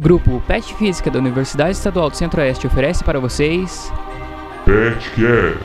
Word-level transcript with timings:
Grupo 0.00 0.40
PET 0.46 0.76
Física 0.76 1.10
da 1.10 1.18
Universidade 1.18 1.72
Estadual 1.72 2.08
do 2.08 2.16
Centro-Oeste 2.16 2.68
oferece 2.68 3.02
para 3.02 3.18
vocês. 3.18 3.92
Petcast. 4.64 5.58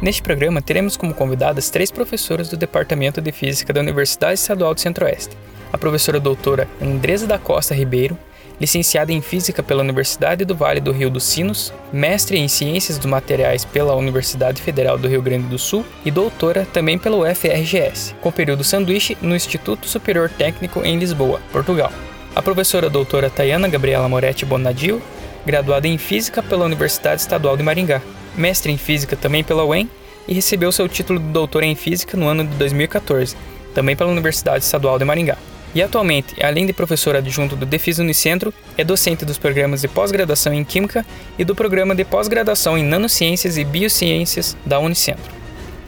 Neste 0.00 0.22
programa, 0.22 0.62
teremos 0.62 0.96
como 0.96 1.12
convidadas 1.12 1.68
três 1.68 1.90
professoras 1.90 2.48
do 2.48 2.56
Departamento 2.56 3.20
de 3.20 3.32
Física 3.32 3.72
da 3.72 3.80
Universidade 3.80 4.34
Estadual 4.34 4.72
do 4.72 4.80
Centro-Oeste: 4.80 5.36
a 5.72 5.76
professora 5.76 6.20
doutora 6.20 6.68
Andresa 6.80 7.26
da 7.26 7.40
Costa 7.40 7.74
Ribeiro, 7.74 8.16
licenciada 8.60 9.12
em 9.12 9.20
Física 9.20 9.62
pela 9.62 9.82
Universidade 9.82 10.44
do 10.44 10.54
Vale 10.54 10.80
do 10.80 10.92
Rio 10.92 11.10
dos 11.10 11.24
Sinos, 11.24 11.72
mestre 11.92 12.38
em 12.38 12.48
Ciências 12.48 12.98
dos 12.98 13.06
Materiais 13.06 13.64
pela 13.64 13.94
Universidade 13.94 14.60
Federal 14.60 14.98
do 14.98 15.08
Rio 15.08 15.22
Grande 15.22 15.46
do 15.46 15.58
Sul 15.58 15.84
e 16.04 16.10
doutora 16.10 16.66
também 16.72 16.98
pela 16.98 17.16
UFRGS, 17.16 18.14
com 18.20 18.32
período 18.32 18.64
sanduíche 18.64 19.16
no 19.22 19.36
Instituto 19.36 19.86
Superior 19.86 20.28
Técnico 20.28 20.84
em 20.84 20.98
Lisboa, 20.98 21.40
Portugal. 21.52 21.92
A 22.34 22.42
professora 22.42 22.90
doutora 22.90 23.30
Tayana 23.30 23.68
Gabriela 23.68 24.08
Moretti 24.08 24.44
Bonadio, 24.44 25.02
graduada 25.46 25.88
em 25.88 25.98
Física 25.98 26.42
pela 26.42 26.64
Universidade 26.64 27.20
Estadual 27.20 27.56
de 27.56 27.62
Maringá, 27.62 28.02
mestre 28.36 28.70
em 28.70 28.76
Física 28.76 29.16
também 29.16 29.42
pela 29.42 29.64
UEM 29.64 29.88
e 30.26 30.34
recebeu 30.34 30.70
seu 30.70 30.88
título 30.88 31.18
de 31.18 31.26
doutora 31.26 31.64
em 31.64 31.74
Física 31.74 32.16
no 32.16 32.28
ano 32.28 32.44
de 32.46 32.54
2014, 32.56 33.34
também 33.74 33.96
pela 33.96 34.10
Universidade 34.10 34.64
Estadual 34.64 34.98
de 34.98 35.04
Maringá. 35.04 35.38
E 35.74 35.82
atualmente, 35.82 36.34
além 36.42 36.64
de 36.66 36.72
professor 36.72 37.14
adjunto 37.14 37.54
do 37.54 37.66
Defis 37.66 37.98
Unicentro, 37.98 38.52
é 38.76 38.82
docente 38.82 39.24
dos 39.24 39.36
programas 39.36 39.82
de 39.82 39.88
pós-graduação 39.88 40.52
em 40.52 40.64
Química 40.64 41.04
e 41.38 41.44
do 41.44 41.54
programa 41.54 41.94
de 41.94 42.04
pós-graduação 42.04 42.78
em 42.78 42.82
Nanociências 42.82 43.58
e 43.58 43.64
Biociências 43.64 44.56
da 44.64 44.78
Unicentro. 44.78 45.30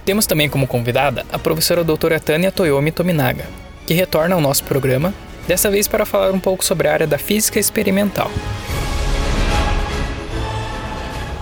Temos 0.05 0.27
também 0.27 0.49
como 0.49 0.67
convidada 0.67 1.25
a 1.33 1.39
professora 1.39 1.83
doutora 1.83 2.21
Tânia 2.21 2.53
Toyomi 2.53 2.93
Tominaga, 2.93 3.47
que 3.87 3.95
retorna 3.95 4.35
ao 4.35 4.41
nosso 4.41 4.65
programa, 4.65 5.15
dessa 5.49 5.71
vez 5.71 5.89
para 5.89 6.05
falar 6.05 6.31
um 6.33 6.41
pouco 6.41 6.65
sobre 6.65 6.87
a 6.87 6.93
área 6.93 7.07
da 7.07 7.19
física 7.19 7.59
experimental. 7.59 8.31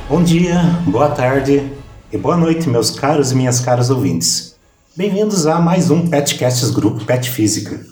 Bom 0.09 0.23
dia, 0.23 0.63
boa 0.87 1.11
tarde 1.11 1.71
e 2.13 2.17
boa 2.17 2.37
noite, 2.37 2.69
meus 2.69 2.91
caros 2.91 3.33
e 3.33 3.35
minhas 3.35 3.61
caras 3.61 3.91
ouvintes. 3.91 4.57
Bem-vindos 4.97 5.47
a 5.47 5.61
mais 5.61 5.91
um 5.91 6.09
Petcasts 6.09 6.71
Grupo 6.71 7.05
Pet 7.05 7.29
Física. 7.29 7.88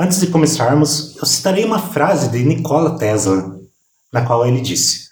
Antes 0.00 0.20
de 0.20 0.28
começarmos, 0.28 1.16
eu 1.16 1.26
citarei 1.26 1.64
uma 1.64 1.80
frase 1.80 2.28
de 2.28 2.44
Nikola 2.44 2.96
Tesla, 2.96 3.58
na 4.12 4.24
qual 4.24 4.46
ele 4.46 4.60
disse: 4.60 5.08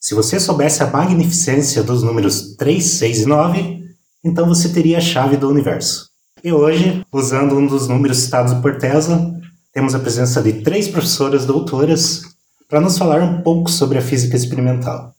Se 0.00 0.12
você 0.12 0.40
soubesse 0.40 0.82
a 0.82 0.90
magnificência 0.90 1.84
dos 1.84 2.02
números 2.02 2.56
3, 2.56 2.84
6 2.84 3.20
e 3.20 3.26
9, 3.26 3.84
então 4.24 4.48
você 4.48 4.70
teria 4.70 4.98
a 4.98 5.00
chave 5.00 5.36
do 5.36 5.48
universo. 5.48 6.08
E 6.42 6.52
hoje, 6.52 7.06
usando 7.12 7.56
um 7.56 7.64
dos 7.64 7.86
números 7.86 8.18
citados 8.18 8.54
por 8.54 8.76
Tesla, 8.76 9.32
temos 9.72 9.94
a 9.94 10.00
presença 10.00 10.42
de 10.42 10.64
três 10.64 10.88
professoras 10.88 11.46
doutoras 11.46 12.22
para 12.68 12.80
nos 12.80 12.98
falar 12.98 13.22
um 13.22 13.40
pouco 13.40 13.70
sobre 13.70 13.98
a 13.98 14.02
física 14.02 14.34
experimental. 14.34 15.14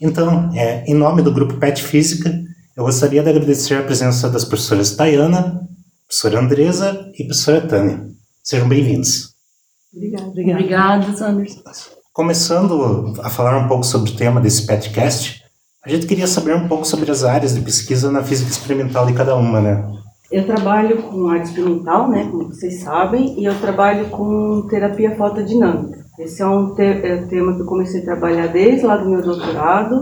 Então, 0.00 0.48
é, 0.54 0.84
em 0.86 0.94
nome 0.94 1.22
do 1.22 1.34
grupo 1.34 1.56
PET 1.56 1.82
Física, 1.82 2.32
eu 2.76 2.84
gostaria 2.84 3.20
de 3.20 3.30
agradecer 3.30 3.74
a 3.74 3.82
presença 3.82 4.30
das 4.30 4.44
professoras 4.44 4.94
Tayana, 4.94 5.60
professora 6.06 6.38
Andresa 6.38 7.10
e 7.18 7.24
professora 7.24 7.66
Tânia. 7.66 8.19
Sejam 8.42 8.68
bem-vindos. 8.68 9.34
Obrigada. 9.94 10.26
Obrigada, 10.28 11.16
Sanders. 11.16 11.60
Começando 12.12 13.14
a 13.22 13.28
falar 13.28 13.58
um 13.58 13.68
pouco 13.68 13.84
sobre 13.84 14.10
o 14.10 14.16
tema 14.16 14.40
desse 14.40 14.66
podcast, 14.66 15.44
a 15.84 15.88
gente 15.88 16.06
queria 16.06 16.26
saber 16.26 16.54
um 16.54 16.66
pouco 16.66 16.86
sobre 16.86 17.10
as 17.10 17.22
áreas 17.22 17.54
de 17.54 17.60
pesquisa 17.60 18.10
na 18.10 18.22
física 18.22 18.50
experimental 18.50 19.06
de 19.06 19.12
cada 19.12 19.36
uma, 19.36 19.60
né? 19.60 19.86
Eu 20.30 20.46
trabalho 20.46 21.02
com 21.02 21.28
área 21.28 21.42
experimental, 21.42 22.08
né, 22.08 22.28
como 22.30 22.48
vocês 22.48 22.82
sabem, 22.82 23.38
e 23.38 23.44
eu 23.44 23.60
trabalho 23.60 24.08
com 24.10 24.66
terapia 24.68 25.16
fotodinâmica. 25.16 26.04
Esse 26.18 26.42
é 26.42 26.46
um 26.46 26.74
te 26.74 26.82
é 26.82 27.16
um 27.16 27.28
tema 27.28 27.54
que 27.54 27.62
eu 27.62 27.66
comecei 27.66 28.00
a 28.00 28.04
trabalhar 28.04 28.46
desde 28.46 28.86
lá 28.86 28.96
do 28.96 29.08
meu 29.08 29.22
doutorado, 29.22 30.00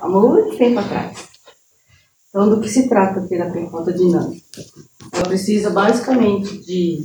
há 0.00 0.08
muito 0.08 0.56
tempo 0.56 0.80
atrás. 0.80 1.28
Então, 2.28 2.50
do 2.50 2.60
que 2.60 2.68
se 2.68 2.88
trata 2.88 3.20
a 3.20 3.26
terapia 3.26 3.70
fotodinâmica? 3.70 4.42
Ela 5.12 5.24
precisa 5.24 5.70
basicamente 5.70 6.58
de 6.64 7.00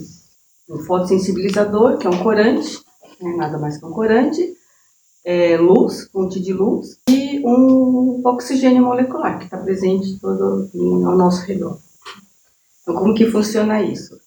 um 0.72 0.80
fotossensibilizador, 0.80 1.98
que 1.98 2.08
é 2.08 2.10
um 2.10 2.24
corante, 2.24 2.80
né, 3.22 3.36
nada 3.36 3.60
mais 3.60 3.78
que 3.78 3.86
um 3.86 3.92
corante, 3.92 4.54
é, 5.26 5.58
luz, 5.58 6.10
fonte 6.12 6.40
de 6.40 6.54
luz, 6.54 6.98
e 7.10 7.42
um 7.46 8.22
oxigênio 8.26 8.84
molecular, 8.84 9.38
que 9.38 9.46
está 9.46 9.58
presente 9.58 10.20
todo 10.20 10.70
ao 11.06 11.18
nosso 11.18 11.46
redor. 11.46 11.78
Então, 12.82 12.96
como 12.96 13.14
que 13.14 13.30
funciona 13.30 13.82
isso? 13.82 14.18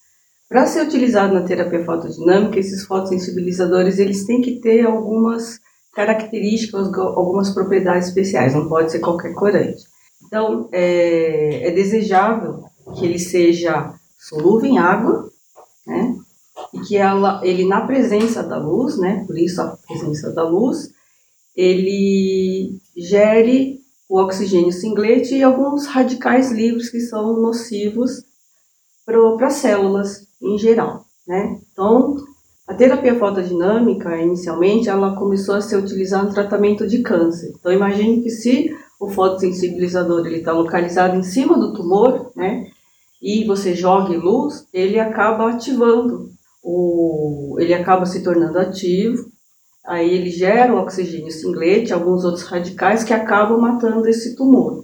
Para 0.49 0.67
ser 0.67 0.87
utilizado 0.87 1.35
na 1.35 1.43
terapia 1.43 1.85
fotodinâmica, 1.85 2.61
esses 2.61 2.85
fotossensibilizadores 2.85 3.99
eles 3.99 4.25
têm 4.25 4.41
que 4.41 4.61
ter 4.61 4.87
algumas 4.87 5.59
características, 5.95 6.93
algumas 6.93 7.51
propriedades 7.51 8.09
especiais, 8.09 8.55
não 8.55 8.69
pode 8.69 8.93
ser 8.93 9.01
qualquer 9.01 9.33
corante. 9.33 9.83
Então, 10.27 10.69
é, 10.71 11.69
é 11.69 11.71
desejável 11.71 12.65
que 12.95 13.05
ele 13.05 13.19
seja 13.19 13.95
solúvel 14.19 14.71
em 14.71 14.79
água, 14.79 15.31
né? 15.87 16.17
E 16.75 16.81
que 16.81 16.97
ela, 16.97 17.41
ele 17.45 17.65
na 17.65 17.87
presença 17.87 18.43
da 18.43 18.59
luz, 18.59 18.99
né, 18.99 19.25
por 19.27 19.39
isso 19.39 19.63
a 19.63 19.77
presença 19.87 20.33
da 20.33 20.47
luz, 20.47 20.91
ele 21.57 22.79
gere 22.97 23.81
o 24.09 24.21
oxigênio 24.21 24.73
singlete 24.73 25.37
e 25.37 25.43
alguns 25.43 25.87
radicais 25.87 26.51
livres 26.51 26.91
que 26.91 27.01
são 27.01 27.41
nocivos 27.41 28.23
para 29.07 29.47
as 29.47 29.55
células 29.55 30.27
em 30.43 30.59
geral, 30.59 31.05
né? 31.27 31.59
Então, 31.73 32.17
a 32.67 32.75
terapia 32.75 33.19
fotodinâmica, 33.19 34.17
inicialmente, 34.21 34.89
ela 34.89 35.17
começou 35.17 35.55
a 35.55 35.61
ser 35.61 35.77
utilizada 35.77 36.25
no 36.25 36.35
tratamento 36.35 36.87
de 36.87 37.03
câncer. 37.03 37.53
Então, 37.59 37.73
imagine 37.73 38.23
que 38.23 38.31
se 38.31 38.75
o 38.99 39.09
fotossensibilizador 39.09 40.27
está 40.29 40.53
localizado 40.53 41.17
em 41.17 41.23
cima 41.23 41.59
do 41.59 41.75
tumor, 41.75 42.31
né, 42.35 42.67
e 43.21 43.45
você 43.45 43.75
joga 43.75 44.17
luz, 44.17 44.67
ele 44.73 44.99
acaba 44.99 45.51
ativando 45.51 46.31
o, 46.65 47.57
ele 47.61 47.75
acaba 47.75 48.07
se 48.07 48.23
tornando 48.23 48.59
ativo, 48.59 49.31
aí 49.87 50.13
ele 50.15 50.31
gera 50.31 50.75
o 50.75 50.79
oxigênio 50.79 51.31
singlete, 51.31 51.93
alguns 51.93 52.25
outros 52.25 52.45
radicais 52.45 53.05
que 53.05 53.13
acabam 53.13 53.61
matando 53.61 54.09
esse 54.09 54.35
tumor. 54.35 54.83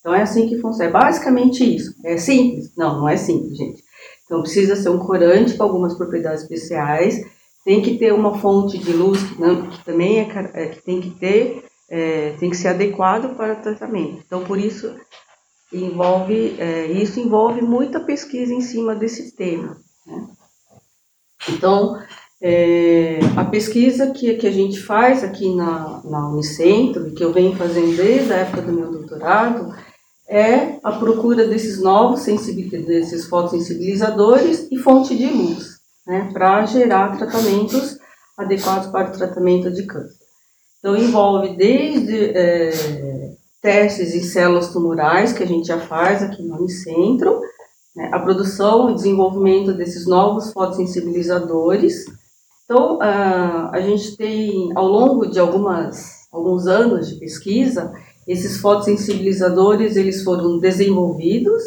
Então 0.00 0.12
é 0.12 0.22
assim 0.22 0.48
que 0.48 0.58
funciona. 0.58 0.90
É 0.90 0.92
basicamente 0.92 1.62
isso. 1.62 1.94
É 2.04 2.16
simples? 2.16 2.74
Não, 2.76 3.00
não 3.00 3.08
é 3.08 3.16
simples, 3.16 3.56
gente. 3.56 3.84
Então 4.24 4.42
precisa 4.42 4.74
ser 4.74 4.88
um 4.88 4.98
corante 4.98 5.56
com 5.56 5.62
algumas 5.62 5.94
propriedades 5.96 6.42
especiais, 6.42 7.20
tem 7.64 7.82
que 7.82 7.98
ter 7.98 8.12
uma 8.12 8.38
fonte 8.38 8.78
de 8.78 8.92
luz 8.92 9.22
que, 9.22 9.40
não, 9.40 9.68
que 9.68 9.84
também 9.84 10.20
é, 10.20 10.28
é, 10.54 10.66
que 10.68 10.82
tem 10.82 11.00
que 11.00 11.10
ter, 11.10 11.64
é, 11.88 12.32
tem 12.38 12.50
que 12.50 12.56
ser 12.56 12.68
adequado 12.68 13.36
para 13.36 13.54
o 13.54 13.62
tratamento. 13.62 14.22
Então 14.26 14.44
por 14.44 14.58
isso 14.58 14.94
envolve, 15.72 16.56
é, 16.58 16.86
isso 16.86 17.20
envolve 17.20 17.60
muita 17.60 18.00
pesquisa 18.00 18.52
em 18.52 18.60
cima 18.60 18.94
desse 18.94 19.36
tema. 19.36 19.76
Né? 20.06 20.26
Então, 21.48 21.98
é, 22.42 23.20
a 23.36 23.44
pesquisa 23.44 24.10
que, 24.12 24.34
que 24.34 24.46
a 24.46 24.50
gente 24.50 24.80
faz 24.80 25.22
aqui 25.22 25.54
na, 25.54 26.00
na 26.04 26.28
Unicentro, 26.28 27.12
que 27.12 27.22
eu 27.22 27.32
venho 27.32 27.56
fazendo 27.56 27.96
desde 27.96 28.32
a 28.32 28.38
época 28.38 28.62
do 28.62 28.72
meu 28.72 28.90
doutorado, 28.90 29.74
é 30.28 30.78
a 30.82 30.92
procura 30.92 31.46
desses 31.46 31.80
novos 31.80 32.24
desses 32.24 33.26
fotossensibilizadores 33.26 34.68
e 34.70 34.78
fonte 34.78 35.16
de 35.16 35.26
luz, 35.26 35.80
né, 36.06 36.30
para 36.32 36.64
gerar 36.66 37.16
tratamentos 37.18 37.98
adequados 38.38 38.86
para 38.88 39.10
o 39.10 39.12
tratamento 39.12 39.70
de 39.70 39.84
câncer. 39.86 40.20
Então, 40.78 40.96
envolve 40.96 41.56
desde 41.56 42.30
é, 42.34 42.70
testes 43.60 44.14
em 44.14 44.22
células 44.22 44.72
tumorais, 44.72 45.32
que 45.32 45.42
a 45.42 45.46
gente 45.46 45.66
já 45.66 45.78
faz 45.78 46.22
aqui 46.22 46.42
no 46.42 46.56
Unicentro, 46.56 47.40
a 48.12 48.18
produção 48.18 48.90
e 48.90 48.94
desenvolvimento 48.94 49.72
desses 49.72 50.06
novos 50.06 50.52
fotossensibilizadores. 50.52 52.04
Então, 52.64 52.98
uh, 52.98 53.70
a 53.72 53.80
gente 53.80 54.16
tem, 54.16 54.70
ao 54.76 54.86
longo 54.86 55.26
de 55.26 55.40
algumas, 55.40 56.28
alguns 56.32 56.66
anos 56.66 57.08
de 57.08 57.16
pesquisa, 57.16 57.92
esses 58.26 58.58
fotossensibilizadores 58.58 59.96
eles 59.96 60.22
foram 60.22 60.58
desenvolvidos 60.58 61.62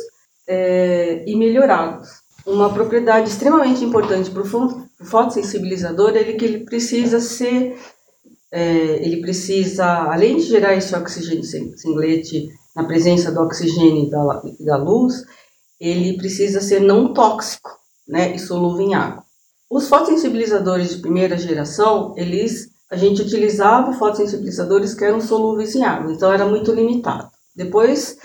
é, 0.47 1.23
e 1.27 1.35
melhorados. 1.35 2.09
Uma 2.45 2.73
propriedade 2.73 3.29
extremamente 3.29 3.83
importante 3.83 4.29
para 4.29 4.41
o 4.41 5.05
fotossensibilizador 5.05 6.11
é 6.15 6.23
que 6.23 6.45
ele 6.45 6.59
precisa 6.59 7.19
ser, 7.19 7.77
é, 8.51 9.05
ele 9.05 9.21
precisa, 9.21 9.85
além 9.85 10.37
de 10.37 10.43
gerar 10.43 10.73
esse 10.75 10.95
oxigênio 10.95 11.43
singlete 11.43 12.49
na 12.75 12.85
presença 12.85 13.31
do 13.31 13.41
oxigênio 13.41 14.05
e 14.05 14.09
da, 14.09 14.41
da 14.59 14.77
luz, 14.77 15.23
ele 15.89 16.17
precisa 16.17 16.61
ser 16.61 16.79
não 16.79 17.13
tóxico, 17.13 17.69
né, 18.07 18.35
e 18.35 18.39
solúvel 18.39 18.87
em 18.87 18.93
água. 18.95 19.23
Os 19.69 19.87
fotossensibilizadores 19.87 20.89
de 20.95 21.01
primeira 21.01 21.37
geração, 21.37 22.13
eles 22.15 22.71
a 22.89 22.95
gente 22.95 23.21
utilizava 23.21 23.93
fotossensibilizadores 23.93 24.93
que 24.93 25.03
eram 25.03 25.19
solúveis 25.19 25.73
em 25.75 25.83
água, 25.83 26.13
então 26.13 26.31
era 26.31 26.45
muito 26.45 26.71
limitado. 26.71 27.29
Depois 27.55 28.17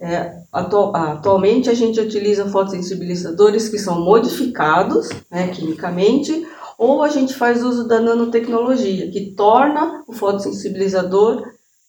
É, 0.00 0.42
atu 0.52 0.90
atualmente 0.92 1.70
a 1.70 1.74
gente 1.74 2.00
utiliza 2.00 2.50
fotossensibilizadores 2.50 3.68
que 3.68 3.78
são 3.78 4.00
modificados 4.04 5.08
né, 5.30 5.48
quimicamente, 5.54 6.44
ou 6.76 7.02
a 7.02 7.08
gente 7.08 7.32
faz 7.32 7.62
uso 7.62 7.86
da 7.86 8.00
nanotecnologia, 8.00 9.08
que 9.12 9.34
torna 9.36 10.02
o 10.08 10.12
fotossensibilizador 10.12 11.44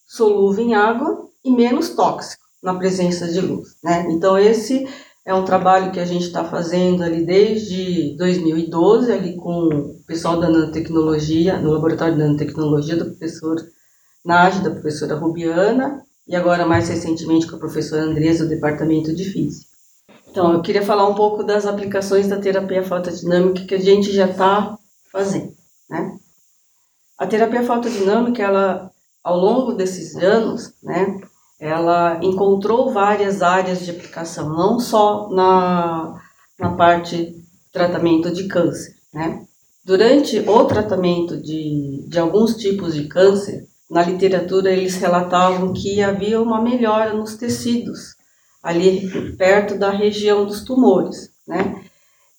solúvel 0.06 0.66
em 0.66 0.76
água 0.76 1.28
e 1.44 1.50
menos 1.50 1.90
tóxico 1.90 2.44
na 2.62 2.76
presença 2.76 3.28
de 3.28 3.42
luz. 3.42 3.70
Né? 3.84 4.06
Então 4.12 4.38
esse 4.38 4.88
é 5.26 5.34
um 5.34 5.44
trabalho 5.44 5.92
que 5.92 6.00
a 6.00 6.06
gente 6.06 6.26
está 6.26 6.46
fazendo 6.46 7.04
ali 7.04 7.26
desde 7.26 8.16
2012, 8.16 9.12
ali 9.12 9.36
com 9.36 9.70
o 9.70 10.04
pessoal 10.06 10.40
da 10.40 10.48
nanotecnologia, 10.48 11.60
no 11.60 11.72
laboratório 11.72 12.14
de 12.14 12.20
nanotecnologia 12.20 12.96
do 12.96 13.06
professor 13.06 13.58
Nage, 14.24 14.64
da 14.64 14.70
professora 14.70 15.16
Rubiana, 15.16 16.06
e 16.28 16.36
agora 16.36 16.66
mais 16.66 16.90
recentemente 16.90 17.48
com 17.48 17.56
a 17.56 17.60
professora 17.60 18.04
Andresa, 18.04 18.44
do 18.44 18.50
departamento 18.50 19.16
de 19.16 19.26
física. 19.26 19.66
Então, 20.30 20.54
eu 20.54 20.62
queria 20.62 20.84
falar 20.84 21.08
um 21.08 21.16
pouco 21.16 21.44
das 21.44 21.66
aplicações 21.66 22.28
da 22.28 22.38
terapia 22.38 22.84
fotodinâmica 22.84 23.66
que 23.66 23.76
a 23.76 23.80
gente 23.80 24.12
já 24.12 24.28
está 24.28 24.78
fazendo, 25.12 25.54
né? 25.90 26.18
A 27.18 27.26
terapia 27.26 27.64
fotodinâmica, 27.64 28.44
ela, 28.44 28.92
ao 29.24 29.38
longo 29.38 29.74
desses 29.74 30.16
anos, 30.18 30.74
né, 30.84 31.20
ela 31.66 32.20
encontrou 32.22 32.94
várias 32.94 33.42
áreas 33.42 33.84
de 33.84 33.92
aplicação, 33.92 34.50
não 34.50 34.80
só 34.80 35.30
na, 35.30 36.22
na 36.60 36.72
parte 36.76 37.36
tratamento 37.72 38.32
de 38.32 38.48
câncer. 38.48 38.94
Né? 39.14 39.44
Durante 39.84 40.40
o 40.40 40.66
tratamento 40.66 41.38
de, 41.42 42.06
de 42.08 42.20
alguns 42.20 42.56
tipos 42.56 42.94
de 42.94 43.08
câncer, 43.08 43.66
na 43.90 44.04
literatura 44.04 44.72
eles 44.72 44.96
relatavam 44.96 45.74
que 45.74 46.02
havia 46.02 46.42
uma 46.42 46.62
melhora 46.62 47.14
nos 47.14 47.36
tecidos, 47.36 48.16
ali 48.62 49.36
perto 49.36 49.78
da 49.78 49.90
região 49.90 50.46
dos 50.46 50.64
tumores. 50.64 51.32
Né? 51.48 51.85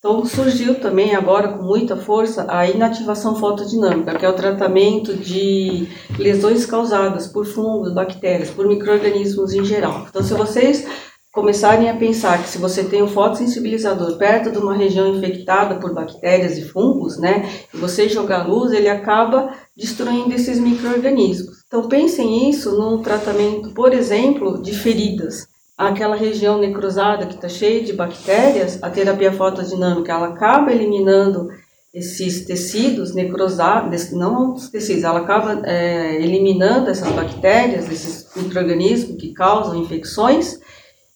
Então 0.06 0.24
surgiu 0.24 0.76
também 0.76 1.16
agora 1.16 1.48
com 1.48 1.64
muita 1.64 1.96
força 1.96 2.46
a 2.48 2.64
inativação 2.70 3.34
fotodinâmica, 3.34 4.16
que 4.16 4.24
é 4.24 4.28
o 4.28 4.34
tratamento 4.34 5.16
de 5.16 5.88
lesões 6.16 6.64
causadas 6.64 7.26
por 7.26 7.44
fungos, 7.44 7.92
bactérias, 7.92 8.48
por 8.48 8.68
micro-organismos 8.68 9.52
em 9.52 9.64
geral. 9.64 10.06
Então 10.08 10.22
se 10.22 10.32
vocês 10.32 10.86
começarem 11.32 11.90
a 11.90 11.96
pensar 11.96 12.40
que 12.40 12.48
se 12.48 12.56
você 12.56 12.84
tem 12.84 13.02
um 13.02 13.08
fotossensibilizador 13.08 14.16
perto 14.16 14.52
de 14.52 14.58
uma 14.58 14.76
região 14.76 15.12
infectada 15.12 15.74
por 15.74 15.92
bactérias 15.92 16.56
e 16.56 16.62
fungos, 16.62 17.18
né, 17.18 17.50
e 17.74 17.76
você 17.76 18.08
jogar 18.08 18.46
luz, 18.46 18.70
ele 18.70 18.88
acaba 18.88 19.54
destruindo 19.76 20.32
esses 20.32 20.60
micro-organismos. 20.60 21.64
Então 21.66 21.88
pensem 21.88 22.48
isso 22.48 22.78
num 22.78 23.02
tratamento, 23.02 23.70
por 23.74 23.92
exemplo, 23.92 24.62
de 24.62 24.72
feridas 24.72 25.48
aquela 25.76 26.16
região 26.16 26.58
necrosada 26.58 27.26
que 27.26 27.34
está 27.34 27.48
cheia 27.48 27.84
de 27.84 27.92
bactérias, 27.92 28.82
a 28.82 28.88
terapia 28.88 29.32
fotodinâmica 29.32 30.12
ela 30.12 30.28
acaba 30.28 30.72
eliminando 30.72 31.48
esses 31.92 32.44
tecidos 32.44 33.14
necrosados, 33.14 34.12
não 34.12 34.54
os 34.54 34.68
tecidos, 34.68 35.04
ela 35.04 35.20
acaba 35.20 35.62
é, 35.64 36.16
eliminando 36.22 36.90
essas 36.90 37.10
bactérias, 37.12 37.90
esses 37.90 38.28
micro-organismos 38.36 39.20
que 39.20 39.32
causam 39.32 39.76
infecções, 39.76 40.60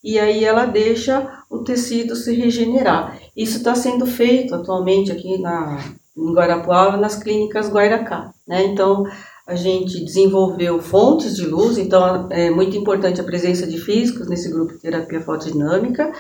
e 0.02 0.18
aí 0.18 0.42
ela 0.42 0.64
deixa 0.64 1.44
o 1.50 1.58
tecido 1.58 2.16
se 2.16 2.34
regenerar. 2.34 3.18
Isso 3.36 3.58
está 3.58 3.74
sendo 3.74 4.06
feito 4.06 4.54
atualmente 4.54 5.12
aqui 5.12 5.38
na, 5.38 5.84
em 6.16 6.32
Guarapuava, 6.32 6.96
nas 6.96 7.16
clínicas 7.16 7.70
Guairacá. 7.70 8.32
Né? 8.48 8.64
Então, 8.64 9.04
a 9.46 9.54
gente 9.54 10.04
desenvolveu 10.04 10.80
fontes 10.80 11.36
de 11.36 11.46
luz, 11.46 11.78
então 11.78 12.28
é 12.30 12.50
muito 12.50 12.76
importante 12.76 13.20
a 13.20 13.24
presença 13.24 13.66
de 13.66 13.78
físicos 13.78 14.28
nesse 14.28 14.50
grupo 14.50 14.74
de 14.74 14.80
terapia 14.80 15.20
fotodinâmica 15.20 16.12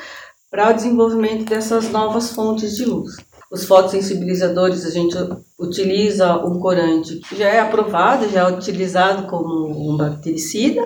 para 0.50 0.70
o 0.70 0.74
desenvolvimento 0.74 1.44
dessas 1.44 1.90
novas 1.90 2.30
fontes 2.30 2.76
de 2.76 2.84
luz. 2.84 3.16
Os 3.50 3.64
fotossensibilizadores, 3.64 4.84
a 4.84 4.90
gente 4.90 5.16
utiliza 5.58 6.36
um 6.44 6.58
corante 6.58 7.16
que 7.20 7.36
já 7.36 7.48
é 7.48 7.60
aprovado, 7.60 8.28
já 8.28 8.48
é 8.48 8.52
utilizado 8.52 9.26
como 9.28 9.92
um 9.92 9.96
bactericida, 9.96 10.82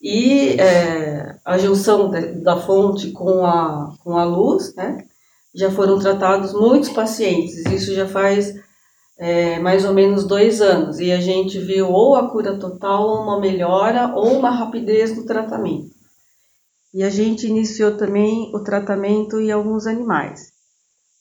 e 0.00 0.56
é, 0.58 1.36
a 1.44 1.58
junção 1.58 2.10
de, 2.10 2.40
da 2.42 2.56
fonte 2.56 3.10
com 3.10 3.44
a, 3.44 3.94
com 4.02 4.16
a 4.16 4.24
luz, 4.24 4.74
né, 4.74 5.04
já 5.54 5.70
foram 5.70 5.98
tratados 5.98 6.52
muitos 6.52 6.88
pacientes, 6.90 7.66
isso 7.66 7.94
já 7.94 8.06
faz 8.06 8.54
é, 9.20 9.58
mais 9.58 9.84
ou 9.84 9.92
menos 9.92 10.24
dois 10.24 10.62
anos 10.62 10.98
e 10.98 11.12
a 11.12 11.20
gente 11.20 11.58
viu 11.58 11.90
ou 11.90 12.16
a 12.16 12.30
cura 12.30 12.58
total, 12.58 13.06
ou 13.06 13.22
uma 13.22 13.38
melhora, 13.38 14.14
ou 14.16 14.38
uma 14.38 14.50
rapidez 14.50 15.14
no 15.14 15.26
tratamento. 15.26 15.90
E 16.94 17.02
a 17.02 17.10
gente 17.10 17.46
iniciou 17.46 17.98
também 17.98 18.50
o 18.54 18.60
tratamento 18.60 19.38
em 19.38 19.52
alguns 19.52 19.86
animais. 19.86 20.52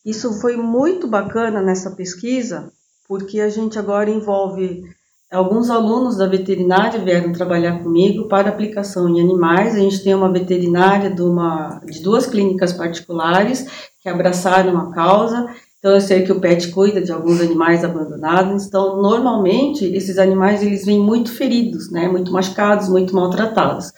Isso 0.05 0.39
foi 0.39 0.55
muito 0.55 1.09
bacana 1.09 1.61
nessa 1.61 1.91
pesquisa, 1.91 2.71
porque 3.05 3.41
a 3.41 3.49
gente 3.49 3.77
agora 3.77 4.09
envolve 4.09 4.81
alguns 5.29 5.69
alunos 5.69 6.15
da 6.17 6.25
veterinária 6.25 7.03
vieram 7.03 7.33
trabalhar 7.33 7.83
comigo 7.83 8.29
para 8.29 8.47
aplicação 8.47 9.09
em 9.09 9.19
animais. 9.19 9.75
A 9.75 9.79
gente 9.79 10.01
tem 10.01 10.15
uma 10.15 10.31
veterinária 10.31 11.09
de, 11.09 11.21
uma, 11.21 11.81
de 11.85 12.01
duas 12.01 12.25
clínicas 12.25 12.71
particulares 12.71 13.89
que 14.01 14.07
abraçaram 14.07 14.77
a 14.77 14.91
causa 14.93 15.53
então 15.79 15.91
eu 15.91 16.01
sei 16.01 16.23
que 16.23 16.31
o 16.31 16.39
pet 16.39 16.69
cuida 16.71 17.01
de 17.01 17.11
alguns 17.11 17.41
animais 17.41 17.83
abandonados, 17.83 18.67
então 18.67 19.01
normalmente 19.01 19.85
esses 19.85 20.17
animais 20.17 20.61
eles 20.61 20.85
vêm 20.85 20.99
muito 20.99 21.31
feridos, 21.31 21.89
né, 21.89 22.07
muito 22.07 22.31
machucados, 22.31 22.89
muito 22.89 23.15
maltratados. 23.15 23.91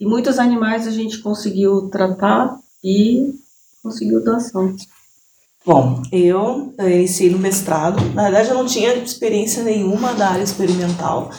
E 0.00 0.06
muitos 0.06 0.38
animais 0.38 0.86
a 0.88 0.90
gente 0.90 1.18
conseguiu 1.18 1.88
tratar 1.90 2.58
e 2.82 3.34
conseguiu 3.82 4.24
doação. 4.24 4.74
Bom, 5.64 6.02
eu 6.10 6.74
iniciei 6.80 7.30
no 7.30 7.38
mestrado. 7.38 8.02
Na 8.14 8.24
verdade, 8.24 8.48
eu 8.48 8.56
não 8.56 8.66
tinha 8.66 8.94
experiência 8.94 9.62
nenhuma 9.62 10.12
da 10.12 10.30
área 10.30 10.42
experimental. 10.42 11.30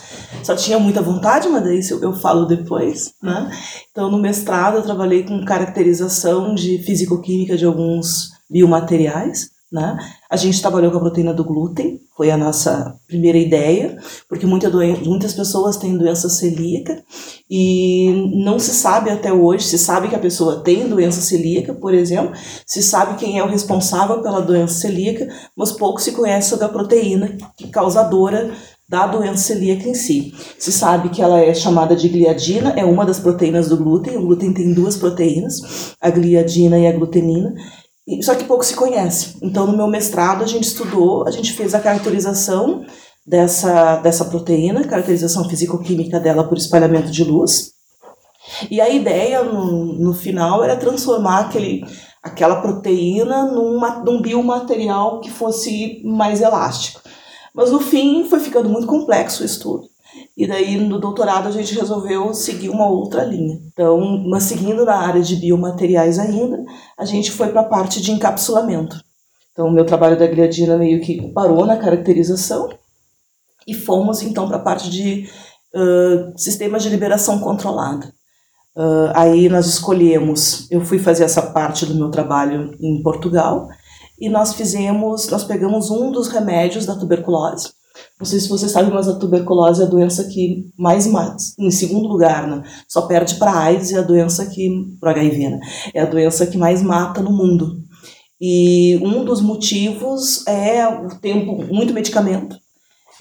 Só 0.43 0.55
tinha 0.55 0.79
muita 0.79 1.01
vontade, 1.01 1.49
mas 1.49 1.61
daí 1.61 1.79
isso 1.79 1.99
eu 2.01 2.13
falo 2.13 2.45
depois, 2.45 3.13
né? 3.21 3.51
Então, 3.91 4.09
no 4.09 4.17
mestrado, 4.17 4.77
eu 4.77 4.81
trabalhei 4.81 5.23
com 5.23 5.43
caracterização 5.43 6.55
de 6.55 6.77
fisicoquímica 6.83 7.57
de 7.57 7.65
alguns 7.65 8.29
biomateriais. 8.49 9.51
Né? 9.73 9.97
A 10.29 10.37
gente 10.37 10.61
trabalhou 10.61 10.91
com 10.91 10.97
a 10.97 11.01
proteína 11.01 11.33
do 11.33 11.43
glúten, 11.43 11.99
foi 12.15 12.29
a 12.29 12.37
nossa 12.37 12.95
primeira 13.07 13.39
ideia, 13.39 13.97
porque 14.29 14.45
muita 14.45 14.69
muitas 15.03 15.33
pessoas 15.33 15.77
têm 15.77 15.97
doença 15.97 16.29
celíaca 16.29 17.03
e 17.49 18.29
não 18.35 18.59
se 18.59 18.71
sabe 18.71 19.09
até 19.09 19.33
hoje, 19.33 19.65
se 19.65 19.79
sabe 19.79 20.09
que 20.09 20.15
a 20.15 20.19
pessoa 20.19 20.61
tem 20.63 20.87
doença 20.87 21.21
celíaca, 21.21 21.73
por 21.73 21.91
exemplo, 21.91 22.33
se 22.67 22.83
sabe 22.83 23.17
quem 23.17 23.39
é 23.39 23.43
o 23.43 23.49
responsável 23.49 24.21
pela 24.21 24.41
doença 24.41 24.75
celíaca, 24.75 25.27
mas 25.57 25.71
pouco 25.71 25.99
se 25.99 26.11
conhece 26.11 26.51
sobre 26.51 26.65
a 26.65 26.69
proteína 26.69 27.35
causadora 27.71 28.51
da 28.87 29.07
doença 29.07 29.41
celíaca 29.41 29.89
em 29.89 29.95
si. 29.95 30.35
Se 30.59 30.71
sabe 30.71 31.09
que 31.09 31.19
ela 31.19 31.39
é 31.39 31.51
chamada 31.55 31.95
de 31.95 32.07
gliadina, 32.09 32.73
é 32.77 32.85
uma 32.85 33.07
das 33.07 33.19
proteínas 33.19 33.69
do 33.69 33.77
glúten, 33.77 34.17
o 34.17 34.21
glúten 34.21 34.53
tem 34.53 34.71
duas 34.71 34.95
proteínas, 34.95 35.95
a 35.99 36.11
gliadina 36.11 36.77
e 36.77 36.85
a 36.85 36.91
glutenina, 36.91 37.55
só 38.21 38.35
que 38.35 38.43
pouco 38.43 38.65
se 38.65 38.75
conhece. 38.75 39.37
Então, 39.41 39.65
no 39.65 39.77
meu 39.77 39.87
mestrado, 39.87 40.43
a 40.43 40.47
gente 40.47 40.65
estudou, 40.65 41.27
a 41.27 41.31
gente 41.31 41.53
fez 41.53 41.73
a 41.73 41.79
caracterização 41.79 42.85
dessa, 43.25 43.97
dessa 43.97 44.25
proteína, 44.25 44.83
caracterização 44.83 45.47
físico-química 45.47 46.19
dela 46.19 46.43
por 46.43 46.57
espalhamento 46.57 47.11
de 47.11 47.23
luz. 47.23 47.71
E 48.69 48.81
a 48.81 48.89
ideia, 48.89 49.43
no, 49.43 49.93
no 49.93 50.13
final, 50.13 50.63
era 50.63 50.75
transformar 50.75 51.39
aquele, 51.39 51.85
aquela 52.21 52.61
proteína 52.61 53.45
numa, 53.45 54.03
num 54.03 54.21
biomaterial 54.21 55.21
que 55.21 55.31
fosse 55.31 56.01
mais 56.03 56.41
elástico. 56.41 57.01
Mas, 57.55 57.71
no 57.71 57.79
fim, 57.79 58.25
foi 58.29 58.39
ficando 58.39 58.67
muito 58.67 58.87
complexo 58.87 59.43
o 59.43 59.45
estudo. 59.45 59.92
E 60.35 60.47
daí 60.47 60.77
no 60.77 60.99
doutorado 60.99 61.47
a 61.47 61.51
gente 61.51 61.75
resolveu 61.75 62.33
seguir 62.33 62.69
uma 62.69 62.87
outra 62.87 63.23
linha. 63.23 63.59
Então, 63.71 64.23
mas 64.27 64.43
seguindo 64.43 64.83
na 64.83 64.95
área 64.95 65.21
de 65.21 65.35
biomateriais 65.35 66.17
ainda, 66.17 66.63
a 66.97 67.05
gente 67.05 67.31
foi 67.31 67.49
para 67.49 67.61
a 67.61 67.65
parte 67.65 68.01
de 68.01 68.11
encapsulamento. 68.11 68.99
Então, 69.51 69.67
o 69.67 69.71
meu 69.71 69.85
trabalho 69.85 70.17
da 70.17 70.25
gliadina 70.25 70.75
meio 70.77 70.99
que 71.01 71.31
parou 71.31 71.65
na 71.65 71.77
caracterização 71.77 72.69
e 73.67 73.73
fomos 73.73 74.23
então 74.23 74.47
para 74.47 74.57
a 74.57 74.61
parte 74.61 74.89
de 74.89 75.29
uh, 75.75 76.33
sistemas 76.35 76.81
de 76.81 76.89
liberação 76.89 77.39
controlada. 77.39 78.11
Uh, 78.75 79.13
aí 79.13 79.47
nós 79.49 79.67
escolhemos, 79.67 80.67
eu 80.71 80.81
fui 80.81 80.97
fazer 80.97 81.25
essa 81.25 81.43
parte 81.43 81.85
do 81.85 81.93
meu 81.93 82.09
trabalho 82.09 82.75
em 82.81 83.03
Portugal 83.03 83.67
e 84.19 84.27
nós 84.27 84.55
fizemos, 84.55 85.29
nós 85.29 85.43
pegamos 85.43 85.91
um 85.91 86.11
dos 86.11 86.27
remédios 86.27 86.87
da 86.87 86.95
tuberculose 86.95 87.69
não 88.19 88.25
sei 88.25 88.39
se 88.39 88.49
você 88.49 88.67
sabe, 88.67 88.91
mas 88.91 89.07
a 89.07 89.15
tuberculose 89.15 89.81
é 89.81 89.85
a 89.85 89.89
doença 89.89 90.23
que 90.25 90.71
mais 90.77 91.05
mata. 91.05 91.37
Em 91.59 91.69
segundo 91.69 92.07
lugar, 92.07 92.47
né? 92.47 92.63
Só 92.87 93.03
perde 93.03 93.35
para 93.35 93.57
AIDS 93.57 93.91
e 93.91 93.97
a 93.97 94.01
doença 94.01 94.45
que. 94.45 94.69
para 94.99 95.11
HIV, 95.11 95.49
né? 95.49 95.59
É 95.93 96.01
a 96.01 96.05
doença 96.05 96.47
que 96.47 96.57
mais 96.57 96.81
mata 96.81 97.21
no 97.21 97.31
mundo. 97.31 97.83
E 98.39 98.97
um 99.03 99.23
dos 99.23 99.41
motivos 99.41 100.45
é 100.47 100.87
o 100.87 101.19
tempo, 101.19 101.65
muito 101.73 101.93
medicamento. 101.93 102.57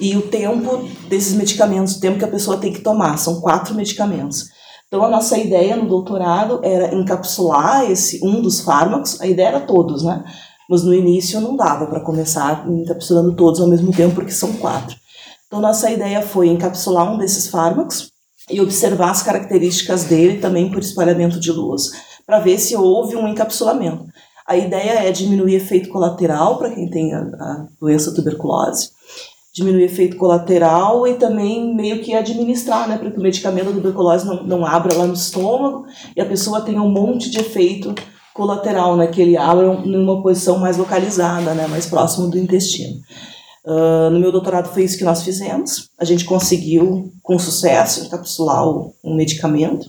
E 0.01 0.17
o 0.17 0.23
tempo 0.23 0.89
desses 1.09 1.35
medicamentos, 1.35 1.97
o 1.97 2.01
tempo 2.01 2.19
que 2.19 2.25
a 2.25 2.29
pessoa 2.29 2.57
tem 2.57 2.73
que 2.73 2.81
tomar, 2.81 3.19
são 3.19 3.41
quatro 3.41 3.75
medicamentos. 3.75 4.47
Então 4.89 5.05
a 5.05 5.09
nossa 5.09 5.39
ideia 5.39 5.77
no 5.77 5.89
doutorado 5.89 6.61
era 6.63 6.95
encapsular 6.95 7.91
esse 7.91 8.21
um 8.23 8.43
dos 8.43 8.61
fármacos, 8.61 9.21
a 9.21 9.27
ideia 9.27 9.49
era 9.49 9.61
todos, 9.61 10.03
né? 10.03 10.25
Mas 10.73 10.85
no 10.85 10.95
início 10.95 11.39
não 11.39 11.55
dava 11.55 11.85
para 11.85 12.01
começar 12.01 12.67
encapsulando 12.67 13.37
todos 13.37 13.61
ao 13.61 13.69
mesmo 13.69 13.93
tempo, 13.93 14.15
porque 14.15 14.31
são 14.31 14.55
quatro. 14.55 14.97
Então 15.47 15.61
nossa 15.61 15.91
ideia 15.91 16.23
foi 16.23 16.49
encapsular 16.49 17.13
um 17.13 17.19
desses 17.19 17.49
fármacos 17.49 18.11
e 18.51 18.59
observar 18.59 19.11
as 19.11 19.23
características 19.23 20.05
dele 20.05 20.39
também 20.39 20.71
por 20.71 20.79
espalhamento 20.79 21.39
de 21.39 21.53
luz, 21.53 21.91
para 22.27 22.39
ver 22.39 22.59
se 22.59 22.75
houve 22.75 23.15
um 23.17 23.29
encapsulamento. 23.29 24.07
A 24.49 24.57
ideia 24.57 25.07
é 25.07 25.13
diminuir 25.13 25.57
efeito 25.57 25.91
colateral 25.91 26.57
para 26.57 26.71
quem 26.71 26.89
tem 26.89 27.13
a, 27.13 27.19
a 27.19 27.67
doença 27.79 28.15
tuberculose, 28.15 28.93
diminuir 29.55 29.85
efeito 29.85 30.17
colateral 30.17 31.07
e 31.07 31.17
também 31.17 31.77
meio 31.77 32.01
que 32.01 32.15
administrar, 32.15 32.89
né, 32.89 32.97
para 32.97 33.11
que 33.11 33.19
o 33.19 33.23
medicamento 33.23 33.67
da 33.67 33.73
tuberculose 33.73 34.25
não, 34.25 34.43
não 34.43 34.65
abra 34.65 34.97
lá 34.97 35.07
no 35.07 35.13
estômago 35.13 35.85
e 36.17 36.21
a 36.23 36.25
pessoa 36.25 36.63
tenha 36.63 36.81
um 36.81 36.89
monte 36.89 37.29
de 37.29 37.41
efeito 37.41 37.95
colateral, 38.35 38.97
né, 38.97 39.07
que 39.07 39.21
ele 39.21 39.37
abra 39.37 39.75
numa 39.75 40.23
posição 40.23 40.59
mais 40.59 40.77
localizada, 40.77 41.55
né, 41.55 41.67
mais 41.67 41.87
próximo 41.87 42.29
do 42.29 42.39
intestino. 42.39 43.01
Uh, 43.65 44.11
no 44.11 44.19
meu 44.19 44.33
doutorado 44.33 44.73
foi 44.73 44.83
isso 44.85 44.99
que 44.99 45.05
nós 45.05 45.23
fizemos. 45.23 45.91
A 45.99 46.05
gente 46.05 46.25
conseguiu, 46.25 47.13
com 47.23 47.39
sucesso, 47.39 48.05
encapsular 48.05 48.67
o, 48.67 48.93
um 49.05 49.15
medicamento. 49.15 49.89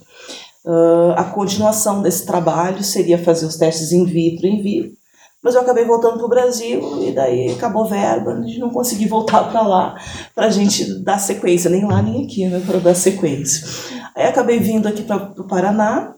Uh, 0.65 1.12
a 1.15 1.23
continuação 1.23 2.01
desse 2.01 2.25
trabalho 2.25 2.83
seria 2.83 3.17
fazer 3.17 3.45
os 3.45 3.57
testes 3.57 3.91
in 3.91 4.05
vitro 4.05 4.45
e 4.45 4.50
in 4.50 4.62
vivo. 4.62 4.93
Mas 5.43 5.55
eu 5.55 5.62
acabei 5.62 5.83
voltando 5.83 6.15
para 6.15 6.25
o 6.25 6.29
Brasil 6.29 7.03
e 7.03 7.12
daí 7.12 7.51
acabou 7.51 7.85
verba, 7.85 8.31
a 8.31 8.41
gente 8.41 8.59
não 8.59 8.69
consegui 8.69 9.07
voltar 9.07 9.51
para 9.51 9.62
lá 9.62 9.95
para 10.33 10.45
a 10.45 10.50
gente 10.50 11.03
dar 11.03 11.19
sequência, 11.19 11.69
nem 11.69 11.85
lá 11.85 12.01
nem 12.01 12.23
aqui, 12.23 12.45
né, 12.47 12.63
para 12.65 12.79
dar 12.79 12.95
sequência. 12.95 13.67
Aí 14.15 14.25
acabei 14.25 14.59
vindo 14.59 14.88
aqui 14.88 15.03
para 15.03 15.33
o 15.38 15.43
Paraná, 15.43 16.13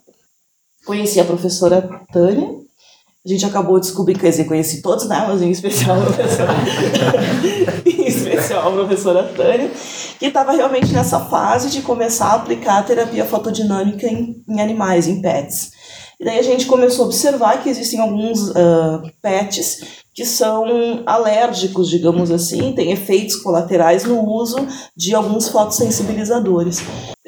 conheci 0.86 1.20
a 1.20 1.26
professora 1.26 1.82
Tânia, 2.12 2.66
a 3.26 3.30
gente 3.30 3.44
acabou 3.44 3.80
de 3.80 3.88
descobrir, 3.88 4.20
quer 4.20 4.30
dizer, 4.30 4.46
conheci 4.46 4.84
todos, 4.84 5.08
né, 5.08 5.26
mas 5.28 5.42
em 5.42 5.50
especial 5.50 6.00
a 6.00 6.06
professora, 6.06 6.54
em 7.84 8.06
especial 8.06 8.68
a 8.68 8.72
professora 8.72 9.24
Tânia, 9.36 9.72
que 10.20 10.28
estava 10.28 10.52
realmente 10.52 10.94
nessa 10.94 11.20
fase 11.22 11.72
de 11.72 11.82
começar 11.82 12.28
a 12.28 12.36
aplicar 12.36 12.78
a 12.78 12.84
terapia 12.84 13.26
fotodinâmica 13.26 14.06
em, 14.06 14.44
em 14.48 14.62
animais, 14.62 15.08
em 15.08 15.22
pets. 15.24 15.72
E 16.20 16.24
daí 16.24 16.38
a 16.38 16.44
gente 16.44 16.68
começou 16.68 17.06
a 17.06 17.08
observar 17.08 17.64
que 17.64 17.70
existem 17.70 18.00
alguns 18.00 18.50
uh, 18.50 19.02
pets 19.22 20.04
que 20.14 20.24
são 20.24 21.04
alérgicos, 21.06 21.90
digamos 21.90 22.32
assim, 22.32 22.74
têm 22.74 22.92
efeitos 22.92 23.36
colaterais 23.38 24.06
no 24.06 24.24
uso 24.24 24.56
de 24.96 25.14
alguns 25.14 25.50
fotossensibilizadores. 25.50 26.82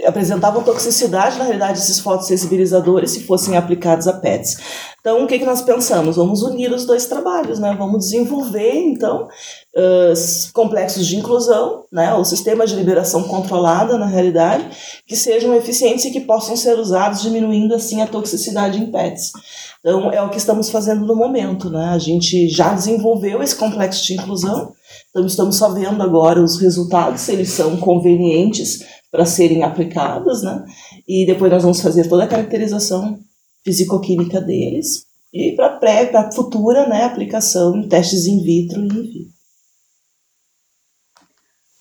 Apresentavam 0.07 0.63
toxicidade, 0.63 1.37
na 1.37 1.43
realidade, 1.43 1.79
esses 1.79 1.99
fotossensibilizadores 1.99 3.11
se 3.11 3.23
fossem 3.23 3.57
aplicados 3.57 4.07
a 4.07 4.13
pets. 4.13 4.57
Então, 5.01 5.23
o 5.23 5.27
que, 5.27 5.39
que 5.39 5.45
nós 5.45 5.61
pensamos? 5.61 6.15
Vamos 6.15 6.41
unir 6.41 6.71
os 6.71 6.85
dois 6.85 7.05
trabalhos, 7.05 7.59
né? 7.59 7.75
Vamos 7.77 8.05
desenvolver, 8.05 8.73
então, 8.73 9.27
uh, 9.75 10.51
complexos 10.53 11.05
de 11.05 11.15
inclusão, 11.15 11.85
né? 11.91 12.13
O 12.13 12.25
sistema 12.25 12.65
de 12.65 12.75
liberação 12.75 13.23
controlada, 13.23 13.97
na 13.97 14.05
realidade, 14.05 14.67
que 15.05 15.15
sejam 15.15 15.53
eficientes 15.55 16.05
e 16.05 16.11
que 16.11 16.21
possam 16.21 16.55
ser 16.55 16.77
usados, 16.79 17.21
diminuindo, 17.21 17.75
assim, 17.75 18.01
a 18.01 18.07
toxicidade 18.07 18.79
em 18.79 18.91
pets. 18.91 19.31
Então, 19.79 20.11
é 20.11 20.21
o 20.21 20.29
que 20.29 20.37
estamos 20.37 20.69
fazendo 20.69 21.05
no 21.05 21.15
momento, 21.15 21.69
né? 21.69 21.85
A 21.85 21.99
gente 21.99 22.49
já 22.49 22.73
desenvolveu 22.73 23.41
esse 23.41 23.55
complexo 23.55 24.05
de 24.05 24.15
inclusão, 24.15 24.73
então 25.09 25.25
estamos 25.25 25.55
só 25.57 25.69
vendo 25.69 26.01
agora 26.01 26.41
os 26.41 26.59
resultados, 26.59 27.21
se 27.21 27.31
eles 27.31 27.51
são 27.51 27.77
convenientes 27.77 28.85
para 29.11 29.25
serem 29.25 29.63
aplicados, 29.63 30.43
né? 30.43 30.65
E 31.07 31.25
depois 31.25 31.51
nós 31.51 31.63
vamos 31.63 31.81
fazer 31.81 32.09
toda 32.09 32.23
a 32.23 32.27
caracterização 32.27 33.19
fisicoquímica 33.63 34.41
deles 34.41 35.05
e 35.33 35.53
para 35.55 35.77
pré, 35.77 36.05
para 36.05 36.31
futura, 36.31 36.87
né, 36.87 37.03
aplicação 37.03 37.75
em 37.75 37.87
testes 37.87 38.25
in 38.25 38.41
vitro 38.41 38.81
e 38.81 38.85
in 38.85 38.87
vivo. 38.87 39.37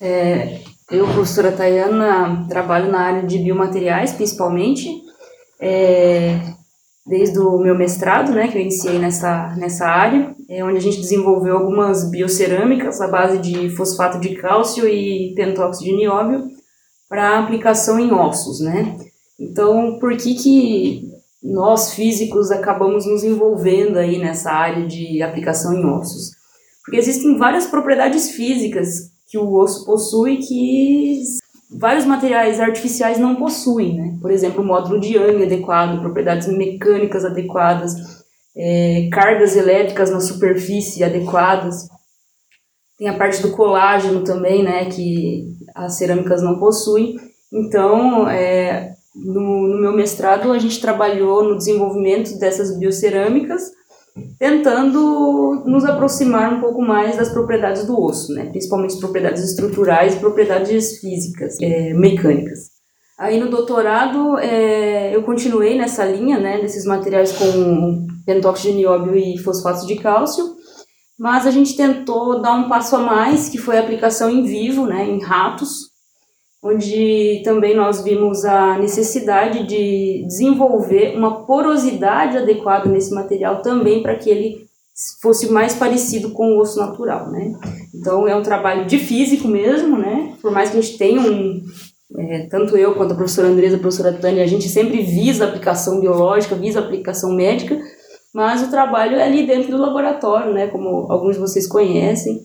É, 0.01 0.61
eu, 0.91 1.07
professora 1.07 1.53
Tayana, 1.53 2.47
trabalho 2.49 2.91
na 2.91 3.01
área 3.01 3.27
de 3.27 3.39
biomateriais, 3.39 4.13
principalmente. 4.13 4.89
É, 5.59 6.39
desde 7.07 7.39
o 7.39 7.59
meu 7.59 7.77
mestrado, 7.77 8.33
né, 8.33 8.49
que 8.49 8.59
eu 8.59 8.63
iniciei 8.63 8.99
nessa, 8.99 9.55
nessa 9.57 9.87
área, 9.87 10.35
é 10.49 10.65
onde 10.65 10.79
a 10.79 10.81
gente 10.81 11.01
desenvolveu 11.01 11.57
algumas 11.57 12.11
biocerâmicas 12.11 13.01
à 13.01 13.07
base 13.07 13.39
de 13.39 13.71
fosfato 13.71 14.19
de 14.19 14.35
cálcio 14.35 14.89
e 14.89 15.33
pentóxido 15.37 15.91
de 15.91 15.97
nióbio 15.97 16.45
para 17.09 17.39
aplicação 17.39 18.01
em 18.01 18.13
ossos, 18.13 18.61
né? 18.61 18.97
Então, 19.39 19.99
por 20.01 20.17
que 20.17 20.35
que 20.35 21.09
nós 21.43 21.93
físicos 21.93 22.51
acabamos 22.51 23.07
nos 23.07 23.23
envolvendo 23.23 23.99
aí 23.99 24.19
nessa 24.19 24.51
área 24.51 24.85
de 24.85 25.23
aplicação 25.23 25.75
em 25.75 25.85
ossos? 25.85 26.33
Porque 26.85 26.99
existem 26.99 27.37
várias 27.37 27.67
propriedades 27.67 28.31
físicas 28.31 29.11
que 29.29 29.39
o 29.39 29.55
osso 29.55 29.85
possui 29.85 30.39
que 30.39 31.23
vários 31.71 32.05
materiais 32.05 32.61
artificiais 32.61 33.19
não 33.19 33.37
possuem, 33.37 33.97
né? 33.97 34.19
Por 34.21 34.31
exemplo, 34.31 34.65
módulo 34.65 35.01
de 35.01 35.17
Young 35.17 35.43
adequado, 35.43 36.01
propriedades 36.01 36.49
mecânicas 36.49 37.25
adequadas, 37.25 37.95
é, 38.57 39.09
cargas 39.13 39.57
elétricas 39.57 40.11
na 40.11 40.21
superfície 40.21 41.05
adequadas. 41.05 41.89
Tem 42.99 43.09
a 43.09 43.17
parte 43.17 43.43
do 43.43 43.53
colágeno 43.53 44.25
também, 44.25 44.63
né? 44.63 44.87
Que 44.87 45.45
as 45.75 45.99
cerâmicas 45.99 46.43
não 46.43 46.59
possuem. 46.59 47.17
Então, 47.53 48.29
é, 48.29 48.95
no, 49.15 49.69
no 49.69 49.81
meu 49.81 49.93
mestrado, 49.93 50.53
a 50.53 50.59
gente 50.59 50.81
trabalhou 50.81 51.45
no 51.45 51.57
desenvolvimento 51.57 52.39
dessas 52.39 52.79
biocerâmicas 52.79 53.71
tentando 54.39 55.63
nos 55.67 55.85
aproximar 55.85 56.55
um 56.55 56.61
pouco 56.61 56.81
mais 56.83 57.17
das 57.17 57.31
propriedades 57.31 57.85
do 57.85 58.01
osso, 58.01 58.33
né? 58.33 58.47
principalmente 58.47 58.99
propriedades 58.99 59.43
estruturais 59.43 60.15
propriedades 60.15 60.99
físicas, 60.99 61.57
é, 61.61 61.93
mecânicas. 61.95 62.77
Aí 63.19 63.41
no 63.41 63.49
doutorado 63.49 64.39
é, 64.39 65.15
eu 65.15 65.23
continuei 65.23 65.77
nessa 65.77 66.05
linha, 66.05 66.39
né, 66.39 66.61
desses 66.61 66.85
materiais 66.85 67.33
com 67.33 68.07
pentóxido 68.27 68.73
de 68.73 68.79
nióbio 68.79 69.17
e 69.17 69.39
fosfato 69.39 69.87
de 69.87 69.97
cálcio, 69.97 70.45
mas 71.19 71.47
a 71.47 71.51
gente 71.51 71.77
tentou 71.77 72.43
dar 72.43 72.53
um 72.53 72.69
passo 72.69 72.95
a 72.97 72.99
mais, 72.99 73.49
que 73.49 73.57
foi 73.57 73.79
a 73.79 73.81
aplicação 73.81 74.29
em 74.29 74.43
vivo, 74.43 74.85
né, 74.85 75.09
em 75.09 75.23
ratos, 75.23 75.96
onde 76.67 77.43
também 77.45 77.75
nós 77.75 78.03
vimos 78.03 78.45
a 78.45 78.79
necessidade 78.79 79.67
de 79.67 80.25
desenvolver 80.27 81.17
uma 81.17 81.45
porosidade 81.45 82.37
adequada 82.37 82.89
nesse 82.89 83.15
material 83.15 83.63
também 83.63 84.03
para 84.03 84.17
que 84.17 84.29
ele 84.29 84.67
fosse 85.21 85.51
mais 85.51 85.75
parecido 85.75 86.31
com 86.31 86.53
o 86.53 86.61
osso 86.61 86.79
natural, 86.79 87.31
né? 87.31 87.53
Então 87.95 88.27
é 88.27 88.35
um 88.35 88.43
trabalho 88.43 88.87
de 88.87 88.99
físico 88.99 89.47
mesmo, 89.47 89.99
né? 89.99 90.35
Por 90.41 90.51
mais 90.51 90.71
que 90.71 90.79
a 90.79 90.81
gente 90.81 90.99
tenha 90.99 91.21
um 91.21 91.63
é, 92.19 92.47
tanto 92.47 92.77
eu 92.77 92.95
quanto 92.95 93.13
a 93.13 93.17
professora 93.17 93.49
Andresa, 93.49 93.77
a 93.77 93.81
professora 93.81 94.13
Tânia, 94.13 94.43
a 94.43 94.47
gente 94.47 94.69
sempre 94.69 95.03
visa 95.03 95.45
a 95.45 95.49
aplicação 95.49 96.01
biológica, 96.01 96.55
visa 96.55 96.81
a 96.81 96.83
aplicação 96.83 97.33
médica, 97.33 97.79
mas 98.33 98.63
o 98.63 98.71
trabalho 98.71 99.17
é 99.17 99.25
ali 99.25 99.47
dentro 99.47 99.71
do 99.71 99.77
laboratório, 99.77 100.53
né? 100.53 100.69
Como 100.69 101.11
alguns 101.11 101.35
de 101.35 101.41
vocês 101.41 101.67
conhecem 101.67 102.41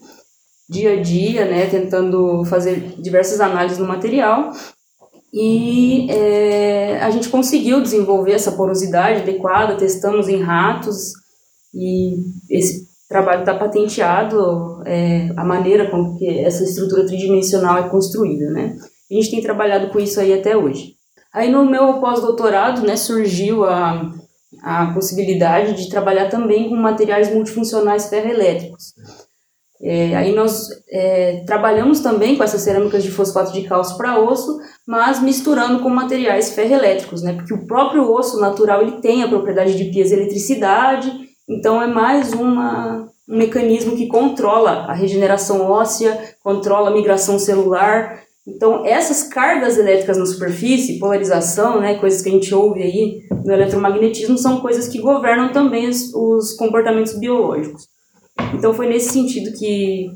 dia 0.71 0.93
a 0.93 1.01
dia, 1.01 1.45
né, 1.45 1.65
tentando 1.65 2.45
fazer 2.45 2.95
diversas 2.97 3.41
análises 3.41 3.77
no 3.77 3.85
material. 3.85 4.51
E 5.33 6.09
é, 6.09 6.99
a 7.01 7.09
gente 7.09 7.27
conseguiu 7.27 7.81
desenvolver 7.81 8.31
essa 8.31 8.53
porosidade 8.53 9.21
adequada, 9.21 9.75
testamos 9.75 10.29
em 10.29 10.41
ratos 10.41 11.11
e 11.73 12.15
esse 12.49 12.89
trabalho 13.07 13.41
está 13.41 13.53
patenteado, 13.53 14.81
é, 14.85 15.29
a 15.35 15.43
maneira 15.43 15.91
com 15.91 16.17
que 16.17 16.39
essa 16.39 16.63
estrutura 16.63 17.05
tridimensional 17.05 17.77
é 17.77 17.89
construída, 17.89 18.49
né? 18.49 18.77
A 19.09 19.13
gente 19.13 19.29
tem 19.29 19.41
trabalhado 19.41 19.89
com 19.89 19.99
isso 19.99 20.21
aí 20.21 20.33
até 20.33 20.55
hoje. 20.55 20.95
Aí 21.33 21.51
no 21.51 21.65
meu 21.65 21.99
pós-doutorado, 21.99 22.81
né, 22.81 22.95
surgiu 22.95 23.65
a, 23.65 24.09
a 24.63 24.93
possibilidade 24.93 25.73
de 25.73 25.89
trabalhar 25.89 26.29
também 26.29 26.69
com 26.69 26.75
materiais 26.75 27.33
multifuncionais 27.33 28.09
ferroelétricos. 28.09 28.93
É, 29.83 30.15
aí 30.15 30.35
nós 30.35 30.69
é, 30.91 31.43
trabalhamos 31.45 32.01
também 32.01 32.35
com 32.35 32.43
essas 32.43 32.61
cerâmicas 32.61 33.03
de 33.03 33.09
fosfato 33.09 33.51
de 33.51 33.63
cálcio 33.63 33.97
para 33.97 34.19
osso, 34.19 34.59
mas 34.87 35.21
misturando 35.21 35.79
com 35.79 35.89
materiais 35.89 36.53
ferroelétricos, 36.53 37.23
né? 37.23 37.33
Porque 37.33 37.53
o 37.53 37.65
próprio 37.65 38.11
osso 38.11 38.39
natural 38.39 38.83
ele 38.83 39.01
tem 39.01 39.23
a 39.23 39.27
propriedade 39.27 39.75
de 39.75 39.91
piezoeletricidade, 39.91 41.11
então 41.49 41.81
é 41.81 41.87
mais 41.87 42.31
uma, 42.31 43.07
um 43.27 43.37
mecanismo 43.37 43.95
que 43.95 44.07
controla 44.07 44.85
a 44.87 44.93
regeneração 44.93 45.61
óssea, 45.61 46.35
controla 46.43 46.89
a 46.91 46.93
migração 46.93 47.39
celular. 47.39 48.21
Então 48.47 48.85
essas 48.85 49.23
cargas 49.23 49.79
elétricas 49.79 50.17
na 50.17 50.27
superfície, 50.27 50.99
polarização, 50.99 51.81
né, 51.81 51.95
coisas 51.95 52.21
que 52.21 52.29
a 52.29 52.31
gente 52.31 52.53
ouve 52.53 52.83
aí 52.83 53.23
no 53.43 53.51
eletromagnetismo, 53.51 54.37
são 54.37 54.61
coisas 54.61 54.87
que 54.87 55.01
governam 55.01 55.51
também 55.51 55.89
os, 55.89 56.13
os 56.13 56.53
comportamentos 56.53 57.17
biológicos. 57.17 57.90
Então 58.53 58.73
foi 58.73 58.87
nesse 58.87 59.13
sentido 59.13 59.51
que, 59.57 60.09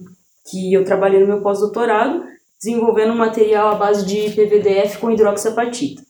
que 0.50 0.74
eu 0.74 0.84
trabalhei 0.84 1.20
no 1.20 1.28
meu 1.28 1.42
pós-doutorado, 1.42 2.24
desenvolvendo 2.60 3.14
um 3.14 3.18
material 3.18 3.70
à 3.70 3.76
base 3.76 4.06
de 4.06 4.30
PVDF 4.32 4.98
com 4.98 5.12
hidroxapatita. 5.12 6.02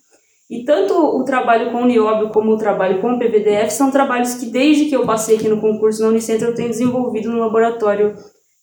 E 0.50 0.64
tanto 0.64 0.94
o 0.94 1.24
trabalho 1.24 1.72
com 1.72 1.82
o 1.82 1.86
Nióbio 1.86 2.30
como 2.30 2.52
o 2.52 2.58
trabalho 2.58 3.02
com 3.02 3.14
o 3.14 3.20
PVDF 3.20 3.72
são 3.72 3.90
trabalhos 3.90 4.36
que, 4.36 4.46
desde 4.46 4.86
que 4.86 4.96
eu 4.96 5.06
passei 5.06 5.38
aqui 5.38 5.48
no 5.48 5.60
concurso 5.60 6.04
na 6.04 6.10
Unicentro, 6.10 6.48
eu 6.48 6.56
tenho 6.56 6.70
desenvolvido 6.70 7.32
no 7.32 7.40
laboratório 7.40 8.16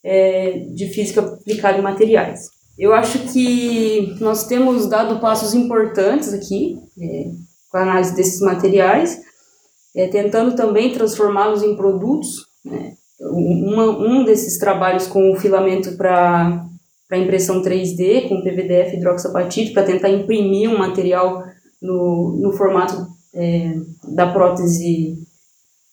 é, 0.05 0.61
de 0.75 0.87
Física 0.89 1.21
Aplicada 1.21 1.79
em 1.79 1.83
Materiais. 1.83 2.51
Eu 2.79 2.95
acho 2.95 3.19
que 3.33 4.15
nós 4.21 4.47
temos 4.47 4.89
dado 4.89 5.21
passos 5.21 5.55
importantes 5.55 6.33
aqui 6.33 6.77
é, 7.01 7.31
com 7.69 7.79
a 7.79 7.83
análise 7.83 8.15
desses 8.15 8.41
materiais, 8.41 9.21
é, 9.95 10.07
tentando 10.07 10.55
também 10.55 10.93
transformá-los 10.93 11.63
em 11.63 11.77
produtos. 11.77 12.47
Né? 12.65 12.95
Uma, 13.23 13.87
um 13.91 14.25
desses 14.25 14.59
trabalhos 14.59 15.07
com 15.07 15.33
o 15.33 15.37
filamento 15.37 15.97
para 15.97 16.69
impressão 17.13 17.63
3D, 17.63 18.29
com 18.29 18.43
PVDF 18.43 18.97
hidroxapatite, 18.97 19.73
para 19.73 19.85
tentar 19.85 20.11
imprimir 20.11 20.69
um 20.69 20.79
material 20.79 21.45
no, 21.81 22.39
no 22.41 22.53
formato 22.53 23.07
é, 23.35 23.75
da 24.15 24.33
prótese 24.33 25.19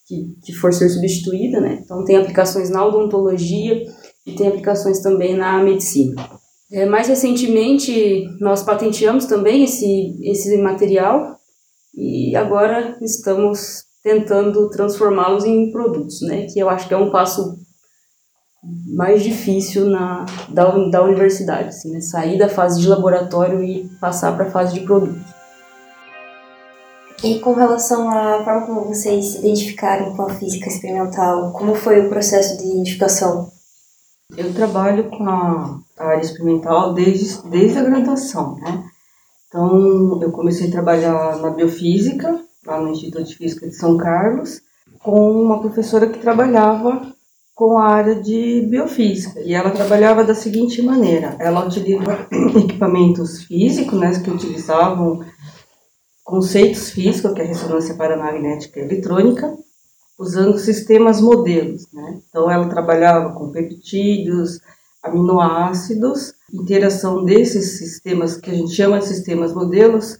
que, 0.09 0.35
que 0.43 0.53
for 0.53 0.73
ser 0.73 0.89
substituída, 0.89 1.61
né? 1.61 1.81
Então 1.83 2.03
tem 2.03 2.17
aplicações 2.17 2.69
na 2.71 2.83
odontologia 2.83 3.85
e 4.25 4.33
tem 4.33 4.47
aplicações 4.47 4.99
também 5.01 5.37
na 5.37 5.61
medicina. 5.63 6.15
É, 6.71 6.85
mais 6.85 7.07
recentemente 7.07 8.27
nós 8.39 8.63
patenteamos 8.63 9.25
também 9.25 9.63
esse, 9.63 10.19
esse 10.23 10.57
material 10.57 11.37
e 11.95 12.35
agora 12.35 12.97
estamos 13.01 13.83
tentando 14.03 14.69
transformá-los 14.69 15.45
em 15.45 15.71
produtos, 15.71 16.21
né? 16.21 16.45
Que 16.45 16.59
eu 16.59 16.69
acho 16.69 16.87
que 16.87 16.93
é 16.93 16.97
um 16.97 17.11
passo 17.11 17.57
mais 18.95 19.23
difícil 19.23 19.85
na, 19.85 20.25
da, 20.49 20.65
da 20.89 21.03
universidade, 21.03 21.69
assim, 21.69 21.91
né? 21.91 22.01
Sair 22.01 22.37
da 22.37 22.49
fase 22.49 22.81
de 22.81 22.87
laboratório 22.87 23.63
e 23.63 23.89
passar 23.99 24.35
para 24.35 24.47
a 24.47 24.51
fase 24.51 24.73
de 24.73 24.81
produto. 24.81 25.19
E 27.23 27.39
com 27.39 27.53
relação 27.53 28.09
à 28.09 28.43
forma 28.45 28.65
como 28.65 28.85
vocês 28.85 29.25
se 29.25 29.39
identificaram 29.39 30.15
com 30.15 30.23
a 30.23 30.33
física 30.35 30.69
experimental, 30.69 31.51
como 31.51 31.75
foi 31.75 32.05
o 32.05 32.09
processo 32.09 32.57
de 32.57 32.65
identificação? 32.65 33.51
Eu 34.37 34.53
trabalho 34.53 35.09
com 35.09 35.27
a 35.27 35.79
área 35.97 36.21
experimental 36.21 36.93
desde, 36.93 37.41
desde 37.49 37.77
a 37.77 37.83
graduação, 37.83 38.55
né? 38.55 38.85
Então, 39.47 40.21
eu 40.21 40.31
comecei 40.31 40.67
a 40.67 40.71
trabalhar 40.71 41.37
na 41.37 41.49
biofísica, 41.49 42.39
lá 42.65 42.79
no 42.81 42.89
Instituto 42.89 43.23
de 43.23 43.35
Física 43.35 43.67
de 43.67 43.75
São 43.75 43.97
Carlos, 43.97 44.61
com 44.99 45.31
uma 45.31 45.59
professora 45.59 46.07
que 46.07 46.19
trabalhava 46.19 47.13
com 47.55 47.77
a 47.77 47.87
área 47.87 48.15
de 48.15 48.65
biofísica. 48.69 49.41
E 49.41 49.53
ela 49.53 49.71
trabalhava 49.71 50.23
da 50.23 50.33
seguinte 50.33 50.81
maneira: 50.81 51.35
ela 51.39 51.65
utilizava 51.65 52.27
equipamentos 52.57 53.43
físicos, 53.43 53.99
né, 53.99 54.17
que 54.19 54.29
utilizavam 54.29 55.25
conceitos 56.23 56.91
físicos, 56.91 57.33
que 57.33 57.41
é 57.41 57.43
a 57.43 57.47
ressonância 57.47 57.95
paramagnética 57.95 58.79
eletrônica, 58.79 59.57
usando 60.17 60.57
sistemas 60.57 61.19
modelos. 61.19 61.91
Né? 61.91 62.21
Então, 62.29 62.49
ela 62.49 62.69
trabalhava 62.69 63.33
com 63.33 63.51
peptídeos, 63.51 64.59
aminoácidos, 65.01 66.33
interação 66.53 67.23
desses 67.23 67.77
sistemas, 67.77 68.37
que 68.37 68.51
a 68.51 68.53
gente 68.53 68.73
chama 68.73 68.99
de 68.99 69.07
sistemas 69.07 69.53
modelos, 69.53 70.17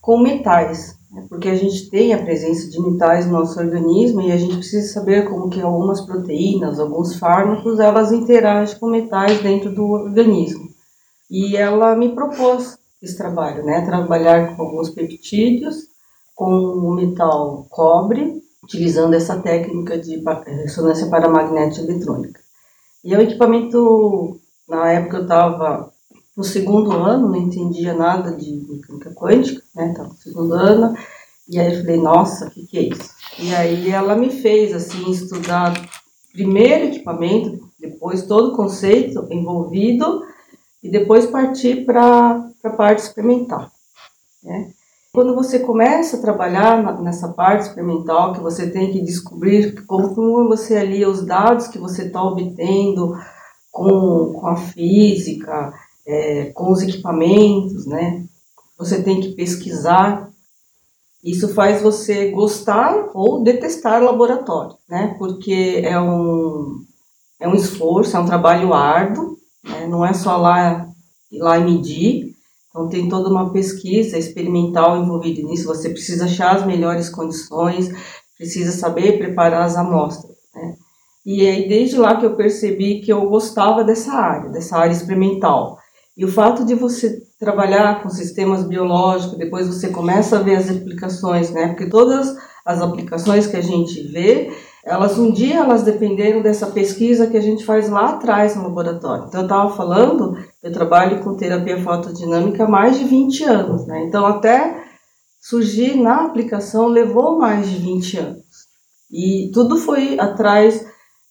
com 0.00 0.20
metais? 0.20 0.95
Porque 1.28 1.48
a 1.48 1.54
gente 1.54 1.90
tem 1.90 2.12
a 2.12 2.22
presença 2.22 2.68
de 2.70 2.80
metais 2.80 3.26
no 3.26 3.32
nosso 3.32 3.58
organismo 3.58 4.20
e 4.20 4.32
a 4.32 4.36
gente 4.36 4.56
precisa 4.56 4.92
saber 4.92 5.28
como 5.28 5.48
que 5.48 5.60
algumas 5.60 6.00
proteínas, 6.00 6.78
alguns 6.78 7.16
fármacos, 7.16 7.80
elas 7.80 8.12
interagem 8.12 8.78
com 8.78 8.88
metais 8.88 9.42
dentro 9.42 9.74
do 9.74 9.84
organismo. 9.84 10.68
E 11.30 11.56
ela 11.56 11.96
me 11.96 12.14
propôs 12.14 12.78
esse 13.02 13.16
trabalho, 13.16 13.64
né? 13.64 13.84
Trabalhar 13.84 14.56
com 14.56 14.62
alguns 14.62 14.90
peptídeos, 14.90 15.76
com 16.34 16.46
o 16.46 16.94
metal 16.94 17.66
cobre, 17.68 18.42
utilizando 18.62 19.14
essa 19.14 19.40
técnica 19.40 19.98
de 19.98 20.22
ressonância 20.46 21.08
paramagnética 21.08 21.84
eletrônica. 21.84 22.40
E 23.04 23.14
é 23.14 23.18
um 23.18 23.22
equipamento, 23.22 24.38
na 24.68 24.92
época 24.92 25.18
eu 25.18 25.22
estava 25.22 25.92
no 26.36 26.44
segundo 26.44 26.92
ano, 26.92 27.28
não 27.28 27.36
entendia 27.36 27.94
nada 27.94 28.32
de 28.32 28.66
mecânica 28.68 29.10
quântica, 29.14 29.62
né? 29.74 29.90
Estava 29.90 30.08
no 30.10 30.16
segundo 30.16 30.52
ano, 30.52 30.94
e 31.48 31.58
aí 31.58 31.74
eu 31.74 31.80
falei, 31.80 31.96
nossa, 31.96 32.46
o 32.46 32.50
que, 32.50 32.66
que 32.66 32.78
é 32.78 32.82
isso? 32.82 33.10
E 33.38 33.54
aí 33.54 33.90
ela 33.90 34.14
me 34.14 34.30
fez, 34.30 34.74
assim, 34.74 35.10
estudar 35.10 35.72
primeiro 36.32 36.86
equipamento, 36.86 37.70
depois 37.78 38.26
todo 38.26 38.52
o 38.52 38.56
conceito 38.56 39.26
envolvido, 39.30 40.22
e 40.82 40.90
depois 40.90 41.26
partir 41.26 41.86
para 41.86 42.44
a 42.62 42.70
parte 42.70 42.98
experimental. 42.98 43.70
Né? 44.42 44.70
Quando 45.12 45.34
você 45.34 45.60
começa 45.60 46.18
a 46.18 46.20
trabalhar 46.20 47.00
nessa 47.00 47.28
parte 47.28 47.68
experimental, 47.68 48.34
que 48.34 48.40
você 48.40 48.70
tem 48.70 48.92
que 48.92 49.00
descobrir 49.00 49.84
como 49.86 50.46
você 50.46 50.76
ali 50.76 51.06
os 51.06 51.24
dados 51.24 51.68
que 51.68 51.78
você 51.78 52.02
está 52.02 52.22
obtendo 52.22 53.16
com, 53.72 54.34
com 54.34 54.46
a 54.46 54.56
física, 54.56 55.72
é, 56.06 56.46
com 56.54 56.70
os 56.70 56.82
equipamentos, 56.82 57.86
né? 57.86 58.24
Você 58.78 59.02
tem 59.02 59.20
que 59.20 59.30
pesquisar. 59.30 60.30
Isso 61.24 61.48
faz 61.54 61.82
você 61.82 62.30
gostar 62.30 63.10
ou 63.12 63.42
detestar 63.42 64.00
o 64.00 64.04
laboratório, 64.04 64.76
né? 64.88 65.16
Porque 65.18 65.82
é 65.84 66.00
um, 66.00 66.84
é 67.40 67.48
um 67.48 67.54
esforço, 67.54 68.16
é 68.16 68.20
um 68.20 68.26
trabalho 68.26 68.72
árduo, 68.72 69.36
né? 69.64 69.86
não 69.88 70.04
é 70.04 70.12
só 70.12 70.36
lá, 70.36 70.88
ir 71.32 71.38
lá 71.38 71.58
e 71.58 71.64
medir. 71.64 72.36
Então, 72.70 72.88
tem 72.88 73.08
toda 73.08 73.30
uma 73.30 73.50
pesquisa 73.52 74.18
experimental 74.18 75.02
envolvida 75.02 75.42
nisso. 75.42 75.66
Você 75.66 75.88
precisa 75.88 76.26
achar 76.26 76.56
as 76.56 76.66
melhores 76.66 77.08
condições, 77.08 77.90
precisa 78.36 78.70
saber 78.70 79.18
preparar 79.18 79.64
as 79.64 79.76
amostras. 79.76 80.36
Né? 80.54 80.76
E 81.24 81.48
aí, 81.48 81.68
desde 81.68 81.96
lá 81.96 82.16
que 82.16 82.26
eu 82.26 82.36
percebi 82.36 83.00
que 83.00 83.10
eu 83.12 83.28
gostava 83.28 83.82
dessa 83.82 84.12
área, 84.12 84.50
dessa 84.50 84.76
área 84.76 84.92
experimental. 84.92 85.78
E 86.16 86.24
o 86.24 86.28
fato 86.28 86.64
de 86.64 86.74
você 86.74 87.20
trabalhar 87.38 88.02
com 88.02 88.08
sistemas 88.08 88.64
biológicos, 88.64 89.36
depois 89.36 89.68
você 89.68 89.88
começa 89.88 90.38
a 90.38 90.42
ver 90.42 90.56
as 90.56 90.70
aplicações, 90.70 91.50
né? 91.50 91.68
Porque 91.68 91.90
todas 91.90 92.34
as 92.64 92.80
aplicações 92.80 93.46
que 93.46 93.56
a 93.56 93.60
gente 93.60 94.02
vê, 94.08 94.50
elas 94.82 95.18
um 95.18 95.30
dia 95.30 95.56
elas 95.56 95.82
dependeram 95.82 96.40
dessa 96.40 96.68
pesquisa 96.68 97.26
que 97.26 97.36
a 97.36 97.40
gente 97.40 97.64
faz 97.64 97.90
lá 97.90 98.10
atrás 98.10 98.56
no 98.56 98.62
laboratório. 98.62 99.26
Então 99.28 99.40
eu 99.42 99.46
estava 99.46 99.76
falando, 99.76 100.38
eu 100.62 100.72
trabalho 100.72 101.22
com 101.22 101.36
terapia 101.36 101.82
fotodinâmica 101.82 102.64
há 102.64 102.68
mais 102.68 102.98
de 102.98 103.04
20 103.04 103.44
anos, 103.44 103.86
né? 103.86 104.04
Então 104.04 104.24
até 104.24 104.84
surgir 105.40 105.96
na 105.96 106.24
aplicação 106.24 106.86
levou 106.86 107.38
mais 107.38 107.68
de 107.68 107.76
20 107.76 108.16
anos. 108.18 108.46
E 109.10 109.50
tudo 109.52 109.76
foi 109.76 110.18
atrás, 110.18 110.84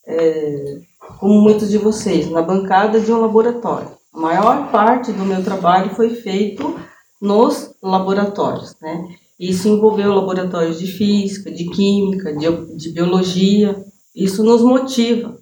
é, 0.08 0.78
como 1.20 1.42
muitos 1.42 1.70
de 1.70 1.78
vocês, 1.78 2.30
na 2.30 2.42
bancada 2.42 3.00
de 3.00 3.12
um 3.12 3.20
laboratório. 3.20 3.90
A 4.16 4.20
maior 4.20 4.72
parte 4.72 5.12
do 5.12 5.26
meu 5.26 5.44
trabalho 5.44 5.94
foi 5.94 6.10
feito 6.10 6.80
nos 7.22 7.76
laboratórios, 7.84 8.74
né? 8.82 9.10
Isso 9.38 9.68
envolveu 9.68 10.14
laboratórios 10.14 10.80
de 10.80 10.88
física, 10.88 11.52
de 11.52 11.66
química, 11.66 12.34
de, 12.34 12.78
de 12.78 12.94
biologia. 12.94 13.76
Isso 14.16 14.42
nos 14.42 14.62
motiva 14.62 15.38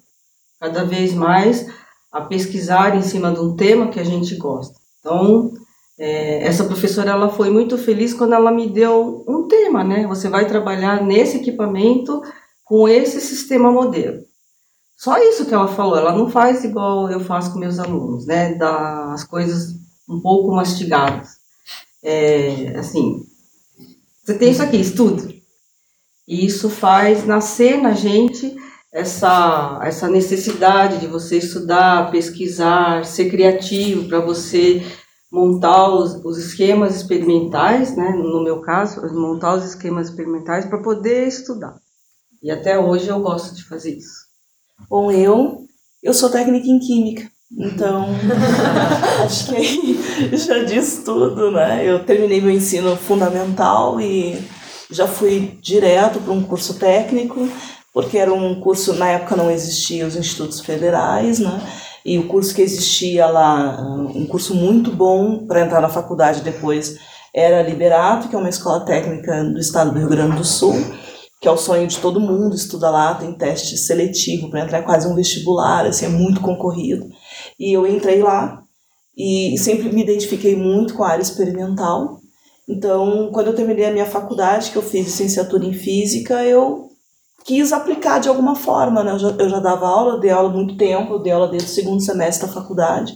cada 0.58 0.84
vez 0.84 1.14
mais 1.14 1.72
a 2.10 2.22
pesquisar 2.22 2.96
em 2.96 3.02
cima 3.02 3.30
de 3.30 3.38
um 3.38 3.54
tema 3.54 3.88
que 3.88 4.00
a 4.00 4.04
gente 4.04 4.34
gosta. 4.34 4.74
Então, 4.98 5.52
é, 5.96 6.44
essa 6.44 6.64
professora 6.64 7.12
ela 7.12 7.28
foi 7.28 7.50
muito 7.50 7.78
feliz 7.78 8.12
quando 8.12 8.34
ela 8.34 8.50
me 8.50 8.68
deu 8.68 9.24
um 9.28 9.46
tema, 9.46 9.84
né? 9.84 10.04
Você 10.08 10.28
vai 10.28 10.48
trabalhar 10.48 11.00
nesse 11.00 11.36
equipamento 11.36 12.20
com 12.64 12.88
esse 12.88 13.20
sistema 13.20 13.70
modelo. 13.70 14.24
Só 14.96 15.18
isso 15.18 15.46
que 15.46 15.54
ela 15.54 15.68
falou. 15.68 15.96
Ela 15.96 16.16
não 16.16 16.30
faz 16.30 16.64
igual 16.64 17.10
eu 17.10 17.20
faço 17.20 17.52
com 17.52 17.58
meus 17.58 17.78
alunos, 17.78 18.26
né? 18.26 18.54
Das 18.54 19.24
coisas 19.24 19.74
um 20.08 20.20
pouco 20.20 20.54
mastigadas. 20.54 21.30
É, 22.02 22.76
assim, 22.78 23.24
você 24.24 24.34
tem 24.38 24.50
isso 24.50 24.62
aqui, 24.62 24.76
estuda. 24.76 25.34
E 26.26 26.46
isso 26.46 26.70
faz 26.70 27.26
nascer 27.26 27.80
na 27.80 27.92
gente 27.92 28.56
essa, 28.92 29.80
essa 29.82 30.08
necessidade 30.08 30.98
de 30.98 31.06
você 31.06 31.38
estudar, 31.38 32.10
pesquisar, 32.10 33.04
ser 33.04 33.28
criativo 33.30 34.08
para 34.08 34.20
você 34.20 34.82
montar 35.30 35.88
os, 35.88 36.24
os, 36.24 36.38
esquemas 36.38 36.94
experimentais, 36.94 37.96
né? 37.96 38.10
no 38.10 38.42
meu 38.42 38.60
caso, 38.60 39.02
montar 39.12 39.56
os 39.56 39.64
esquemas 39.64 40.08
experimentais 40.08 40.64
para 40.64 40.80
poder 40.80 41.26
estudar. 41.26 41.76
E 42.40 42.50
até 42.50 42.78
hoje 42.78 43.08
eu 43.08 43.20
gosto 43.20 43.54
de 43.54 43.64
fazer 43.64 43.96
isso. 43.96 44.23
Bom, 44.88 45.10
eu, 45.10 45.66
eu 46.02 46.14
sou 46.14 46.30
técnica 46.30 46.66
em 46.66 46.78
química. 46.78 47.30
Então, 47.56 48.06
acho 49.24 49.46
que 49.46 49.56
aí 49.56 50.36
já 50.36 50.64
diz 50.64 51.02
tudo, 51.04 51.50
né? 51.52 51.82
Eu 51.84 52.04
terminei 52.04 52.40
meu 52.40 52.50
ensino 52.50 52.96
fundamental 52.96 54.00
e 54.00 54.42
já 54.90 55.06
fui 55.06 55.58
direto 55.62 56.20
para 56.20 56.32
um 56.32 56.42
curso 56.42 56.74
técnico, 56.74 57.48
porque 57.92 58.18
era 58.18 58.32
um 58.32 58.60
curso, 58.60 58.94
na 58.94 59.08
época 59.08 59.36
não 59.36 59.50
existia 59.50 60.06
os 60.06 60.16
institutos 60.16 60.60
federais, 60.60 61.38
né? 61.38 61.60
E 62.04 62.18
o 62.18 62.26
curso 62.26 62.54
que 62.54 62.60
existia 62.60 63.26
lá, 63.26 63.80
um 64.14 64.26
curso 64.26 64.54
muito 64.54 64.90
bom 64.90 65.46
para 65.46 65.62
entrar 65.62 65.80
na 65.80 65.88
faculdade 65.88 66.42
depois, 66.42 66.98
era 67.32 67.62
Liberato, 67.62 68.28
que 68.28 68.36
é 68.36 68.38
uma 68.38 68.48
escola 68.48 68.84
técnica 68.84 69.42
do 69.42 69.58
estado 69.58 69.92
do 69.92 69.98
Rio 69.98 70.08
Grande 70.08 70.36
do 70.36 70.44
Sul, 70.44 70.74
que 71.44 71.48
é 71.48 71.50
o 71.50 71.58
sonho 71.58 71.86
de 71.86 71.98
todo 71.98 72.18
mundo, 72.18 72.56
estuda 72.56 72.88
lá, 72.88 73.16
tem 73.16 73.34
teste 73.34 73.76
seletivo 73.76 74.48
para 74.48 74.62
entrar, 74.62 74.78
é 74.78 74.82
quase 74.82 75.06
um 75.06 75.14
vestibular, 75.14 75.84
assim, 75.84 76.06
é 76.06 76.08
muito 76.08 76.40
concorrido. 76.40 77.06
E 77.60 77.70
eu 77.70 77.86
entrei 77.86 78.22
lá 78.22 78.62
e 79.14 79.54
sempre 79.58 79.92
me 79.92 80.00
identifiquei 80.00 80.56
muito 80.56 80.94
com 80.94 81.04
a 81.04 81.10
área 81.10 81.22
experimental. 81.22 82.18
Então, 82.66 83.28
quando 83.30 83.48
eu 83.48 83.54
terminei 83.54 83.84
a 83.84 83.92
minha 83.92 84.06
faculdade, 84.06 84.70
que 84.70 84.76
eu 84.76 84.80
fiz 84.80 85.04
licenciatura 85.04 85.66
em 85.66 85.74
física, 85.74 86.42
eu 86.46 86.88
quis 87.44 87.74
aplicar 87.74 88.20
de 88.20 88.30
alguma 88.30 88.54
forma, 88.56 89.04
né? 89.04 89.12
Eu 89.12 89.18
já, 89.18 89.28
eu 89.28 89.48
já 89.50 89.60
dava 89.60 89.86
aula, 89.86 90.14
eu 90.14 90.20
dei 90.20 90.30
aula 90.30 90.48
há 90.48 90.52
muito 90.54 90.78
tempo, 90.78 91.12
eu 91.12 91.18
dei 91.18 91.30
aula 91.30 91.48
desde 91.48 91.68
o 91.68 91.74
segundo 91.74 92.00
semestre 92.00 92.46
da 92.46 92.54
faculdade. 92.54 93.14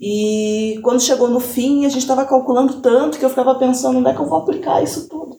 E 0.00 0.78
quando 0.84 1.02
chegou 1.02 1.26
no 1.26 1.40
fim, 1.40 1.84
a 1.84 1.88
gente 1.88 2.02
estava 2.02 2.24
calculando 2.24 2.80
tanto 2.80 3.18
que 3.18 3.24
eu 3.24 3.28
ficava 3.28 3.56
pensando, 3.56 3.98
onde 3.98 4.08
é 4.08 4.14
que 4.14 4.20
eu 4.20 4.28
vou 4.28 4.38
aplicar 4.38 4.84
isso 4.84 5.08
tudo? 5.08 5.36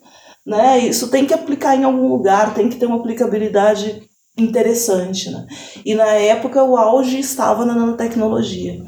Né? 0.47 0.79
Isso 0.79 1.09
tem 1.09 1.25
que 1.25 1.33
aplicar 1.33 1.75
em 1.75 1.83
algum 1.83 2.07
lugar, 2.07 2.53
tem 2.53 2.69
que 2.69 2.77
ter 2.77 2.85
uma 2.85 2.95
aplicabilidade 2.95 4.01
interessante. 4.37 5.29
Né? 5.29 5.45
E 5.85 5.93
na 5.93 6.07
época 6.07 6.63
o 6.63 6.77
auge 6.77 7.19
estava 7.19 7.65
na 7.65 7.75
nanotecnologia. 7.75 8.81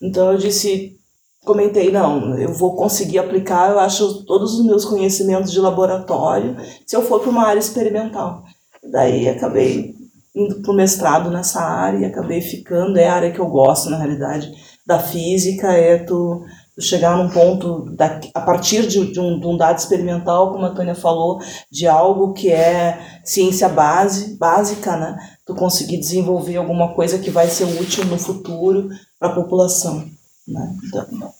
Então 0.00 0.32
eu 0.32 0.38
disse, 0.38 0.96
comentei, 1.44 1.92
não, 1.92 2.38
eu 2.38 2.54
vou 2.54 2.74
conseguir 2.74 3.18
aplicar, 3.18 3.70
eu 3.70 3.78
acho, 3.78 4.24
todos 4.24 4.58
os 4.58 4.64
meus 4.64 4.86
conhecimentos 4.86 5.52
de 5.52 5.60
laboratório, 5.60 6.56
se 6.86 6.96
eu 6.96 7.02
for 7.02 7.20
para 7.20 7.30
uma 7.30 7.46
área 7.46 7.60
experimental. 7.60 8.42
Daí 8.90 9.28
acabei 9.28 9.94
indo 10.34 10.62
para 10.62 10.72
o 10.72 10.74
mestrado 10.74 11.30
nessa 11.30 11.60
área 11.60 11.98
e 11.98 12.04
acabei 12.06 12.40
ficando, 12.40 12.96
é 12.96 13.06
a 13.06 13.14
área 13.14 13.30
que 13.30 13.38
eu 13.38 13.46
gosto, 13.48 13.90
na 13.90 13.98
realidade 13.98 14.50
da 14.86 14.98
física 14.98 15.72
é 15.72 15.98
tu, 15.98 16.42
chegar 16.80 17.16
num 17.16 17.28
ponto, 17.28 17.90
da, 17.90 18.20
a 18.34 18.40
partir 18.40 18.86
de, 18.86 19.12
de, 19.12 19.20
um, 19.20 19.38
de 19.38 19.46
um 19.46 19.56
dado 19.56 19.78
experimental, 19.78 20.52
como 20.52 20.64
a 20.64 20.70
Tânia 20.70 20.94
falou, 20.94 21.40
de 21.70 21.86
algo 21.86 22.32
que 22.32 22.50
é 22.50 23.20
ciência 23.24 23.68
base, 23.68 24.36
básica, 24.36 24.96
né? 24.96 25.16
Tu 25.44 25.54
conseguir 25.54 25.98
desenvolver 25.98 26.56
alguma 26.56 26.94
coisa 26.94 27.18
que 27.18 27.30
vai 27.30 27.48
ser 27.48 27.64
útil 27.64 28.04
no 28.06 28.18
futuro 28.18 28.88
para 29.18 29.28
a 29.28 29.34
população. 29.34 30.08
Né? 30.46 30.76
Então, 30.84 31.32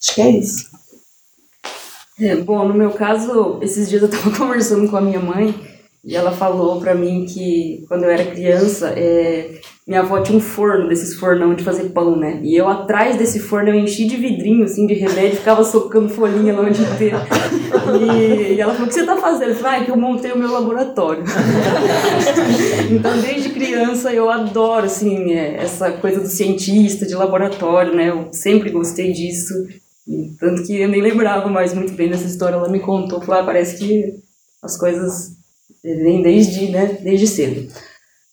acho 0.00 0.14
que 0.14 0.22
é 0.22 0.30
isso. 0.30 0.70
É, 2.20 2.36
bom, 2.36 2.66
no 2.66 2.74
meu 2.74 2.92
caso, 2.92 3.58
esses 3.62 3.88
dias 3.88 4.02
eu 4.02 4.08
estava 4.08 4.30
conversando 4.36 4.88
com 4.88 4.96
a 4.96 5.00
minha 5.00 5.20
mãe 5.20 5.71
e 6.04 6.16
ela 6.16 6.32
falou 6.32 6.80
para 6.80 6.94
mim 6.94 7.24
que 7.24 7.84
quando 7.86 8.02
eu 8.02 8.10
era 8.10 8.24
criança, 8.24 8.88
é, 8.96 9.60
minha 9.86 10.00
avó 10.00 10.20
tinha 10.20 10.36
um 10.36 10.40
forno, 10.40 10.88
desses 10.88 11.14
fornão 11.14 11.54
de 11.54 11.62
fazer 11.62 11.90
pão, 11.90 12.16
né? 12.16 12.40
E 12.42 12.56
eu 12.56 12.68
atrás 12.68 13.16
desse 13.16 13.38
forno 13.38 13.68
eu 13.68 13.74
enchi 13.76 14.04
de 14.04 14.16
vidrinho, 14.16 14.64
assim, 14.64 14.84
de 14.84 14.94
remédio, 14.94 15.38
ficava 15.38 15.62
socando 15.62 16.08
folhinha 16.08 16.54
lá 16.54 16.62
onde 16.62 16.82
inteiro. 16.82 17.18
E, 18.00 18.54
e 18.54 18.60
ela 18.60 18.72
falou: 18.72 18.86
O 18.86 18.88
que 18.88 18.94
você 18.94 19.06
tá 19.06 19.16
fazendo? 19.16 19.50
Eu 19.50 19.56
falei: 19.56 19.78
Ah, 19.78 19.82
é 19.82 19.84
que 19.84 19.90
eu 19.92 19.96
montei 19.96 20.32
o 20.32 20.38
meu 20.38 20.50
laboratório. 20.50 21.22
então, 22.90 23.20
desde 23.20 23.50
criança 23.50 24.12
eu 24.12 24.28
adoro, 24.28 24.86
assim, 24.86 25.32
é, 25.34 25.56
essa 25.56 25.92
coisa 25.92 26.20
do 26.20 26.28
cientista, 26.28 27.06
de 27.06 27.14
laboratório, 27.14 27.94
né? 27.94 28.10
Eu 28.10 28.28
sempre 28.32 28.70
gostei 28.70 29.12
disso. 29.12 29.54
Tanto 30.40 30.64
que 30.64 30.80
eu 30.80 30.88
nem 30.88 31.00
lembrava 31.00 31.48
mais 31.48 31.72
muito 31.72 31.92
bem 31.92 32.08
dessa 32.08 32.26
história. 32.26 32.56
Ela 32.56 32.68
me 32.68 32.80
contou, 32.80 33.20
falou: 33.20 33.40
ah, 33.40 33.44
parece 33.44 33.78
que 33.78 34.14
as 34.62 34.76
coisas 34.76 35.41
vem 35.82 36.22
desde, 36.22 36.70
né, 36.70 36.98
desde 37.02 37.26
cedo. 37.26 37.68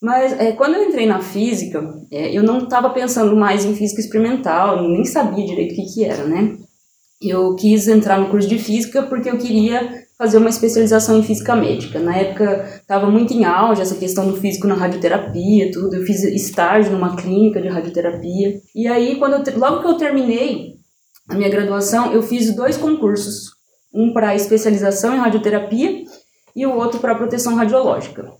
Mas 0.01 0.31
é, 0.39 0.53
quando 0.53 0.75
eu 0.75 0.83
entrei 0.83 1.05
na 1.05 1.21
física, 1.21 1.93
é, 2.11 2.31
eu 2.35 2.41
não 2.41 2.59
estava 2.59 2.89
pensando 2.89 3.35
mais 3.35 3.65
em 3.65 3.75
física 3.75 3.99
experimental, 3.99 4.87
nem 4.87 5.03
sabia 5.03 5.45
direito 5.45 5.73
o 5.73 5.75
que, 5.75 5.93
que 5.93 6.05
era, 6.05 6.23
né? 6.25 6.57
Eu 7.21 7.53
quis 7.55 7.87
entrar 7.87 8.17
no 8.17 8.29
curso 8.29 8.47
de 8.47 8.57
física 8.57 9.03
porque 9.03 9.29
eu 9.29 9.37
queria 9.37 10.05
fazer 10.17 10.37
uma 10.37 10.49
especialização 10.49 11.19
em 11.19 11.23
física 11.23 11.53
médica. 11.53 11.99
Na 11.99 12.15
época 12.15 12.79
estava 12.81 13.09
muito 13.09 13.33
em 13.33 13.43
auge 13.43 13.81
essa 13.81 13.95
questão 13.95 14.27
do 14.27 14.37
físico 14.37 14.67
na 14.67 14.75
radioterapia, 14.75 15.71
tudo. 15.71 15.95
Eu 15.95 16.05
fiz 16.05 16.23
estágio 16.23 16.93
numa 16.93 17.17
clínica 17.17 17.61
de 17.61 17.67
radioterapia. 17.67 18.61
E 18.73 18.87
aí, 18.87 19.17
quando 19.17 19.33
eu, 19.33 19.59
logo 19.59 19.81
que 19.81 19.87
eu 19.87 19.97
terminei 19.97 20.75
a 21.29 21.35
minha 21.35 21.49
graduação, 21.49 22.13
eu 22.13 22.21
fiz 22.21 22.53
dois 22.55 22.77
concursos, 22.77 23.51
um 23.93 24.13
para 24.13 24.35
especialização 24.35 25.15
em 25.15 25.19
radioterapia 25.19 26.03
e 26.55 26.65
o 26.65 26.75
outro 26.75 26.99
para 26.99 27.15
proteção 27.15 27.55
radiológica. 27.55 28.31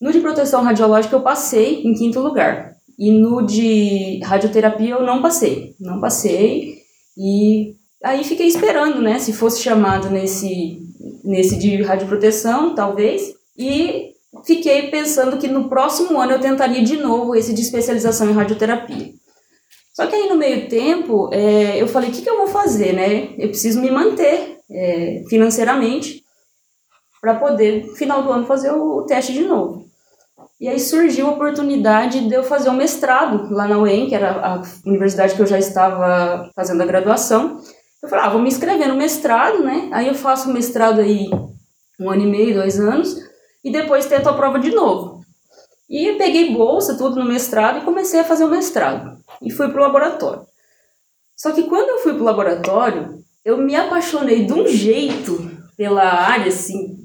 No 0.00 0.12
de 0.12 0.20
proteção 0.20 0.62
radiológica 0.62 1.14
eu 1.14 1.22
passei 1.22 1.82
em 1.82 1.94
quinto 1.94 2.20
lugar. 2.20 2.72
E 2.98 3.10
no 3.10 3.42
de 3.42 4.20
radioterapia 4.24 4.94
eu 4.94 5.02
não 5.02 5.22
passei. 5.22 5.74
Não 5.80 6.00
passei. 6.00 6.78
E 7.16 7.74
aí 8.02 8.24
fiquei 8.24 8.46
esperando, 8.46 9.00
né? 9.00 9.18
Se 9.18 9.32
fosse 9.32 9.62
chamado 9.62 10.10
nesse, 10.10 10.78
nesse 11.24 11.56
de 11.56 11.82
radioproteção, 11.82 12.74
talvez. 12.74 13.32
E 13.56 14.12
fiquei 14.44 14.90
pensando 14.90 15.38
que 15.38 15.48
no 15.48 15.68
próximo 15.68 16.20
ano 16.20 16.32
eu 16.32 16.40
tentaria 16.40 16.82
de 16.82 16.96
novo 16.96 17.34
esse 17.34 17.52
de 17.52 17.60
especialização 17.60 18.30
em 18.30 18.34
radioterapia. 18.34 19.10
Só 19.92 20.06
que 20.06 20.14
aí 20.14 20.28
no 20.28 20.36
meio 20.36 20.68
tempo 20.68 21.28
é, 21.32 21.80
eu 21.80 21.86
falei, 21.86 22.10
o 22.10 22.12
que, 22.12 22.22
que 22.22 22.30
eu 22.30 22.38
vou 22.38 22.46
fazer, 22.46 22.92
né? 22.92 23.34
Eu 23.38 23.48
preciso 23.48 23.80
me 23.80 23.90
manter 23.90 24.58
é, 24.70 25.22
financeiramente 25.28 26.21
para 27.22 27.36
poder, 27.36 27.86
no 27.86 27.94
final 27.94 28.24
do 28.24 28.32
ano, 28.32 28.44
fazer 28.44 28.72
o 28.72 29.02
teste 29.02 29.32
de 29.32 29.44
novo. 29.44 29.86
E 30.60 30.68
aí 30.68 30.80
surgiu 30.80 31.28
a 31.28 31.30
oportunidade 31.30 32.28
de 32.28 32.34
eu 32.34 32.42
fazer 32.42 32.68
um 32.68 32.74
mestrado 32.74 33.54
lá 33.54 33.68
na 33.68 33.78
UEM, 33.78 34.08
que 34.08 34.14
era 34.14 34.32
a 34.44 34.62
universidade 34.84 35.36
que 35.36 35.40
eu 35.40 35.46
já 35.46 35.56
estava 35.56 36.50
fazendo 36.54 36.82
a 36.82 36.86
graduação. 36.86 37.60
Eu 38.02 38.08
falei, 38.08 38.24
ah, 38.24 38.28
vou 38.28 38.42
me 38.42 38.48
inscrever 38.48 38.88
no 38.88 38.96
mestrado, 38.96 39.62
né? 39.62 39.88
Aí 39.92 40.08
eu 40.08 40.14
faço 40.14 40.50
o 40.50 40.52
mestrado 40.52 41.00
aí 41.00 41.30
um 42.00 42.10
ano 42.10 42.22
e 42.22 42.26
meio, 42.26 42.54
dois 42.54 42.80
anos, 42.80 43.16
e 43.62 43.70
depois 43.70 44.06
tento 44.06 44.28
a 44.28 44.34
prova 44.34 44.58
de 44.58 44.72
novo. 44.72 45.20
E 45.88 46.14
peguei 46.14 46.52
bolsa, 46.52 46.96
tudo 46.96 47.20
no 47.20 47.24
mestrado, 47.24 47.78
e 47.78 47.84
comecei 47.84 48.18
a 48.18 48.24
fazer 48.24 48.44
o 48.44 48.50
mestrado. 48.50 49.16
E 49.40 49.50
fui 49.50 49.68
para 49.68 49.80
o 49.80 49.84
laboratório. 49.84 50.42
Só 51.36 51.52
que 51.52 51.64
quando 51.64 51.90
eu 51.90 51.98
fui 51.98 52.14
para 52.14 52.22
o 52.22 52.26
laboratório, 52.26 53.22
eu 53.44 53.58
me 53.58 53.76
apaixonei 53.76 54.44
de 54.44 54.52
um 54.52 54.66
jeito 54.66 55.50
pela 55.76 56.02
área, 56.02 56.48
assim, 56.48 57.01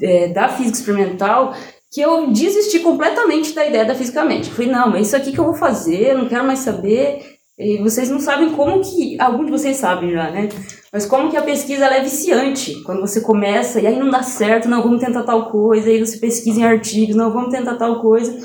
é, 0.00 0.28
da 0.28 0.48
física 0.48 0.78
experimental 0.78 1.54
que 1.90 2.00
eu 2.00 2.32
desisti 2.32 2.80
completamente 2.80 3.54
da 3.54 3.64
ideia 3.64 3.84
da 3.84 3.94
física 3.94 4.24
médica. 4.24 4.56
Falei, 4.56 4.70
não, 4.70 4.90
mas 4.90 5.06
isso 5.06 5.16
aqui 5.16 5.30
que 5.30 5.38
eu 5.38 5.44
vou 5.44 5.54
fazer, 5.54 6.10
eu 6.10 6.18
não 6.18 6.28
quero 6.28 6.44
mais 6.44 6.58
saber. 6.58 7.34
E 7.56 7.78
vocês 7.78 8.10
não 8.10 8.18
sabem 8.18 8.50
como 8.50 8.80
que. 8.80 9.16
Alguns 9.20 9.46
de 9.46 9.52
vocês 9.52 9.76
sabem 9.76 10.10
já, 10.10 10.28
né? 10.28 10.48
Mas 10.92 11.06
como 11.06 11.30
que 11.30 11.36
a 11.36 11.42
pesquisa 11.42 11.86
é 11.86 12.02
viciante. 12.02 12.82
Quando 12.82 13.00
você 13.00 13.20
começa 13.20 13.80
e 13.80 13.86
aí 13.86 13.96
não 13.96 14.10
dá 14.10 14.24
certo, 14.24 14.68
não, 14.68 14.82
vamos 14.82 15.00
tentar 15.00 15.22
tal 15.22 15.50
coisa, 15.50 15.88
aí 15.88 16.04
você 16.04 16.18
pesquisa 16.18 16.60
em 16.60 16.64
artigos, 16.64 17.14
não, 17.14 17.32
vamos 17.32 17.54
tentar 17.54 17.76
tal 17.76 18.00
coisa. 18.00 18.36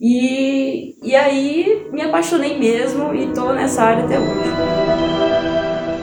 E, 0.00 0.96
e 1.06 1.14
aí 1.14 1.86
me 1.92 2.00
apaixonei 2.00 2.58
mesmo 2.58 3.14
e 3.14 3.30
tô 3.34 3.52
nessa 3.52 3.82
área 3.82 4.04
até 4.04 4.18
hoje 4.18 4.79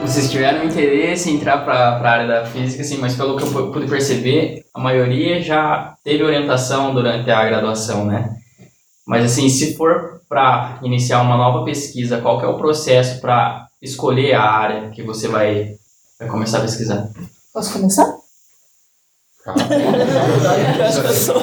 vocês 0.08 0.30
tiveram 0.30 0.64
interesse 0.64 1.30
em 1.30 1.34
entrar 1.34 1.58
para 1.58 1.74
a 1.74 2.10
área 2.10 2.26
da 2.26 2.46
física, 2.46 2.82
assim, 2.82 2.96
mas 2.96 3.14
pelo 3.14 3.36
que 3.36 3.42
eu 3.42 3.70
pude 3.70 3.86
perceber, 3.86 4.64
a 4.72 4.80
maioria 4.80 5.42
já 5.42 5.96
teve 6.02 6.22
orientação 6.22 6.94
durante 6.94 7.30
a 7.30 7.44
graduação, 7.44 8.06
né? 8.06 8.36
Mas 9.06 9.24
assim, 9.24 9.50
se 9.50 9.76
for 9.76 10.22
para 10.26 10.78
iniciar 10.82 11.20
uma 11.20 11.36
nova 11.36 11.62
pesquisa, 11.64 12.22
qual 12.22 12.38
que 12.38 12.46
é 12.46 12.48
o 12.48 12.56
processo 12.56 13.20
para 13.20 13.68
escolher 13.82 14.34
a 14.34 14.42
área 14.42 14.90
que 14.90 15.02
você 15.02 15.28
vai, 15.28 15.74
vai 16.18 16.28
começar 16.28 16.58
a 16.58 16.62
pesquisar? 16.62 17.08
Posso 17.52 17.74
começar? 17.74 18.16
eu, 19.48 20.84
acho 20.84 21.00
que 21.00 21.06
eu, 21.06 21.14
sou, 21.14 21.42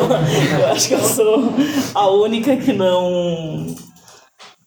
eu 0.59 0.71
acho 0.71 0.87
que 0.87 0.93
eu 0.93 1.03
sou 1.03 1.53
a 1.93 2.09
única 2.09 2.55
que 2.57 2.73
não 2.73 3.75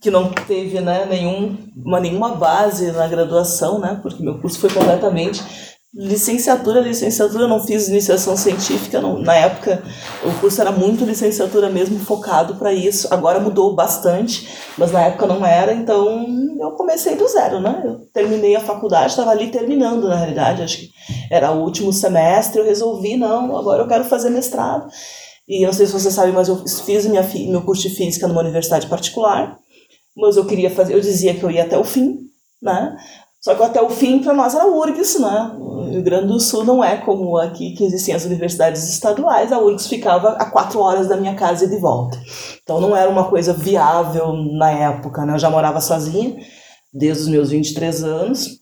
que 0.01 0.11
não 0.11 0.31
teve 0.31 0.81
né, 0.81 1.07
nenhum, 1.07 1.57
uma, 1.77 1.99
nenhuma 1.99 2.35
base 2.35 2.93
na 2.93 3.09
graduação, 3.09 3.81
né, 3.81 3.99
porque 4.01 4.23
meu 4.23 4.39
curso 4.39 4.61
foi 4.61 4.71
completamente 4.71 5.43
licenciatura, 5.93 6.81
licenciatura, 6.81 7.45
eu 7.45 7.49
não 7.49 7.65
fiz 7.65 7.89
iniciação 7.89 8.37
científica, 8.37 9.01
não, 9.01 9.19
na 9.19 9.35
época 9.35 9.83
o 10.23 10.39
curso 10.39 10.61
era 10.61 10.71
muito 10.71 11.05
licenciatura 11.05 11.71
mesmo, 11.71 11.99
focado 11.99 12.57
para 12.57 12.73
isso, 12.73 13.09
agora 13.11 13.41
mudou 13.41 13.75
bastante, 13.75 14.49
mas 14.77 14.93
na 14.93 15.07
época 15.07 15.27
não 15.27 15.45
era, 15.45 15.73
então 15.73 16.27
eu 16.61 16.73
comecei 16.73 17.17
do 17.17 17.27
zero, 17.27 17.59
né, 17.59 17.83
eu 17.85 18.01
terminei 18.13 18.55
a 18.55 18.61
faculdade, 18.61 19.11
estava 19.11 19.31
ali 19.31 19.51
terminando 19.51 20.07
na 20.07 20.17
realidade, 20.17 20.63
acho 20.63 20.79
que 20.79 20.91
era 21.31 21.51
o 21.51 21.63
último 21.63 21.93
semestre, 21.93 22.61
eu 22.61 22.67
resolvi, 22.67 23.17
não, 23.17 23.57
agora 23.57 23.83
eu 23.83 23.89
quero 23.89 24.05
fazer 24.05 24.31
mestrado, 24.31 24.87
e 25.49 25.65
não 25.65 25.73
sei 25.73 25.87
se 25.87 25.93
você 25.93 26.11
sabe, 26.11 26.31
mas 26.31 26.49
eu 26.49 26.63
fiz 26.85 27.07
minha, 27.07 27.27
meu 27.49 27.63
curso 27.63 27.89
de 27.89 27.95
física 27.95 28.29
numa 28.29 28.43
universidade 28.43 28.87
particular, 28.87 29.59
mas 30.19 30.37
eu 30.37 30.45
queria 30.47 30.71
fazer, 30.71 30.95
eu 30.95 31.01
dizia 31.01 31.35
que 31.35 31.43
eu 31.43 31.51
ia 31.51 31.65
até 31.65 31.79
o 31.79 31.85
fim, 31.85 32.19
né? 32.61 32.97
Só 33.41 33.55
que 33.55 33.63
até 33.63 33.81
o 33.81 33.89
fim 33.89 34.19
para 34.19 34.35
nós 34.35 34.55
era 34.55 34.67
URGS, 34.67 35.21
né? 35.21 35.57
O 35.59 35.91
Rio 35.91 36.03
Grande 36.03 36.27
do 36.27 36.41
Sul 36.41 36.65
não 36.65 36.83
é 36.83 36.97
como 36.97 37.37
aqui 37.37 37.73
que 37.75 37.85
existem 37.85 38.15
as 38.15 38.25
universidades 38.25 38.89
estaduais, 38.89 39.53
a 39.53 39.61
URGS 39.61 39.87
ficava 39.87 40.31
a 40.31 40.45
quatro 40.47 40.81
horas 40.81 41.09
da 41.09 41.17
minha 41.17 41.35
casa 41.37 41.65
e 41.65 41.69
de 41.71 41.79
volta. 41.79 42.21
Então 42.63 42.81
não 42.81 42.97
era 42.97 43.09
uma 43.09 43.29
coisa 43.31 43.53
viável 43.53 44.33
na 44.33 44.71
época, 44.71 45.25
né? 45.25 45.35
Eu 45.35 45.39
já 45.39 45.51
morava 45.51 45.81
sozinha 45.81 46.37
desde 46.93 47.23
os 47.25 47.29
meus 47.29 47.51
23 47.51 48.03
anos 48.05 48.59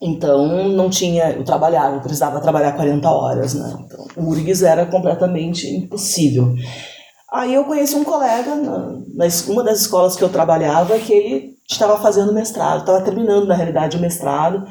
Então, 0.00 0.68
não 0.68 0.88
tinha, 0.88 1.30
eu 1.32 1.44
trabalhava, 1.44 1.96
eu 1.96 2.00
precisava 2.00 2.40
trabalhar 2.40 2.72
40 2.72 3.10
horas, 3.10 3.54
né? 3.54 3.74
Então, 3.84 4.06
URGS 4.16 4.62
era 4.62 4.86
completamente 4.86 5.66
impossível. 5.66 6.54
Aí 7.30 7.54
eu 7.54 7.64
conheci 7.64 7.94
um 7.94 8.04
colega 8.04 8.54
na, 8.54 8.78
na 9.14 9.26
uma 9.48 9.62
das 9.62 9.80
escolas 9.80 10.16
que 10.16 10.24
eu 10.24 10.30
trabalhava 10.30 10.98
que 10.98 11.12
ele 11.12 11.58
estava 11.68 11.98
fazendo 12.00 12.32
mestrado, 12.32 12.80
estava 12.80 13.02
terminando 13.02 13.46
na 13.46 13.54
realidade 13.54 13.98
o 13.98 14.00
mestrado, 14.00 14.66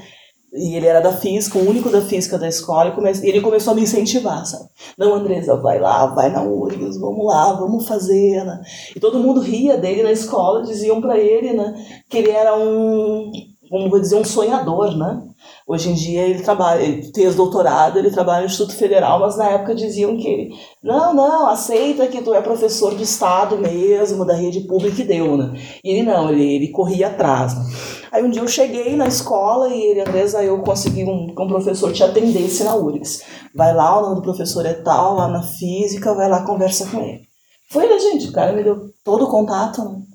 e 0.51 0.75
ele 0.75 0.87
era 0.87 0.99
da 0.99 1.11
física, 1.11 1.59
o 1.59 1.69
único 1.69 1.89
da 1.89 2.01
física 2.01 2.37
da 2.37 2.47
escola, 2.47 2.95
e 3.23 3.29
ele 3.29 3.41
começou 3.41 3.73
a 3.73 3.75
me 3.75 3.83
incentivar, 3.83 4.45
sabe? 4.45 4.65
Não, 4.97 5.13
Andresa, 5.13 5.55
vai 5.57 5.79
lá, 5.79 6.07
vai 6.07 6.31
na 6.31 6.41
URGS, 6.41 6.99
vamos 6.99 7.25
lá, 7.27 7.53
vamos 7.53 7.87
fazer, 7.87 8.43
né? 8.43 8.61
E 8.95 8.99
todo 8.99 9.19
mundo 9.19 9.41
ria 9.41 9.77
dele 9.77 10.01
na 10.01 10.11
escola, 10.11 10.63
diziam 10.63 10.99
para 10.99 11.17
ele, 11.19 11.53
né, 11.53 11.75
que 12.09 12.17
ele 12.17 12.31
era 12.31 12.57
um, 12.57 13.31
como 13.69 13.89
vou 13.89 13.99
dizer, 13.99 14.15
um 14.15 14.23
sonhador, 14.23 14.97
né? 14.97 15.26
Hoje 15.67 15.89
em 15.89 15.93
dia 15.93 16.21
ele 16.21 16.41
trabalha, 16.41 16.81
ele 16.81 17.11
fez 17.13 17.35
doutorado, 17.35 17.99
ele 17.99 18.11
trabalha 18.11 18.41
no 18.41 18.45
Instituto 18.47 18.75
Federal, 18.75 19.19
mas 19.19 19.37
na 19.37 19.49
época 19.49 19.75
diziam 19.75 20.15
que 20.17 20.27
ele, 20.27 20.49
não, 20.81 21.13
não, 21.13 21.47
aceita 21.47 22.07
que 22.07 22.21
tu 22.21 22.33
é 22.33 22.41
professor 22.41 22.95
de 22.95 23.03
Estado 23.03 23.57
mesmo, 23.57 24.25
da 24.25 24.33
rede 24.33 24.61
pública 24.61 25.01
e 25.01 25.05
deu, 25.05 25.37
né? 25.37 25.53
E 25.83 25.91
ele 25.91 26.03
não, 26.03 26.29
ele, 26.29 26.55
ele 26.55 26.67
corria 26.69 27.07
atrás, 27.07 27.53
né? 27.53 27.65
Aí 28.11 28.23
um 28.23 28.29
dia 28.29 28.41
eu 28.41 28.47
cheguei 28.47 28.95
na 28.95 29.07
escola 29.07 29.69
e 29.69 29.81
ele, 29.81 30.01
Andresa, 30.01 30.43
eu 30.43 30.59
consegui 30.59 31.03
um, 31.03 31.27
um 31.37 31.47
professor 31.47 31.91
te 31.91 32.03
atendesse 32.03 32.63
na 32.63 32.75
URGS. 32.75 33.23
Vai 33.53 33.73
lá, 33.73 33.99
o 33.99 34.01
nome 34.01 34.15
do 34.15 34.21
professor 34.21 34.65
é 34.65 34.73
tal, 34.73 35.15
lá 35.15 35.27
na 35.27 35.43
física, 35.43 36.13
vai 36.13 36.29
lá, 36.29 36.45
conversa 36.45 36.87
com 36.87 37.01
ele. 37.01 37.21
Foi, 37.69 37.87
né, 37.87 37.99
gente? 37.99 38.29
O 38.29 38.31
cara 38.31 38.53
me 38.53 38.63
deu 38.63 38.89
todo 39.03 39.25
o 39.25 39.29
contato, 39.29 39.83
né? 39.83 40.06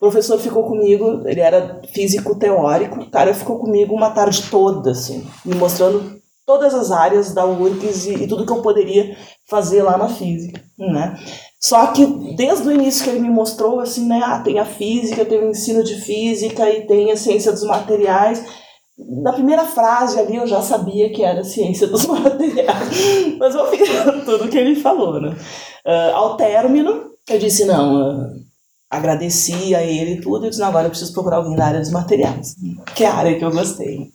O 0.00 0.08
professor 0.08 0.38
ficou 0.38 0.64
comigo, 0.64 1.22
ele 1.26 1.40
era 1.40 1.82
físico 1.92 2.34
teórico, 2.34 3.00
o 3.00 3.10
cara 3.10 3.34
ficou 3.34 3.58
comigo 3.58 3.94
uma 3.94 4.10
tarde 4.10 4.44
toda, 4.50 4.92
assim, 4.92 5.26
me 5.44 5.54
mostrando 5.54 6.18
todas 6.46 6.72
as 6.72 6.90
áreas 6.90 7.34
da 7.34 7.44
URGS 7.44 8.06
e, 8.06 8.14
e 8.14 8.26
tudo 8.26 8.46
que 8.46 8.50
eu 8.50 8.62
poderia 8.62 9.14
fazer 9.46 9.82
lá 9.82 9.98
na 9.98 10.08
física, 10.08 10.58
né? 10.78 11.18
Só 11.60 11.88
que 11.88 12.06
desde 12.34 12.66
o 12.66 12.72
início 12.72 13.04
que 13.04 13.10
ele 13.10 13.20
me 13.20 13.28
mostrou, 13.28 13.78
assim, 13.78 14.08
né, 14.08 14.22
ah, 14.24 14.40
tem 14.40 14.58
a 14.58 14.64
física, 14.64 15.26
tem 15.26 15.38
o 15.38 15.50
ensino 15.50 15.84
de 15.84 15.94
física 15.96 16.68
e 16.70 16.86
tem 16.86 17.12
a 17.12 17.16
ciência 17.16 17.52
dos 17.52 17.64
materiais, 17.64 18.42
na 19.22 19.34
primeira 19.34 19.64
frase 19.66 20.18
ali 20.18 20.36
eu 20.36 20.46
já 20.46 20.62
sabia 20.62 21.10
que 21.10 21.22
era 21.22 21.44
ciência 21.44 21.86
dos 21.86 22.06
materiais, 22.08 23.36
mas 23.38 23.54
eu 23.54 23.66
fiz 23.68 23.88
tudo 24.24 24.48
que 24.48 24.56
ele 24.56 24.76
falou, 24.76 25.20
né? 25.20 25.36
Uh, 25.86 26.16
ao 26.16 26.36
término, 26.38 27.10
eu 27.28 27.38
disse, 27.38 27.66
não, 27.66 28.22
uh, 28.22 28.49
agradeci 28.90 29.74
a 29.74 29.82
ele 29.82 30.14
e 30.14 30.20
tudo, 30.20 30.46
e 30.46 30.50
disse, 30.50 30.62
agora 30.62 30.86
eu 30.86 30.90
preciso 30.90 31.12
procurar 31.12 31.36
alguém 31.36 31.56
na 31.56 31.66
área 31.66 31.80
dos 31.80 31.92
materiais, 31.92 32.56
que 32.94 33.04
é 33.04 33.06
a 33.06 33.14
área 33.14 33.38
que 33.38 33.44
eu 33.44 33.50
gostei. 33.52 34.10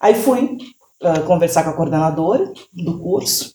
Aí 0.00 0.14
fui 0.14 0.56
uh, 1.02 1.22
conversar 1.26 1.64
com 1.64 1.70
a 1.70 1.76
coordenadora 1.76 2.52
do 2.72 3.00
curso, 3.00 3.52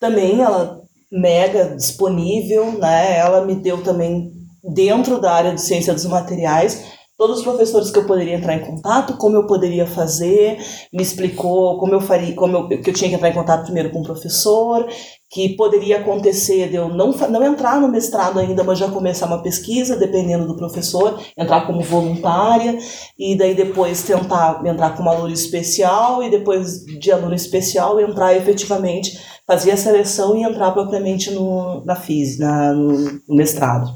também 0.00 0.40
ela 0.40 0.80
mega 1.12 1.76
disponível, 1.76 2.72
né, 2.78 3.18
ela 3.18 3.44
me 3.44 3.54
deu 3.54 3.82
também, 3.82 4.32
dentro 4.64 5.20
da 5.20 5.32
área 5.32 5.54
de 5.54 5.60
ciência 5.60 5.92
dos 5.92 6.06
materiais, 6.06 6.95
todos 7.18 7.38
os 7.38 7.44
professores 7.44 7.90
que 7.90 7.98
eu 7.98 8.04
poderia 8.04 8.34
entrar 8.34 8.54
em 8.54 8.64
contato, 8.64 9.16
como 9.16 9.36
eu 9.36 9.46
poderia 9.46 9.86
fazer, 9.86 10.58
me 10.92 11.02
explicou 11.02 11.78
como 11.78 11.94
eu 11.94 12.00
faria, 12.00 12.34
como 12.34 12.56
eu, 12.56 12.68
que 12.68 12.90
eu 12.90 12.94
tinha 12.94 13.08
que 13.08 13.16
entrar 13.16 13.30
em 13.30 13.34
contato 13.34 13.64
primeiro 13.64 13.90
com 13.90 14.00
o 14.00 14.04
professor, 14.04 14.86
que 15.30 15.56
poderia 15.56 15.98
acontecer 15.98 16.68
de 16.68 16.76
eu 16.76 16.88
não, 16.88 17.12
não 17.12 17.42
entrar 17.42 17.80
no 17.80 17.88
mestrado 17.88 18.38
ainda, 18.38 18.62
mas 18.62 18.78
já 18.78 18.90
começar 18.90 19.26
uma 19.26 19.42
pesquisa, 19.42 19.96
dependendo 19.96 20.46
do 20.46 20.56
professor, 20.56 21.18
entrar 21.36 21.66
como 21.66 21.80
voluntária, 21.80 22.78
e 23.18 23.34
daí 23.34 23.54
depois 23.54 24.02
tentar 24.02 24.62
entrar 24.66 24.94
como 24.94 25.08
aluno 25.08 25.32
especial, 25.32 26.22
e 26.22 26.30
depois 26.30 26.84
de 26.84 27.10
aluno 27.10 27.34
especial 27.34 27.98
entrar 27.98 28.36
efetivamente, 28.36 29.18
fazer 29.46 29.70
a 29.70 29.76
seleção 29.76 30.36
e 30.36 30.42
entrar 30.42 30.72
propriamente 30.72 31.30
no, 31.30 31.82
na 31.84 31.96
FIS, 31.96 32.38
na, 32.38 32.74
no, 32.74 33.20
no 33.26 33.36
mestrado. 33.36 33.90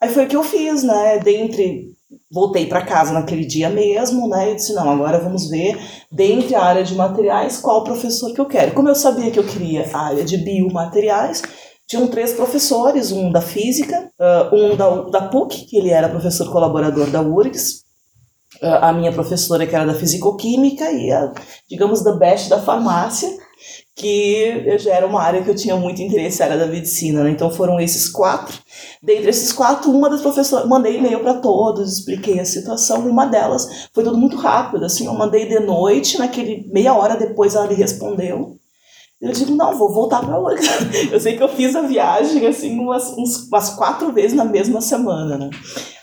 Aí 0.00 0.08
foi 0.08 0.24
o 0.24 0.28
que 0.28 0.36
eu 0.36 0.44
fiz, 0.44 0.82
né? 0.82 1.18
Dentre 1.18 1.97
voltei 2.30 2.66
para 2.66 2.84
casa 2.84 3.12
naquele 3.12 3.44
dia 3.44 3.70
mesmo, 3.70 4.28
né? 4.28 4.52
E 4.52 4.56
disse, 4.56 4.74
não, 4.74 4.90
agora 4.90 5.18
vamos 5.18 5.48
ver, 5.48 5.78
dentre 6.12 6.54
a 6.54 6.62
área 6.62 6.84
de 6.84 6.94
materiais, 6.94 7.58
qual 7.58 7.84
professor 7.84 8.32
que 8.32 8.40
eu 8.40 8.46
quero. 8.46 8.72
Como 8.72 8.88
eu 8.88 8.94
sabia 8.94 9.30
que 9.30 9.38
eu 9.38 9.46
queria 9.46 9.88
a 9.92 10.06
área 10.06 10.24
de 10.24 10.36
biomateriais, 10.36 11.42
tinham 11.86 12.06
três 12.06 12.34
professores, 12.34 13.12
um 13.12 13.32
da 13.32 13.40
física, 13.40 14.10
um 14.52 14.76
da, 14.76 15.02
da 15.04 15.28
PUC, 15.28 15.64
que 15.64 15.78
ele 15.78 15.88
era 15.88 16.08
professor 16.08 16.52
colaborador 16.52 17.06
da 17.08 17.22
URGS, 17.22 17.82
a 18.62 18.92
minha 18.92 19.12
professora 19.12 19.66
que 19.66 19.74
era 19.74 19.86
da 19.86 19.94
fisicoquímica 19.94 20.90
e 20.90 21.10
a, 21.10 21.32
digamos, 21.68 22.02
da 22.02 22.12
best 22.12 22.50
da 22.50 22.60
farmácia, 22.60 23.28
que 23.94 24.78
já 24.78 24.94
era 24.94 25.06
uma 25.06 25.20
área 25.20 25.42
que 25.42 25.50
eu 25.50 25.54
tinha 25.54 25.76
muito 25.76 26.00
interesse, 26.00 26.42
era 26.42 26.56
da 26.56 26.66
medicina, 26.66 27.24
né? 27.24 27.30
Então 27.30 27.50
foram 27.50 27.80
esses 27.80 28.08
quatro. 28.08 28.56
Dentre 29.02 29.28
esses 29.28 29.52
quatro, 29.52 29.90
uma 29.90 30.08
das 30.08 30.20
professoras, 30.20 30.68
mandei 30.68 30.98
e-mail 30.98 31.20
para 31.20 31.34
todos, 31.34 31.98
expliquei 31.98 32.38
a 32.38 32.44
situação. 32.44 33.08
Uma 33.08 33.26
delas 33.26 33.88
foi 33.92 34.04
tudo 34.04 34.16
muito 34.16 34.36
rápido, 34.36 34.84
assim, 34.84 35.06
eu 35.06 35.14
mandei 35.14 35.46
de 35.46 35.58
noite, 35.60 36.18
naquele 36.18 36.68
meia 36.72 36.94
hora 36.94 37.16
depois 37.16 37.54
ela 37.54 37.66
me 37.66 37.74
respondeu. 37.74 38.56
Eu 39.20 39.32
digo, 39.32 39.52
não, 39.56 39.76
vou 39.76 39.92
voltar 39.92 40.20
para 40.20 40.36
a 40.36 40.54
Eu 41.10 41.18
sei 41.18 41.36
que 41.36 41.42
eu 41.42 41.48
fiz 41.48 41.74
a 41.74 41.82
viagem, 41.82 42.46
assim, 42.46 42.78
umas, 42.78 43.12
umas 43.50 43.70
quatro 43.70 44.12
vezes 44.12 44.32
na 44.32 44.44
mesma 44.44 44.80
semana, 44.80 45.36
né? 45.36 45.50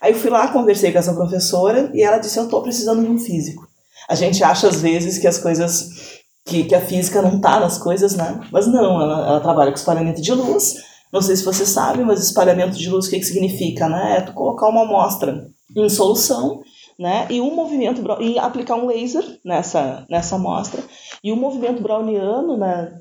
Aí 0.02 0.12
eu 0.12 0.20
fui 0.20 0.30
lá, 0.30 0.50
conversei 0.50 0.92
com 0.92 0.98
essa 0.98 1.14
professora 1.14 1.90
e 1.94 2.04
ela 2.04 2.18
disse, 2.18 2.38
eu 2.38 2.44
estou 2.44 2.62
precisando 2.62 3.02
de 3.02 3.10
um 3.10 3.18
físico. 3.18 3.66
A 4.10 4.16
gente 4.16 4.44
acha, 4.44 4.68
às 4.68 4.82
vezes, 4.82 5.18
que 5.18 5.28
as 5.28 5.38
coisas 5.38 6.15
que, 6.46 6.64
que 6.64 6.76
a 6.76 6.82
física 6.82 7.22
não 7.22 7.38
está 7.38 7.60
nas 7.60 7.78
coisas, 7.78 8.16
né? 8.16 8.40
Mas 8.52 8.68
não, 8.68 9.02
ela, 9.02 9.28
ela 9.28 9.40
trabalha 9.40 9.72
com 9.72 9.78
espalhamento 9.78 10.22
de 10.22 10.32
luz. 10.32 10.76
Não 11.12 11.22
sei 11.22 11.36
se 11.36 11.44
você 11.44 11.66
sabe, 11.66 12.04
mas 12.04 12.22
espalhamento 12.22 12.78
de 12.78 12.90
luz 12.90 13.08
o 13.08 13.10
que, 13.10 13.20
que 13.20 13.26
significa, 13.26 13.90
né? 13.90 14.18
É 14.18 14.22
tu 14.22 14.34
colocar 14.34 14.68
uma 14.68 14.84
amostra 14.84 15.48
em 15.76 15.90
solução, 15.90 16.62
né? 17.00 17.26
E 17.30 17.42
um 17.42 17.56
movimento 17.56 18.04
e 18.22 18.38
aplicar 18.38 18.76
um 18.76 18.86
laser 18.86 19.24
nessa 19.44 20.06
nessa 20.10 20.36
amostra 20.36 20.82
e 21.24 21.32
o 21.32 21.36
movimento 21.36 21.82
browniano, 21.82 22.58
né? 22.58 22.94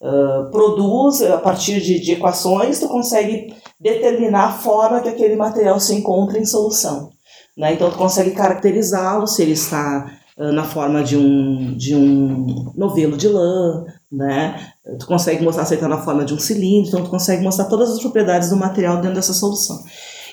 Uh, 0.00 0.48
produz 0.52 1.22
a 1.22 1.38
partir 1.38 1.80
de, 1.80 1.98
de 1.98 2.12
equações, 2.12 2.78
tu 2.78 2.86
consegue 2.86 3.52
determinar 3.80 4.44
a 4.44 4.52
forma 4.52 5.00
que 5.00 5.08
aquele 5.08 5.34
material 5.34 5.80
se 5.80 5.92
encontra 5.92 6.38
em 6.38 6.46
solução. 6.46 7.10
Né? 7.56 7.72
Então, 7.72 7.90
tu 7.90 7.98
consegue 7.98 8.30
caracterizá-lo, 8.30 9.26
se 9.26 9.42
ele 9.42 9.52
está 9.52 10.17
na 10.38 10.64
forma 10.64 11.02
de 11.02 11.16
um, 11.16 11.76
de 11.76 11.94
um 11.94 12.72
novelo 12.76 13.16
de 13.16 13.26
lã, 13.28 13.84
né? 14.10 14.72
Tu 14.98 15.06
consegue 15.06 15.42
mostrar 15.42 15.64
ele 15.64 15.74
está 15.74 15.88
na 15.88 16.02
forma 16.02 16.24
de 16.24 16.32
um 16.32 16.38
cilindro, 16.38 16.88
então 16.88 17.04
tu 17.04 17.10
consegue 17.10 17.42
mostrar 17.42 17.64
todas 17.64 17.90
as 17.90 17.98
propriedades 17.98 18.50
do 18.50 18.56
material 18.56 18.96
dentro 18.96 19.16
dessa 19.16 19.34
solução. 19.34 19.82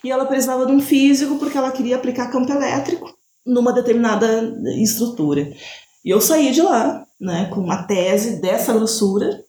E 0.04 0.12
ela 0.12 0.26
precisava 0.26 0.66
de 0.66 0.72
um 0.72 0.80
físico 0.80 1.38
porque 1.38 1.58
ela 1.58 1.72
queria 1.72 1.96
aplicar 1.96 2.32
campo 2.32 2.52
elétrico 2.52 3.12
numa 3.46 3.74
determinada 3.74 4.28
estrutura. 4.78 5.52
E 6.04 6.10
eu 6.10 6.22
saí 6.22 6.52
de 6.52 6.62
lá, 6.62 7.04
né, 7.20 7.50
com 7.52 7.62
uma 7.62 7.84
tese 7.84 8.40
dessa 8.40 8.74
grossura, 8.74 9.44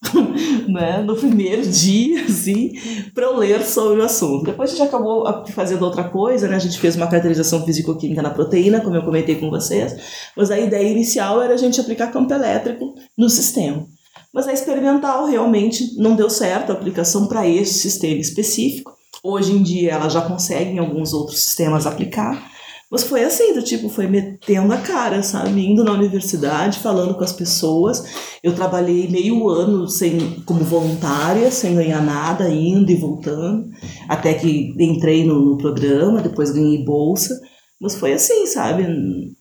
né, 0.68 1.02
no 1.02 1.16
primeiro 1.16 1.62
dia, 1.62 2.24
assim, 2.24 2.72
para 3.14 3.24
eu 3.24 3.36
ler 3.36 3.64
sobre 3.64 4.00
o 4.00 4.04
assunto. 4.04 4.44
Depois 4.44 4.70
a 4.70 4.76
gente 4.76 4.86
acabou 4.86 5.24
fazendo 5.48 5.84
outra 5.84 6.04
coisa, 6.04 6.46
né, 6.46 6.56
a 6.56 6.60
gente 6.60 6.78
fez 6.78 6.94
uma 6.96 7.06
caracterização 7.06 7.64
físico-química 7.64 8.22
na 8.22 8.30
proteína, 8.30 8.80
como 8.80 8.94
eu 8.94 9.02
comentei 9.02 9.34
com 9.36 9.50
vocês, 9.50 9.96
mas 10.36 10.50
a 10.50 10.58
ideia 10.58 10.88
inicial 10.88 11.42
era 11.42 11.54
a 11.54 11.56
gente 11.56 11.80
aplicar 11.80 12.12
campo 12.12 12.32
elétrico 12.32 12.94
no 13.16 13.28
sistema. 13.28 13.86
Mas 14.32 14.46
a 14.46 14.52
experimental 14.52 15.26
realmente 15.26 15.96
não 15.96 16.14
deu 16.14 16.30
certo 16.30 16.70
a 16.70 16.74
aplicação 16.74 17.26
para 17.26 17.46
esse 17.48 17.74
sistema 17.74 18.20
específico. 18.20 18.96
Hoje 19.22 19.52
em 19.52 19.62
dia 19.62 19.92
ela 19.92 20.08
já 20.08 20.20
consegue 20.20 20.70
em 20.70 20.78
alguns 20.78 21.12
outros 21.12 21.40
sistemas 21.40 21.86
aplicar, 21.86 22.50
mas 22.90 23.02
foi 23.02 23.22
assim, 23.22 23.52
do 23.52 23.62
tipo, 23.62 23.90
foi 23.90 24.06
metendo 24.06 24.72
a 24.72 24.78
cara, 24.78 25.22
sabe? 25.22 25.60
Indo 25.60 25.84
na 25.84 25.92
universidade, 25.92 26.78
falando 26.78 27.14
com 27.14 27.22
as 27.22 27.32
pessoas. 27.32 28.02
Eu 28.42 28.54
trabalhei 28.54 29.08
meio 29.08 29.46
ano 29.50 29.86
sem, 29.86 30.40
como 30.46 30.64
voluntária, 30.64 31.50
sem 31.50 31.74
ganhar 31.74 32.02
nada, 32.02 32.48
indo 32.48 32.90
e 32.90 32.94
voltando. 32.94 33.68
Até 34.08 34.32
que 34.32 34.74
entrei 34.78 35.22
no, 35.26 35.38
no 35.50 35.58
programa, 35.58 36.22
depois 36.22 36.50
ganhei 36.50 36.82
bolsa. 36.82 37.38
Mas 37.78 37.94
foi 37.94 38.14
assim, 38.14 38.46
sabe? 38.46 38.86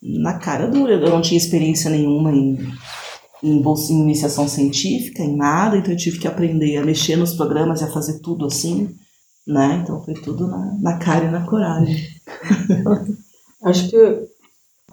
Na 0.02 0.38
cara 0.40 0.68
dura. 0.68 0.96
Eu 0.96 1.10
não 1.10 1.22
tinha 1.22 1.38
experiência 1.38 1.90
nenhuma 1.90 2.34
em, 2.34 2.58
em, 3.42 3.62
bolsa, 3.62 3.94
em 3.94 4.02
iniciação 4.02 4.46
científica, 4.46 5.24
em 5.24 5.38
nada. 5.38 5.78
Então 5.78 5.94
eu 5.94 5.98
tive 5.98 6.20
que 6.20 6.28
aprender 6.28 6.76
a 6.76 6.86
mexer 6.86 7.16
nos 7.16 7.34
programas 7.34 7.80
e 7.80 7.86
a 7.86 7.92
fazer 7.92 8.20
tudo 8.20 8.46
assim. 8.46 8.90
Né? 9.48 9.80
Então 9.82 10.04
foi 10.04 10.16
tudo 10.16 10.48
na, 10.48 10.78
na 10.82 10.98
cara 10.98 11.26
e 11.26 11.32
na 11.32 11.46
coragem. 11.46 12.06
Acho 13.68 13.90
que 13.90 13.98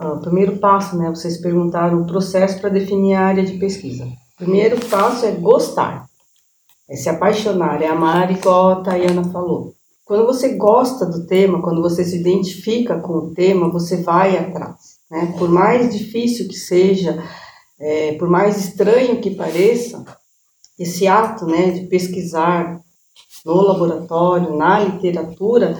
o 0.00 0.18
primeiro 0.18 0.56
passo, 0.58 0.96
né? 0.96 1.08
Vocês 1.08 1.40
perguntaram 1.40 2.00
o 2.00 2.06
processo 2.06 2.60
para 2.60 2.70
definir 2.70 3.14
a 3.14 3.26
área 3.26 3.44
de 3.44 3.56
pesquisa. 3.58 4.04
O 4.04 4.36
primeiro 4.36 4.78
passo 4.86 5.24
é 5.24 5.30
gostar, 5.30 6.06
é 6.90 6.96
se 6.96 7.08
apaixonar, 7.08 7.80
é 7.80 7.86
amar, 7.86 8.30
igual 8.32 8.70
a 8.70 8.82
Tayana 8.82 9.24
falou. 9.24 9.72
Quando 10.04 10.26
você 10.26 10.56
gosta 10.56 11.06
do 11.06 11.26
tema, 11.26 11.62
quando 11.62 11.80
você 11.80 12.04
se 12.04 12.18
identifica 12.18 12.98
com 12.98 13.12
o 13.12 13.34
tema, 13.34 13.70
você 13.70 14.02
vai 14.02 14.36
atrás. 14.36 14.98
né? 15.10 15.34
Por 15.38 15.48
mais 15.48 15.96
difícil 15.96 16.48
que 16.48 16.56
seja, 16.56 17.22
é, 17.80 18.12
por 18.14 18.28
mais 18.28 18.58
estranho 18.58 19.20
que 19.20 19.30
pareça, 19.30 20.04
esse 20.78 21.06
ato, 21.06 21.46
né, 21.46 21.70
de 21.70 21.86
pesquisar 21.86 22.80
no 23.46 23.60
laboratório, 23.62 24.56
na 24.56 24.80
literatura, 24.80 25.78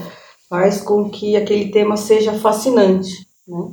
faz 0.49 0.81
com 0.81 1.11
que 1.11 1.37
aquele 1.37 1.71
tema 1.71 1.97
seja 1.97 2.33
fascinante, 2.35 3.27
né? 3.47 3.71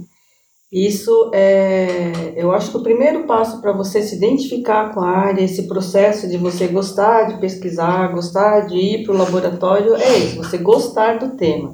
Isso 0.72 1.30
é, 1.34 2.34
eu 2.34 2.54
acho 2.54 2.72
que 2.72 2.78
o 2.78 2.84
primeiro 2.84 3.28
passo 3.28 3.60
para 3.62 3.74
você 3.74 4.02
se 4.02 4.16
identificar 4.16 4.94
com 4.94 5.02
a 5.02 5.10
área, 5.10 5.44
esse 5.44 5.68
processo 5.68 6.30
de 6.30 6.38
você 6.38 6.66
gostar 6.68 7.26
de 7.26 7.42
pesquisar, 7.42 8.14
gostar 8.14 8.62
de 8.62 8.78
ir 8.78 9.04
para 9.04 9.14
o 9.14 9.18
laboratório, 9.18 9.96
é 9.96 10.18
isso, 10.18 10.38
você 10.38 10.58
gostar 10.58 11.20
do 11.20 11.36
tema. 11.36 11.74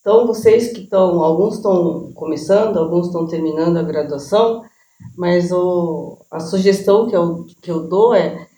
Então, 0.00 0.26
vocês 0.26 0.72
que 0.72 0.80
estão, 0.80 1.22
alguns 1.22 1.56
estão 1.56 2.12
começando, 2.12 2.76
alguns 2.76 3.06
estão 3.06 3.24
terminando 3.24 3.76
a 3.76 3.84
graduação, 3.84 4.64
mas 5.16 5.52
o, 5.52 6.18
a 6.28 6.40
sugestão 6.40 7.06
que 7.06 7.14
eu, 7.14 7.46
que 7.62 7.70
eu 7.70 7.88
dou 7.88 8.14
é 8.14 8.48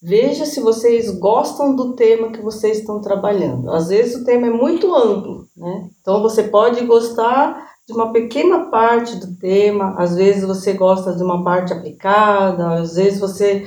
veja 0.00 0.46
se 0.46 0.60
vocês 0.60 1.10
gostam 1.18 1.74
do 1.74 1.94
tema 1.94 2.30
que 2.30 2.40
vocês 2.40 2.78
estão 2.78 3.00
trabalhando. 3.00 3.70
Às 3.70 3.88
vezes 3.88 4.20
o 4.20 4.24
tema 4.24 4.46
é 4.46 4.50
muito 4.50 4.94
amplo, 4.94 5.46
né? 5.56 5.88
Então 6.00 6.22
você 6.22 6.44
pode 6.44 6.84
gostar 6.84 7.68
de 7.86 7.94
uma 7.94 8.12
pequena 8.12 8.70
parte 8.70 9.16
do 9.16 9.34
tema, 9.36 9.94
às 9.96 10.14
vezes 10.14 10.44
você 10.44 10.74
gosta 10.74 11.14
de 11.14 11.22
uma 11.22 11.42
parte 11.42 11.72
aplicada, 11.72 12.74
às 12.74 12.96
vezes 12.96 13.18
você 13.18 13.66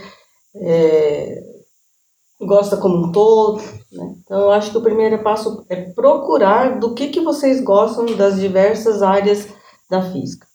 é, 0.56 1.42
gosta 2.40 2.78
como 2.78 3.08
um 3.08 3.12
todo. 3.12 3.62
Né? 3.92 4.16
Então, 4.24 4.42
eu 4.42 4.52
acho 4.52 4.72
que 4.72 4.78
o 4.78 4.84
primeiro 4.84 5.22
passo 5.24 5.66
é 5.70 5.76
procurar 5.76 6.80
do 6.80 6.94
que, 6.94 7.08
que 7.08 7.22
vocês 7.22 7.62
gostam 7.62 8.06
das 8.16 8.40
diversas 8.40 9.02
áreas 9.02 9.48
da 9.90 10.02
física. 10.12 10.48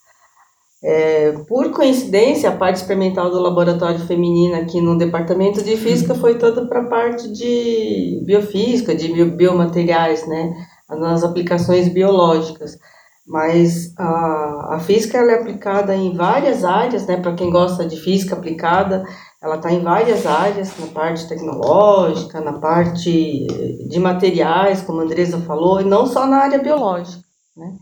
É, 0.89 1.33
por 1.49 1.73
coincidência, 1.73 2.49
a 2.49 2.57
parte 2.57 2.77
experimental 2.77 3.29
do 3.29 3.41
laboratório 3.41 3.99
feminino 4.07 4.55
aqui 4.55 4.81
no 4.81 4.97
departamento 4.97 5.63
de 5.63 5.77
física 5.77 6.15
foi 6.15 6.39
toda 6.39 6.65
para 6.67 6.83
a 6.83 6.87
parte 6.87 7.29
de 7.33 8.23
biofísica, 8.25 8.95
de 8.95 9.25
biomateriais, 9.25 10.27
né? 10.29 10.55
nas 10.89 11.25
aplicações 11.25 11.89
biológicas 11.89 12.79
mas 13.27 13.93
a, 13.99 14.77
a 14.77 14.81
física 14.81 15.19
ela 15.19 15.33
é 15.33 15.41
aplicada 15.41 15.95
em 15.95 16.15
várias 16.15 16.65
áreas, 16.65 17.07
né? 17.07 17.17
Para 17.17 17.35
quem 17.35 17.51
gosta 17.51 17.85
de 17.85 17.97
física 17.97 18.37
aplicada, 18.37 19.05
ela 19.43 19.57
está 19.57 19.73
em 19.73 19.83
várias 19.83 20.25
áreas, 20.25 20.79
na 20.79 20.87
parte 20.87 21.29
tecnológica, 21.29 22.41
na 22.41 22.53
parte 22.53 23.47
de 23.89 23.99
materiais, 23.99 24.83
como 24.83 25.01
a 25.01 25.05
Andresa 25.05 25.41
falou, 25.41 25.81
e 25.81 25.85
não 25.85 26.07
só 26.07 26.25
na 26.25 26.39
área 26.39 26.61
biológica, 26.61 27.25
né? 27.57 27.73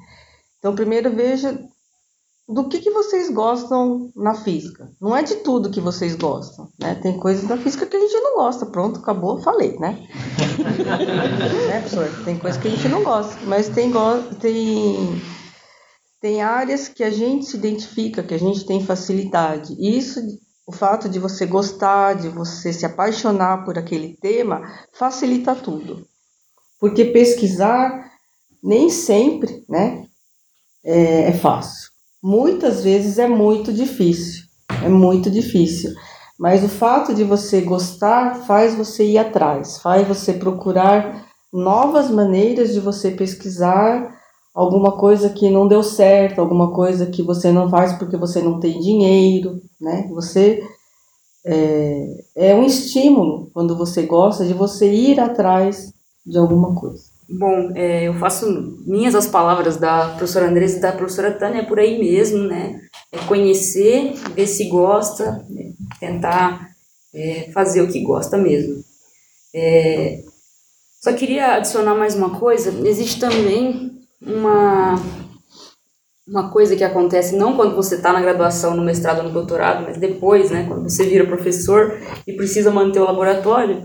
Então, 0.58 0.74
primeiro 0.74 1.14
veja 1.14 1.60
do 2.46 2.68
que, 2.68 2.78
que 2.78 2.90
vocês 2.90 3.30
gostam 3.30 4.12
na 4.14 4.34
física. 4.34 4.90
Não 5.00 5.16
é 5.16 5.22
de 5.22 5.36
tudo 5.36 5.70
que 5.70 5.80
vocês 5.80 6.14
gostam, 6.14 6.68
né? 6.78 6.94
Tem 6.96 7.18
coisas 7.18 7.48
da 7.48 7.56
física 7.56 7.86
que 7.86 7.96
a 7.96 8.00
gente 8.00 8.20
não 8.20 8.34
gosta. 8.36 8.66
Pronto, 8.66 9.00
acabou, 9.00 9.42
falei, 9.42 9.78
né? 9.78 9.98
né, 11.66 11.80
professor? 11.80 12.24
Tem 12.24 12.38
coisas 12.38 12.60
que 12.60 12.68
a 12.68 12.70
gente 12.70 12.88
não 12.88 13.02
gosta, 13.02 13.34
mas 13.46 13.70
tem, 13.70 13.90
tem, 14.40 15.22
tem 16.20 16.42
áreas 16.42 16.86
que 16.86 17.02
a 17.02 17.10
gente 17.10 17.46
se 17.46 17.56
identifica, 17.56 18.22
que 18.22 18.34
a 18.34 18.38
gente 18.38 18.66
tem 18.66 18.84
facilidade. 18.84 19.74
Isso, 19.78 20.20
o 20.66 20.72
fato 20.72 21.08
de 21.08 21.18
você 21.18 21.46
gostar, 21.46 22.14
de 22.14 22.28
você 22.28 22.74
se 22.74 22.84
apaixonar 22.84 23.64
por 23.64 23.78
aquele 23.78 24.18
tema, 24.20 24.60
facilita 24.92 25.54
tudo. 25.54 26.06
Porque 26.78 27.06
pesquisar 27.06 28.12
nem 28.62 28.90
sempre, 28.90 29.64
né, 29.66 30.04
é, 30.84 31.30
é 31.30 31.32
fácil 31.32 31.93
muitas 32.24 32.82
vezes 32.82 33.18
é 33.18 33.28
muito 33.28 33.70
difícil. 33.70 34.44
É 34.82 34.88
muito 34.88 35.30
difícil. 35.30 35.92
Mas 36.38 36.64
o 36.64 36.68
fato 36.68 37.14
de 37.14 37.22
você 37.22 37.60
gostar 37.60 38.46
faz 38.46 38.74
você 38.74 39.04
ir 39.04 39.18
atrás, 39.18 39.78
faz 39.78 40.08
você 40.08 40.32
procurar 40.32 41.26
novas 41.52 42.10
maneiras 42.10 42.72
de 42.72 42.80
você 42.80 43.10
pesquisar 43.10 44.10
alguma 44.54 44.92
coisa 44.92 45.28
que 45.28 45.50
não 45.50 45.68
deu 45.68 45.82
certo, 45.82 46.40
alguma 46.40 46.72
coisa 46.72 47.06
que 47.06 47.22
você 47.22 47.52
não 47.52 47.68
faz 47.68 47.92
porque 47.92 48.16
você 48.16 48.40
não 48.40 48.58
tem 48.58 48.80
dinheiro, 48.80 49.60
né? 49.78 50.08
Você 50.14 50.62
é, 51.46 52.06
é 52.36 52.54
um 52.54 52.64
estímulo 52.64 53.50
quando 53.52 53.76
você 53.76 54.02
gosta 54.02 54.46
de 54.46 54.54
você 54.54 54.90
ir 54.90 55.20
atrás 55.20 55.92
de 56.24 56.38
alguma 56.38 56.74
coisa. 56.74 57.13
Bom, 57.28 57.72
é, 57.74 58.04
eu 58.04 58.14
faço 58.14 58.46
minhas 58.86 59.14
as 59.14 59.26
palavras 59.26 59.76
da 59.76 60.08
professora 60.10 60.48
Andressa 60.48 60.76
e 60.76 60.80
da 60.80 60.92
professora 60.92 61.32
Tânia 61.32 61.66
por 61.66 61.78
aí 61.78 61.98
mesmo, 61.98 62.44
né? 62.44 62.80
É 63.10 63.18
conhecer, 63.26 64.12
ver 64.34 64.46
se 64.46 64.68
gosta, 64.68 65.44
né? 65.48 65.72
tentar 65.98 66.70
é, 67.14 67.50
fazer 67.52 67.80
o 67.80 67.88
que 67.90 68.02
gosta 68.02 68.36
mesmo. 68.36 68.82
É, 69.54 70.22
só 71.00 71.12
queria 71.12 71.54
adicionar 71.54 71.94
mais 71.94 72.14
uma 72.14 72.38
coisa, 72.38 72.70
existe 72.86 73.20
também 73.20 74.00
uma, 74.20 74.94
uma 76.26 76.50
coisa 76.50 76.74
que 76.74 76.82
acontece 76.82 77.36
não 77.36 77.56
quando 77.56 77.76
você 77.76 77.96
está 77.96 78.12
na 78.12 78.20
graduação, 78.20 78.74
no 78.74 78.82
mestrado, 78.82 79.22
no 79.22 79.30
doutorado, 79.30 79.84
mas 79.84 79.98
depois, 79.98 80.50
né, 80.50 80.66
quando 80.66 80.88
você 80.88 81.04
vira 81.04 81.26
professor 81.26 81.98
e 82.26 82.32
precisa 82.32 82.70
manter 82.70 83.00
o 83.00 83.04
laboratório, 83.04 83.84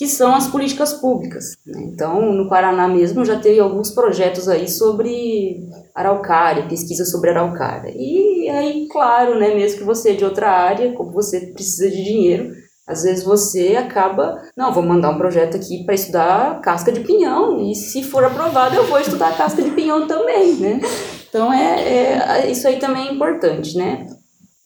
que 0.00 0.08
são 0.08 0.34
as 0.34 0.46
políticas 0.46 0.94
públicas. 0.94 1.58
Né? 1.66 1.82
Então, 1.92 2.32
no 2.32 2.48
Paraná 2.48 2.88
mesmo 2.88 3.22
já 3.22 3.38
teve 3.38 3.60
alguns 3.60 3.90
projetos 3.90 4.48
aí 4.48 4.66
sobre 4.66 5.60
araucária, 5.94 6.66
pesquisa 6.66 7.04
sobre 7.04 7.28
araucária. 7.28 7.92
E 7.94 8.48
aí, 8.48 8.88
claro, 8.90 9.38
né, 9.38 9.54
mesmo 9.54 9.80
que 9.80 9.84
você 9.84 10.12
é 10.12 10.14
de 10.14 10.24
outra 10.24 10.50
área, 10.50 10.94
como 10.94 11.12
você 11.12 11.48
precisa 11.52 11.90
de 11.90 12.02
dinheiro, 12.02 12.50
às 12.88 13.02
vezes 13.02 13.22
você 13.22 13.76
acaba, 13.76 14.40
não, 14.56 14.72
vou 14.72 14.82
mandar 14.82 15.10
um 15.10 15.18
projeto 15.18 15.58
aqui 15.58 15.84
para 15.84 15.94
estudar 15.94 16.62
casca 16.62 16.90
de 16.90 17.00
pinhão, 17.00 17.60
e 17.70 17.74
se 17.74 18.02
for 18.02 18.24
aprovado 18.24 18.74
eu 18.74 18.86
vou 18.86 18.98
estudar 18.98 19.36
casca 19.36 19.60
de 19.60 19.70
pinhão 19.72 20.06
também, 20.06 20.54
né? 20.54 20.80
Então, 21.28 21.52
é, 21.52 22.40
é 22.40 22.50
isso 22.50 22.66
aí 22.66 22.78
também 22.78 23.08
é 23.08 23.12
importante, 23.12 23.76
né? 23.76 24.06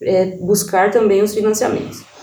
É 0.00 0.26
buscar 0.36 0.92
também 0.92 1.22
os 1.22 1.34
financiamentos. 1.34 2.13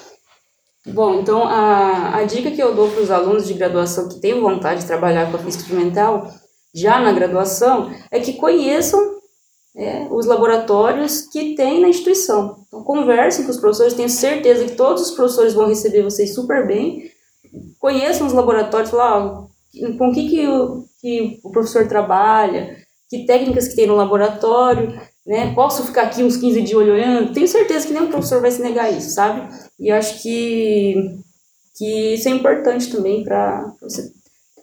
Bom, 0.87 1.19
então 1.19 1.43
a, 1.43 2.17
a 2.17 2.23
dica 2.23 2.49
que 2.49 2.61
eu 2.61 2.73
dou 2.73 2.89
para 2.89 3.01
os 3.01 3.11
alunos 3.11 3.45
de 3.45 3.53
graduação 3.53 4.09
que 4.09 4.19
têm 4.19 4.41
vontade 4.41 4.81
de 4.81 4.87
trabalhar 4.87 5.29
com 5.29 5.37
a 5.37 5.39
física 5.39 5.63
experimental, 5.63 6.33
já 6.73 6.99
na 6.99 7.11
graduação, 7.11 7.91
é 8.09 8.19
que 8.19 8.33
conheçam 8.33 8.99
é, 9.75 10.07
os 10.09 10.25
laboratórios 10.25 11.21
que 11.21 11.55
tem 11.55 11.81
na 11.81 11.89
instituição. 11.89 12.63
Então, 12.67 12.83
conversem 12.83 13.45
com 13.45 13.51
os 13.51 13.57
professores, 13.57 13.93
tenho 13.93 14.09
certeza 14.09 14.65
que 14.65 14.75
todos 14.75 15.03
os 15.03 15.11
professores 15.11 15.53
vão 15.53 15.67
receber 15.67 16.01
vocês 16.01 16.33
super 16.33 16.65
bem. 16.65 17.11
Conheçam 17.79 18.25
os 18.25 18.33
laboratórios, 18.33 18.91
lá, 18.91 19.45
com 19.97 20.09
o 20.09 20.13
que, 20.13 20.29
que, 20.29 20.47
o, 20.47 20.85
que 20.99 21.39
o 21.43 21.51
professor 21.51 21.87
trabalha, 21.87 22.75
que 23.09 23.25
técnicas 23.25 23.67
que 23.67 23.75
tem 23.75 23.87
no 23.87 23.95
laboratório, 23.95 24.99
né? 25.25 25.53
Posso 25.53 25.85
ficar 25.85 26.03
aqui 26.03 26.23
uns 26.23 26.37
15 26.37 26.61
dias 26.61 26.77
olhando? 26.77 27.33
Tenho 27.33 27.47
certeza 27.47 27.87
que 27.87 27.93
nenhum 27.93 28.09
professor 28.09 28.41
vai 28.41 28.51
se 28.51 28.61
negar 28.61 28.91
isso, 28.91 29.11
sabe? 29.11 29.47
E 29.79 29.91
acho 29.91 30.21
que, 30.21 30.95
que 31.77 32.13
isso 32.15 32.27
é 32.27 32.31
importante 32.31 32.91
também 32.91 33.23
para 33.23 33.71
você. 33.81 34.09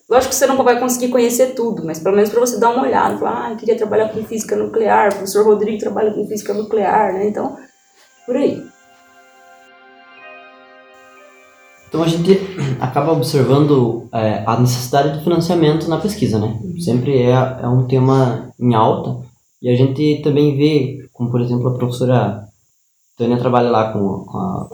Lógico 0.08 0.30
que 0.30 0.36
você 0.36 0.46
não 0.46 0.56
vai 0.64 0.80
conseguir 0.80 1.08
conhecer 1.08 1.54
tudo, 1.54 1.84
mas 1.84 1.98
pelo 1.98 2.16
menos 2.16 2.30
para 2.30 2.40
você 2.40 2.58
dar 2.58 2.70
uma 2.70 2.82
olhada, 2.82 3.18
falar, 3.18 3.46
ah, 3.46 3.50
eu 3.50 3.56
queria 3.56 3.76
trabalhar 3.76 4.08
com 4.08 4.24
física 4.24 4.56
nuclear, 4.56 5.08
o 5.08 5.16
professor 5.16 5.44
Rodrigo 5.44 5.78
trabalha 5.78 6.14
com 6.14 6.26
física 6.26 6.54
nuclear, 6.54 7.12
né? 7.12 7.28
Então, 7.28 7.58
por 8.24 8.36
aí. 8.36 8.62
Então 11.88 12.02
a 12.02 12.08
gente 12.08 12.38
acaba 12.80 13.12
observando 13.12 14.08
é, 14.12 14.44
a 14.46 14.58
necessidade 14.58 15.18
do 15.18 15.24
financiamento 15.24 15.88
na 15.88 15.98
pesquisa, 15.98 16.38
né? 16.38 16.58
Sempre 16.80 17.22
é, 17.22 17.32
é 17.62 17.68
um 17.68 17.86
tema 17.86 18.50
em 18.58 18.74
alta 18.74 19.27
e 19.60 19.68
a 19.68 19.74
gente 19.74 20.20
também 20.22 20.56
vê, 20.56 21.08
como 21.12 21.30
por 21.30 21.40
exemplo 21.40 21.68
a 21.68 21.74
professora 21.74 22.48
Tânia 23.16 23.38
trabalha 23.38 23.70
lá 23.70 23.92
com, 23.92 24.24
com, 24.24 24.38
a, 24.38 24.68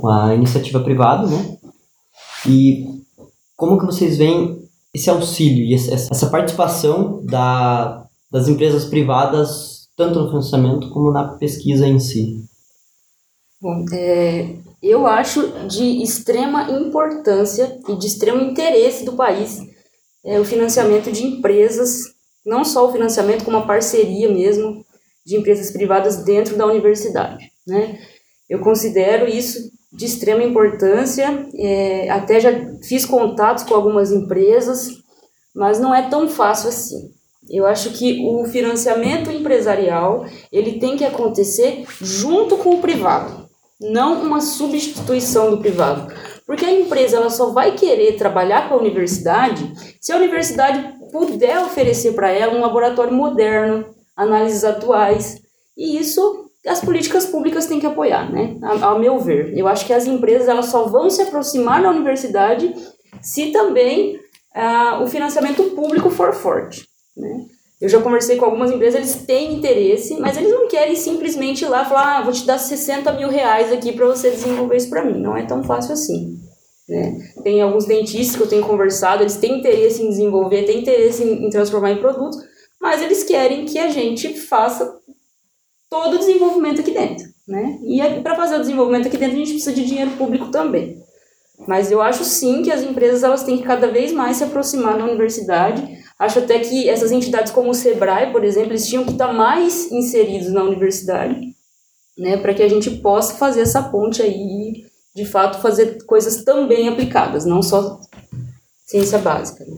com 0.00 0.08
a 0.08 0.34
iniciativa 0.34 0.80
privada, 0.80 1.26
né? 1.26 1.58
E 2.46 2.86
como 3.56 3.78
que 3.78 3.86
vocês 3.86 4.16
veem 4.16 4.62
esse 4.94 5.10
auxílio 5.10 5.64
e 5.64 5.74
essa 5.74 6.30
participação 6.30 7.24
da, 7.24 8.06
das 8.30 8.48
empresas 8.48 8.84
privadas, 8.84 9.88
tanto 9.96 10.20
no 10.20 10.28
financiamento 10.28 10.90
como 10.90 11.10
na 11.10 11.36
pesquisa 11.36 11.86
em 11.86 11.98
si? 11.98 12.44
Bom, 13.60 13.84
é, 13.92 14.54
eu 14.80 15.06
acho 15.06 15.66
de 15.66 16.02
extrema 16.02 16.70
importância 16.70 17.80
e 17.88 17.96
de 17.96 18.06
extremo 18.06 18.40
interesse 18.40 19.04
do 19.04 19.14
país 19.14 19.60
é, 20.24 20.38
o 20.38 20.44
financiamento 20.44 21.10
de 21.10 21.24
empresas, 21.24 22.02
não 22.48 22.64
só 22.64 22.88
o 22.88 22.92
financiamento, 22.92 23.44
como 23.44 23.58
a 23.58 23.66
parceria 23.66 24.28
mesmo 24.32 24.84
de 25.24 25.36
empresas 25.36 25.70
privadas 25.70 26.24
dentro 26.24 26.56
da 26.56 26.66
universidade. 26.66 27.52
Né? 27.66 27.98
Eu 28.48 28.60
considero 28.60 29.28
isso 29.28 29.70
de 29.92 30.06
extrema 30.06 30.42
importância, 30.42 31.46
é, 31.54 32.08
até 32.08 32.40
já 32.40 32.50
fiz 32.82 33.04
contatos 33.04 33.64
com 33.64 33.74
algumas 33.74 34.10
empresas, 34.10 34.90
mas 35.54 35.78
não 35.78 35.94
é 35.94 36.08
tão 36.08 36.28
fácil 36.28 36.70
assim. 36.70 37.10
Eu 37.50 37.66
acho 37.66 37.90
que 37.90 38.26
o 38.26 38.44
financiamento 38.46 39.30
empresarial 39.30 40.26
ele 40.50 40.78
tem 40.78 40.96
que 40.96 41.04
acontecer 41.04 41.84
junto 42.00 42.56
com 42.58 42.74
o 42.74 42.80
privado, 42.80 43.48
não 43.80 44.22
uma 44.22 44.40
substituição 44.40 45.50
do 45.50 45.58
privado. 45.58 46.12
Porque 46.48 46.64
a 46.64 46.72
empresa 46.72 47.18
ela 47.18 47.28
só 47.28 47.50
vai 47.50 47.72
querer 47.72 48.16
trabalhar 48.16 48.70
com 48.70 48.74
a 48.74 48.78
universidade 48.78 49.70
se 50.00 50.10
a 50.10 50.16
universidade 50.16 50.94
puder 51.12 51.58
oferecer 51.58 52.14
para 52.14 52.30
ela 52.30 52.56
um 52.56 52.62
laboratório 52.62 53.12
moderno, 53.12 53.84
análises 54.16 54.64
atuais. 54.64 55.42
E 55.76 55.98
isso 55.98 56.50
as 56.66 56.80
políticas 56.80 57.26
públicas 57.26 57.66
têm 57.66 57.78
que 57.78 57.86
apoiar, 57.86 58.32
né? 58.32 58.56
Ao 58.80 58.98
meu 58.98 59.18
ver. 59.18 59.56
Eu 59.58 59.68
acho 59.68 59.84
que 59.84 59.92
as 59.92 60.06
empresas 60.06 60.48
elas 60.48 60.66
só 60.66 60.84
vão 60.84 61.10
se 61.10 61.20
aproximar 61.20 61.82
da 61.82 61.90
universidade 61.90 62.74
se 63.20 63.52
também 63.52 64.18
ah, 64.54 65.02
o 65.02 65.06
financiamento 65.06 65.62
público 65.74 66.08
for 66.08 66.32
forte. 66.32 66.88
Né? 67.14 67.44
Eu 67.80 67.88
já 67.88 68.00
conversei 68.00 68.36
com 68.36 68.44
algumas 68.44 68.72
empresas, 68.72 68.96
eles 68.96 69.26
têm 69.26 69.54
interesse, 69.54 70.18
mas 70.18 70.36
eles 70.36 70.50
não 70.50 70.66
querem 70.66 70.96
simplesmente 70.96 71.64
ir 71.64 71.68
lá 71.68 71.84
falar, 71.84 72.18
ah, 72.18 72.22
vou 72.22 72.32
te 72.32 72.44
dar 72.44 72.58
60 72.58 73.12
mil 73.12 73.28
reais 73.28 73.72
aqui 73.72 73.92
para 73.92 74.06
você 74.06 74.30
desenvolver 74.30 74.76
isso 74.76 74.90
para 74.90 75.04
mim. 75.04 75.20
Não 75.20 75.36
é 75.36 75.46
tão 75.46 75.62
fácil 75.62 75.92
assim. 75.92 76.36
Né? 76.88 77.32
Tem 77.44 77.60
alguns 77.60 77.84
dentistas 77.84 78.36
que 78.36 78.42
eu 78.42 78.48
tenho 78.48 78.66
conversado, 78.66 79.22
eles 79.22 79.36
têm 79.36 79.58
interesse 79.58 80.02
em 80.02 80.08
desenvolver, 80.08 80.64
têm 80.64 80.80
interesse 80.80 81.22
em, 81.22 81.46
em 81.46 81.50
transformar 81.50 81.92
em 81.92 81.98
produtos, 81.98 82.38
mas 82.80 83.00
eles 83.00 83.22
querem 83.22 83.64
que 83.64 83.78
a 83.78 83.88
gente 83.90 84.34
faça 84.34 84.98
todo 85.88 86.14
o 86.14 86.18
desenvolvimento 86.18 86.80
aqui 86.80 86.90
dentro. 86.90 87.26
Né? 87.46 87.78
E 87.86 88.20
para 88.22 88.34
fazer 88.34 88.56
o 88.56 88.60
desenvolvimento 88.60 89.06
aqui 89.06 89.16
dentro, 89.16 89.36
a 89.36 89.38
gente 89.38 89.52
precisa 89.52 89.74
de 89.74 89.84
dinheiro 89.84 90.10
público 90.12 90.50
também. 90.50 91.02
Mas 91.66 91.90
eu 91.90 92.00
acho 92.00 92.24
sim 92.24 92.62
que 92.62 92.70
as 92.70 92.82
empresas 92.82 93.22
elas 93.22 93.42
têm 93.42 93.58
que 93.58 93.64
cada 93.64 93.88
vez 93.88 94.12
mais 94.12 94.36
se 94.36 94.44
aproximar 94.44 94.96
da 94.96 95.04
universidade. 95.04 95.98
Acho 96.18 96.40
até 96.40 96.58
que 96.58 96.88
essas 96.88 97.12
entidades 97.12 97.52
como 97.52 97.70
o 97.70 97.74
Sebrae, 97.74 98.32
por 98.32 98.44
exemplo, 98.44 98.72
eles 98.72 98.86
tinham 98.86 99.04
que 99.04 99.12
estar 99.12 99.32
mais 99.32 99.90
inseridos 99.92 100.50
na 100.50 100.64
universidade, 100.64 101.54
né, 102.18 102.36
para 102.36 102.52
que 102.52 102.62
a 102.62 102.68
gente 102.68 102.90
possa 102.90 103.34
fazer 103.34 103.60
essa 103.60 103.82
ponte 103.82 104.20
aí 104.20 104.32
e, 104.32 104.86
de 105.14 105.24
fato, 105.24 105.60
fazer 105.60 106.04
coisas 106.04 106.42
também 106.42 106.88
aplicadas, 106.88 107.44
não 107.44 107.62
só 107.62 108.00
ciência 108.84 109.18
básica. 109.18 109.64
Né? 109.64 109.76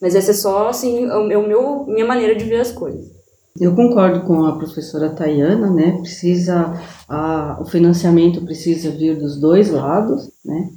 Mas 0.00 0.14
essa 0.14 0.30
é 0.30 0.34
só, 0.34 0.68
assim, 0.68 1.06
o 1.06 1.26
meu, 1.26 1.84
minha 1.86 2.06
maneira 2.06 2.34
de 2.34 2.44
ver 2.44 2.60
as 2.60 2.72
coisas. 2.72 3.14
Eu 3.58 3.74
concordo 3.74 4.22
com 4.26 4.44
a 4.46 4.56
professora 4.56 5.10
Tayana, 5.10 5.70
né? 5.70 5.98
Precisa 6.00 6.74
a, 7.08 7.56
o 7.60 7.64
financiamento 7.64 8.44
precisa 8.44 8.90
vir 8.90 9.16
dos 9.16 9.38
dois 9.40 9.70
lados, 9.70 10.28
né? 10.44 10.70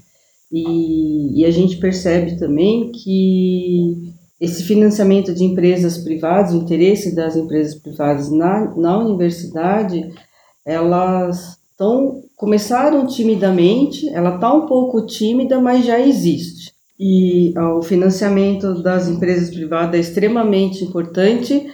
E, 0.52 1.42
e 1.42 1.46
a 1.46 1.50
gente 1.50 1.78
percebe 1.78 2.38
também 2.38 2.92
que 2.92 4.14
esse 4.40 4.64
financiamento 4.64 5.34
de 5.34 5.44
empresas 5.44 5.98
privadas, 5.98 6.54
o 6.54 6.58
interesse 6.58 7.16
das 7.16 7.36
empresas 7.36 7.76
privadas 7.76 8.32
na, 8.32 8.76
na 8.76 8.98
universidade, 8.98 10.14
elas 10.66 11.58
estão 11.72 12.24
começaram 12.36 13.08
timidamente, 13.08 14.08
ela 14.10 14.36
está 14.36 14.54
um 14.54 14.68
pouco 14.68 15.06
tímida, 15.06 15.60
mas 15.60 15.86
já 15.86 16.00
existe. 16.00 16.72
E 17.00 17.54
ó, 17.58 17.80
o 17.80 17.82
financiamento 17.82 18.82
das 18.82 19.08
empresas 19.08 19.50
privadas 19.50 19.96
é 19.96 20.00
extremamente 20.00 20.84
importante 20.84 21.72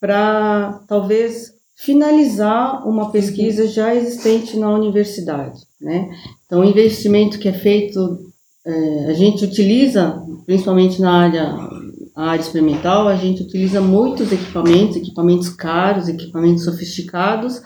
para 0.00 0.82
talvez 0.86 1.52
finalizar 1.76 2.86
uma 2.86 3.10
pesquisa 3.10 3.66
já 3.66 3.94
existente 3.94 4.56
na 4.56 4.70
universidade, 4.72 5.60
né? 5.80 6.10
Então, 6.46 6.60
o 6.60 6.64
investimento 6.64 7.38
que 7.38 7.48
é 7.48 7.52
feito, 7.52 8.18
é, 8.64 9.06
a 9.06 9.12
gente 9.12 9.44
utiliza, 9.44 10.22
principalmente 10.46 11.00
na 11.00 11.12
área, 11.12 11.68
área 12.14 12.40
experimental, 12.40 13.08
a 13.08 13.16
gente 13.16 13.42
utiliza 13.42 13.80
muitos 13.80 14.30
equipamentos, 14.30 14.96
equipamentos 14.96 15.48
caros, 15.48 16.08
equipamentos 16.08 16.64
sofisticados, 16.64 17.60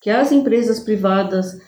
que 0.00 0.10
as 0.10 0.30
empresas 0.30 0.80
privadas 0.80 1.58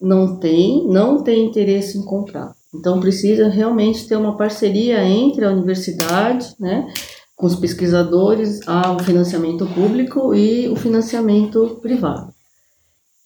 não 0.00 0.38
têm, 0.38 0.86
não 0.86 1.22
têm 1.22 1.46
interesse 1.46 1.96
em 1.96 2.04
comprar. 2.04 2.52
Então, 2.74 3.00
precisa 3.00 3.48
realmente 3.48 4.06
ter 4.06 4.16
uma 4.16 4.36
parceria 4.36 5.02
entre 5.04 5.44
a 5.44 5.50
universidade, 5.50 6.54
né? 6.58 6.86
com 7.36 7.46
os 7.46 7.56
pesquisadores 7.56 8.66
ao 8.66 8.98
financiamento 9.00 9.66
público 9.66 10.34
e 10.34 10.68
o 10.68 10.76
financiamento 10.76 11.78
privado. 11.82 12.32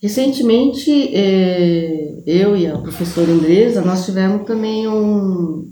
Recentemente, 0.00 1.14
é, 1.14 2.22
eu 2.24 2.56
e 2.56 2.66
a 2.66 2.78
professora 2.78 3.30
Andresa, 3.30 3.80
nós 3.80 4.06
tivemos 4.06 4.46
também 4.46 4.86
um, 4.86 5.66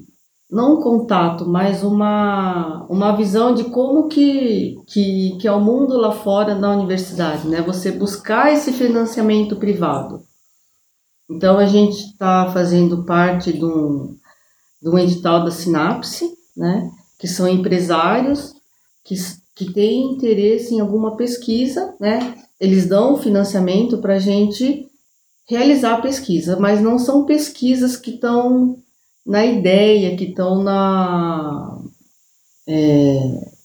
não 0.51 0.75
um 0.75 0.83
contato, 0.83 1.47
mas 1.47 1.83
uma, 1.83 2.87
uma 2.89 3.17
visão 3.17 3.55
de 3.55 3.65
como 3.65 4.09
que, 4.09 4.77
que, 4.87 5.37
que 5.41 5.49
é 5.49 5.53
o 5.53 5.61
mundo 5.61 5.97
lá 5.97 6.13
fora 6.13 6.55
da 6.55 6.71
universidade, 6.71 7.49
né? 7.49 7.61
Você 7.63 7.91
buscar 7.91 8.53
esse 8.53 8.73
financiamento 8.73 9.57
privado. 9.57 10.23
Então, 11.29 11.59
a 11.59 11.67
gente 11.67 11.97
está 11.97 12.51
fazendo 12.53 13.05
parte 13.05 13.53
de 13.53 13.65
um, 13.65 14.17
de 14.81 14.89
um 14.89 14.99
edital 14.99 15.45
da 15.45 15.51
Sinapse, 15.51 16.25
né? 16.57 16.89
que 17.19 17.27
são 17.27 17.49
empresários 17.49 18.55
que, 19.05 19.15
que 19.55 19.73
têm 19.73 20.13
interesse 20.13 20.75
em 20.75 20.81
alguma 20.81 21.17
pesquisa, 21.17 21.95
né? 22.01 22.35
Eles 22.61 22.87
dão 22.87 23.17
financiamento 23.17 23.99
para 23.99 24.15
a 24.15 24.19
gente 24.19 24.87
realizar 25.49 25.95
a 25.95 26.01
pesquisa, 26.01 26.59
mas 26.59 26.81
não 26.81 26.99
são 26.99 27.25
pesquisas 27.25 27.97
que 27.97 28.13
estão 28.13 28.79
na 29.27 29.45
ideia, 29.45 30.17
que 30.17 30.25
estão 30.25 30.63
na. 30.63 31.79
É, 32.69 33.19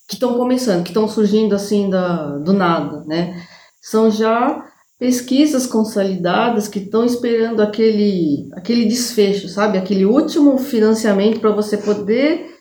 que 0.08 0.16
estão 0.16 0.38
começando, 0.38 0.84
que 0.84 0.90
estão 0.90 1.08
surgindo 1.08 1.56
assim 1.56 1.90
da, 1.90 2.38
do 2.38 2.52
nada, 2.52 3.04
né? 3.06 3.46
São 3.82 4.10
já 4.10 4.68
pesquisas 5.00 5.66
consolidadas 5.66 6.68
que 6.68 6.80
estão 6.80 7.06
esperando 7.06 7.62
aquele, 7.62 8.50
aquele 8.54 8.86
desfecho, 8.86 9.48
sabe? 9.48 9.78
Aquele 9.78 10.06
último 10.06 10.58
financiamento 10.58 11.40
para 11.40 11.52
você 11.52 11.78
poder 11.78 12.52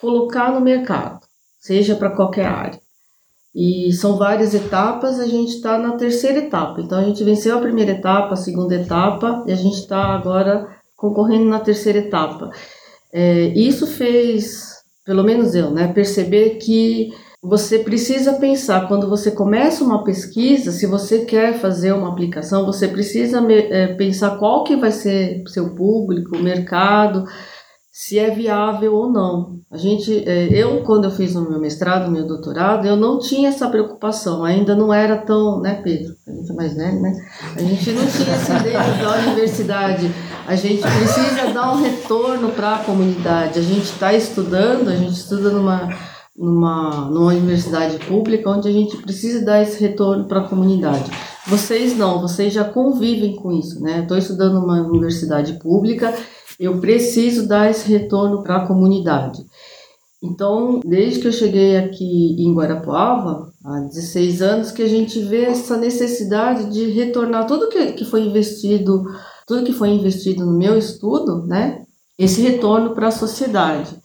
colocar 0.00 0.52
no 0.52 0.60
mercado, 0.60 1.20
seja 1.60 1.94
para 1.94 2.10
qualquer 2.10 2.46
área. 2.46 2.80
E 3.54 3.92
são 3.92 4.16
várias 4.16 4.54
etapas, 4.54 5.20
a 5.20 5.26
gente 5.26 5.54
está 5.54 5.78
na 5.78 5.92
terceira 5.92 6.38
etapa. 6.38 6.80
Então 6.80 6.98
a 6.98 7.04
gente 7.04 7.22
venceu 7.22 7.56
a 7.56 7.60
primeira 7.60 7.92
etapa, 7.92 8.34
a 8.34 8.36
segunda 8.36 8.74
etapa, 8.74 9.44
e 9.46 9.52
a 9.52 9.56
gente 9.56 9.76
está 9.76 10.14
agora 10.14 10.81
concorrendo 11.02 11.46
na 11.46 11.58
terceira 11.58 11.98
etapa. 11.98 12.48
É, 13.12 13.46
isso 13.48 13.88
fez, 13.88 14.76
pelo 15.04 15.24
menos 15.24 15.52
eu, 15.52 15.68
né, 15.68 15.92
perceber 15.92 16.58
que 16.58 17.10
você 17.42 17.80
precisa 17.80 18.34
pensar, 18.34 18.86
quando 18.86 19.08
você 19.08 19.32
começa 19.32 19.82
uma 19.82 20.04
pesquisa, 20.04 20.70
se 20.70 20.86
você 20.86 21.24
quer 21.24 21.58
fazer 21.58 21.92
uma 21.92 22.08
aplicação, 22.08 22.64
você 22.64 22.86
precisa 22.86 23.44
é, 23.50 23.88
pensar 23.94 24.38
qual 24.38 24.62
que 24.62 24.76
vai 24.76 24.92
ser 24.92 25.42
seu 25.48 25.74
público, 25.74 26.38
mercado, 26.38 27.24
se 27.90 28.16
é 28.16 28.30
viável 28.30 28.94
ou 28.94 29.10
não. 29.10 29.60
A 29.70 29.76
gente, 29.76 30.26
é, 30.26 30.48
eu 30.52 30.82
quando 30.82 31.04
eu 31.04 31.10
fiz 31.10 31.34
o 31.34 31.50
meu 31.50 31.60
mestrado, 31.60 32.10
meu 32.12 32.26
doutorado, 32.26 32.86
eu 32.86 32.96
não 32.96 33.18
tinha 33.18 33.48
essa 33.48 33.68
preocupação, 33.68 34.44
ainda 34.44 34.76
não 34.76 34.94
era 34.94 35.16
tão, 35.16 35.60
né, 35.60 35.80
Pedro? 35.82 36.14
A 36.26 36.30
gente 36.30 36.50
é 36.50 36.54
mais 36.54 36.74
velho, 36.74 37.02
né? 37.02 37.12
A 37.56 37.60
gente 37.60 37.90
não 37.90 38.06
tinha 38.06 38.34
essa 38.34 38.56
ideia 38.58 38.78
da 38.78 39.18
universidade. 39.28 40.10
A 40.46 40.54
gente 40.56 40.82
precisa 40.82 41.52
dar 41.52 41.72
um 41.72 41.82
retorno 41.82 42.50
para 42.50 42.76
a 42.76 42.78
comunidade. 42.84 43.58
A 43.58 43.62
gente 43.62 43.84
está 43.84 44.12
estudando, 44.12 44.88
a 44.88 44.96
gente 44.96 45.14
estuda 45.14 45.50
numa 45.50 45.88
numa, 46.34 47.10
numa 47.10 47.26
universidade 47.26 47.98
pública 48.06 48.48
onde 48.48 48.66
a 48.66 48.72
gente 48.72 48.96
precisa 48.96 49.44
dar 49.44 49.62
esse 49.62 49.78
retorno 49.78 50.26
para 50.26 50.40
a 50.40 50.48
comunidade. 50.48 51.10
Vocês 51.46 51.96
não, 51.96 52.22
vocês 52.22 52.52
já 52.52 52.64
convivem 52.64 53.36
com 53.36 53.52
isso, 53.52 53.82
né? 53.82 54.00
Estou 54.00 54.16
estudando 54.16 54.54
numa 54.54 54.80
universidade 54.80 55.54
pública 55.54 56.14
eu 56.62 56.78
preciso 56.78 57.48
dar 57.48 57.70
esse 57.70 57.90
retorno 57.90 58.42
para 58.42 58.58
a 58.58 58.66
comunidade. 58.66 59.44
Então, 60.22 60.78
desde 60.84 61.18
que 61.18 61.26
eu 61.26 61.32
cheguei 61.32 61.76
aqui 61.76 62.36
em 62.38 62.54
Guarapuava, 62.54 63.52
há 63.64 63.80
16 63.80 64.40
anos, 64.40 64.70
que 64.70 64.82
a 64.82 64.88
gente 64.88 65.18
vê 65.20 65.46
essa 65.46 65.76
necessidade 65.76 66.70
de 66.70 66.88
retornar 66.90 67.48
tudo 67.48 67.68
que, 67.68 67.92
que 67.92 68.04
foi 68.04 68.22
investido, 68.22 69.04
tudo 69.46 69.64
que 69.64 69.72
foi 69.72 69.90
investido 69.90 70.44
no 70.44 70.56
meu 70.56 70.78
estudo, 70.78 71.46
né? 71.46 71.84
Esse 72.18 72.42
retorno 72.42 72.94
para 72.94 73.08
a 73.08 73.12
sociedade. 73.12 74.00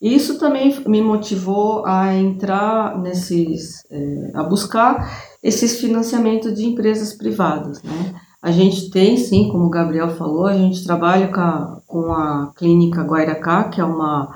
Isso 0.00 0.38
também 0.38 0.74
me 0.86 1.02
motivou 1.02 1.84
a 1.84 2.14
entrar 2.14 2.98
nesses, 2.98 3.84
é, 3.90 4.30
a 4.34 4.42
buscar 4.42 5.28
esses 5.42 5.78
financiamentos 5.78 6.54
de 6.54 6.64
empresas 6.64 7.12
privadas, 7.12 7.82
né? 7.82 8.14
A 8.42 8.50
gente 8.50 8.90
tem, 8.90 9.18
sim, 9.18 9.50
como 9.50 9.66
o 9.66 9.70
Gabriel 9.70 10.08
falou, 10.16 10.46
a 10.46 10.56
gente 10.56 10.82
trabalha 10.82 11.28
com 11.28 11.40
a, 11.40 11.80
com 11.86 12.12
a 12.12 12.52
Clínica 12.56 13.02
Guairacá, 13.02 13.64
que 13.64 13.82
é 13.82 13.84
uma 13.84 14.34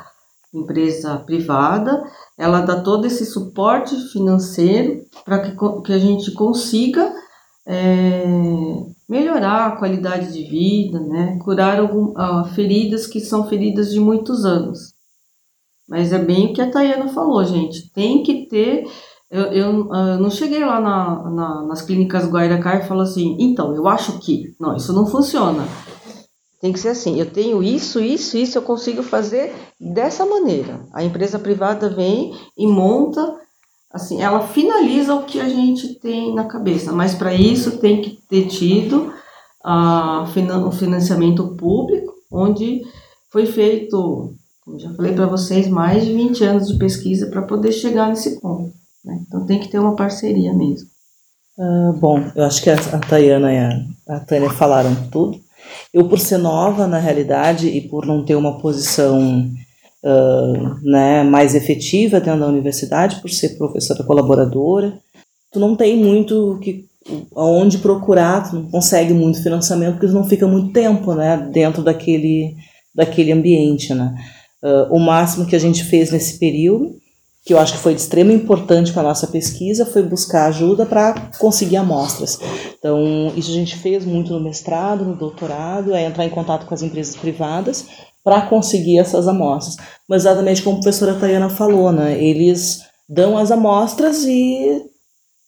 empresa 0.52 1.16
privada. 1.16 2.05
Ela 2.38 2.61
dá 2.61 2.82
todo 2.82 3.07
esse 3.07 3.24
suporte 3.24 3.96
financeiro 4.12 5.00
para 5.24 5.38
que, 5.38 5.57
que 5.82 5.92
a 5.92 5.98
gente 5.98 6.32
consiga 6.32 7.11
é, 7.67 8.25
melhorar 9.09 9.67
a 9.67 9.77
qualidade 9.77 10.33
de 10.33 10.43
vida, 10.45 11.01
né? 11.01 11.39
curar 11.43 11.79
algum, 11.79 12.15
feridas 12.55 13.07
que 13.07 13.21
são 13.21 13.49
feridas 13.49 13.91
de 13.91 14.01
muitos 14.01 14.45
anos. 14.45 14.95
Mas 15.89 16.12
é 16.12 16.19
bem 16.19 16.47
o 16.47 16.55
que 16.55 16.62
a 16.62 16.71
Tayana 16.71 17.09
falou, 17.09 17.45
gente. 17.45 17.93
Tem 17.93 18.23
que 18.23 18.47
ter. 18.47 18.87
Eu, 19.31 19.45
eu, 19.45 19.95
eu 19.95 20.19
não 20.19 20.31
cheguei 20.31 20.65
lá 20.65 20.81
na, 20.81 21.31
na, 21.31 21.62
nas 21.67 21.83
clínicas 21.83 22.27
Guairacar 22.27 22.81
e 22.81 22.89
falo 22.89 23.03
assim, 23.03 23.37
então, 23.39 23.75
eu 23.75 23.87
acho 23.87 24.19
que. 24.19 24.55
Não, 24.59 24.75
isso 24.75 24.93
não 24.93 25.07
funciona. 25.07 25.65
Tem 26.61 26.73
que 26.73 26.81
ser 26.81 26.89
assim, 26.89 27.21
eu 27.21 27.31
tenho 27.31 27.62
isso, 27.62 28.01
isso, 28.01 28.39
isso, 28.39 28.57
eu 28.57 28.62
consigo 28.62 29.03
fazer 29.03 29.55
dessa 29.79 30.25
maneira. 30.25 30.81
A 30.95 31.05
empresa 31.05 31.39
privada 31.39 31.91
vem 31.91 32.35
e 32.57 32.67
monta, 32.67 33.39
assim, 33.95 34.20
ela 34.20 34.49
finaliza 34.49 35.14
o 35.14 35.22
que 35.22 35.38
a 35.40 35.49
gente 35.49 35.95
tem 36.01 36.34
na 36.34 36.45
cabeça, 36.45 36.92
mas 36.92 37.14
para 37.14 37.32
isso 37.32 37.78
tem 37.78 38.03
que 38.03 38.18
ter 38.28 38.49
tido 38.49 39.12
uh, 39.64 40.66
o 40.66 40.72
financiamento 40.72 41.55
público, 41.55 42.12
onde 42.30 42.82
foi 43.30 43.47
feito, 43.47 44.34
como 44.64 44.80
já 44.80 44.92
falei 44.95 45.12
para 45.12 45.26
vocês, 45.26 45.68
mais 45.68 46.05
de 46.05 46.12
20 46.12 46.45
anos 46.45 46.68
de 46.68 46.76
pesquisa 46.76 47.30
para 47.30 47.42
poder 47.42 47.70
chegar 47.70 48.09
nesse 48.09 48.40
ponto. 48.40 48.72
Né? 49.05 49.20
Então 49.28 49.47
tem 49.47 49.61
que 49.61 49.68
ter 49.68 49.78
uma 49.78 49.95
parceria 49.95 50.53
mesmo. 50.53 50.88
Uh, 51.57 51.92
bom, 51.92 52.18
eu 52.34 52.42
acho 52.42 52.61
que 52.61 52.70
a, 52.70 52.74
a 52.74 52.99
Tayana 52.99 53.53
e 53.53 53.59
a, 53.59 54.16
a 54.16 54.20
Tânia 54.20 54.51
falaram 54.51 54.92
tudo. 55.12 55.38
Eu, 55.92 56.09
por 56.09 56.18
ser 56.18 56.38
nova 56.38 56.88
na 56.88 56.99
realidade 56.99 57.68
e 57.68 57.88
por 57.88 58.05
não 58.05 58.24
ter 58.24 58.34
uma 58.34 58.59
posição 58.59 59.49
uh, 60.05 60.78
né, 60.82 61.22
mais 61.24 61.55
efetiva 61.55 62.20
dentro 62.20 62.40
da 62.40 62.46
universidade, 62.46 63.20
por 63.20 63.30
ser 63.30 63.57
professora 63.57 64.05
colaboradora, 64.05 64.98
tu 65.50 65.59
não 65.59 65.74
tem 65.74 65.96
muito 65.96 66.59
que 66.62 66.84
aonde 67.34 67.78
procurar, 67.78 68.48
tu 68.48 68.57
não 68.57 68.70
consegue 68.70 69.12
muito 69.12 69.42
financiamento 69.42 69.94
porque 69.94 70.07
tu 70.07 70.14
não 70.14 70.24
fica 70.24 70.46
muito 70.46 70.72
tempo 70.72 71.14
né, 71.14 71.48
dentro 71.52 71.82
daquele, 71.82 72.55
daquele 72.94 73.32
ambiente. 73.32 73.92
Né? 73.92 74.14
Uh, 74.62 74.94
o 74.94 74.98
máximo 74.98 75.46
que 75.46 75.57
a 75.57 75.59
gente 75.59 75.84
fez 75.84 76.11
nesse 76.11 76.38
período 76.38 76.96
que 77.46 77.52
eu 77.52 77.59
acho 77.59 77.74
que 77.74 77.78
foi 77.78 77.94
de 77.94 78.00
extrema 78.00 78.32
importância 78.32 78.94
para 78.94 79.02
a 79.02 79.09
nossa 79.09 79.26
pesquisa, 79.26 79.84
foi 79.84 80.02
buscar 80.02 80.46
ajuda 80.46 80.86
para 80.86 81.30
conseguir 81.38 81.76
amostras. 81.76 82.38
Então, 82.78 83.30
isso 83.36 83.50
a 83.50 83.55
gente 83.55 83.76
fez 83.76 84.02
muito 84.02 84.32
no 84.32 84.40
mestrado, 84.40 85.05
no 85.05 85.14
doutorado, 85.14 85.94
é 85.94 86.07
entrar 86.07 86.24
em 86.24 86.30
contato 86.30 86.64
com 86.64 86.72
as 86.72 86.80
empresas 86.80 87.14
privadas 87.14 87.84
para 88.25 88.47
conseguir 88.47 88.99
essas 88.99 89.29
amostras. 89.29 89.77
Mas 90.09 90.22
exatamente 90.22 90.62
como 90.62 90.79
a 90.79 90.81
professora 90.81 91.14
Tayana 91.14 91.51
falou, 91.51 91.93
né, 91.93 92.18
eles 92.18 92.83
dão 93.07 93.37
as 93.37 93.51
amostras 93.51 94.25
e 94.25 94.83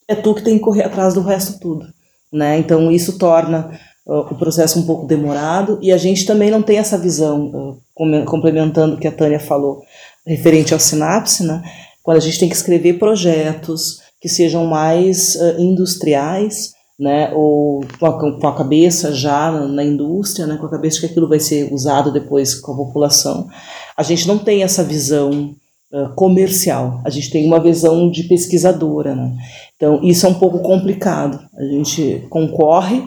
é 0.06 0.14
tu 0.14 0.34
que 0.34 0.42
tem 0.42 0.58
que 0.58 0.64
correr 0.64 0.84
atrás 0.84 1.14
do 1.14 1.22
resto 1.22 1.58
tudo. 1.58 1.86
Né? 2.32 2.58
Então, 2.58 2.90
isso 2.92 3.18
torna 3.18 3.70
uh, 4.06 4.20
o 4.20 4.34
processo 4.36 4.78
um 4.78 4.86
pouco 4.86 5.06
demorado 5.06 5.78
e 5.80 5.90
a 5.90 5.96
gente 5.96 6.26
também 6.26 6.50
não 6.50 6.62
tem 6.62 6.78
essa 6.78 6.98
visão, 6.98 7.46
uh, 7.46 8.24
complementando 8.26 8.94
o 8.94 8.98
que 8.98 9.08
a 9.08 9.12
Tânia 9.12 9.40
falou, 9.40 9.82
referente 10.26 10.74
ao 10.74 10.80
sinapse, 10.80 11.44
né? 11.44 11.62
quando 12.02 12.18
a 12.18 12.20
gente 12.20 12.38
tem 12.38 12.48
que 12.48 12.54
escrever 12.54 12.98
projetos 12.98 14.00
que 14.20 14.28
sejam 14.28 14.66
mais 14.66 15.34
uh, 15.36 15.60
industriais, 15.60 16.75
né, 16.98 17.30
ou 17.34 17.84
com 17.98 18.06
a, 18.06 18.40
com 18.40 18.46
a 18.46 18.54
cabeça 18.54 19.12
já 19.12 19.50
na, 19.50 19.66
na, 19.68 19.84
indústria, 19.84 20.46
né, 20.46 20.56
com 20.56 20.66
a 20.66 20.70
cabeça 20.70 21.00
que 21.00 21.06
aquilo 21.06 21.28
vai 21.28 21.38
ser 21.38 21.72
usado 21.72 22.10
depois 22.10 22.54
com 22.54 22.72
a 22.72 22.76
população, 22.76 23.48
a 23.96 24.02
gente 24.02 24.26
não 24.26 24.38
tem 24.38 24.62
essa 24.62 24.82
visão 24.82 25.54
uh, 25.92 26.14
comercial, 26.14 27.00
a 27.04 27.10
gente 27.10 27.30
tem 27.30 27.46
uma 27.46 27.60
visão 27.60 28.10
de 28.10 28.24
pesquisadora, 28.24 29.14
né? 29.14 29.36
Então 29.76 30.02
isso 30.02 30.26
é 30.26 30.28
um 30.28 30.34
pouco 30.34 30.60
complicado. 30.60 31.38
A 31.56 31.64
gente 31.64 32.26
concorre 32.30 33.02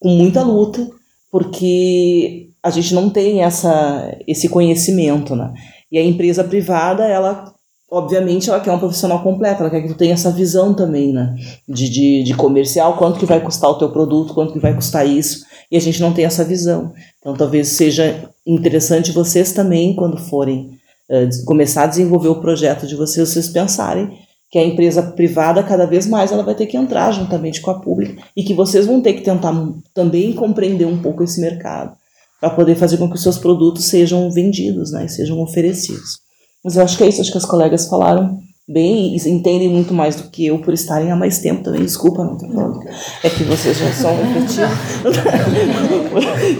com 0.00 0.10
muita 0.10 0.42
luta 0.42 0.88
porque 1.30 2.50
a 2.62 2.70
gente 2.70 2.94
não 2.94 3.10
tem 3.10 3.42
essa 3.42 4.16
esse 4.26 4.48
conhecimento, 4.48 5.34
né? 5.34 5.52
E 5.90 5.98
a 5.98 6.04
empresa 6.04 6.44
privada 6.44 7.04
ela 7.04 7.53
obviamente 7.94 8.50
ela 8.50 8.60
quer 8.60 8.72
um 8.72 8.78
profissional 8.78 9.22
completo, 9.22 9.62
ela 9.62 9.70
quer 9.70 9.82
que 9.82 9.88
tu 9.88 9.94
tenha 9.94 10.14
essa 10.14 10.30
visão 10.30 10.74
também, 10.74 11.12
né? 11.12 11.34
De, 11.68 11.88
de, 11.88 12.22
de, 12.24 12.34
comercial, 12.34 12.96
quanto 12.96 13.18
que 13.18 13.26
vai 13.26 13.40
custar 13.40 13.70
o 13.70 13.78
teu 13.78 13.90
produto, 13.90 14.34
quanto 14.34 14.52
que 14.52 14.58
vai 14.58 14.74
custar 14.74 15.06
isso, 15.06 15.44
e 15.70 15.76
a 15.76 15.80
gente 15.80 16.00
não 16.00 16.12
tem 16.12 16.24
essa 16.24 16.44
visão. 16.44 16.92
Então 17.20 17.34
talvez 17.34 17.68
seja 17.68 18.28
interessante 18.46 19.12
vocês 19.12 19.52
também, 19.52 19.94
quando 19.94 20.18
forem 20.18 20.78
uh, 21.08 21.44
começar 21.44 21.84
a 21.84 21.86
desenvolver 21.86 22.28
o 22.28 22.40
projeto 22.40 22.86
de 22.86 22.96
vocês, 22.96 23.28
vocês 23.28 23.48
pensarem 23.48 24.18
que 24.50 24.58
a 24.58 24.64
empresa 24.64 25.02
privada 25.02 25.62
cada 25.62 25.86
vez 25.86 26.06
mais 26.06 26.30
ela 26.30 26.42
vai 26.42 26.54
ter 26.54 26.66
que 26.66 26.76
entrar 26.76 27.12
juntamente 27.12 27.60
com 27.60 27.70
a 27.70 27.80
pública 27.80 28.22
e 28.36 28.42
que 28.42 28.54
vocês 28.54 28.86
vão 28.86 29.00
ter 29.00 29.14
que 29.14 29.22
tentar 29.22 29.52
também 29.92 30.32
compreender 30.32 30.86
um 30.86 31.00
pouco 31.00 31.24
esse 31.24 31.40
mercado 31.40 31.96
para 32.40 32.50
poder 32.50 32.74
fazer 32.74 32.98
com 32.98 33.08
que 33.08 33.16
os 33.16 33.22
seus 33.22 33.38
produtos 33.38 33.86
sejam 33.86 34.30
vendidos, 34.30 34.92
né, 34.92 35.06
e 35.06 35.08
sejam 35.08 35.40
oferecidos. 35.40 36.23
Mas 36.64 36.76
eu 36.76 36.82
acho 36.82 36.96
que 36.96 37.04
é 37.04 37.08
isso, 37.08 37.20
acho 37.20 37.30
que 37.30 37.38
as 37.38 37.44
colegas 37.44 37.86
falaram 37.86 38.42
bem 38.66 39.14
e 39.14 39.28
entendem 39.28 39.68
muito 39.68 39.92
mais 39.92 40.16
do 40.16 40.30
que 40.30 40.46
eu 40.46 40.58
por 40.58 40.72
estarem 40.72 41.12
há 41.12 41.16
mais 41.16 41.38
tempo 41.38 41.62
também. 41.62 41.82
Desculpa, 41.82 42.24
não 42.24 42.38
tô 42.38 42.48
falando. 42.48 42.80
É 43.22 43.28
que 43.28 43.44
vocês 43.44 43.76
já 43.76 43.92
são. 43.92 44.16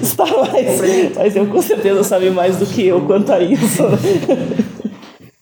Está 0.03 0.27
mais. 0.27 0.81
Mas 1.17 1.35
eu 1.35 1.47
com 1.47 1.63
certeza 1.63 2.05
sabem 2.05 2.31
mais 2.31 2.59
do 2.59 2.67
que 2.67 2.87
eu 2.87 3.07
quanto 3.07 3.33
a 3.33 3.41
isso. 3.41 3.83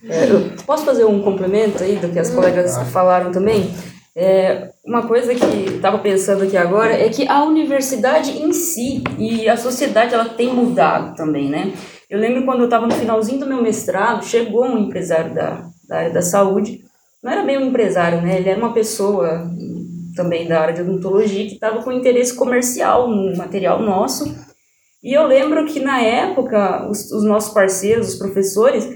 É, 0.09 0.27
posso 0.65 0.85
fazer 0.85 1.05
um 1.05 1.21
complemento 1.21 1.83
aí 1.83 1.97
do 1.97 2.09
que 2.09 2.19
as 2.19 2.31
colegas 2.31 2.77
falaram 2.91 3.33
também? 3.33 3.69
É, 4.15 4.69
uma 4.85 5.07
coisa 5.07 5.35
que 5.35 5.75
estava 5.75 5.99
pensando 5.99 6.45
aqui 6.45 6.57
agora 6.57 6.93
é 6.93 7.09
que 7.09 7.27
a 7.27 7.45
universidade 7.45 8.31
em 8.31 8.53
si 8.53 9.03
e 9.19 9.49
a 9.49 9.57
sociedade 9.57 10.13
ela 10.13 10.27
tem 10.27 10.53
mudado 10.53 11.17
também, 11.17 11.49
né? 11.49 11.73
Eu 12.13 12.19
lembro 12.19 12.45
quando 12.45 12.59
eu 12.59 12.65
estava 12.67 12.87
no 12.87 12.93
finalzinho 12.93 13.41
do 13.41 13.47
meu 13.47 13.63
mestrado, 13.63 14.27
chegou 14.27 14.67
um 14.67 14.77
empresário 14.77 15.35
da, 15.35 15.67
da 15.89 15.97
área 15.97 16.11
da 16.11 16.21
saúde, 16.21 16.85
não 17.23 17.33
era 17.33 17.43
bem 17.43 17.57
um 17.57 17.69
empresário, 17.69 18.21
né? 18.21 18.37
Ele 18.37 18.51
era 18.51 18.59
uma 18.59 18.75
pessoa 18.75 19.51
também 20.15 20.47
da 20.47 20.61
área 20.61 20.75
de 20.75 20.83
odontologia 20.83 21.47
que 21.47 21.55
estava 21.55 21.83
com 21.83 21.91
interesse 21.91 22.35
comercial 22.35 23.09
no 23.09 23.35
material 23.35 23.81
nosso. 23.81 24.31
E 25.03 25.15
eu 25.17 25.27
lembro 25.27 25.65
que 25.65 25.81
na 25.81 26.03
época 26.03 26.87
os, 26.87 27.11
os 27.11 27.25
nossos 27.25 27.55
parceiros, 27.55 28.11
os 28.11 28.19
professores, 28.19 28.87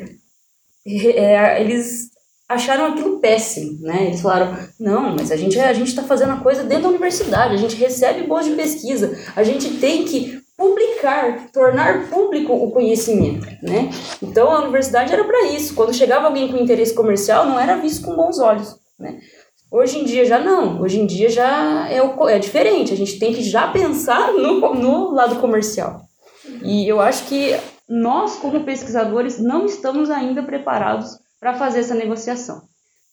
é, 0.87 1.59
eles 1.59 2.11
acharam 2.47 2.93
aquilo 2.93 3.19
péssimo, 3.19 3.81
né? 3.81 4.09
Eles 4.09 4.21
falaram, 4.21 4.59
não, 4.79 5.17
mas 5.17 5.33
a 5.33 5.37
gente 5.37 5.59
a 5.59 5.73
gente 5.73 5.89
está 5.89 6.03
fazendo 6.03 6.33
a 6.33 6.41
coisa 6.41 6.65
dentro 6.65 6.83
da 6.83 6.91
universidade, 6.91 7.55
a 7.55 7.59
gente 7.59 7.77
recebe 7.77 8.27
bolsa 8.27 8.51
de 8.51 8.57
pesquisa, 8.57 9.19
a 9.35 9.43
gente 9.43 9.79
tem 9.79 10.05
que 10.05 10.36
publicar, 10.57 11.51
tornar 11.53 12.09
público 12.09 12.53
o 12.53 12.71
conhecimento, 12.71 13.47
né? 13.63 13.91
Então 14.23 14.51
a 14.51 14.61
universidade 14.61 15.13
era 15.13 15.25
para 15.25 15.43
isso. 15.49 15.75
Quando 15.75 15.95
chegava 15.95 16.27
alguém 16.27 16.51
com 16.51 16.57
interesse 16.57 16.95
comercial, 16.95 17.47
não 17.47 17.61
era 17.61 17.77
visto 17.77 18.05
com 18.05 18.17
bons 18.17 18.39
olhos, 18.39 18.75
né? 18.99 19.19
Hoje 19.71 19.99
em 19.99 20.05
dia 20.05 20.25
já 20.25 20.39
não. 20.39 20.81
Hoje 20.81 20.99
em 21.01 21.07
dia 21.07 21.29
já 21.29 21.89
é, 21.91 22.01
o, 22.01 22.29
é 22.29 22.39
diferente. 22.39 22.93
A 22.93 22.97
gente 22.97 23.19
tem 23.19 23.35
que 23.35 23.43
já 23.43 23.69
pensar 23.69 24.33
no, 24.35 24.75
no 24.75 25.11
lado 25.13 25.37
comercial. 25.37 26.03
E 26.63 26.89
eu 26.89 27.01
acho 27.01 27.27
que 27.27 27.55
nós, 27.89 28.37
como 28.37 28.65
pesquisadores, 28.65 29.39
não 29.39 29.67
estamos 29.67 30.11
ainda 30.11 30.43
preparados 30.43 31.19
para 31.39 31.55
fazer 31.55 31.81
essa 31.81 31.95
negociação 31.95 32.63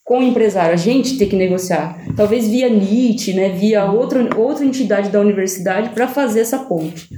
com 0.04 0.20
o 0.20 0.24
empresário, 0.24 0.74
a 0.74 0.78
gente 0.78 1.18
ter 1.18 1.28
que 1.28 1.36
negociar, 1.36 1.98
talvez 2.16 2.48
via 2.48 2.70
NIT, 2.70 3.34
né, 3.34 3.50
via 3.50 3.90
outra, 3.90 4.38
outra 4.38 4.66
entidade 4.66 5.10
da 5.10 5.22
universidade 5.22 5.90
para 5.90 6.08
fazer 6.08 6.42
essa 6.42 6.60
ponte. 6.60 7.10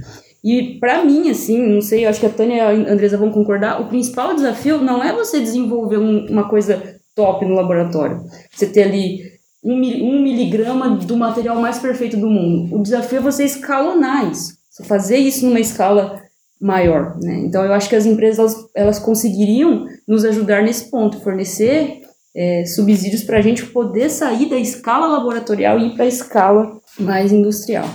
E 0.44 0.78
para 0.80 1.04
mim, 1.04 1.32
assim, 1.32 1.60
não 1.60 1.82
sei, 1.82 2.06
acho 2.06 2.20
que 2.20 2.28
a 2.28 2.30
Tânia 2.30 2.56
e 2.56 2.60
a 2.60 2.70
Andresa 2.94 3.18
vão 3.18 3.32
concordar, 3.32 3.82
o 3.82 3.90
principal 3.90 4.36
desafio 4.36 4.78
não 4.78 5.04
é 5.04 5.12
você 5.12 5.40
desenvolver 5.40 5.98
um, 5.98 6.28
uma 6.28 6.48
coisa 6.48 7.00
top 7.16 7.44
no 7.46 7.56
laboratório, 7.56 8.22
você 8.52 8.68
ter 8.68 8.84
ali 8.84 9.22
um, 9.64 9.74
um 9.74 10.22
miligrama 10.22 10.90
do 10.98 11.18
material 11.18 11.60
mais 11.60 11.80
perfeito 11.80 12.16
do 12.18 12.30
mundo. 12.30 12.76
O 12.76 12.84
desafio 12.84 13.18
é 13.18 13.22
você 13.22 13.44
escalonar 13.44 14.30
isso, 14.30 14.54
fazer 14.84 15.18
isso 15.18 15.48
numa 15.48 15.60
escala 15.60 16.22
maior, 16.62 17.18
né? 17.22 17.40
Então 17.40 17.66
eu 17.66 17.74
acho 17.74 17.90
que 17.90 17.96
as 17.96 18.06
empresas 18.06 18.56
elas 18.76 19.00
conseguiriam 19.00 19.88
nos 20.08 20.24
ajudar 20.24 20.62
nesse 20.62 20.92
ponto, 20.92 21.22
fornecer 21.22 22.02
é, 22.36 22.66
subsídios 22.66 23.24
para 23.24 23.38
a 23.38 23.42
gente 23.42 23.66
poder 23.68 24.10
sair 24.10 24.50
da 24.50 24.58
escala 24.58 25.08
laboratorial 25.08 25.80
e 25.80 25.88
ir 25.88 25.94
para 25.96 26.04
a 26.04 26.08
escala 26.08 26.78
mais 27.00 27.32
industrial. 27.32 27.90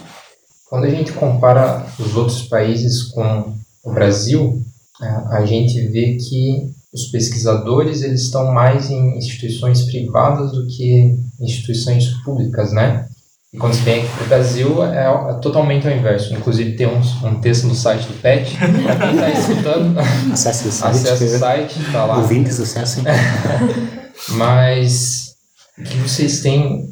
Quando 0.69 0.85
a 0.85 0.91
gente 0.91 1.13
compara 1.13 1.85
os 1.99 2.17
outros 2.17 2.43
países 2.43 3.03
com 3.03 3.53
o 3.85 3.93
Brasil, 3.93 4.63
é, 5.03 5.07
a 5.37 5.45
gente 5.45 5.79
vê 5.89 6.17
que 6.17 6.71
os 6.93 7.07
pesquisadores 7.07 8.03
eles 8.03 8.23
estão 8.23 8.53
mais 8.53 8.91
em 8.91 9.19
instituições 9.19 9.83
privadas 9.83 10.53
do 10.53 10.67
que 10.67 11.17
instituições 11.41 12.09
públicas, 12.25 12.73
né? 12.73 13.07
E 13.53 13.59
quando 13.59 13.75
você 13.75 13.83
vem 13.83 14.01
aqui 14.01 14.09
para 14.15 14.25
o 14.25 14.29
Brasil, 14.29 14.85
é, 14.85 15.07
é, 15.07 15.33
totalmente 15.35 15.87
ao 15.87 15.93
inverso. 15.93 16.33
Inclusive, 16.35 16.77
tem 16.77 16.87
um, 16.87 17.01
um 17.27 17.41
texto 17.41 17.67
no 17.67 17.75
site 17.75 18.07
do 18.07 18.15
PET, 18.23 18.57
para 18.57 18.97
quem 18.97 19.11
está 19.11 19.31
escutando. 19.31 19.99
Acesse 20.33 20.69
o 20.69 20.73
site. 20.73 20.95
Acesse 20.95 21.25
o 21.25 21.39
site, 21.39 21.81
está 21.81 22.07
lá. 22.07 22.19
Ouvintes, 22.19 22.61
acessem. 22.61 23.03
Mas 24.29 25.35
o 25.79 25.83
que 25.83 25.97
vocês 25.97 26.41
têm 26.43 26.91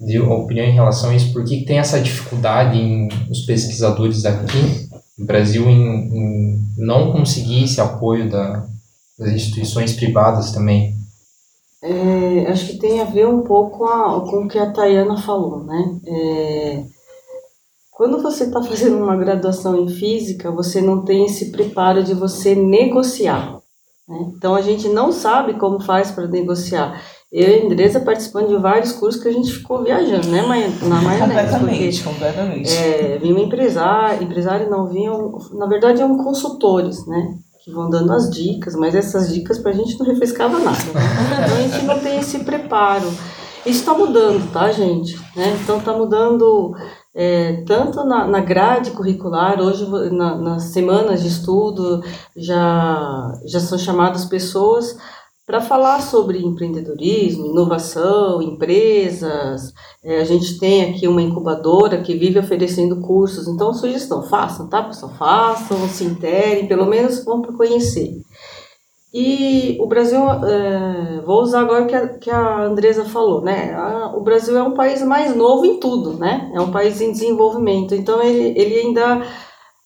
de 0.00 0.18
opinião 0.20 0.66
em 0.66 0.74
relação 0.74 1.10
a 1.10 1.16
isso? 1.16 1.32
Por 1.32 1.44
que 1.44 1.64
tem 1.64 1.78
essa 1.78 2.00
dificuldade 2.00 2.78
em 2.78 3.08
os 3.30 3.40
pesquisadores 3.40 4.24
aqui 4.24 4.88
no 5.16 5.26
Brasil 5.26 5.68
em, 5.68 5.82
em 5.82 6.64
não 6.76 7.12
conseguir 7.12 7.64
esse 7.64 7.80
apoio 7.80 8.28
da, 8.30 8.66
das 9.18 9.30
instituições 9.30 9.92
privadas 9.92 10.50
também? 10.50 10.94
É, 11.82 12.46
acho 12.48 12.66
que 12.66 12.78
tem 12.78 13.00
a 13.00 13.04
ver 13.04 13.28
um 13.28 13.42
pouco 13.42 13.84
a, 13.84 14.20
com 14.22 14.44
o 14.44 14.48
que 14.48 14.58
a 14.58 14.70
Tayana 14.70 15.18
falou, 15.18 15.62
né? 15.64 16.00
É, 16.06 16.84
quando 17.92 18.22
você 18.22 18.44
está 18.44 18.62
fazendo 18.62 18.96
uma 18.96 19.16
graduação 19.16 19.78
em 19.78 19.88
física, 19.88 20.50
você 20.50 20.80
não 20.80 21.04
tem 21.04 21.26
esse 21.26 21.52
preparo 21.52 22.02
de 22.02 22.14
você 22.14 22.54
negociar. 22.54 23.60
Né? 24.08 24.18
Então 24.36 24.54
a 24.54 24.60
gente 24.60 24.88
não 24.88 25.10
sabe 25.10 25.54
como 25.54 25.80
faz 25.80 26.10
para 26.10 26.26
negociar. 26.26 27.00
Eu 27.32 27.48
e 27.48 27.60
a 27.60 27.64
Andresa 27.64 28.00
participando 28.00 28.48
de 28.48 28.56
vários 28.56 28.92
cursos 28.92 29.20
que 29.20 29.28
a 29.28 29.32
gente 29.32 29.52
ficou 29.52 29.82
viajando, 29.82 30.28
né, 30.28 30.42
na 30.82 31.02
maionese. 31.02 31.18
Completamente, 31.18 32.02
porque, 32.02 32.14
completamente. 32.14 32.76
É, 32.76 33.18
vinham 33.20 33.38
empresário, 33.38 34.22
empresário 34.22 34.70
não, 34.70 34.86
vinham, 34.86 35.36
na 35.54 35.66
verdade, 35.66 36.00
eram 36.00 36.16
consultores, 36.18 37.04
né, 37.08 37.34
que 37.64 37.72
vão 37.72 37.90
dando 37.90 38.12
as 38.12 38.30
dicas, 38.30 38.76
mas 38.76 38.94
essas 38.94 39.32
dicas 39.32 39.58
para 39.58 39.72
a 39.72 39.74
gente 39.74 39.98
não 39.98 40.06
refrescava 40.06 40.58
nada. 40.60 40.78
Né? 40.92 41.00
Então 41.42 41.56
a 41.56 41.60
gente 41.60 41.84
não 41.86 41.98
tem 41.98 42.18
esse 42.18 42.38
preparo. 42.40 43.08
Isso 43.66 43.80
está 43.80 43.94
mudando, 43.94 44.52
tá, 44.52 44.70
gente? 44.70 45.16
Né? 45.34 45.58
Então 45.62 45.78
está 45.78 45.92
mudando 45.92 46.72
é, 47.14 47.62
tanto 47.64 48.02
na, 48.02 48.26
na, 48.26 48.40
grade 48.40 48.90
curricular, 48.90 49.60
hoje 49.60 49.86
na, 50.10 50.34
nas 50.36 50.64
semanas 50.64 51.22
de 51.22 51.28
estudo 51.28 52.02
já, 52.36 53.32
já 53.44 53.60
são 53.60 53.78
chamadas 53.78 54.24
pessoas 54.24 54.96
para 55.46 55.60
falar 55.60 56.00
sobre 56.00 56.38
empreendedorismo, 56.38 57.46
inovação, 57.46 58.40
empresas. 58.40 59.72
É, 60.02 60.20
a 60.20 60.24
gente 60.24 60.58
tem 60.58 60.90
aqui 60.90 61.06
uma 61.06 61.20
incubadora 61.22 62.00
que 62.00 62.14
vive 62.14 62.38
oferecendo 62.38 63.00
cursos, 63.00 63.46
então 63.46 63.74
sugestão, 63.74 64.22
façam, 64.22 64.68
tá 64.68 64.82
pessoal? 64.82 65.12
Façam, 65.18 65.86
se 65.88 66.04
interem, 66.04 66.66
pelo 66.66 66.86
menos 66.86 67.24
vão 67.24 67.42
para 67.42 67.52
conhecer. 67.52 68.22
E 69.16 69.78
o 69.80 69.86
Brasil, 69.86 70.20
é, 70.28 71.20
vou 71.24 71.40
usar 71.40 71.60
agora 71.60 71.84
o 71.84 71.86
que 71.86 71.94
a, 71.94 72.08
que 72.18 72.30
a 72.30 72.64
Andresa 72.64 73.04
falou, 73.04 73.40
né? 73.40 73.72
A, 73.72 74.08
o 74.16 74.20
Brasil 74.20 74.58
é 74.58 74.62
um 74.64 74.74
país 74.74 75.00
mais 75.04 75.36
novo 75.36 75.64
em 75.64 75.78
tudo, 75.78 76.18
né? 76.18 76.50
É 76.52 76.60
um 76.60 76.72
país 76.72 77.00
em 77.00 77.12
desenvolvimento, 77.12 77.94
então 77.94 78.20
ele, 78.20 78.58
ele 78.58 78.74
ainda, 78.74 79.24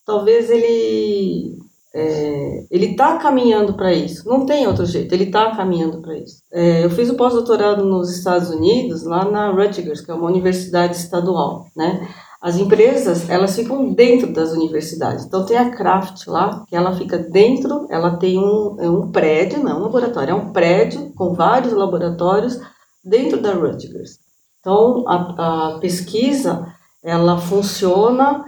talvez 0.07 0.49
ele 0.49 1.59
é, 1.95 2.67
ele 2.71 2.87
está 2.93 3.19
caminhando 3.19 3.75
para 3.75 3.93
isso, 3.93 4.27
não 4.27 4.47
tem 4.47 4.67
outro 4.67 4.87
jeito, 4.87 5.13
ele 5.13 5.25
está 5.25 5.55
caminhando 5.55 6.01
para 6.01 6.17
isso. 6.17 6.43
É, 6.51 6.87
eu 6.87 6.91
fiz 6.91 7.11
o 7.11 7.15
pós-doutorado 7.15 7.85
nos 7.85 8.11
Estados 8.11 8.49
Unidos, 8.49 9.05
lá 9.05 9.27
na 9.31 9.51
Rutgers, 9.51 10.01
que 10.01 10.11
é 10.11 10.15
uma 10.15 10.27
universidade 10.27 10.97
estadual, 10.97 11.67
né? 11.77 12.09
As 12.41 12.57
empresas, 12.57 13.29
elas 13.29 13.57
ficam 13.57 13.93
dentro 13.93 14.33
das 14.33 14.53
universidades. 14.53 15.25
Então, 15.25 15.45
tem 15.45 15.57
a 15.57 15.71
Kraft 15.71 16.27
lá, 16.29 16.65
que 16.69 16.77
ela 16.77 16.97
fica 16.97 17.19
dentro, 17.19 17.87
ela 17.91 18.17
tem 18.17 18.39
um, 18.39 18.77
é 18.79 18.89
um 18.89 19.11
prédio, 19.11 19.63
não 19.63 19.73
é 19.73 19.75
um 19.75 19.83
laboratório, 19.83 20.31
é 20.31 20.35
um 20.35 20.53
prédio 20.53 21.13
com 21.15 21.35
vários 21.35 21.73
laboratórios 21.73 22.61
dentro 23.05 23.41
da 23.41 23.53
Rutgers. 23.55 24.21
Então, 24.61 25.05
a, 25.09 25.75
a 25.75 25.79
pesquisa, 25.81 26.73
ela 27.03 27.39
funciona 27.39 28.45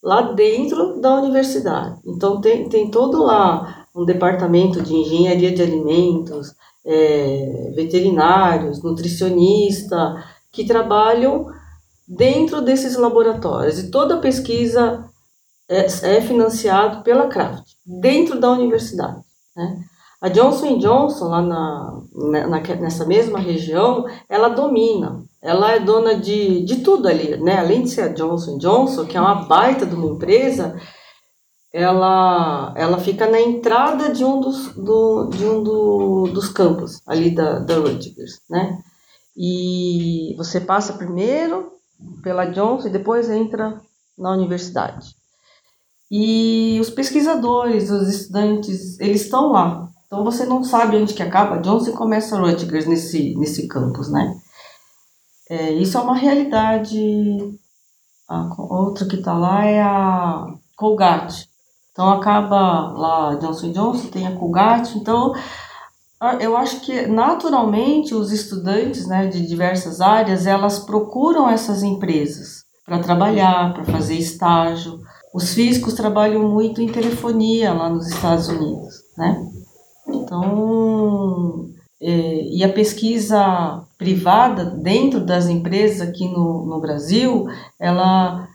lá 0.00 0.32
dentro 0.32 1.00
da 1.00 1.16
universidade. 1.16 2.00
Então, 2.06 2.40
tem, 2.40 2.68
tem 2.68 2.88
todo 2.88 3.24
lá 3.24 3.86
um 3.96 4.04
departamento 4.04 4.80
de 4.80 4.94
engenharia 4.94 5.52
de 5.52 5.62
alimentos, 5.62 6.54
é, 6.86 7.72
veterinários, 7.74 8.80
nutricionista, 8.80 10.22
que 10.52 10.64
trabalham 10.64 11.46
dentro 12.06 12.60
desses 12.60 12.96
laboratórios. 12.96 13.78
E 13.78 13.90
toda 13.90 14.16
a 14.16 14.20
pesquisa 14.20 15.04
é, 15.68 15.86
é 15.86 16.20
financiada 16.20 17.02
pela 17.02 17.28
Kraft, 17.28 17.66
dentro 17.84 18.38
da 18.38 18.50
universidade. 18.50 19.20
Né? 19.56 19.84
A 20.20 20.28
Johnson 20.28 20.78
Johnson, 20.78 21.28
lá 21.28 21.42
na, 21.42 22.02
na, 22.48 22.60
nessa 22.80 23.04
mesma 23.04 23.38
região, 23.38 24.06
ela 24.28 24.48
domina. 24.48 25.22
Ela 25.42 25.72
é 25.72 25.80
dona 25.80 26.14
de, 26.16 26.64
de 26.64 26.76
tudo 26.76 27.06
ali, 27.06 27.36
né? 27.36 27.58
Além 27.58 27.82
de 27.82 27.90
ser 27.90 28.00
a 28.00 28.08
Johnson 28.08 28.56
Johnson, 28.56 29.04
que 29.04 29.18
é 29.18 29.20
uma 29.20 29.44
baita 29.44 29.84
de 29.84 29.94
uma 29.94 30.06
empresa, 30.06 30.80
ela, 31.70 32.72
ela 32.74 32.98
fica 32.98 33.28
na 33.28 33.38
entrada 33.38 34.10
de 34.14 34.24
um 34.24 34.40
dos, 34.40 34.74
do, 34.74 35.26
de 35.26 35.44
um 35.44 35.62
do, 35.62 36.28
dos 36.28 36.48
campos 36.48 37.02
ali 37.06 37.34
da, 37.34 37.58
da 37.58 37.76
Rutgers, 37.76 38.40
né? 38.48 38.78
E 39.36 40.34
você 40.38 40.58
passa 40.58 40.94
primeiro 40.94 41.72
pela 42.22 42.46
Johnson 42.46 42.88
e 42.88 42.92
depois 42.92 43.30
entra 43.30 43.80
na 44.16 44.32
universidade. 44.32 45.14
E 46.10 46.78
os 46.80 46.90
pesquisadores, 46.90 47.90
os 47.90 48.08
estudantes, 48.08 48.98
eles 49.00 49.22
estão 49.22 49.50
lá. 49.50 49.88
Então 50.06 50.22
você 50.22 50.44
não 50.46 50.62
sabe 50.62 50.96
onde 50.96 51.14
que 51.14 51.22
acaba 51.22 51.58
Johnson 51.58 51.90
e 51.90 51.94
começa 51.94 52.38
Rutgers 52.38 52.86
nesse, 52.86 53.34
nesse 53.36 53.66
campus, 53.66 54.10
né? 54.10 54.34
É, 55.50 55.72
isso 55.72 55.98
é 55.98 56.00
uma 56.00 56.14
realidade. 56.14 57.58
A 58.28 58.48
outra 58.58 59.06
que 59.06 59.16
está 59.16 59.36
lá 59.36 59.64
é 59.64 59.82
a 59.82 60.46
Colgate. 60.76 61.48
Então 61.90 62.10
acaba 62.10 62.92
lá 62.92 63.34
Johnson 63.36 63.72
Johnson, 63.72 64.08
tem 64.08 64.26
a 64.26 64.36
Colgate. 64.36 64.96
Então 64.98 65.34
eu 66.40 66.56
acho 66.56 66.80
que 66.80 67.06
naturalmente 67.06 68.14
os 68.14 68.32
estudantes 68.32 69.06
né, 69.06 69.26
de 69.26 69.46
diversas 69.46 70.00
áreas 70.00 70.46
elas 70.46 70.78
procuram 70.78 71.48
essas 71.48 71.82
empresas 71.82 72.64
para 72.86 72.98
trabalhar, 72.98 73.74
para 73.74 73.84
fazer 73.84 74.14
estágio. 74.14 75.00
Os 75.34 75.52
físicos 75.52 75.94
trabalham 75.94 76.48
muito 76.48 76.80
em 76.80 76.92
telefonia 76.92 77.72
lá 77.72 77.88
nos 77.88 78.06
Estados 78.08 78.48
Unidos, 78.48 78.94
né? 79.16 79.50
Então, 80.06 81.66
é, 82.00 82.56
e 82.56 82.62
a 82.62 82.72
pesquisa 82.72 83.82
privada 83.98 84.64
dentro 84.64 85.24
das 85.24 85.48
empresas 85.48 86.06
aqui 86.06 86.28
no, 86.28 86.66
no 86.66 86.80
Brasil, 86.80 87.46
ela 87.80 88.48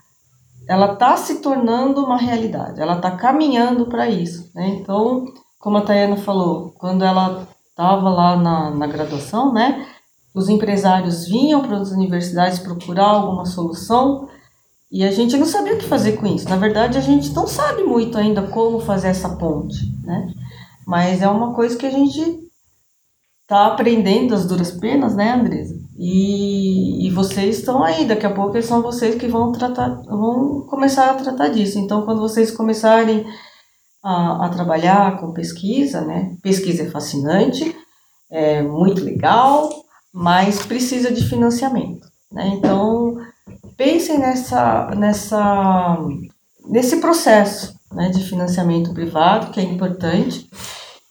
ela 0.68 0.92
está 0.92 1.16
se 1.16 1.40
tornando 1.40 2.04
uma 2.04 2.16
realidade, 2.16 2.80
ela 2.80 2.94
está 2.94 3.10
caminhando 3.10 3.86
para 3.86 4.08
isso. 4.08 4.48
Né? 4.54 4.68
Então, 4.68 5.24
como 5.58 5.78
a 5.78 5.80
Tayana 5.80 6.16
falou, 6.16 6.72
quando 6.78 7.04
ela 7.04 7.48
estava 7.80 8.10
lá 8.10 8.36
na, 8.36 8.70
na 8.70 8.86
graduação, 8.86 9.54
né? 9.54 9.86
Os 10.34 10.50
empresários 10.50 11.26
vinham 11.26 11.62
para 11.62 11.78
as 11.78 11.90
universidades 11.90 12.58
procurar 12.58 13.06
alguma 13.06 13.46
solução 13.46 14.28
e 14.92 15.02
a 15.02 15.10
gente 15.10 15.36
não 15.38 15.46
sabia 15.46 15.74
o 15.74 15.78
que 15.78 15.86
fazer 15.86 16.12
com 16.12 16.26
isso. 16.26 16.48
Na 16.48 16.56
verdade, 16.56 16.98
a 16.98 17.00
gente 17.00 17.32
não 17.32 17.46
sabe 17.46 17.82
muito 17.82 18.18
ainda 18.18 18.42
como 18.42 18.80
fazer 18.80 19.08
essa 19.08 19.30
ponte, 19.36 19.78
né? 20.04 20.28
Mas 20.86 21.22
é 21.22 21.28
uma 21.28 21.54
coisa 21.54 21.76
que 21.76 21.86
a 21.86 21.90
gente 21.90 22.20
está 23.42 23.66
aprendendo 23.66 24.34
as 24.34 24.46
duras 24.46 24.70
penas, 24.72 25.16
né, 25.16 25.32
Andresa? 25.32 25.74
E, 25.96 27.06
e 27.06 27.10
vocês 27.10 27.58
estão 27.58 27.82
aí, 27.82 28.06
daqui 28.06 28.26
a 28.26 28.34
pouco 28.34 28.60
são 28.62 28.82
vocês 28.82 29.14
que 29.14 29.26
vão 29.26 29.52
tratar, 29.52 30.02
vão 30.02 30.66
começar 30.68 31.10
a 31.10 31.14
tratar 31.14 31.48
disso. 31.48 31.78
Então, 31.78 32.02
quando 32.02 32.20
vocês 32.20 32.50
começarem 32.50 33.24
a, 34.02 34.46
a 34.46 34.48
trabalhar 34.48 35.18
com 35.18 35.32
pesquisa, 35.32 36.00
né? 36.00 36.36
Pesquisa 36.42 36.84
é 36.84 36.90
fascinante, 36.90 37.76
é 38.30 38.62
muito 38.62 39.02
legal, 39.02 39.70
mas 40.12 40.64
precisa 40.64 41.10
de 41.10 41.28
financiamento, 41.28 42.08
né? 42.32 42.48
Então, 42.54 43.16
pensem 43.76 44.18
nessa, 44.18 44.90
nessa, 44.96 45.98
nesse 46.66 47.00
processo 47.00 47.74
né, 47.92 48.08
de 48.10 48.24
financiamento 48.24 48.92
privado, 48.92 49.50
que 49.50 49.60
é 49.60 49.62
importante, 49.62 50.48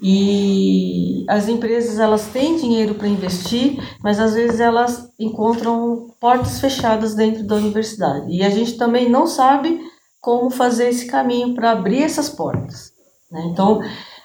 e 0.02 1.26
as 1.28 1.50
empresas 1.50 2.00
elas 2.00 2.28
têm 2.28 2.56
dinheiro 2.56 2.96
para 2.96 3.08
investir, 3.08 3.78
mas 4.02 4.18
às 4.20 4.34
vezes 4.34 4.60
elas 4.62 5.10
encontram 5.20 6.08
portas 6.22 6.60
fechadas 6.62 7.16
dentro 7.16 7.46
da 7.46 7.56
universidade. 7.56 8.32
E 8.34 8.42
a 8.42 8.50
gente 8.50 8.78
também 8.78 9.10
não 9.10 9.28
sabe 9.28 9.78
como 10.22 10.50
fazer 10.50 10.90
esse 10.90 11.06
caminho 11.08 11.56
para 11.56 11.72
abrir 11.72 12.04
essas 12.04 12.30
portas. 12.30 12.92
Né? 13.32 13.42
Então, 13.52 13.82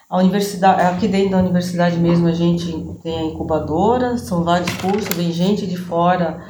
a 0.08 0.18
universidade, 0.18 0.82
aqui 0.82 1.08
dentro 1.08 1.30
da 1.30 1.38
universidade 1.38 1.98
mesmo 1.98 2.28
a 2.28 2.32
gente 2.32 2.72
tem 3.02 3.18
a 3.18 3.24
incubadora, 3.24 4.16
são 4.18 4.44
vários 4.44 4.72
cursos, 4.74 5.16
vem 5.16 5.32
gente 5.32 5.66
de 5.66 5.76
fora 5.76 6.42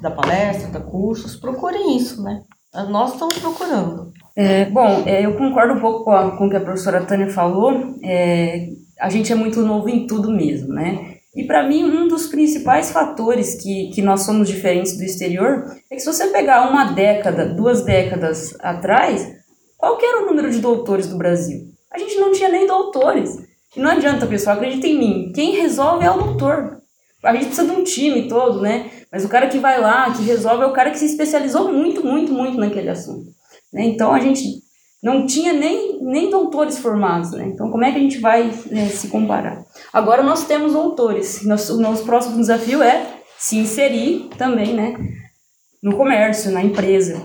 da 0.00 0.10
palestra, 0.10 0.70
da 0.70 0.80
cursos, 0.80 1.36
procurem 1.36 1.96
isso, 1.96 2.22
né? 2.22 2.42
Nós 2.88 3.12
estamos 3.12 3.38
procurando. 3.38 4.12
É, 4.36 4.64
bom, 4.64 5.04
é, 5.06 5.24
eu 5.24 5.36
concordo 5.36 5.74
um 5.74 5.80
pouco 5.80 6.04
com, 6.04 6.10
a, 6.10 6.36
com 6.36 6.46
o 6.46 6.50
que 6.50 6.56
a 6.56 6.60
professora 6.60 7.04
Tânia 7.06 7.30
falou. 7.30 7.72
É, 8.02 8.66
a 9.00 9.08
gente 9.08 9.32
é 9.32 9.36
muito 9.36 9.62
novo 9.62 9.88
em 9.88 10.06
tudo 10.06 10.30
mesmo, 10.30 10.74
né? 10.74 11.13
E 11.34 11.44
para 11.44 11.66
mim, 11.66 11.84
um 11.84 12.06
dos 12.06 12.26
principais 12.26 12.92
fatores 12.92 13.60
que, 13.60 13.90
que 13.92 14.00
nós 14.00 14.22
somos 14.22 14.48
diferentes 14.48 14.96
do 14.96 15.02
exterior 15.02 15.64
é 15.90 15.96
que 15.96 16.00
se 16.00 16.06
você 16.06 16.28
pegar 16.28 16.70
uma 16.70 16.92
década, 16.92 17.46
duas 17.46 17.82
décadas 17.84 18.54
atrás, 18.60 19.34
qual 19.76 19.98
era 20.00 20.22
o 20.22 20.26
número 20.26 20.50
de 20.50 20.60
doutores 20.60 21.08
do 21.08 21.18
Brasil? 21.18 21.68
A 21.92 21.98
gente 21.98 22.16
não 22.16 22.32
tinha 22.32 22.48
nem 22.48 22.66
doutores. 22.66 23.36
E 23.76 23.80
não 23.80 23.90
adianta, 23.90 24.26
pessoal, 24.26 24.56
acredita 24.56 24.86
em 24.86 24.98
mim. 24.98 25.32
Quem 25.34 25.56
resolve 25.56 26.06
é 26.06 26.10
o 26.10 26.18
doutor. 26.18 26.78
A 27.22 27.32
gente 27.32 27.46
precisa 27.46 27.66
de 27.66 27.80
um 27.80 27.84
time 27.84 28.28
todo, 28.28 28.60
né? 28.60 28.90
Mas 29.10 29.24
o 29.24 29.28
cara 29.28 29.48
que 29.48 29.58
vai 29.58 29.80
lá, 29.80 30.12
que 30.12 30.22
resolve, 30.22 30.62
é 30.62 30.66
o 30.66 30.72
cara 30.72 30.90
que 30.90 30.98
se 30.98 31.06
especializou 31.06 31.72
muito, 31.72 32.04
muito, 32.04 32.32
muito 32.32 32.58
naquele 32.58 32.90
assunto. 32.90 33.30
Né? 33.72 33.84
Então 33.86 34.12
a 34.12 34.20
gente 34.20 34.63
não 35.04 35.26
tinha 35.26 35.52
nem, 35.52 36.02
nem 36.02 36.30
doutores 36.30 36.78
formados, 36.78 37.32
né? 37.32 37.44
Então, 37.48 37.70
como 37.70 37.84
é 37.84 37.92
que 37.92 37.98
a 37.98 38.00
gente 38.00 38.18
vai 38.20 38.50
né, 38.70 38.88
se 38.88 39.08
comparar? 39.08 39.62
Agora 39.92 40.22
nós 40.22 40.46
temos 40.46 40.72
doutores. 40.72 41.44
Nosso, 41.44 41.76
o 41.76 41.80
nosso 41.80 42.06
próximo 42.06 42.38
desafio 42.38 42.82
é 42.82 43.06
se 43.36 43.58
inserir 43.58 44.30
também, 44.38 44.72
né? 44.72 44.96
No 45.82 45.94
comércio, 45.94 46.50
na 46.50 46.64
empresa. 46.64 47.22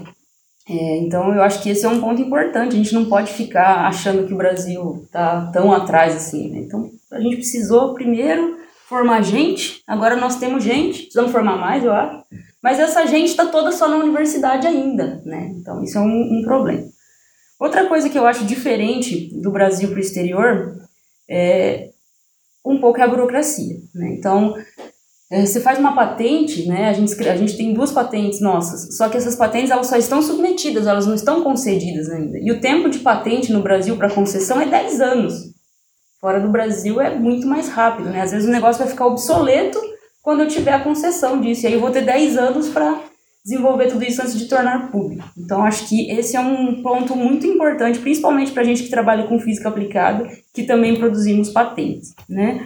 É, 0.70 0.98
então, 0.98 1.34
eu 1.34 1.42
acho 1.42 1.64
que 1.64 1.70
esse 1.70 1.86
é 1.86 1.90
um 1.90 2.02
ponto 2.02 2.22
importante. 2.22 2.76
A 2.76 2.78
gente 2.78 2.94
não 2.94 3.06
pode 3.06 3.32
ficar 3.32 3.88
achando 3.88 4.28
que 4.28 4.34
o 4.34 4.38
Brasil 4.38 5.04
está 5.06 5.50
tão 5.54 5.72
atrás 5.72 6.14
assim, 6.14 6.52
né? 6.52 6.60
Então, 6.60 6.92
a 7.14 7.22
gente 7.22 7.38
precisou 7.38 7.94
primeiro 7.94 8.58
formar 8.90 9.22
gente. 9.22 9.82
Agora 9.88 10.18
nós 10.18 10.36
temos 10.36 10.66
gente. 10.66 11.04
Precisamos 11.04 11.32
formar 11.32 11.56
mais, 11.56 11.86
eu 11.86 11.94
acho. 11.94 12.26
Mas 12.62 12.78
essa 12.78 13.08
gente 13.08 13.30
está 13.30 13.46
toda 13.46 13.72
só 13.72 13.88
na 13.88 13.96
universidade 13.96 14.68
ainda, 14.68 15.22
né? 15.24 15.54
Então, 15.56 15.82
isso 15.82 15.98
é 15.98 16.02
um, 16.02 16.40
um 16.40 16.42
problema. 16.44 16.84
Outra 17.60 17.88
coisa 17.88 18.10
que 18.10 18.18
eu 18.18 18.26
acho 18.26 18.46
diferente 18.46 19.30
do 19.42 19.52
Brasil 19.52 19.90
para 19.90 19.98
o 19.98 20.02
exterior 20.02 20.78
é 21.30 21.90
um 22.66 22.80
pouco 22.80 23.02
a 23.02 23.08
burocracia. 23.08 23.76
Né? 23.94 24.16
Então, 24.18 24.56
é, 25.32 25.46
você 25.46 25.60
faz 25.60 25.78
uma 25.78 25.94
patente, 25.94 26.68
né? 26.68 26.90
A 26.90 26.94
gente, 26.94 27.28
a 27.28 27.36
gente 27.36 27.56
tem 27.56 27.74
duas 27.74 27.92
patentes 27.92 28.42
nossas, 28.42 28.96
só 28.98 29.10
que 29.10 29.18
essas 29.18 29.36
patentes 29.36 29.70
elas 29.70 29.88
só 29.88 29.96
estão 29.96 30.22
submetidas, 30.22 30.88
elas 30.88 31.06
não 31.06 31.14
estão 31.14 31.44
concedidas 31.44 32.10
ainda. 32.10 32.40
E 32.40 32.52
o 32.52 32.60
tempo 32.60 32.90
de 32.90 33.00
patente 33.00 33.52
no 33.52 33.62
Brasil 33.62 33.96
para 33.96 34.10
concessão 34.10 34.60
é 34.60 34.66
10 34.66 35.02
anos. 35.02 35.34
Fora 36.20 36.40
do 36.40 36.50
Brasil 36.50 37.00
é 37.00 37.14
muito 37.16 37.46
mais 37.46 37.70
rápido, 37.70 38.10
né? 38.10 38.22
Às 38.22 38.32
vezes 38.32 38.48
o 38.48 38.52
negócio 38.52 38.80
vai 38.80 38.90
ficar 38.90 39.06
obsoleto 39.06 39.80
quando 40.22 40.42
eu 40.42 40.48
tiver 40.48 40.74
a 40.74 40.84
concessão 40.84 41.40
disso. 41.40 41.64
E 41.64 41.68
aí 41.68 41.74
eu 41.74 41.80
vou 41.80 41.92
ter 41.92 42.02
10 42.02 42.38
anos 42.38 42.70
para 42.70 43.00
desenvolver 43.50 43.88
tudo 43.88 44.04
isso 44.04 44.22
antes 44.22 44.38
de 44.38 44.48
tornar 44.48 44.92
público. 44.92 45.28
Então, 45.36 45.64
acho 45.64 45.90
que 45.90 46.10
esse 46.12 46.38
é 46.38 46.40
um 46.40 46.84
ponto 46.84 47.16
muito 47.16 47.48
importante, 47.48 48.00
principalmente 48.00 48.52
para 48.52 48.62
a 48.62 48.66
gente 48.66 48.84
que 48.84 48.90
trabalha 48.90 49.28
com 49.28 49.40
física 49.40 49.68
aplicada, 49.68 50.30
que 50.54 50.64
também 50.64 51.00
produzimos 51.00 51.50
patentes, 51.50 52.14
né? 52.30 52.64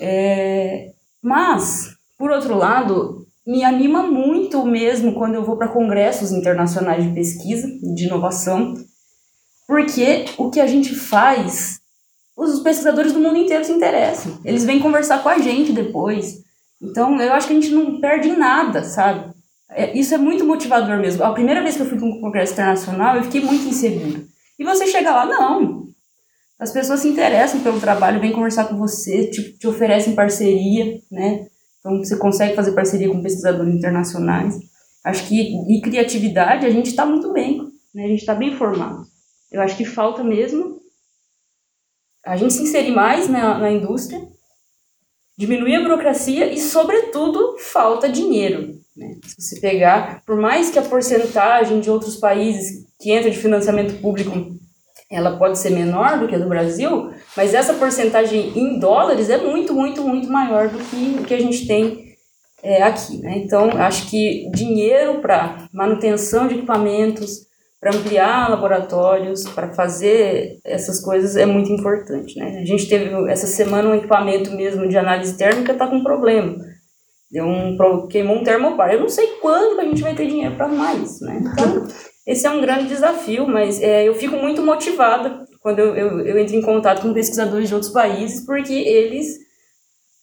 É, 0.00 0.92
mas, 1.22 1.90
por 2.18 2.30
outro 2.30 2.56
lado, 2.56 3.26
me 3.46 3.62
anima 3.62 4.02
muito 4.02 4.64
mesmo 4.64 5.14
quando 5.14 5.34
eu 5.34 5.44
vou 5.44 5.58
para 5.58 5.68
congressos 5.68 6.32
internacionais 6.32 7.04
de 7.04 7.12
pesquisa, 7.12 7.68
de 7.94 8.06
inovação, 8.06 8.74
porque 9.68 10.24
o 10.38 10.50
que 10.50 10.60
a 10.60 10.66
gente 10.66 10.94
faz, 10.94 11.78
os 12.36 12.60
pesquisadores 12.60 13.12
do 13.12 13.20
mundo 13.20 13.36
inteiro 13.36 13.64
se 13.64 13.72
interessam. 13.72 14.38
Eles 14.44 14.64
vêm 14.64 14.80
conversar 14.80 15.22
com 15.22 15.28
a 15.28 15.38
gente 15.38 15.72
depois. 15.72 16.42
Então, 16.80 17.20
eu 17.20 17.32
acho 17.32 17.48
que 17.48 17.52
a 17.52 17.60
gente 17.60 17.74
não 17.74 18.00
perde 18.00 18.30
nada, 18.30 18.84
sabe? 18.84 19.35
É, 19.70 19.98
isso 19.98 20.14
é 20.14 20.18
muito 20.18 20.44
motivador 20.44 20.98
mesmo. 20.98 21.24
A 21.24 21.32
primeira 21.32 21.62
vez 21.62 21.76
que 21.76 21.82
eu 21.82 21.86
fui 21.86 21.98
para 21.98 22.06
um 22.06 22.20
congresso 22.20 22.52
internacional, 22.52 23.16
eu 23.16 23.24
fiquei 23.24 23.40
muito 23.40 23.68
insegura. 23.68 24.24
E 24.58 24.64
você 24.64 24.86
chega 24.86 25.10
lá, 25.10 25.26
não. 25.26 25.86
As 26.58 26.72
pessoas 26.72 27.00
se 27.00 27.08
interessam 27.08 27.60
pelo 27.60 27.80
trabalho, 27.80 28.20
vêm 28.20 28.32
conversar 28.32 28.64
com 28.66 28.76
você, 28.76 29.26
te, 29.26 29.58
te 29.58 29.66
oferecem 29.66 30.14
parceria, 30.14 30.98
né? 31.10 31.46
Então 31.80 31.98
você 31.98 32.16
consegue 32.16 32.54
fazer 32.54 32.72
parceria 32.72 33.08
com 33.08 33.22
pesquisadores 33.22 33.74
internacionais. 33.74 34.58
Acho 35.04 35.28
que 35.28 35.52
e 35.68 35.80
criatividade 35.82 36.64
a 36.64 36.70
gente 36.70 36.86
está 36.86 37.04
muito 37.04 37.32
bem, 37.32 37.62
né? 37.94 38.04
A 38.04 38.08
gente 38.08 38.20
está 38.20 38.34
bem 38.34 38.56
formado. 38.56 39.04
Eu 39.52 39.60
acho 39.60 39.76
que 39.76 39.84
falta 39.84 40.24
mesmo 40.24 40.80
a 42.24 42.36
gente 42.36 42.54
se 42.54 42.62
inserir 42.62 42.90
mais 42.90 43.28
na, 43.28 43.58
na 43.58 43.70
indústria, 43.70 44.20
diminuir 45.36 45.76
a 45.76 45.82
burocracia 45.82 46.52
e, 46.52 46.58
sobretudo, 46.58 47.56
falta 47.58 48.08
dinheiro. 48.08 48.78
Né? 48.96 49.16
Se 49.24 49.40
você 49.40 49.60
pegar, 49.60 50.22
por 50.24 50.36
mais 50.36 50.70
que 50.70 50.78
a 50.78 50.82
porcentagem 50.82 51.80
de 51.80 51.90
outros 51.90 52.16
países 52.16 52.86
que 52.98 53.10
entra 53.10 53.30
de 53.30 53.36
financiamento 53.36 54.00
público 54.00 54.56
ela 55.10 55.36
pode 55.36 55.58
ser 55.58 55.70
menor 55.70 56.18
do 56.18 56.26
que 56.26 56.34
a 56.34 56.38
do 56.38 56.48
Brasil, 56.48 57.12
mas 57.36 57.54
essa 57.54 57.74
porcentagem 57.74 58.58
em 58.58 58.78
dólares 58.78 59.30
é 59.30 59.38
muito, 59.38 59.72
muito, 59.72 60.02
muito 60.02 60.28
maior 60.28 60.68
do 60.68 60.78
que 60.78 61.16
o 61.20 61.24
que 61.24 61.34
a 61.34 61.40
gente 61.40 61.66
tem 61.66 62.16
é, 62.62 62.82
aqui. 62.82 63.18
Né? 63.18 63.38
Então, 63.38 63.70
acho 63.78 64.10
que 64.10 64.50
dinheiro 64.52 65.20
para 65.20 65.68
manutenção 65.72 66.48
de 66.48 66.54
equipamentos, 66.54 67.46
para 67.86 67.96
ampliar 67.96 68.50
laboratórios, 68.50 69.44
para 69.50 69.72
fazer 69.72 70.58
essas 70.64 71.00
coisas 71.00 71.36
é 71.36 71.46
muito 71.46 71.70
importante. 71.70 72.36
Né? 72.36 72.58
A 72.60 72.64
gente 72.64 72.88
teve 72.88 73.10
essa 73.30 73.46
semana 73.46 73.90
um 73.90 73.94
equipamento 73.94 74.50
mesmo 74.50 74.88
de 74.88 74.98
análise 74.98 75.36
térmica 75.36 75.72
está 75.72 75.86
com 75.86 76.02
problema. 76.02 76.56
Deu 77.30 77.44
um, 77.44 77.76
queimou 78.08 78.38
um 78.38 78.42
termopar. 78.42 78.92
Eu 78.92 79.00
não 79.00 79.08
sei 79.08 79.38
quando 79.40 79.76
que 79.76 79.82
a 79.82 79.84
gente 79.84 80.02
vai 80.02 80.16
ter 80.16 80.26
dinheiro 80.26 80.56
para 80.56 80.94
isso, 80.94 81.24
né? 81.24 81.40
Então, 81.40 81.86
esse 82.26 82.44
é 82.44 82.50
um 82.50 82.60
grande 82.60 82.88
desafio, 82.88 83.46
mas 83.46 83.80
é, 83.80 84.08
eu 84.08 84.14
fico 84.14 84.34
muito 84.34 84.62
motivada 84.62 85.44
quando 85.60 85.78
eu, 85.78 85.94
eu, 85.94 86.20
eu 86.26 86.38
entro 86.40 86.56
em 86.56 86.62
contato 86.62 87.02
com 87.02 87.14
pesquisadores 87.14 87.68
de 87.68 87.74
outros 87.74 87.92
países, 87.92 88.44
porque 88.44 88.72
eles. 88.72 89.28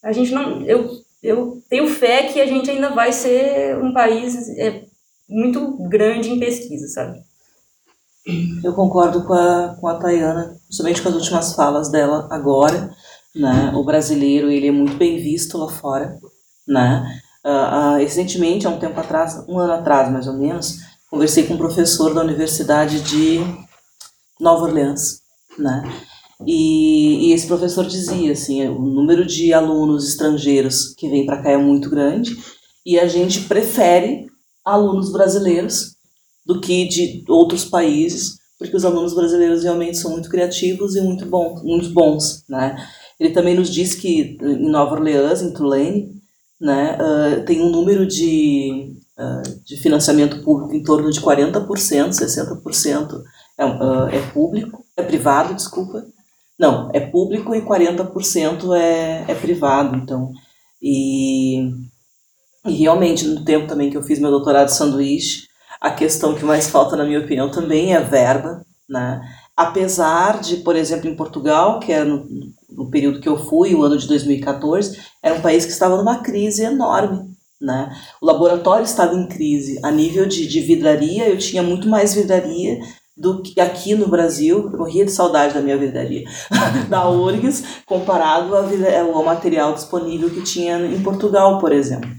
A 0.03 0.11
gente 0.11 0.34
não. 0.34 0.66
Eu, 0.66 0.89
eu 1.22 1.61
tenho 1.70 1.88
fé 1.88 2.24
que 2.24 2.41
a 2.41 2.45
gente 2.45 2.70
ainda 2.70 2.89
vai 2.89 3.14
ser 3.14 3.78
um 3.78 3.93
país 3.93 4.49
é, 4.57 4.82
muito 5.30 5.78
grande 5.88 6.30
em 6.30 6.39
pesquisa, 6.39 6.88
sabe? 6.88 7.20
Eu 8.64 8.74
concordo 8.74 9.24
com 9.24 9.34
a, 9.34 9.76
com 9.80 9.88
a 9.88 9.96
Tayana, 9.96 10.56
principalmente 10.68 11.02
com 11.02 11.10
as 11.10 11.16
últimas 11.16 11.54
falas 11.54 11.90
dela 11.90 12.28
agora. 12.32 12.94
Né? 13.36 13.72
O 13.76 13.84
brasileiro 13.84 14.50
ele 14.50 14.68
é 14.68 14.72
muito 14.72 14.96
bem 14.96 15.18
visto 15.18 15.58
lá 15.58 15.68
fora 15.70 16.20
né? 16.68 17.20
Uh, 17.46 17.96
uh, 17.96 17.98
recentemente, 17.98 18.66
há 18.66 18.70
um 18.70 18.80
tempo 18.80 19.00
atrás, 19.00 19.44
um 19.48 19.60
ano 19.60 19.74
atrás 19.74 20.12
mais 20.12 20.28
ou 20.28 20.34
menos, 20.34 20.78
conversei 21.10 21.46
com 21.46 21.56
um 21.56 21.58
professor 21.58 22.14
da 22.14 22.22
Universidade 22.22 23.02
de 23.02 23.40
Nova 24.40 24.66
Orleans, 24.66 25.22
né? 25.58 25.84
E, 26.46 27.28
e 27.30 27.34
esse 27.34 27.48
professor 27.48 27.86
dizia 27.86 28.32
assim, 28.32 28.68
o 28.68 28.80
número 28.80 29.26
de 29.26 29.54
alunos 29.54 30.08
estrangeiros 30.08 30.94
que 30.96 31.10
vem 31.10 31.26
para 31.26 31.42
cá 31.42 31.52
é 31.52 31.58
muito 31.58 31.90
grande 31.90 32.38
e 32.86 33.00
a 33.00 33.08
gente 33.08 33.42
prefere 33.42 34.28
alunos 34.66 35.12
brasileiros 35.12 35.93
do 36.46 36.60
que 36.60 36.88
de 36.88 37.24
outros 37.28 37.66
países, 37.66 38.38
porque 38.58 38.76
os 38.76 38.86
alunos 38.86 39.14
brasileiros 39.14 39.64
realmente 39.64 39.98
são 39.98 40.12
muito 40.12 40.30
criativos 40.30 40.96
e 40.96 41.02
muito 41.02 41.26
bons, 41.26 41.62
muito 41.64 41.89
bons, 41.89 42.44
né? 42.48 42.76
Ele 43.20 43.32
também 43.32 43.56
nos 43.56 43.70
disse 43.70 43.98
que 43.98 44.38
em 44.41 44.70
Nova 44.70 44.96
Orleans, 44.96 45.41
em 45.41 45.54
Tulane, 45.54 46.12
né, 46.60 46.98
uh, 46.98 47.46
tem 47.46 47.62
um 47.62 47.70
número 47.70 48.08
de, 48.08 48.96
uh, 49.18 49.64
de 49.66 49.78
financiamento 49.78 50.41
público 50.44 50.74
em 50.74 50.84
torno 50.84 51.12
de 51.12 51.20
40%, 51.20 51.68
60% 51.68 53.22
é, 53.58 53.66
uh, 53.66 54.08
é 54.08 54.32
público, 54.32 54.84
é 54.96 55.04
privado, 55.04 55.54
desculpa. 55.54 56.06
Não, 56.58 56.89
é 56.94 57.00
público 57.00 57.54
e 57.54 57.62
40% 57.62 58.76
é, 58.76 59.26
é 59.28 59.36
privado, 59.36 59.98
então. 59.98 60.32
E, 60.82 61.70
e 62.66 62.72
realmente, 62.72 63.28
no 63.28 63.44
tempo 63.44 63.68
também 63.68 63.89
que 63.89 63.98
eu 63.98 64.04
fiz 64.04 64.20
meu 64.20 64.32
doutorado 64.32 64.68
de 64.68 64.76
sanduíche, 64.76 65.48
a 65.84 65.92
questão 65.92 66.34
que 66.34 66.46
mais 66.46 66.70
falta, 66.70 66.96
na 66.96 67.04
minha 67.04 67.20
opinião, 67.20 67.52
também 67.52 67.94
é 67.94 68.00
verba, 68.00 68.66
né? 68.90 69.22
Apesar 69.56 70.40
de, 70.40 70.58
por 70.58 70.78
exemplo, 70.78 71.10
em 71.10 71.16
Portugal, 71.16 71.82
que 71.82 71.92
era 71.92 72.06
no, 72.06 72.26
no 72.70 72.90
período 72.90 73.20
que 73.20 73.28
eu 73.28 73.38
fui, 73.38 73.76
o 73.76 73.84
ano 73.84 73.98
de 73.98 74.08
2014, 74.08 74.98
era 75.22 75.36
um 75.36 75.42
país 75.42 75.66
que 75.66 75.74
estava 75.74 75.98
numa 75.98 76.20
crise 76.20 76.64
enorme. 76.64 77.34
Né? 77.62 77.94
O 78.22 78.26
laboratório 78.26 78.86
estava 78.86 79.14
em 79.14 79.28
crise. 79.28 79.78
A 79.84 79.92
nível 79.92 80.26
de, 80.26 80.48
de 80.48 80.60
vidraria, 80.62 81.28
eu 81.28 81.38
tinha 81.38 81.62
muito 81.62 81.88
mais 81.88 82.14
vidraria 82.14 82.80
do 83.16 83.42
que 83.44 83.60
aqui 83.60 83.94
no 83.94 84.08
Brasil. 84.08 84.70
Eu 84.72 84.80
morria 84.80 85.06
de 85.06 85.12
saudade 85.12 85.54
da 85.54 85.62
minha 85.62 85.78
vidraria, 85.78 86.24
da 86.90 87.10
URGS, 87.10 87.64
comparado 87.86 88.56
ao 88.56 89.24
material 89.24 89.74
disponível 89.74 90.30
que 90.30 90.42
tinha 90.42 90.78
em 90.78 91.04
Portugal, 91.04 91.60
por 91.60 91.74
exemplo. 91.74 92.10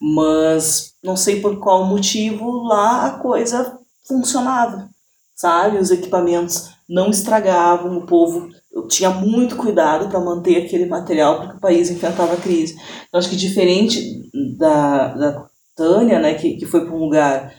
Mas 0.00 0.94
não 1.02 1.16
sei 1.16 1.40
por 1.40 1.58
qual 1.58 1.84
motivo 1.84 2.62
lá 2.62 3.06
a 3.06 3.18
coisa 3.18 3.78
funcionava, 4.06 4.88
sabe? 5.34 5.78
Os 5.78 5.90
equipamentos 5.90 6.70
não 6.88 7.10
estragavam, 7.10 7.98
o 7.98 8.06
povo 8.06 8.48
tinha 8.88 9.10
muito 9.10 9.56
cuidado 9.56 10.08
para 10.08 10.20
manter 10.20 10.64
aquele 10.64 10.86
material 10.86 11.40
porque 11.40 11.56
o 11.56 11.60
país 11.60 11.90
enfrentava 11.90 12.36
crise. 12.36 12.76
Então, 13.08 13.18
acho 13.18 13.28
que 13.28 13.36
diferente 13.36 14.30
da, 14.56 15.14
da 15.14 15.46
Tânia, 15.76 16.18
né, 16.18 16.34
que, 16.34 16.56
que 16.56 16.66
foi 16.66 16.84
para 16.84 16.94
um 16.94 16.98
lugar 16.98 17.54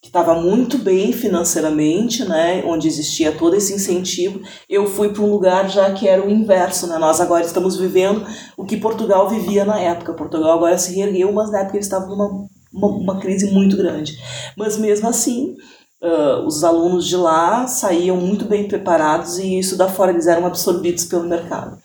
que 0.00 0.08
estava 0.08 0.34
muito 0.34 0.78
bem 0.78 1.12
financeiramente, 1.12 2.24
né, 2.24 2.62
onde 2.64 2.88
existia 2.88 3.32
todo 3.32 3.54
esse 3.54 3.74
incentivo, 3.74 4.40
eu 4.68 4.86
fui 4.86 5.10
para 5.10 5.22
um 5.22 5.30
lugar 5.30 5.68
já 5.68 5.92
que 5.92 6.08
era 6.08 6.24
o 6.24 6.30
inverso, 6.30 6.86
né, 6.86 6.96
nós 6.96 7.20
agora 7.20 7.44
estamos 7.44 7.76
vivendo 7.76 8.26
o 8.56 8.64
que 8.64 8.78
Portugal 8.78 9.28
vivia 9.28 9.64
na 9.64 9.78
época, 9.78 10.14
Portugal 10.14 10.52
agora 10.52 10.78
se 10.78 10.94
reergueu, 10.94 11.30
mas 11.32 11.50
na 11.50 11.60
época 11.60 11.76
eles 11.76 11.86
estavam 11.86 12.08
numa 12.08 12.48
uma, 12.72 12.86
uma 12.86 13.20
crise 13.20 13.50
muito 13.50 13.76
grande, 13.76 14.16
mas 14.56 14.78
mesmo 14.78 15.08
assim, 15.08 15.56
uh, 16.02 16.46
os 16.46 16.64
alunos 16.64 17.06
de 17.06 17.16
lá 17.16 17.66
saíam 17.66 18.16
muito 18.16 18.44
bem 18.44 18.66
preparados 18.68 19.38
e 19.38 19.58
isso 19.58 19.76
da 19.76 19.88
fora 19.88 20.12
eles 20.12 20.26
eram 20.26 20.46
absorvidos 20.46 21.04
pelo 21.04 21.28
mercado. 21.28 21.78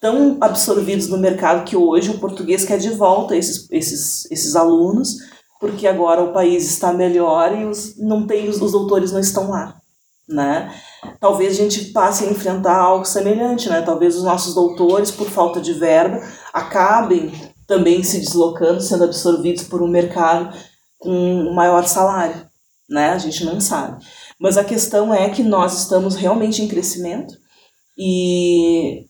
Tão 0.00 0.38
absorvidos 0.40 1.08
no 1.08 1.18
mercado 1.18 1.64
que 1.64 1.76
hoje 1.76 2.10
o 2.10 2.18
português 2.18 2.64
quer 2.64 2.78
de 2.78 2.88
volta 2.88 3.36
esses, 3.36 3.68
esses, 3.70 4.30
esses 4.30 4.56
alunos, 4.56 5.16
porque 5.60 5.86
agora 5.86 6.22
o 6.22 6.32
país 6.32 6.64
está 6.64 6.92
melhor 6.92 7.56
e 7.56 7.64
os, 7.66 7.96
não 7.98 8.26
tem, 8.26 8.48
os, 8.48 8.60
os 8.60 8.72
doutores 8.72 9.12
não 9.12 9.20
estão 9.20 9.50
lá. 9.50 9.80
né? 10.28 10.72
Talvez 11.18 11.52
a 11.52 11.62
gente 11.62 11.86
passe 11.92 12.24
a 12.24 12.30
enfrentar 12.30 12.76
algo 12.76 13.04
semelhante, 13.04 13.68
né? 13.68 13.82
Talvez 13.82 14.16
os 14.16 14.22
nossos 14.22 14.54
doutores, 14.54 15.10
por 15.10 15.28
falta 15.28 15.60
de 15.60 15.72
verba, 15.72 16.20
acabem 16.52 17.32
também 17.66 18.02
se 18.02 18.18
deslocando, 18.20 18.80
sendo 18.80 19.04
absorvidos 19.04 19.64
por 19.64 19.82
um 19.82 19.88
mercado 19.88 20.56
com 20.98 21.10
um 21.10 21.54
maior 21.54 21.86
salário, 21.86 22.46
né? 22.88 23.10
A 23.10 23.18
gente 23.18 23.44
não 23.44 23.60
sabe. 23.60 24.04
Mas 24.38 24.56
a 24.56 24.64
questão 24.64 25.12
é 25.12 25.28
que 25.30 25.42
nós 25.42 25.78
estamos 25.82 26.14
realmente 26.16 26.62
em 26.62 26.68
crescimento 26.68 27.34
e 27.98 29.06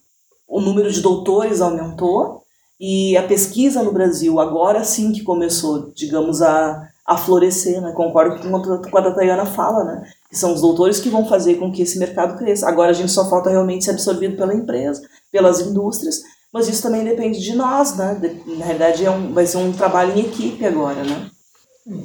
o 0.49 0.61
número 0.61 0.91
de 0.91 1.01
doutores 1.01 1.61
aumentou 1.61 2.43
e 2.81 3.15
a 3.15 3.23
pesquisa 3.23 3.83
no 3.83 3.93
Brasil 3.93 4.41
agora 4.41 4.83
sim 4.83 5.13
que 5.13 5.23
começou, 5.23 5.93
digamos, 5.95 6.41
a, 6.41 6.89
a 7.07 7.17
florescer, 7.19 7.79
né? 7.83 7.93
Concordo 7.93 8.41
com 8.41 8.57
o 8.57 8.81
que 8.81 8.97
a 8.97 9.13
Tayana 9.13 9.45
fala, 9.45 9.85
né? 9.85 10.11
Que 10.31 10.39
são 10.39 10.55
os 10.55 10.63
doutores 10.63 10.99
que 10.99 11.11
vão 11.11 11.27
fazer 11.27 11.57
com 11.57 11.71
que 11.71 11.83
esse 11.83 11.99
mercado 11.99 12.39
cresça. 12.39 12.67
Agora 12.67 12.91
a 12.91 12.95
gente 12.95 13.13
só 13.13 13.29
falta 13.29 13.51
realmente 13.51 13.85
ser 13.85 13.91
absorvido 13.91 14.35
pela 14.35 14.55
empresa, 14.55 15.03
pelas 15.31 15.61
indústrias, 15.61 16.23
mas 16.51 16.69
isso 16.69 16.83
também 16.83 17.05
depende 17.05 17.39
de 17.39 17.55
nós, 17.55 17.97
né? 17.97 18.19
Na 18.47 18.65
realidade 18.65 19.05
é 19.05 19.11
um, 19.11 19.35
vai 19.35 19.47
ser 19.47 19.59
um 19.59 19.73
trabalho 19.73 20.17
em 20.17 20.21
equipe 20.21 20.65
agora, 20.65 21.05
né? 21.05 21.31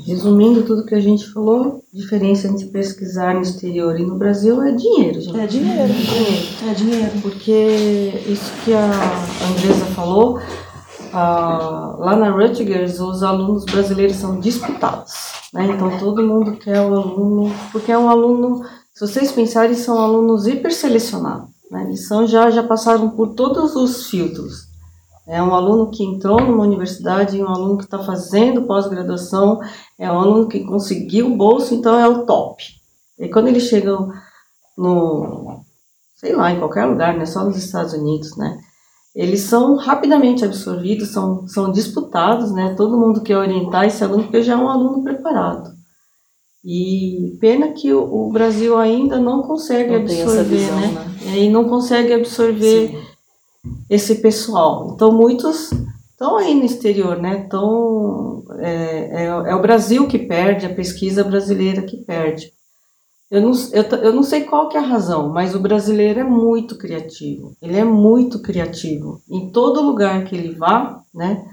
Resumindo 0.05 0.63
tudo 0.63 0.86
que 0.86 0.95
a 0.95 0.99
gente 0.99 1.32
falou, 1.32 1.84
a 1.93 1.97
diferença 1.97 2.47
entre 2.47 2.65
pesquisar 2.65 3.36
no 3.36 3.41
exterior 3.41 3.99
e 3.99 4.03
no 4.03 4.15
Brasil 4.15 4.61
é 4.61 4.71
dinheiro, 4.71 5.21
gente. 5.21 5.39
É 5.39 5.45
dinheiro. 5.47 5.82
É 5.82 5.88
dinheiro. 5.88 6.47
É 6.69 6.73
dinheiro. 6.73 7.11
Porque 7.21 8.13
isso 8.28 8.51
que 8.63 8.73
a 8.73 8.86
Andresa 8.86 9.86
falou, 9.93 10.39
ah, 11.16 11.95
lá 11.97 12.16
na 12.16 12.30
Rutgers 12.30 12.99
os 12.99 13.24
alunos 13.24 13.63
brasileiros 13.63 14.18
são 14.18 14.39
disputados. 14.39 15.13
Né? 15.53 15.68
Então 15.68 15.97
todo 15.97 16.22
mundo 16.22 16.57
quer 16.57 16.82
o 16.82 16.93
aluno, 16.93 17.55
porque 17.72 17.91
é 17.91 17.97
um 17.97 18.09
aluno, 18.09 18.66
se 18.93 18.99
vocês 18.99 19.32
pensarem, 19.32 19.76
são 19.76 19.97
alunos 19.97 20.45
hiperselecionados. 20.45 21.49
Né? 21.72 21.84
Eles 21.86 22.07
são, 22.07 22.28
já, 22.28 22.51
já 22.51 22.61
passaram 22.61 23.09
por 23.11 23.30
todos 23.30 23.76
os 23.76 24.07
filtros. 24.07 24.68
É 25.26 25.41
um 25.41 25.55
aluno 25.55 25.89
que 25.89 26.03
entrou 26.03 26.39
numa 26.41 26.63
universidade, 26.63 27.41
um 27.41 27.47
aluno 27.47 27.78
que 27.78 27.86
está 27.86 27.99
fazendo 27.99 28.63
pós-graduação, 28.63 29.59
é 29.97 30.11
um 30.11 30.20
aluno 30.20 30.47
que 30.47 30.66
conseguiu 30.66 31.28
o 31.28 31.38
bolso, 31.38 31.74
então 31.74 31.97
é 31.97 32.07
o 32.07 32.26
top. 32.26 32.61
E 33.18 33.30
quando 33.30 33.47
eles 33.47 33.63
chegam 33.63 34.11
no, 34.78 35.61
sei 36.16 36.36
lá, 36.36 36.51
em 36.51 36.59
qualquer 36.59 36.86
lugar, 36.86 37.18
né, 37.18 37.26
só 37.26 37.43
nos 37.43 37.57
Estados 37.57 37.93
Unidos, 37.93 38.36
né, 38.38 38.59
eles 39.16 39.41
são 39.41 39.78
rapidamente 39.78 40.43
absorvidos, 40.43 41.09
são, 41.09 41.47
são 41.47 41.72
disputados, 41.72 42.51
né, 42.51 42.76
todo 42.76 42.99
mundo 42.99 43.22
quer 43.22 43.38
orientar 43.38 43.86
esse 43.86 44.03
aluno 44.03 44.24
porque 44.24 44.43
já 44.43 44.53
é 44.53 44.57
um 44.57 44.68
aluno 44.68 45.01
preparado. 45.03 45.74
E 46.63 47.38
pena 47.39 47.70
que 47.70 47.93
o, 47.93 48.01
o 48.01 48.32
Brasil 48.32 48.76
ainda 48.76 49.20
não 49.20 49.43
consegue 49.43 49.91
Não 49.91 50.01
absorver, 50.01 50.43
visão, 50.43 50.80
né? 50.80 50.88
né? 51.22 51.38
E 51.38 51.49
não 51.49 51.70
consegue 51.70 52.11
absorver 52.11 52.99
esse 53.88 54.16
pessoal. 54.16 54.91
Então 54.93 55.11
muitos 55.11 55.72
estão 56.09 56.38
aí 56.38 56.55
no 56.55 56.66
exterior, 56.66 57.22
né? 57.22 57.43
Então 57.45 58.43
é, 58.57 59.26
é, 59.26 59.26
é 59.26 59.55
o 59.55 59.61
Brasil 59.61 60.07
que 60.07 60.18
perde, 60.18 60.66
a 60.66 60.74
pesquisa 60.74 61.24
brasileira 61.24 61.84
que 61.84 61.97
perde. 61.97 62.51
Eu 63.30 63.41
não, 63.41 63.51
eu, 63.73 63.84
eu 63.84 64.13
não 64.13 64.23
sei 64.23 64.43
qual 64.43 64.69
que 64.69 64.78
é 64.78 64.80
a 64.80 64.86
razão, 64.86 65.30
mas 65.30 65.55
o 65.55 65.59
brasileiro 65.59 66.19
é 66.19 66.23
muito 66.23 66.78
criativo. 66.78 67.55
Ele 67.61 67.78
é 67.78 67.84
muito 67.84 68.41
criativo. 68.41 69.21
Em 69.30 69.49
todo 69.49 69.82
lugar 69.82 70.26
que 70.26 70.36
ele 70.36 70.53
vá, 70.53 71.01
né? 71.13 71.43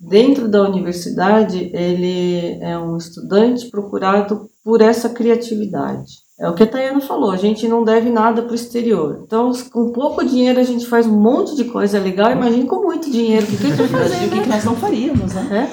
Dentro 0.00 0.48
da 0.48 0.62
universidade, 0.62 1.70
ele 1.74 2.58
é 2.62 2.78
um 2.78 2.96
estudante 2.96 3.68
procurado 3.68 4.48
por 4.62 4.80
essa 4.80 5.08
criatividade. 5.08 6.28
É 6.38 6.48
o 6.48 6.54
que 6.54 6.62
a 6.62 6.66
Tayana 6.66 7.00
falou, 7.00 7.32
a 7.32 7.36
gente 7.36 7.66
não 7.66 7.82
deve 7.82 8.10
nada 8.10 8.42
para 8.42 8.52
o 8.52 8.54
exterior. 8.54 9.22
Então, 9.24 9.50
com 9.72 9.90
pouco 9.90 10.24
dinheiro 10.24 10.60
a 10.60 10.62
gente 10.62 10.86
faz 10.86 11.04
um 11.04 11.20
monte 11.20 11.56
de 11.56 11.64
coisa 11.64 11.98
legal, 11.98 12.30
imagine 12.30 12.64
com 12.64 12.80
muito 12.80 13.10
dinheiro, 13.10 13.44
o 13.44 13.48
que, 13.48 13.56
que 13.56 13.66
a 13.66 13.70
gente 13.70 13.76
vai 13.76 14.02
fazer? 14.02 14.26
O 14.26 14.30
que, 14.30 14.40
que 14.42 14.48
nós 14.48 14.64
não 14.64 14.76
faríamos, 14.76 15.34
né? 15.34 15.68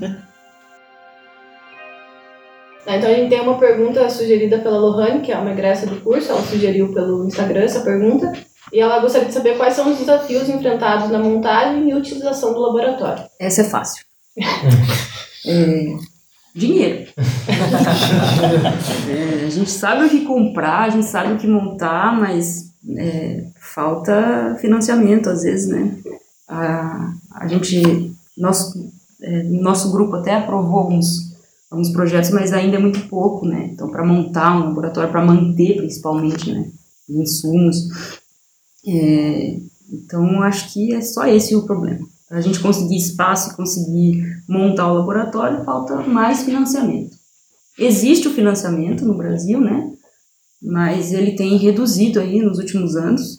Tá, 0.00 0.26
Então 2.88 3.10
a 3.10 3.14
gente 3.14 3.28
tem 3.28 3.40
uma 3.40 3.58
pergunta 3.58 4.08
sugerida 4.08 4.58
pela 4.58 4.78
Lohane, 4.78 5.20
que 5.20 5.32
é 5.32 5.38
uma 5.38 5.50
egressa 5.50 5.86
do 5.86 6.00
curso, 6.00 6.30
ela 6.30 6.42
sugeriu 6.42 6.92
pelo 6.92 7.26
Instagram 7.26 7.62
essa 7.62 7.80
pergunta, 7.80 8.32
e 8.72 8.80
ela 8.80 9.00
gostaria 9.00 9.28
de 9.28 9.34
saber 9.34 9.56
quais 9.56 9.74
são 9.74 9.90
os 9.90 9.98
desafios 9.98 10.48
enfrentados 10.48 11.10
na 11.10 11.18
montagem 11.18 11.88
e 11.90 11.94
utilização 11.94 12.52
do 12.52 12.60
laboratório. 12.60 13.24
Essa 13.40 13.62
é 13.62 13.64
fácil. 13.64 14.04
É, 15.48 15.96
dinheiro. 16.52 17.08
É, 19.08 19.44
a 19.46 19.50
gente 19.50 19.70
sabe 19.70 20.06
o 20.06 20.10
que 20.10 20.24
comprar, 20.24 20.80
a 20.80 20.88
gente 20.88 21.06
sabe 21.06 21.34
o 21.34 21.36
que 21.36 21.46
montar, 21.46 22.18
mas 22.18 22.72
é, 22.98 23.44
falta 23.60 24.56
financiamento 24.60 25.30
às 25.30 25.42
vezes, 25.42 25.68
né? 25.68 25.92
A, 26.48 27.12
a 27.32 27.46
gente, 27.46 28.12
nosso, 28.36 28.90
é, 29.22 29.42
nosso 29.44 29.92
grupo 29.92 30.16
até 30.16 30.34
aprovou 30.34 30.80
alguns, 30.80 31.25
alguns 31.70 31.90
projetos, 31.90 32.30
mas 32.30 32.52
ainda 32.52 32.76
é 32.76 32.80
muito 32.80 33.08
pouco, 33.08 33.46
né? 33.46 33.70
Então, 33.72 33.88
para 33.90 34.04
montar 34.04 34.56
um 34.56 34.64
laboratório, 34.66 35.10
para 35.10 35.24
manter 35.24 35.76
principalmente, 35.76 36.52
né? 36.52 36.70
Insumos. 37.08 37.88
É, 38.86 39.58
então, 39.90 40.42
acho 40.42 40.72
que 40.72 40.94
é 40.94 41.00
só 41.00 41.26
esse 41.26 41.54
o 41.54 41.66
problema. 41.66 42.06
Para 42.28 42.38
a 42.38 42.40
gente 42.40 42.58
conseguir 42.60 42.96
espaço 42.96 43.52
e 43.52 43.56
conseguir 43.56 44.42
montar 44.48 44.90
o 44.90 44.94
laboratório, 44.94 45.64
falta 45.64 46.02
mais 46.02 46.42
financiamento. 46.42 47.16
Existe 47.78 48.26
o 48.26 48.32
financiamento 48.32 49.04
no 49.04 49.16
Brasil, 49.16 49.60
né? 49.60 49.92
Mas 50.62 51.12
ele 51.12 51.36
tem 51.36 51.56
reduzido 51.56 52.18
aí 52.18 52.40
nos 52.40 52.58
últimos 52.58 52.96
anos. 52.96 53.36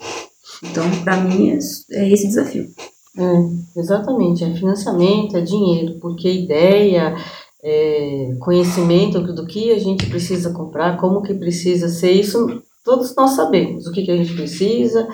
Então, 0.63 0.83
para 1.03 1.17
mim, 1.17 1.49
é, 1.49 1.59
é 1.91 2.09
esse 2.11 2.27
desafio. 2.27 2.69
É, 3.17 3.79
exatamente, 3.79 4.43
é 4.43 4.53
financiamento, 4.53 5.35
é 5.35 5.41
dinheiro, 5.41 5.97
porque 5.99 6.31
ideia, 6.31 7.15
é, 7.63 8.35
conhecimento 8.39 9.21
do 9.21 9.45
que 9.45 9.71
a 9.71 9.79
gente 9.79 10.05
precisa 10.07 10.53
comprar, 10.53 10.97
como 10.97 11.21
que 11.21 11.33
precisa 11.33 11.89
ser, 11.89 12.11
isso 12.11 12.61
todos 12.83 13.13
nós 13.15 13.31
sabemos, 13.31 13.85
o 13.85 13.91
que, 13.91 14.03
que 14.03 14.11
a 14.11 14.17
gente 14.17 14.33
precisa, 14.33 15.07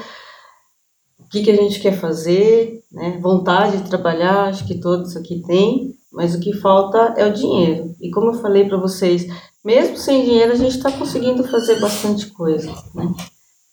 o 1.20 1.28
que, 1.30 1.42
que 1.42 1.52
a 1.52 1.56
gente 1.56 1.80
quer 1.80 1.98
fazer, 2.00 2.84
né? 2.92 3.18
vontade 3.22 3.78
de 3.78 3.90
trabalhar, 3.90 4.50
acho 4.50 4.68
que 4.68 4.80
todos 4.80 5.16
aqui 5.16 5.42
têm, 5.42 5.96
mas 6.12 6.36
o 6.36 6.40
que 6.40 6.54
falta 6.54 7.16
é 7.18 7.26
o 7.26 7.34
dinheiro. 7.34 7.96
E 8.00 8.12
como 8.12 8.28
eu 8.28 8.34
falei 8.36 8.68
para 8.68 8.78
vocês, 8.78 9.26
mesmo 9.66 9.98
sem 9.98 10.24
dinheiro 10.24 10.52
a 10.52 10.56
gente 10.56 10.78
está 10.78 10.92
conseguindo 10.92 11.44
fazer 11.46 11.80
bastante 11.80 12.28
coisa, 12.28 12.72
né? 12.94 13.12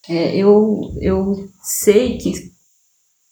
É, 0.08 0.34
eu, 0.34 0.80
eu 1.00 1.48
sei 1.62 2.16
que 2.16 2.32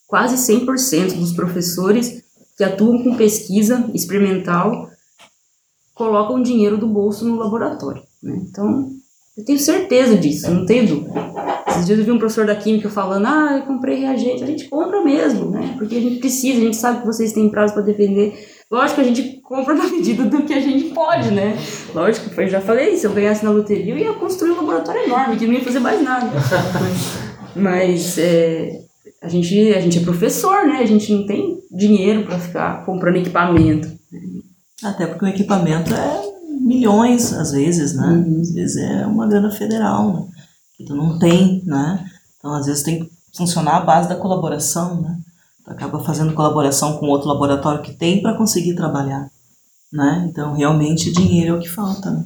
quase 0.06 0.36
100% 0.52 1.18
dos 1.18 1.32
professores 1.32 2.22
que 2.56 2.64
atuam 2.64 3.02
com 3.02 3.16
pesquisa 3.16 3.90
experimental 3.94 4.87
colocam 5.98 6.40
dinheiro 6.40 6.78
do 6.78 6.86
bolso 6.86 7.26
no 7.26 7.36
laboratório. 7.36 8.02
Né? 8.22 8.40
Então, 8.48 8.88
eu 9.36 9.44
tenho 9.44 9.58
certeza 9.58 10.16
disso, 10.16 10.50
não 10.50 10.64
tenho 10.64 10.86
dúvida. 10.86 11.28
Esses 11.68 11.86
dias 11.86 11.98
eu 11.98 12.04
vi 12.04 12.12
um 12.12 12.18
professor 12.18 12.46
da 12.46 12.54
Química 12.54 12.88
falando, 12.88 13.26
ah, 13.26 13.58
eu 13.58 13.62
comprei 13.62 13.98
reagente. 13.98 14.42
A 14.42 14.46
gente 14.46 14.68
compra 14.68 15.02
mesmo, 15.02 15.50
né? 15.50 15.74
Porque 15.76 15.96
a 15.96 16.00
gente 16.00 16.18
precisa, 16.18 16.58
a 16.58 16.64
gente 16.64 16.76
sabe 16.76 17.00
que 17.00 17.06
vocês 17.06 17.32
têm 17.32 17.50
prazo 17.50 17.74
para 17.74 17.82
defender. 17.82 18.48
Lógico 18.70 18.96
que 18.96 19.00
a 19.00 19.12
gente 19.12 19.40
compra 19.42 19.74
na 19.74 19.88
medida 19.88 20.24
do 20.24 20.42
que 20.42 20.52
a 20.52 20.60
gente 20.60 20.92
pode, 20.94 21.30
né? 21.30 21.56
Lógico 21.94 22.40
eu 22.40 22.48
já 22.48 22.60
falei, 22.60 22.96
se 22.96 23.06
eu 23.06 23.12
ganhasse 23.12 23.44
na 23.44 23.50
loteria, 23.50 23.92
eu 23.92 23.98
ia 23.98 24.12
construir 24.14 24.52
um 24.52 24.56
laboratório 24.56 25.04
enorme, 25.04 25.36
que 25.36 25.46
não 25.46 25.54
ia 25.54 25.64
fazer 25.64 25.80
mais 25.80 26.02
nada. 26.02 26.30
Mas 27.54 28.18
é, 28.18 28.80
a, 29.22 29.28
gente, 29.28 29.72
a 29.72 29.80
gente 29.80 29.98
é 29.98 30.02
professor, 30.02 30.66
né? 30.66 30.78
A 30.78 30.86
gente 30.86 31.12
não 31.12 31.26
tem 31.26 31.58
dinheiro 31.70 32.24
para 32.24 32.38
ficar 32.38 32.84
comprando 32.84 33.16
equipamento. 33.16 33.88
Até 34.82 35.06
porque 35.06 35.24
o 35.24 35.28
equipamento 35.28 35.92
é 35.92 36.22
milhões, 36.60 37.32
às 37.32 37.52
vezes, 37.52 37.94
né? 37.94 38.24
Às 38.40 38.52
vezes 38.52 38.76
é 38.76 39.06
uma 39.06 39.26
grana 39.26 39.50
federal, 39.50 40.12
né? 40.12 40.28
Que 40.76 40.84
tu 40.84 40.94
não 40.94 41.18
tem, 41.18 41.62
né? 41.64 42.08
Então, 42.36 42.54
às 42.54 42.66
vezes 42.66 42.82
tem 42.82 43.04
que 43.04 43.10
funcionar 43.36 43.78
à 43.78 43.80
base 43.80 44.08
da 44.08 44.16
colaboração, 44.16 45.00
né? 45.00 45.18
Tu 45.64 45.70
acaba 45.70 46.00
fazendo 46.00 46.34
colaboração 46.34 46.96
com 46.98 47.06
outro 47.06 47.28
laboratório 47.28 47.82
que 47.82 47.92
tem 47.92 48.22
para 48.22 48.36
conseguir 48.36 48.74
trabalhar, 48.74 49.30
né? 49.92 50.28
Então, 50.30 50.54
realmente, 50.54 51.12
dinheiro 51.12 51.54
é 51.54 51.58
o 51.58 51.60
que 51.60 51.68
falta, 51.68 52.10
né? 52.10 52.24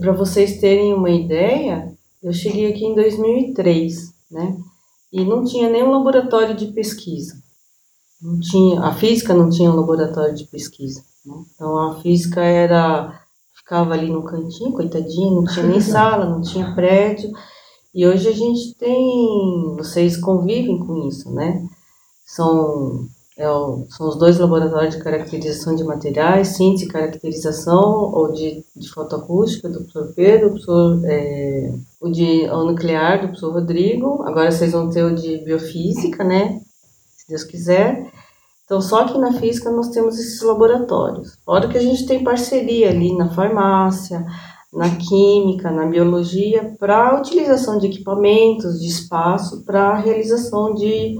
Para 0.00 0.12
vocês 0.12 0.58
terem 0.58 0.94
uma 0.94 1.10
ideia, 1.10 1.92
eu 2.22 2.32
cheguei 2.32 2.70
aqui 2.72 2.86
em 2.86 2.94
2003, 2.94 4.14
né? 4.30 4.56
E 5.12 5.24
não 5.24 5.44
tinha 5.44 5.68
nenhum 5.68 5.90
laboratório 5.90 6.56
de 6.56 6.68
pesquisa. 6.68 7.36
Não 8.20 8.40
tinha, 8.40 8.80
a 8.80 8.94
física 8.94 9.34
não 9.34 9.50
tinha 9.50 9.70
um 9.70 9.76
laboratório 9.76 10.34
de 10.34 10.44
pesquisa. 10.44 11.04
Então 11.54 11.78
a 11.78 12.00
física 12.00 12.40
era 12.40 13.20
ficava 13.54 13.94
ali 13.94 14.10
no 14.10 14.22
cantinho, 14.22 14.72
coitadinha, 14.72 15.30
não 15.30 15.44
tinha 15.44 15.66
nem 15.66 15.80
sala, 15.82 16.26
não 16.26 16.40
tinha 16.40 16.74
prédio. 16.74 17.30
E 17.94 18.06
hoje 18.06 18.28
a 18.28 18.32
gente 18.32 18.74
tem, 18.76 19.74
vocês 19.76 20.16
convivem 20.16 20.78
com 20.78 21.08
isso, 21.08 21.32
né? 21.32 21.64
São 22.24 23.08
é 23.38 23.50
o, 23.50 23.86
são 23.90 24.08
os 24.08 24.16
dois 24.16 24.38
laboratórios 24.38 24.96
de 24.96 25.02
caracterização 25.02 25.76
de 25.76 25.84
materiais, 25.84 26.56
síntese 26.56 26.86
e 26.86 26.88
caracterização, 26.88 28.10
ou 28.14 28.32
de, 28.32 28.64
de 28.74 28.88
fotoacústica 28.88 29.68
do 29.68 29.80
professor 29.80 30.14
Pedro, 30.14 30.46
o, 30.46 30.50
professor, 30.52 31.02
é, 31.04 31.70
o 32.00 32.10
de 32.10 32.48
o 32.48 32.64
nuclear 32.64 33.20
do 33.20 33.26
professor 33.28 33.52
Rodrigo, 33.52 34.22
agora 34.22 34.50
vocês 34.50 34.72
vão 34.72 34.88
ter 34.88 35.04
o 35.04 35.14
de 35.14 35.36
biofísica, 35.44 36.24
né? 36.24 36.62
Se 37.14 37.28
Deus 37.28 37.44
quiser. 37.44 38.10
Então, 38.66 38.80
só 38.80 39.04
que 39.04 39.16
na 39.16 39.32
física 39.34 39.70
nós 39.70 39.90
temos 39.90 40.18
esses 40.18 40.42
laboratórios. 40.42 41.38
Fora 41.44 41.68
que 41.68 41.78
a 41.78 41.80
gente 41.80 42.04
tem 42.04 42.24
parceria 42.24 42.90
ali 42.90 43.16
na 43.16 43.30
farmácia, 43.30 44.26
na 44.72 44.90
química, 44.96 45.70
na 45.70 45.86
biologia, 45.86 46.74
para 46.76 47.16
utilização 47.16 47.78
de 47.78 47.86
equipamentos, 47.86 48.80
de 48.80 48.88
espaço, 48.88 49.64
para 49.64 49.90
a 49.90 49.96
realização 49.96 50.74
de, 50.74 51.16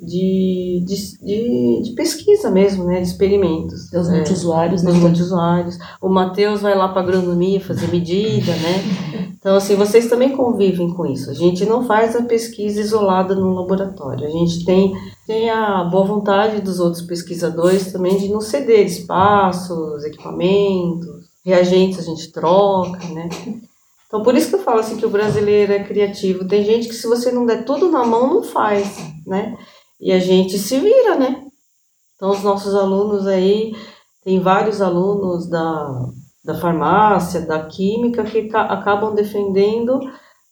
de, 0.00 0.84
de, 0.86 1.82
de, 1.82 1.92
pesquisa 1.94 2.50
mesmo, 2.50 2.84
né, 2.84 3.00
de 3.00 3.08
experimentos. 3.08 3.90
Dos 3.90 4.08
é, 4.08 4.16
multiusuários, 4.16 4.82
né? 4.82 4.92
Dos 4.92 5.00
multiusuários. 5.00 5.78
O 6.00 6.08
Matheus 6.08 6.60
vai 6.60 6.76
lá 6.76 6.88
para 6.88 7.02
agronomia 7.02 7.60
fazer 7.60 7.88
medida, 7.88 8.52
né? 8.52 9.28
Então, 9.38 9.54
assim, 9.54 9.76
vocês 9.76 10.08
também 10.08 10.36
convivem 10.36 10.92
com 10.92 11.06
isso. 11.06 11.30
A 11.30 11.32
gente 11.32 11.64
não 11.64 11.86
faz 11.86 12.16
a 12.16 12.22
pesquisa 12.22 12.80
isolada 12.80 13.36
no 13.36 13.54
laboratório. 13.54 14.26
A 14.26 14.30
gente 14.30 14.64
tem, 14.64 14.92
tem 15.28 15.48
a 15.48 15.84
boa 15.84 16.04
vontade 16.04 16.60
dos 16.60 16.80
outros 16.80 17.02
pesquisadores 17.02 17.92
também 17.92 18.18
de 18.18 18.28
nos 18.28 18.46
ceder 18.46 18.84
espaços, 18.84 20.04
equipamentos, 20.04 21.08
reagentes 21.44 22.00
a 22.00 22.02
gente 22.02 22.32
troca, 22.32 22.98
né? 23.14 23.28
Então, 24.08 24.22
por 24.22 24.34
isso 24.34 24.48
que 24.48 24.56
eu 24.56 24.62
falo 24.62 24.80
assim 24.80 24.96
que 24.96 25.06
o 25.06 25.10
brasileiro 25.10 25.72
é 25.72 25.84
criativo. 25.84 26.48
Tem 26.48 26.64
gente 26.64 26.88
que 26.88 26.94
se 26.94 27.06
você 27.06 27.30
não 27.30 27.46
der 27.46 27.64
tudo 27.64 27.90
na 27.90 28.04
mão, 28.04 28.26
não 28.26 28.42
faz, 28.42 28.98
né? 29.26 29.56
E 30.00 30.12
a 30.12 30.18
gente 30.18 30.58
se 30.58 30.78
vira, 30.78 31.16
né? 31.16 31.44
Então, 32.14 32.30
os 32.30 32.42
nossos 32.42 32.74
alunos 32.74 33.26
aí, 33.26 33.74
tem 34.24 34.40
vários 34.40 34.80
alunos 34.80 35.48
da, 35.48 36.06
da 36.44 36.54
farmácia, 36.54 37.42
da 37.42 37.66
química, 37.66 38.24
que 38.24 38.50
acabam 38.54 39.14
defendendo, 39.14 40.00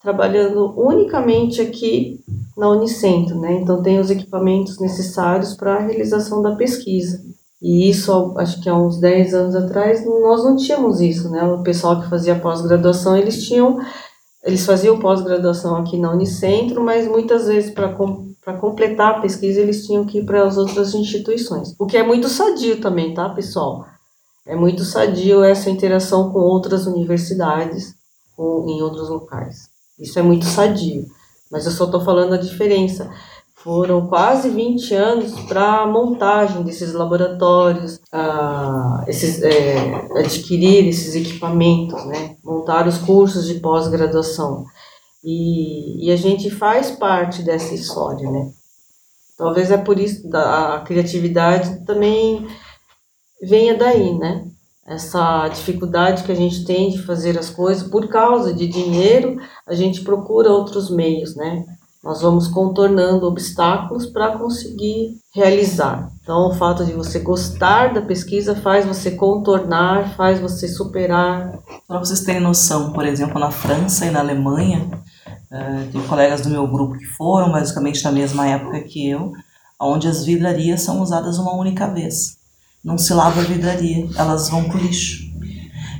trabalhando 0.01 0.73
unicamente 0.79 1.61
aqui 1.61 2.21
na 2.57 2.71
Unicentro, 2.71 3.39
né? 3.41 3.53
Então, 3.55 3.83
tem 3.83 3.99
os 3.99 4.11
equipamentos 4.11 4.79
necessários 4.79 5.55
para 5.55 5.75
a 5.75 5.81
realização 5.81 6.41
da 6.41 6.55
pesquisa. 6.55 7.21
E 7.61 7.89
isso, 7.89 8.35
acho 8.39 8.63
que 8.63 8.69
há 8.69 8.77
uns 8.77 9.01
10 9.01 9.35
anos 9.35 9.57
atrás, 9.57 10.05
nós 10.05 10.45
não 10.45 10.57
tínhamos 10.57 11.01
isso, 11.01 11.31
né? 11.31 11.43
O 11.45 11.63
pessoal 11.63 12.01
que 12.01 12.09
fazia 12.09 12.39
pós-graduação, 12.39 13.17
eles 13.17 13.47
tinham, 13.47 13.79
eles 14.45 14.65
faziam 14.65 14.99
pós-graduação 14.99 15.77
aqui 15.77 15.99
na 15.99 16.13
Unicentro, 16.13 16.83
mas 16.85 17.09
muitas 17.09 17.47
vezes 17.47 17.71
para 17.71 17.95
para 18.47 18.59
completar 18.59 19.17
a 19.17 19.21
pesquisa 19.21 19.61
eles 19.61 19.85
tinham 19.85 20.05
que 20.05 20.19
ir 20.19 20.25
para 20.25 20.47
as 20.47 20.57
outras 20.57 20.95
instituições. 20.95 21.75
O 21.81 21.85
que 21.85 21.97
é 21.97 22.03
muito 22.05 22.29
sadio 22.29 22.81
também, 22.81 23.13
tá, 23.13 23.29
pessoal? 23.29 23.85
É 24.47 24.55
muito 24.55 24.85
sadio 24.85 25.43
essa 25.43 25.69
interação 25.69 26.31
com 26.31 26.39
outras 26.39 26.87
universidades 26.87 27.97
ou 28.39 28.71
em 28.71 28.81
outros 28.81 29.09
locais. 29.09 29.69
Isso 29.99 30.17
é 30.21 30.23
muito 30.23 30.45
sadio. 30.45 31.07
Mas 31.51 31.67
eu 31.67 31.73
só 31.73 31.87
estou 31.87 32.01
falando 32.05 32.35
a 32.35 32.39
diferença. 32.39 33.11
Foram 33.57 34.07
quase 34.07 34.49
20 34.49 34.95
anos 34.95 35.33
para 35.49 35.81
a 35.81 35.87
montagem 35.87 36.63
desses 36.63 36.93
laboratórios, 36.93 37.99
esses, 39.09 39.43
é, 39.43 39.77
adquirir 40.21 40.87
esses 40.87 41.17
equipamentos, 41.17 42.05
né? 42.05 42.37
montar 42.45 42.87
os 42.87 42.99
cursos 42.99 43.45
de 43.45 43.55
pós-graduação. 43.55 44.65
E, 45.29 46.07
e, 46.07 46.13
a 46.13 46.17
gente 46.17 46.49
faz 46.49 46.93
parte 46.93 47.43
dessa 47.43 47.75
história, 47.75 48.31
né? 48.31 48.53
Talvez 49.37 49.73
é 49.73 49.77
por 49.77 49.99
isso 49.99 50.25
a, 50.33 50.77
a 50.77 50.81
criatividade 50.83 51.85
também 51.85 52.47
venha 53.43 53.77
daí, 53.77 54.17
né? 54.17 54.47
Essa 54.87 55.49
dificuldade 55.49 56.23
que 56.23 56.31
a 56.31 56.37
gente 56.37 56.65
tem 56.65 56.91
de 56.91 57.03
fazer 57.03 57.37
as 57.37 57.51
coisas 57.51 57.89
por 57.89 58.07
causa 58.07 58.55
de 58.55 58.69
dinheiro, 58.69 59.37
a 59.67 59.75
gente 59.75 60.03
procura 60.03 60.53
outros 60.53 60.89
meios, 60.89 61.35
né? 61.35 61.67
nós 62.07 62.23
vamos 62.23 62.47
contornando 62.47 63.27
obstáculos 63.27 64.07
para 64.07 64.39
conseguir 64.39 65.19
realizar. 65.35 66.09
Então, 66.23 66.51
o 66.51 66.55
fato 66.55 66.85
de 66.85 66.93
você 66.93 67.19
gostar 67.19 67.93
da 67.93 68.01
pesquisa 68.01 68.55
faz 68.55 68.87
você 68.87 69.11
contornar, 69.11 70.15
faz 70.15 70.39
você 70.39 70.69
superar. 70.69 71.59
Para 71.89 71.99
vocês 71.99 72.21
terem 72.21 72.41
noção, 72.41 72.93
por 72.93 73.05
exemplo, 73.05 73.41
na 73.41 73.51
França 73.51 74.07
e 74.07 74.13
na 74.13 74.21
Alemanha, 74.21 74.89
uh, 75.51 75.91
tem 75.91 76.03
colegas 76.07 76.41
do 76.43 76.51
meu 76.51 76.67
grupo 76.67 76.99
que 76.99 77.07
foram 77.07 77.53
basicamente 77.53 78.03
na 78.05 78.13
mesma 78.13 78.47
época 78.47 78.81
que 78.81 79.09
eu, 79.09 79.33
onde 79.81 80.09
as 80.09 80.25
vidrarias 80.25 80.83
são 80.83 81.01
usadas 81.01 81.39
uma 81.39 81.55
única 81.55 81.87
vez. 81.87 82.39
Não 82.85 82.97
se 82.97 83.13
lava 83.13 83.41
a 83.41 83.45
vidraria, 83.45 84.09
elas 84.17 84.49
vão 84.49 84.65
para 84.65 84.77
o 84.77 84.81
lixo. 84.81 85.27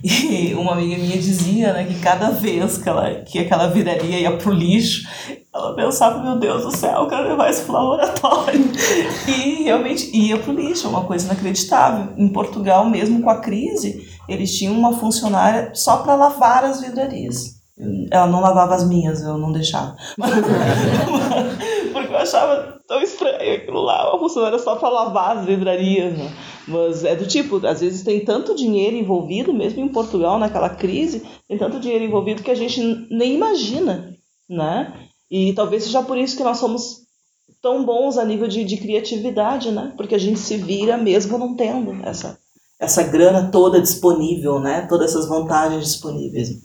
E 0.05 0.55
uma 0.55 0.73
amiga 0.73 0.97
minha 0.97 1.19
dizia 1.19 1.73
né, 1.73 1.85
que 1.85 1.99
cada 1.99 2.31
vez 2.31 2.79
que, 2.79 2.89
ela, 2.89 3.15
que 3.23 3.41
aquela 3.41 3.67
vidraria 3.67 4.21
ia 4.21 4.37
pro 4.37 4.53
lixo, 4.53 5.09
ela 5.53 5.75
pensava, 5.75 6.23
meu 6.23 6.39
Deus 6.39 6.63
do 6.63 6.77
céu, 6.77 7.03
eu 7.03 7.09
quero 7.09 7.29
levar 7.29 7.51
isso 7.51 7.65
pro 7.65 7.73
laboratório. 7.73 8.71
E 9.27 9.65
realmente 9.65 10.17
ia 10.17 10.39
pro 10.39 10.53
lixo, 10.53 10.87
é 10.87 10.91
uma 10.91 11.05
coisa 11.05 11.27
inacreditável. 11.27 12.13
Em 12.17 12.29
Portugal, 12.29 12.89
mesmo 12.89 13.21
com 13.21 13.31
a 13.31 13.41
crise, 13.41 14.07
eles 14.29 14.57
tinham 14.57 14.75
uma 14.75 14.93
funcionária 14.93 15.71
só 15.75 15.99
para 15.99 16.15
lavar 16.15 16.65
as 16.65 16.81
vidrarias. 16.81 17.56
Ela 18.11 18.27
não 18.27 18.41
lavava 18.41 18.75
as 18.75 18.89
minhas, 18.89 19.23
eu 19.23 19.37
não 19.37 19.53
deixava. 19.53 19.97
Porque 21.93 22.13
eu 22.13 22.17
achava 22.17 22.81
tão 22.89 23.03
estranho 23.03 23.57
aquilo 23.57 23.83
lá, 23.83 24.11
uma 24.11 24.19
funcionária 24.19 24.59
só 24.59 24.77
para 24.77 24.89
lavar 24.89 25.37
as 25.37 25.45
vidrarias. 25.45 26.17
Né? 26.17 26.33
Mas 26.67 27.05
é 27.05 27.15
do 27.15 27.27
tipo, 27.27 27.65
às 27.67 27.81
vezes 27.81 28.03
tem 28.03 28.25
tanto 28.25 28.55
dinheiro 28.55 28.97
envolvido, 28.97 29.53
mesmo 29.53 29.85
em 29.85 29.89
Portugal, 29.89 30.39
naquela 30.39 30.71
crise, 30.71 31.23
tem 31.47 31.59
tanto 31.59 31.79
dinheiro 31.79 32.05
envolvido 32.05 32.43
que 32.43 32.51
a 32.51 32.55
gente 32.55 32.81
nem 33.11 33.35
imagina, 33.35 34.17
né? 34.49 34.95
E 35.31 35.53
talvez 35.53 35.85
seja 35.85 36.03
por 36.03 36.17
isso 36.17 36.37
que 36.37 36.45
nós 36.45 36.59
somos 36.59 37.07
tão 37.61 37.85
bons 37.85 38.17
a 38.17 38.25
nível 38.25 38.49
de, 38.49 38.65
de 38.65 38.77
criatividade, 38.79 39.71
né? 39.71 39.93
Porque 39.97 40.15
a 40.15 40.19
gente 40.19 40.39
se 40.39 40.57
vira 40.57 40.97
mesmo 40.97 41.37
não 41.37 41.55
tendo 41.55 41.93
essa, 42.07 42.39
essa 42.81 43.03
grana 43.03 43.51
toda 43.51 43.81
disponível, 43.81 44.61
né? 44.61 44.87
Todas 44.89 45.11
essas 45.11 45.29
vantagens 45.29 45.85
disponíveis. 45.85 46.61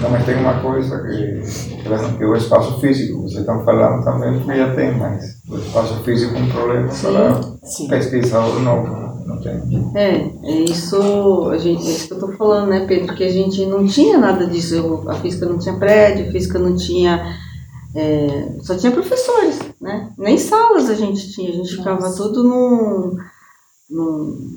Não, 0.00 0.10
mas 0.10 0.24
tem 0.24 0.36
uma 0.36 0.60
coisa 0.60 0.98
que, 1.02 1.82
por 1.82 1.92
exemplo, 1.92 2.28
o 2.28 2.36
espaço 2.36 2.80
físico, 2.80 3.22
vocês 3.22 3.40
estão 3.40 3.64
falando 3.64 4.04
também 4.04 4.38
que 4.38 4.56
já 4.56 4.74
tem, 4.74 4.96
mas 4.96 5.40
o 5.48 5.56
espaço 5.56 6.02
físico 6.04 6.36
é 6.36 6.38
um 6.38 6.48
problema 6.50 6.88
para 6.88 7.42
sim. 7.64 7.88
pesquisa 7.88 8.38
ou 8.38 8.60
não. 8.60 9.08
Não 9.26 9.40
tem. 9.42 9.92
É, 9.94 10.30
é 10.44 10.60
isso, 10.60 11.48
a 11.50 11.58
gente, 11.58 11.86
é 11.86 11.90
isso 11.90 12.06
que 12.06 12.14
eu 12.14 12.18
estou 12.18 12.32
falando, 12.36 12.70
né, 12.70 12.86
Pedro? 12.86 13.14
Que 13.14 13.24
a 13.24 13.30
gente 13.30 13.66
não 13.66 13.86
tinha 13.86 14.16
nada 14.16 14.46
disso. 14.46 15.04
A 15.08 15.14
física 15.14 15.46
não 15.46 15.58
tinha 15.58 15.76
prédio, 15.76 16.28
a 16.28 16.32
física 16.32 16.58
não 16.58 16.76
tinha 16.76 17.36
é, 17.94 18.58
só 18.62 18.76
tinha 18.76 18.92
professores, 18.92 19.58
né? 19.80 20.12
Nem 20.18 20.38
salas 20.38 20.90
a 20.90 20.94
gente 20.94 21.32
tinha, 21.32 21.48
a 21.48 21.52
gente 21.52 21.76
Nossa. 21.76 21.76
ficava 21.76 22.14
tudo 22.14 22.44
num, 22.44 23.16
num, 23.90 24.48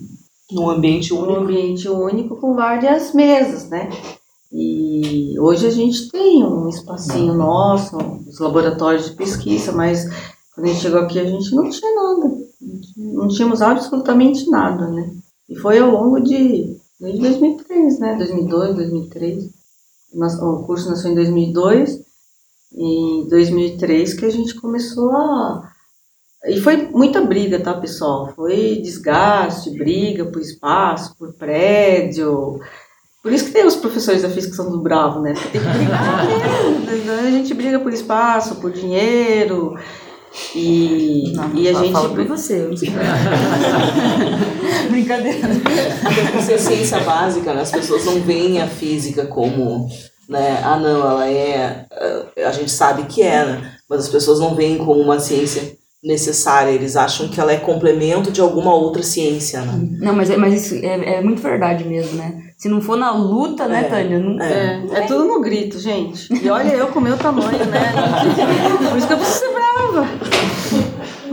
num 0.52 0.70
ambiente 0.70 1.14
único. 1.14 1.32
Num 1.32 1.40
ambiente 1.40 1.90
único 1.90 2.36
com 2.38 2.54
várias 2.54 3.14
mesas, 3.14 3.70
né? 3.70 3.90
E 4.52 5.40
hoje 5.40 5.66
a 5.66 5.70
gente 5.70 6.10
tem 6.10 6.44
um 6.44 6.68
espacinho 6.68 7.34
nosso, 7.34 7.98
os 8.28 8.40
laboratórios 8.40 9.06
de 9.06 9.16
pesquisa, 9.16 9.72
mas 9.72 10.06
quando 10.54 10.66
a 10.66 10.70
gente 10.70 10.82
chegou 10.82 11.00
aqui 11.00 11.20
a 11.20 11.26
gente 11.26 11.56
não 11.56 11.70
tinha 11.70 11.96
nada, 11.96 12.38
não 12.98 13.28
tínhamos 13.30 13.62
absolutamente 13.62 14.50
nada, 14.50 14.88
né? 14.90 15.14
E 15.48 15.56
foi 15.56 15.80
ao 15.80 15.92
longo 15.92 16.20
de 16.20 16.78
desde 17.00 17.20
2003, 17.20 18.00
né? 18.00 18.16
2002, 18.18 18.76
2003. 18.76 19.50
O 20.42 20.64
curso 20.64 20.90
nasceu 20.90 21.12
em 21.12 21.16
2002 21.16 22.02
em 22.74 23.28
2003 23.28 24.14
que 24.14 24.26
a 24.26 24.30
gente 24.30 24.56
começou 24.56 25.12
a. 25.12 25.72
E 26.46 26.60
foi 26.60 26.88
muita 26.88 27.22
briga, 27.22 27.60
tá, 27.60 27.74
pessoal? 27.74 28.34
Foi 28.36 28.82
desgaste, 28.82 29.78
briga 29.78 30.26
por 30.26 30.42
espaço, 30.42 31.16
por 31.18 31.34
prédio. 31.34 32.60
Por 33.22 33.32
isso 33.32 33.46
que 33.46 33.52
tem 33.52 33.66
os 33.66 33.76
professores 33.76 34.24
da 34.24 34.30
física 34.30 34.52
que 34.52 34.58
são 34.58 34.72
do 34.72 34.82
bravo, 34.82 35.22
né? 35.22 35.34
Porque 35.34 35.60
tem 35.60 35.62
que 35.62 35.78
brigar 35.78 36.28
mesmo. 36.28 37.12
A 37.28 37.32
gente 37.32 37.54
briga 37.54 37.80
por 37.80 37.94
espaço, 37.94 38.56
por 38.56 38.72
dinheiro. 38.72 39.78
E, 40.56 41.34
não, 41.36 41.54
e 41.54 41.68
a 41.68 41.74
gente. 41.74 41.92
Fala 41.92 42.08
por 42.08 42.26
você. 42.26 42.70
Brincadeira. 44.90 45.50
Até 46.06 46.32
por 46.32 46.42
ser 46.42 46.58
ciência 46.58 47.02
básica, 47.02 47.54
né? 47.54 47.64
as 47.64 47.72
pessoas 47.72 48.06
não 48.06 48.22
veem 48.22 48.62
a 48.62 48.68
física 48.68 49.26
como 49.26 49.90
né? 50.32 50.62
Ah, 50.64 50.80
não, 50.80 51.12
ela 51.12 51.30
é. 51.30 51.86
Eh, 52.38 52.46
a 52.46 52.52
gente 52.54 52.72
sabe 52.72 53.04
que 53.04 53.22
é, 53.22 53.46
né? 53.46 53.74
mas 53.90 54.00
as 54.00 54.10
pessoas 54.10 54.40
não 54.40 54.56
veem 54.56 54.78
como 54.78 54.94
uma 55.02 55.20
ciência 55.20 55.78
necessária, 56.02 56.72
eles 56.72 56.96
acham 56.96 57.28
que 57.28 57.40
ela 57.40 57.52
é 57.52 57.58
complemento 57.58 58.32
de 58.32 58.40
alguma 58.40 58.74
outra 58.74 59.04
ciência, 59.04 59.62
né? 59.62 59.90
Não, 60.00 60.16
mas, 60.16 60.30
é, 60.30 60.38
mas 60.38 60.66
isso 60.66 60.76
é, 60.84 61.18
é 61.18 61.22
muito 61.22 61.42
verdade 61.42 61.84
mesmo, 61.84 62.18
né? 62.18 62.51
Se 62.62 62.70
não 62.70 62.80
for 62.80 62.96
na 62.96 63.12
luta, 63.12 63.68
né, 63.68 63.80
é, 63.80 63.84
Tânia? 63.86 64.20
Não, 64.20 64.40
é, 64.40 64.86
é, 64.92 64.98
é 65.00 65.02
tudo 65.08 65.26
no 65.26 65.42
grito, 65.42 65.80
gente. 65.80 66.32
E 66.32 66.48
olha 66.48 66.70
eu 66.76 66.90
com 66.90 67.00
o 67.00 67.02
meu 67.02 67.18
tamanho, 67.18 67.66
né? 67.66 67.92
Por 68.88 68.98
isso 69.00 69.08
que 69.08 69.14
eu 69.14 69.18
preciso 69.18 69.40
ser 69.40 69.52
brava. 69.52 70.08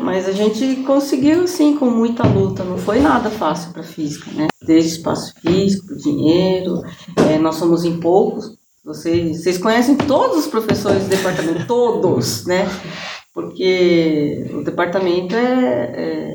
Mas 0.03 0.27
a 0.27 0.33
gente 0.33 0.77
conseguiu, 0.87 1.47
sim, 1.47 1.77
com 1.77 1.91
muita 1.91 2.27
luta. 2.27 2.65
Não 2.65 2.79
foi 2.79 3.01
nada 3.01 3.29
fácil 3.29 3.75
para 3.75 3.83
física, 3.83 4.31
né? 4.31 4.49
Desde 4.67 4.93
espaço 4.93 5.35
físico, 5.43 5.95
dinheiro. 5.99 6.81
É, 7.31 7.37
nós 7.37 7.57
somos 7.57 7.85
em 7.85 8.01
poucos. 8.01 8.57
Vocês, 8.83 9.43
vocês 9.43 9.59
conhecem 9.59 9.97
todos 9.97 10.39
os 10.39 10.47
professores 10.47 11.03
do 11.03 11.11
departamento, 11.11 11.67
todos, 11.67 12.47
né? 12.49 12.67
Porque 13.35 14.51
o 14.55 14.65
departamento 14.65 15.37
é, 15.37 15.93
é 15.95 16.35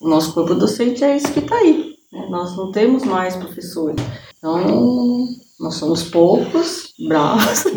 o 0.00 0.08
nosso 0.08 0.32
corpo 0.32 0.54
docente 0.54 1.04
é 1.04 1.14
esse 1.14 1.30
que 1.30 1.40
está 1.40 1.56
aí. 1.56 1.87
Né? 2.12 2.26
Nós 2.30 2.56
não 2.56 2.70
temos 2.70 3.04
mais 3.04 3.36
professores. 3.36 4.02
Então, 4.38 5.28
nós 5.60 5.74
somos 5.74 6.04
poucos, 6.04 6.94
bravos. 7.08 7.64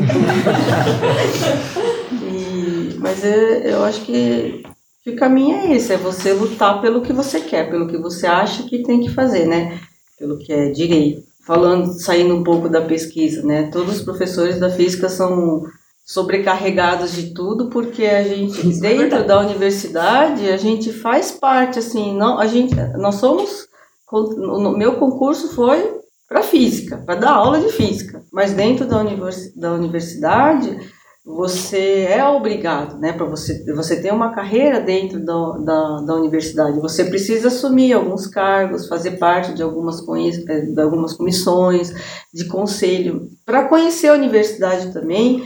e, 2.23 2.95
mas 2.99 3.23
eu, 3.23 3.31
eu 3.31 3.83
acho 3.83 4.01
que, 4.01 4.63
que 5.03 5.11
o 5.11 5.15
caminho 5.15 5.55
é 5.55 5.73
esse, 5.75 5.93
é 5.93 5.97
você 5.97 6.33
lutar 6.33 6.79
pelo 6.81 7.01
que 7.01 7.11
você 7.11 7.41
quer, 7.41 7.69
pelo 7.69 7.87
que 7.87 7.97
você 7.97 8.27
acha 8.27 8.63
que 8.63 8.83
tem 8.83 9.01
que 9.01 9.09
fazer, 9.09 9.47
né? 9.47 9.79
Pelo 10.17 10.37
que 10.37 10.53
é 10.53 10.69
direito. 10.69 11.23
Falando, 11.45 11.91
saindo 11.99 12.35
um 12.35 12.43
pouco 12.43 12.69
da 12.69 12.81
pesquisa, 12.81 13.41
né? 13.43 13.69
Todos 13.71 13.97
os 13.97 14.03
professores 14.03 14.59
da 14.59 14.69
física 14.69 15.09
são 15.09 15.63
sobrecarregados 16.05 17.13
de 17.13 17.33
tudo 17.33 17.69
porque 17.69 18.05
a 18.05 18.23
gente 18.23 18.59
é 18.59 18.63
dentro 18.79 19.19
é 19.19 19.23
da 19.23 19.39
universidade 19.39 20.49
a 20.49 20.57
gente 20.57 20.91
faz 20.91 21.31
parte 21.31 21.79
assim 21.79 22.17
não 22.17 22.39
a 22.39 22.47
gente 22.47 22.75
nós 22.97 23.15
somos 23.15 23.69
o 24.11 24.77
meu 24.77 24.97
concurso 24.97 25.53
foi 25.53 26.01
para 26.27 26.43
física, 26.43 26.97
para 27.05 27.15
dar 27.15 27.31
aula 27.31 27.59
de 27.59 27.69
física. 27.71 28.23
Mas 28.31 28.53
dentro 28.53 28.85
da, 28.85 28.99
univers, 28.99 29.53
da 29.55 29.73
universidade, 29.73 30.77
você 31.25 32.07
é 32.09 32.25
obrigado, 32.25 32.97
né, 32.97 33.13
para 33.13 33.25
você, 33.25 33.63
você 33.73 34.01
ter 34.01 34.11
uma 34.11 34.33
carreira 34.33 34.79
dentro 34.79 35.23
da, 35.23 35.51
da, 35.59 36.01
da, 36.01 36.15
universidade, 36.15 36.79
você 36.79 37.05
precisa 37.05 37.49
assumir 37.49 37.93
alguns 37.93 38.25
cargos, 38.25 38.87
fazer 38.87 39.19
parte 39.19 39.53
de 39.53 39.61
algumas, 39.61 40.01
de 40.01 40.81
algumas 40.81 41.13
comissões, 41.13 41.93
de 42.33 42.45
conselho. 42.45 43.27
Para 43.45 43.67
conhecer 43.67 44.07
a 44.07 44.15
universidade 44.15 44.91
também, 44.91 45.43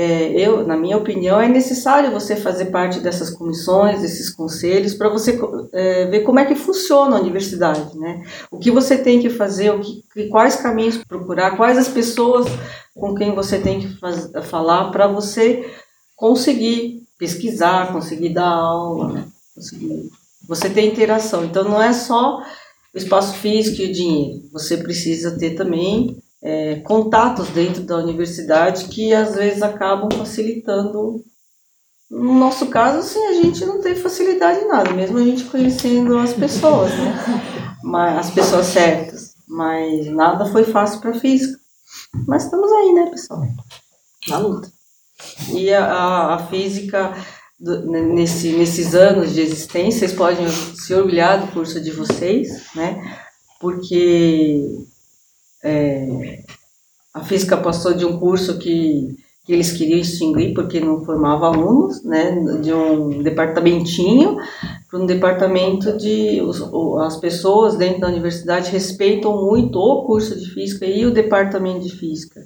é, 0.00 0.30
eu, 0.30 0.64
na 0.64 0.76
minha 0.76 0.96
opinião, 0.96 1.40
é 1.40 1.48
necessário 1.48 2.12
você 2.12 2.36
fazer 2.36 2.66
parte 2.66 3.00
dessas 3.00 3.30
comissões, 3.30 4.00
desses 4.00 4.30
conselhos, 4.30 4.94
para 4.94 5.08
você 5.08 5.36
é, 5.72 6.04
ver 6.04 6.20
como 6.20 6.38
é 6.38 6.44
que 6.44 6.54
funciona 6.54 7.16
a 7.16 7.20
universidade, 7.20 7.98
né? 7.98 8.22
O 8.48 8.60
que 8.60 8.70
você 8.70 8.96
tem 8.96 9.20
que 9.20 9.28
fazer, 9.28 9.70
o 9.70 9.80
que, 9.80 10.28
quais 10.28 10.54
caminhos 10.54 10.98
procurar, 10.98 11.56
quais 11.56 11.76
as 11.76 11.88
pessoas 11.88 12.46
com 12.94 13.12
quem 13.12 13.34
você 13.34 13.58
tem 13.58 13.80
que 13.80 13.88
faz, 13.98 14.30
falar 14.44 14.92
para 14.92 15.08
você 15.08 15.68
conseguir 16.14 17.02
pesquisar, 17.18 17.92
conseguir 17.92 18.28
dar 18.28 18.46
aula, 18.46 19.14
né? 19.14 19.28
conseguir, 19.52 20.10
você 20.48 20.70
ter 20.70 20.82
interação. 20.82 21.44
Então, 21.44 21.64
não 21.64 21.82
é 21.82 21.92
só 21.92 22.40
o 22.94 22.98
espaço 22.98 23.34
físico 23.34 23.82
e 23.82 23.90
o 23.90 23.92
dinheiro, 23.92 24.42
você 24.52 24.76
precisa 24.76 25.36
ter 25.36 25.56
também 25.56 26.22
é, 26.42 26.76
contatos 26.80 27.48
dentro 27.48 27.82
da 27.82 27.96
universidade 27.96 28.86
que 28.86 29.12
às 29.12 29.34
vezes 29.34 29.62
acabam 29.62 30.10
facilitando. 30.16 31.24
No 32.10 32.34
nosso 32.34 32.68
caso, 32.68 32.98
assim, 32.98 33.22
a 33.26 33.34
gente 33.34 33.64
não 33.66 33.80
tem 33.80 33.94
facilidade 33.94 34.60
em 34.60 34.68
nada, 34.68 34.92
mesmo 34.94 35.18
a 35.18 35.22
gente 35.22 35.44
conhecendo 35.44 36.16
as 36.16 36.32
pessoas, 36.32 36.90
né? 36.90 37.14
Mas, 37.84 38.18
as 38.18 38.30
pessoas 38.30 38.66
certas. 38.66 39.34
Mas 39.46 40.06
nada 40.06 40.46
foi 40.46 40.64
fácil 40.64 41.00
para 41.00 41.18
física. 41.18 41.58
Mas 42.26 42.44
estamos 42.44 42.70
aí, 42.72 42.92
né, 42.92 43.10
pessoal? 43.10 43.42
Na 44.28 44.38
luta. 44.38 44.70
E 45.52 45.72
a, 45.72 45.84
a, 45.84 46.34
a 46.34 46.46
física, 46.46 47.14
do, 47.58 47.90
nesse, 47.90 48.52
nesses 48.52 48.94
anos 48.94 49.34
de 49.34 49.40
existência, 49.40 50.00
vocês 50.00 50.12
podem 50.12 50.48
se 50.48 50.94
orgulhar 50.94 51.40
do 51.40 51.52
curso 51.52 51.80
de 51.80 51.90
vocês, 51.90 52.74
né? 52.74 53.18
Porque 53.60 54.64
é, 55.62 56.42
a 57.14 57.24
física 57.24 57.56
passou 57.56 57.94
de 57.94 58.04
um 58.04 58.18
curso 58.18 58.58
que, 58.58 59.16
que 59.44 59.52
eles 59.52 59.72
queriam 59.72 59.98
extinguir 59.98 60.54
porque 60.54 60.80
não 60.80 61.04
formava 61.04 61.46
alunos, 61.46 62.02
né, 62.04 62.32
de 62.62 62.72
um 62.72 63.22
departamentinho 63.22 64.36
para 64.90 65.00
um 65.00 65.06
departamento 65.06 65.96
de 65.96 66.40
os, 66.42 66.62
as 67.02 67.16
pessoas 67.16 67.76
dentro 67.76 68.00
da 68.00 68.08
universidade 68.08 68.70
respeitam 68.70 69.44
muito 69.44 69.78
o 69.78 70.04
curso 70.04 70.38
de 70.38 70.50
física 70.50 70.86
e 70.86 71.04
o 71.04 71.12
departamento 71.12 71.80
de 71.80 71.90
física 71.96 72.40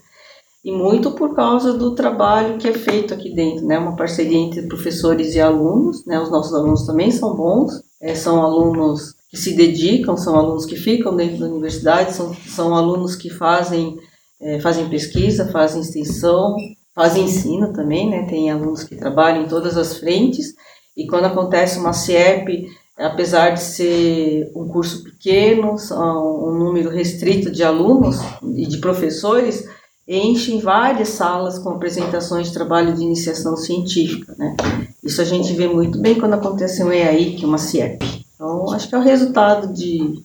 e 0.64 0.70
muito 0.70 1.10
por 1.12 1.34
causa 1.34 1.72
do 1.72 1.94
trabalho 1.94 2.56
que 2.56 2.68
é 2.68 2.72
feito 2.72 3.12
aqui 3.12 3.34
dentro, 3.34 3.66
né? 3.66 3.78
Uma 3.78 3.96
parceria 3.96 4.38
entre 4.38 4.62
professores 4.68 5.34
e 5.34 5.40
alunos, 5.40 6.06
né? 6.06 6.20
Os 6.20 6.30
nossos 6.30 6.54
alunos 6.54 6.86
também 6.86 7.10
são 7.10 7.34
bons, 7.34 7.82
é, 8.00 8.14
são 8.14 8.40
alunos 8.40 9.14
que 9.32 9.38
se 9.38 9.54
dedicam, 9.54 10.14
são 10.14 10.36
alunos 10.36 10.66
que 10.66 10.76
ficam 10.76 11.16
dentro 11.16 11.38
da 11.38 11.46
universidade, 11.46 12.12
são, 12.12 12.34
são 12.34 12.74
alunos 12.74 13.16
que 13.16 13.30
fazem, 13.30 13.96
é, 14.38 14.60
fazem 14.60 14.90
pesquisa, 14.90 15.50
fazem 15.50 15.80
extensão, 15.80 16.54
fazem 16.94 17.24
ensino 17.24 17.72
também, 17.72 18.10
né? 18.10 18.26
Tem 18.28 18.50
alunos 18.50 18.84
que 18.84 18.94
trabalham 18.94 19.44
em 19.44 19.48
todas 19.48 19.78
as 19.78 19.96
frentes, 19.96 20.54
e 20.94 21.06
quando 21.06 21.24
acontece 21.24 21.78
uma 21.78 21.94
CIEP, 21.94 22.66
apesar 22.98 23.54
de 23.54 23.62
ser 23.62 24.52
um 24.54 24.68
curso 24.68 25.02
pequeno, 25.02 25.76
um 25.90 26.58
número 26.58 26.90
restrito 26.90 27.50
de 27.50 27.64
alunos 27.64 28.18
e 28.54 28.66
de 28.66 28.76
professores, 28.76 29.66
enchem 30.06 30.60
várias 30.60 31.08
salas 31.08 31.58
com 31.58 31.70
apresentações 31.70 32.48
de 32.48 32.52
trabalho 32.52 32.92
de 32.92 33.02
iniciação 33.02 33.56
científica, 33.56 34.34
né? 34.36 34.54
Isso 35.02 35.22
a 35.22 35.24
gente 35.24 35.54
vê 35.54 35.66
muito 35.66 35.98
bem 35.98 36.16
quando 36.16 36.34
acontece 36.34 36.84
um 36.84 36.92
EAI, 36.92 37.34
que 37.38 37.44
é 37.44 37.48
uma 37.48 37.56
CIEP. 37.56 38.22
Então, 38.42 38.72
acho 38.72 38.88
que 38.88 38.94
é 38.96 38.98
o 38.98 39.02
resultado 39.02 39.72
de 39.72 40.20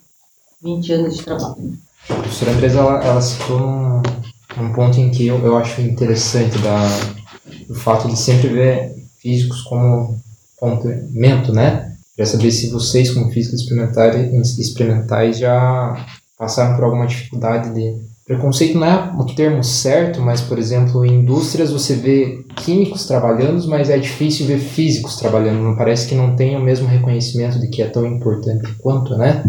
20 0.64 0.94
anos 0.94 1.18
de 1.18 1.24
trabalho. 1.24 1.78
A 2.10 2.16
professora 2.16 2.52
Andresa, 2.52 2.80
ela, 2.80 3.04
ela 3.04 3.22
citou 3.22 3.62
um, 3.62 4.02
um 4.58 4.74
ponto 4.74 5.00
em 5.00 5.12
que 5.12 5.28
eu, 5.28 5.38
eu 5.46 5.56
acho 5.56 5.82
interessante 5.82 6.58
da, 6.58 6.80
o 7.70 7.76
fato 7.76 8.08
de 8.08 8.18
sempre 8.18 8.48
ver 8.48 8.96
físicos 9.20 9.62
como 9.62 10.20
complemento, 10.56 11.54
né? 11.54 11.96
Queria 12.16 12.26
saber 12.26 12.50
se 12.50 12.72
vocês, 12.72 13.14
como 13.14 13.32
físicos 13.32 13.62
experimentais, 13.62 14.58
experimentais 14.58 15.38
já 15.38 16.04
passaram 16.40 16.76
por 16.76 16.86
alguma 16.86 17.06
dificuldade 17.06 17.72
de 17.72 18.02
Preconceito 18.28 18.78
não 18.78 18.86
é 18.86 19.14
o 19.18 19.24
termo 19.24 19.64
certo, 19.64 20.20
mas, 20.20 20.42
por 20.42 20.60
exemplo, 20.60 21.06
em 21.06 21.22
indústrias 21.22 21.72
você 21.72 21.96
vê 21.96 22.44
químicos 22.58 23.06
trabalhando, 23.06 23.66
mas 23.70 23.90
é 23.90 23.98
difícil 23.98 24.46
ver 24.46 24.60
físicos 24.60 25.16
trabalhando. 25.16 25.64
Não 25.64 25.78
parece 25.78 26.10
que 26.10 26.14
não 26.14 26.36
tem 26.36 26.58
o 26.58 26.60
mesmo 26.60 26.88
reconhecimento 26.88 27.58
de 27.58 27.70
que 27.70 27.82
é 27.82 27.88
tão 27.88 28.06
importante 28.06 28.70
quanto, 28.80 29.16
né? 29.18 29.46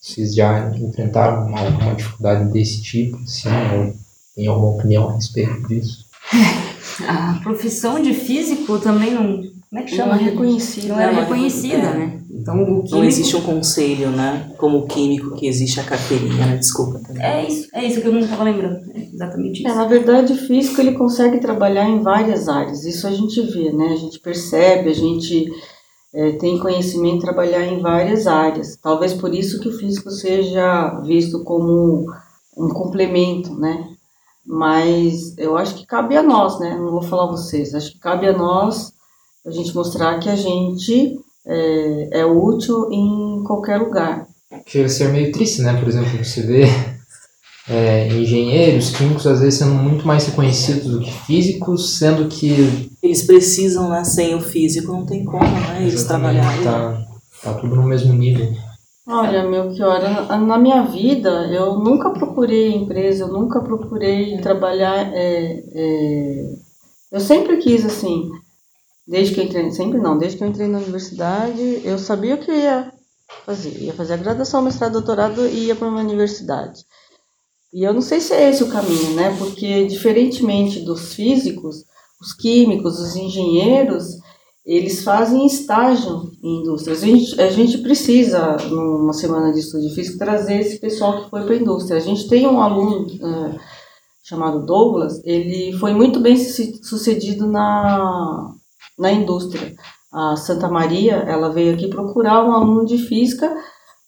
Vocês 0.00 0.34
já 0.34 0.70
enfrentaram 0.74 1.46
uma, 1.46 1.60
alguma 1.60 1.94
dificuldade 1.94 2.50
desse 2.50 2.80
tipo, 2.80 3.18
sim, 3.26 3.50
ou 3.76 3.94
tem 4.34 4.46
alguma 4.46 4.76
opinião 4.76 5.10
a 5.10 5.14
respeito 5.14 5.68
disso? 5.68 6.06
A 7.06 7.40
profissão 7.42 8.02
de 8.02 8.12
físico 8.12 8.78
também 8.78 9.12
não, 9.12 9.42
como 9.72 9.82
é 9.82 9.86
que 9.86 9.96
chama? 9.96 10.16
Não 10.16 10.20
é 10.20 10.24
reconhecida. 10.24 10.88
Não 10.88 11.00
é 11.00 11.10
reconhecida, 11.10 11.76
é. 11.76 11.94
né? 11.94 12.20
Então, 12.30 12.62
o 12.62 12.66
químico... 12.82 12.96
Não 12.96 13.04
existe 13.04 13.36
um 13.36 13.40
conselho, 13.40 14.10
né? 14.10 14.52
Como 14.58 14.80
o 14.80 14.86
químico 14.86 15.34
que 15.34 15.46
existe 15.46 15.80
a 15.80 15.82
carteirinha, 15.82 16.44
né? 16.44 16.56
Desculpa. 16.58 16.98
Também. 16.98 17.22
É 17.22 17.48
isso, 17.48 17.68
é 17.72 17.82
isso 17.82 18.02
que 18.02 18.06
eu 18.06 18.12
não 18.12 18.20
estava 18.20 18.44
lembrando. 18.44 18.82
É 18.94 19.00
exatamente 19.00 19.60
isso. 19.60 19.72
É, 19.72 19.74
na 19.74 19.86
verdade, 19.86 20.34
o 20.34 20.36
físico 20.36 20.78
ele 20.78 20.92
consegue 20.92 21.40
trabalhar 21.40 21.88
em 21.88 22.02
várias 22.02 22.50
áreas. 22.50 22.84
Isso 22.84 23.06
a 23.06 23.12
gente 23.12 23.40
vê, 23.40 23.72
né? 23.72 23.94
A 23.94 23.96
gente 23.96 24.20
percebe, 24.20 24.90
a 24.90 24.94
gente 24.94 25.50
é, 26.14 26.32
tem 26.32 26.58
conhecimento 26.58 27.20
de 27.20 27.24
trabalhar 27.24 27.64
em 27.64 27.80
várias 27.80 28.26
áreas. 28.26 28.76
Talvez 28.76 29.14
por 29.14 29.34
isso 29.34 29.58
que 29.58 29.70
o 29.70 29.78
físico 29.78 30.10
seja 30.10 31.00
visto 31.00 31.42
como 31.44 32.04
um 32.58 32.68
complemento, 32.68 33.54
né? 33.54 33.88
Mas 34.46 35.34
eu 35.38 35.56
acho 35.56 35.76
que 35.76 35.86
cabe 35.86 36.14
a 36.14 36.22
nós, 36.22 36.60
né? 36.60 36.76
Não 36.78 36.90
vou 36.90 37.00
falar 37.00 37.24
vocês. 37.30 37.74
Acho 37.74 37.90
que 37.90 37.98
cabe 37.98 38.28
a 38.28 38.36
nós 38.36 38.92
a 39.44 39.50
gente 39.50 39.74
mostrar 39.74 40.18
que 40.18 40.28
a 40.28 40.36
gente 40.36 41.18
é, 41.46 42.20
é 42.20 42.26
útil 42.26 42.88
em 42.90 43.42
qualquer 43.44 43.78
lugar. 43.78 44.26
Chega 44.66 44.86
a 44.86 44.88
ser 44.88 45.08
meio 45.08 45.32
triste, 45.32 45.62
né? 45.62 45.78
Por 45.78 45.88
exemplo, 45.88 46.24
você 46.24 46.42
vê 46.42 46.64
é, 47.68 48.08
engenheiros, 48.08 48.90
químicos, 48.90 49.26
às 49.26 49.40
vezes 49.40 49.58
sendo 49.58 49.74
muito 49.74 50.06
mais 50.06 50.26
reconhecidos 50.26 50.90
do 50.90 51.00
que 51.00 51.10
físicos, 51.10 51.98
sendo 51.98 52.28
que... 52.28 52.90
Eles 53.02 53.22
precisam, 53.22 53.88
né? 53.88 54.04
Sem 54.04 54.34
o 54.34 54.40
físico 54.40 54.92
não 54.92 55.06
tem 55.06 55.24
como, 55.24 55.42
né? 55.42 55.82
Eles 55.82 56.04
trabalharem. 56.04 56.62
Tá, 56.62 57.02
tá 57.42 57.54
tudo 57.54 57.76
no 57.76 57.84
mesmo 57.84 58.12
nível. 58.12 58.52
Olha, 59.06 59.42
meu 59.42 59.70
que 59.70 59.82
hora, 59.82 60.38
na 60.38 60.56
minha 60.56 60.82
vida 60.82 61.28
eu 61.52 61.74
nunca 61.74 62.10
procurei 62.10 62.72
empresa, 62.72 63.24
eu 63.24 63.28
nunca 63.28 63.60
procurei 63.60 64.38
trabalhar. 64.38 65.12
É, 65.12 65.64
é, 65.74 66.54
eu 67.10 67.18
sempre 67.18 67.56
quis 67.56 67.84
assim, 67.84 68.30
Desde 69.06 69.34
que 69.34 69.40
eu 69.40 69.44
entrei, 69.44 69.70
sempre 69.72 69.98
não, 69.98 70.16
desde 70.16 70.38
que 70.38 70.44
eu 70.44 70.48
entrei 70.48 70.68
na 70.68 70.78
universidade, 70.78 71.82
eu 71.84 71.98
sabia 71.98 72.36
o 72.36 72.38
que 72.38 72.50
eu 72.50 72.56
ia 72.56 72.92
fazer. 73.44 73.76
Ia 73.80 73.92
fazer 73.92 74.14
a 74.14 74.18
graduação, 74.18 74.62
mestrado, 74.62 74.92
doutorado 74.92 75.46
e 75.46 75.66
ia 75.66 75.76
para 75.76 75.88
uma 75.88 76.00
universidade. 76.00 76.84
E 77.72 77.82
eu 77.84 77.92
não 77.92 78.02
sei 78.02 78.20
se 78.20 78.32
é 78.34 78.50
esse 78.50 78.62
o 78.62 78.70
caminho, 78.70 79.14
né? 79.14 79.34
Porque 79.38 79.86
diferentemente 79.86 80.80
dos 80.80 81.14
físicos, 81.14 81.84
os 82.20 82.32
químicos, 82.34 83.00
os 83.00 83.16
engenheiros, 83.16 84.18
eles 84.64 85.02
fazem 85.02 85.46
estágio 85.46 86.30
em 86.42 86.60
indústrias. 86.60 87.02
A 87.02 87.06
gente, 87.06 87.40
a 87.40 87.50
gente 87.50 87.78
precisa, 87.78 88.56
numa 88.68 89.12
semana 89.12 89.52
de 89.52 89.60
estudo 89.60 89.88
físico, 89.90 90.18
trazer 90.18 90.60
esse 90.60 90.78
pessoal 90.78 91.24
que 91.24 91.30
foi 91.30 91.42
para 91.42 91.54
a 91.54 91.58
indústria. 91.58 91.96
A 91.96 92.00
gente 92.00 92.28
tem 92.28 92.46
um 92.46 92.60
aluno 92.60 93.06
uh, 93.06 93.58
chamado 94.22 94.64
Douglas, 94.64 95.20
ele 95.24 95.72
foi 95.78 95.92
muito 95.92 96.20
bem 96.20 96.36
sucedido 96.36 97.46
na, 97.46 98.54
na 98.98 99.12
indústria. 99.12 99.74
A 100.12 100.36
Santa 100.36 100.68
Maria, 100.68 101.14
ela 101.14 101.48
veio 101.48 101.74
aqui 101.74 101.88
procurar 101.88 102.44
um 102.44 102.52
aluno 102.52 102.84
de 102.84 102.98
física 102.98 103.50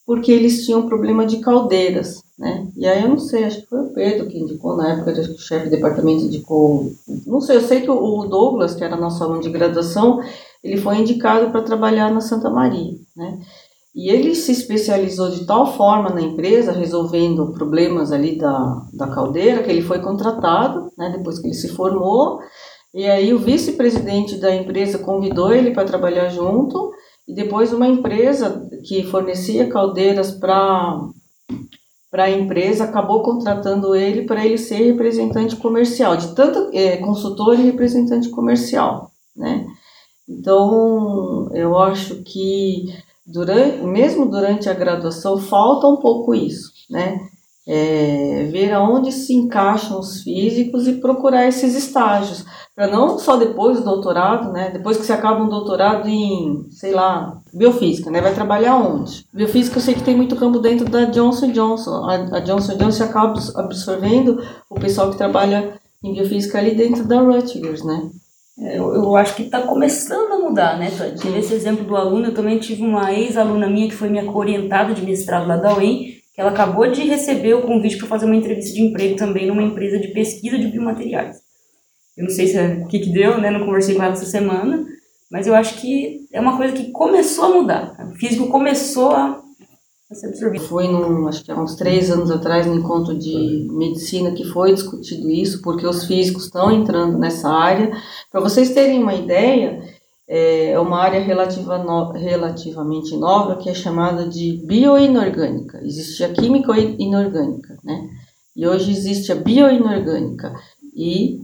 porque 0.06 0.30
eles 0.30 0.64
tinham 0.64 0.86
problema 0.86 1.24
de 1.24 1.38
caldeiras, 1.38 2.22
né? 2.38 2.68
E 2.76 2.86
aí 2.86 3.02
eu 3.02 3.08
não 3.08 3.18
sei, 3.18 3.44
acho 3.44 3.62
que 3.62 3.68
foi 3.68 3.80
o 3.80 3.94
Pedro 3.94 4.26
que 4.26 4.38
indicou, 4.38 4.76
na 4.76 4.92
época 4.92 5.12
o 5.12 5.38
chefe 5.38 5.66
do 5.66 5.70
departamento 5.70 6.24
indicou, 6.24 6.92
não 7.26 7.40
sei, 7.40 7.56
eu 7.56 7.62
sei 7.62 7.80
que 7.80 7.90
o 7.90 8.24
Douglas, 8.26 8.74
que 8.74 8.84
era 8.84 8.96
nosso 8.96 9.24
aluno 9.24 9.40
de 9.40 9.48
graduação, 9.48 10.20
ele 10.62 10.76
foi 10.76 10.98
indicado 10.98 11.50
para 11.50 11.62
trabalhar 11.62 12.12
na 12.12 12.20
Santa 12.20 12.50
Maria, 12.50 12.92
né? 13.16 13.38
E 13.94 14.10
ele 14.10 14.34
se 14.34 14.50
especializou 14.50 15.30
de 15.30 15.46
tal 15.46 15.72
forma 15.72 16.10
na 16.10 16.20
empresa, 16.20 16.72
resolvendo 16.72 17.52
problemas 17.52 18.10
ali 18.10 18.36
da, 18.36 18.82
da 18.92 19.06
caldeira, 19.06 19.62
que 19.62 19.70
ele 19.70 19.82
foi 19.82 20.00
contratado, 20.00 20.90
né, 20.98 21.14
depois 21.16 21.38
que 21.38 21.46
ele 21.46 21.54
se 21.54 21.68
formou, 21.68 22.40
e 22.94 23.04
aí 23.10 23.34
o 23.34 23.38
vice-presidente 23.40 24.36
da 24.36 24.54
empresa 24.54 25.00
convidou 25.00 25.52
ele 25.52 25.72
para 25.72 25.84
trabalhar 25.84 26.28
junto, 26.28 26.92
e 27.26 27.34
depois 27.34 27.72
uma 27.72 27.88
empresa 27.88 28.68
que 28.86 29.02
fornecia 29.02 29.68
caldeiras 29.68 30.30
para 30.30 31.00
para 32.10 32.24
a 32.24 32.30
empresa 32.30 32.84
acabou 32.84 33.24
contratando 33.24 33.92
ele 33.92 34.22
para 34.22 34.46
ele 34.46 34.56
ser 34.56 34.76
representante 34.76 35.56
comercial, 35.56 36.16
de 36.16 36.32
tanto 36.32 36.70
é, 36.72 36.98
consultor 36.98 37.58
e 37.58 37.64
representante 37.64 38.28
comercial, 38.28 39.10
né? 39.36 39.66
Então, 40.28 41.50
eu 41.52 41.76
acho 41.76 42.22
que 42.22 42.84
durante, 43.26 43.82
mesmo 43.82 44.26
durante 44.26 44.70
a 44.70 44.74
graduação 44.74 45.38
falta 45.38 45.88
um 45.88 45.96
pouco 45.96 46.32
isso, 46.32 46.70
né? 46.88 47.18
É, 47.66 48.48
ver 48.52 48.72
aonde 48.72 49.10
se 49.10 49.34
encaixam 49.34 49.98
os 49.98 50.22
físicos 50.22 50.86
e 50.86 51.00
procurar 51.00 51.48
esses 51.48 51.74
estágios 51.74 52.44
para 52.74 52.88
não 52.88 53.18
só 53.18 53.36
depois 53.36 53.78
do 53.78 53.84
doutorado, 53.84 54.52
né? 54.52 54.70
Depois 54.70 54.96
que 54.96 55.04
você 55.04 55.12
acaba 55.12 55.42
um 55.42 55.48
doutorado 55.48 56.08
em, 56.08 56.66
sei 56.70 56.92
lá, 56.92 57.40
biofísica, 57.52 58.10
né? 58.10 58.20
Vai 58.20 58.34
trabalhar 58.34 58.76
onde? 58.76 59.24
Biofísica 59.32 59.78
eu 59.78 59.82
sei 59.82 59.94
que 59.94 60.02
tem 60.02 60.16
muito 60.16 60.34
campo 60.34 60.58
dentro 60.58 60.88
da 60.88 61.04
Johnson 61.04 61.52
Johnson. 61.52 62.04
A, 62.04 62.14
a 62.36 62.40
Johnson 62.40 62.76
Johnson 62.76 63.04
acaba 63.04 63.38
absorvendo 63.56 64.42
o 64.68 64.74
pessoal 64.74 65.10
que 65.10 65.16
trabalha 65.16 65.78
em 66.02 66.12
biofísica 66.12 66.58
ali 66.58 66.74
dentro 66.74 67.04
da 67.04 67.20
Rutgers, 67.20 67.84
né? 67.84 68.10
É, 68.58 68.78
eu, 68.78 68.92
eu 68.92 69.16
acho 69.16 69.36
que 69.36 69.42
está 69.42 69.62
começando 69.62 70.32
a 70.32 70.38
mudar, 70.38 70.78
né? 70.78 70.90
Tive 71.16 71.38
esse 71.38 71.54
exemplo 71.54 71.84
do 71.84 71.96
aluno, 71.96 72.26
eu 72.26 72.34
também 72.34 72.58
tive 72.58 72.82
uma 72.82 73.12
ex-aluna 73.12 73.68
minha 73.68 73.88
que 73.88 73.94
foi 73.94 74.08
minha 74.08 74.28
orientada 74.30 74.92
de 74.92 75.02
mestrado 75.02 75.46
lá 75.46 75.56
da 75.56 75.76
UEM, 75.76 76.14
que 76.34 76.40
ela 76.40 76.50
acabou 76.50 76.90
de 76.90 77.02
receber 77.02 77.54
o 77.54 77.62
convite 77.62 77.96
para 77.98 78.08
fazer 78.08 78.26
uma 78.26 78.36
entrevista 78.36 78.74
de 78.74 78.82
emprego 78.82 79.16
também 79.16 79.46
numa 79.46 79.62
empresa 79.62 79.98
de 79.98 80.08
pesquisa 80.08 80.58
de 80.58 80.66
biomateriais. 80.66 81.43
Eu 82.16 82.24
não 82.24 82.30
sei 82.30 82.46
se 82.46 82.56
é, 82.56 82.80
o 82.84 82.86
que, 82.86 83.00
que 83.00 83.12
deu, 83.12 83.40
né? 83.40 83.50
Não 83.50 83.64
conversei 83.66 83.94
com 83.94 84.02
ela 84.02 84.12
essa 84.12 84.26
semana, 84.26 84.84
mas 85.30 85.46
eu 85.46 85.54
acho 85.54 85.80
que 85.80 86.26
é 86.32 86.40
uma 86.40 86.56
coisa 86.56 86.72
que 86.72 86.90
começou 86.92 87.44
a 87.44 87.48
mudar. 87.50 88.08
O 88.12 88.14
físico 88.14 88.48
começou 88.48 89.10
a, 89.10 89.42
a 90.10 90.14
ser 90.14 90.28
absorvido. 90.28 90.64
Foi, 90.64 90.86
num, 90.86 91.26
acho 91.26 91.44
que 91.44 91.50
há 91.50 91.60
uns 91.60 91.74
três 91.74 92.10
anos 92.10 92.30
atrás, 92.30 92.66
no 92.66 92.76
encontro 92.76 93.18
de 93.18 93.66
medicina, 93.72 94.32
que 94.32 94.44
foi 94.44 94.72
discutido 94.72 95.28
isso, 95.28 95.60
porque 95.62 95.86
os 95.86 96.04
físicos 96.04 96.44
estão 96.44 96.70
entrando 96.70 97.18
nessa 97.18 97.48
área. 97.48 97.90
Para 98.30 98.40
vocês 98.40 98.70
terem 98.70 99.02
uma 99.02 99.14
ideia, 99.14 99.82
é 100.28 100.78
uma 100.78 101.00
área 101.00 101.20
relativa 101.20 101.78
no, 101.78 102.12
relativamente 102.12 103.16
nova 103.16 103.56
que 103.56 103.68
é 103.68 103.74
chamada 103.74 104.28
de 104.28 104.62
bioinorgânica. 104.64 105.80
Existia 105.82 106.28
química 106.30 106.72
inorgânica, 106.78 107.76
né? 107.82 108.08
E 108.56 108.66
hoje 108.66 108.92
existe 108.92 109.32
a 109.32 109.34
bioinorgânica. 109.34 110.54
E 110.96 111.40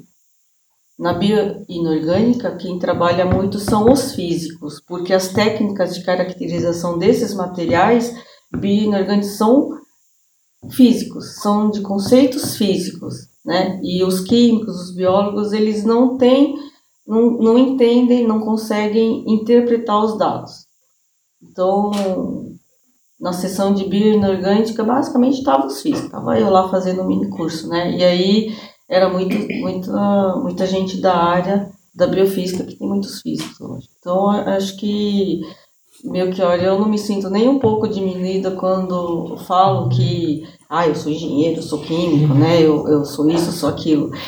na 1.00 1.14
bioinorgânica, 1.14 2.56
quem 2.56 2.78
trabalha 2.78 3.24
muito 3.24 3.58
são 3.58 3.90
os 3.90 4.12
físicos, 4.12 4.82
porque 4.86 5.14
as 5.14 5.28
técnicas 5.28 5.94
de 5.94 6.04
caracterização 6.04 6.98
desses 6.98 7.32
materiais 7.32 8.14
bioinorgânicos 8.54 9.38
são 9.38 9.70
físicos, 10.70 11.36
são 11.40 11.70
de 11.70 11.80
conceitos 11.80 12.54
físicos, 12.54 13.14
né? 13.42 13.80
E 13.82 14.04
os 14.04 14.20
químicos, 14.20 14.76
os 14.78 14.94
biólogos, 14.94 15.54
eles 15.54 15.84
não 15.84 16.18
têm, 16.18 16.54
não, 17.06 17.30
não 17.30 17.56
entendem, 17.56 18.28
não 18.28 18.38
conseguem 18.38 19.24
interpretar 19.26 20.04
os 20.04 20.18
dados. 20.18 20.66
Então, 21.42 21.92
na 23.18 23.32
sessão 23.32 23.72
de 23.72 23.84
bioinorgânica, 23.88 24.84
basicamente 24.84 25.38
estavam 25.38 25.66
os 25.66 25.80
físicos, 25.80 26.04
estava 26.04 26.38
eu 26.38 26.50
lá 26.50 26.68
fazendo 26.68 27.00
um 27.00 27.06
mini 27.06 27.30
curso, 27.30 27.70
né? 27.70 27.90
E 27.96 28.04
aí 28.04 28.54
era 28.90 29.08
muito, 29.08 29.36
muita, 29.60 30.36
muita 30.42 30.66
gente 30.66 31.00
da 31.00 31.14
área 31.14 31.70
da 31.94 32.08
biofísica, 32.08 32.64
que 32.64 32.74
tem 32.76 32.88
muitos 32.88 33.20
físicos 33.20 33.60
hoje. 33.60 33.88
Então, 33.98 34.28
acho 34.28 34.76
que, 34.76 35.40
meio 36.04 36.32
que, 36.32 36.42
olha, 36.42 36.64
eu 36.66 36.78
não 36.78 36.88
me 36.88 36.98
sinto 36.98 37.30
nem 37.30 37.48
um 37.48 37.60
pouco 37.60 37.86
diminuída 37.86 38.50
quando 38.52 39.36
falo 39.46 39.88
que, 39.88 40.42
ah, 40.68 40.88
eu 40.88 40.94
sou 40.96 41.12
engenheiro, 41.12 41.60
eu 41.60 41.62
sou 41.62 41.80
químico, 41.80 42.34
né, 42.34 42.60
eu, 42.60 42.86
eu 42.88 43.04
sou 43.04 43.30
isso, 43.30 43.50
eu 43.50 43.52
sou 43.52 43.68
aquilo. 43.68 44.10
Pra 44.10 44.18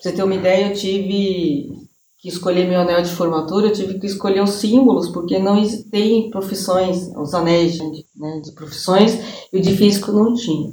você 0.00 0.12
ter 0.12 0.24
uma 0.24 0.34
ideia, 0.34 0.68
eu 0.68 0.74
tive 0.74 1.72
que 2.18 2.28
escolher 2.28 2.68
meu 2.68 2.80
anel 2.80 3.02
de 3.02 3.10
formatura, 3.10 3.68
eu 3.68 3.72
tive 3.72 3.98
que 3.98 4.06
escolher 4.06 4.42
os 4.42 4.50
símbolos, 4.50 5.08
porque 5.08 5.38
não 5.38 5.62
tem 5.90 6.30
profissões, 6.30 7.10
os 7.16 7.32
anéis 7.32 7.74
de, 7.74 8.04
né, 8.16 8.40
de 8.44 8.52
profissões, 8.52 9.18
e 9.52 9.58
o 9.58 9.62
de 9.62 9.76
físico 9.76 10.10
não 10.10 10.34
tinha, 10.34 10.72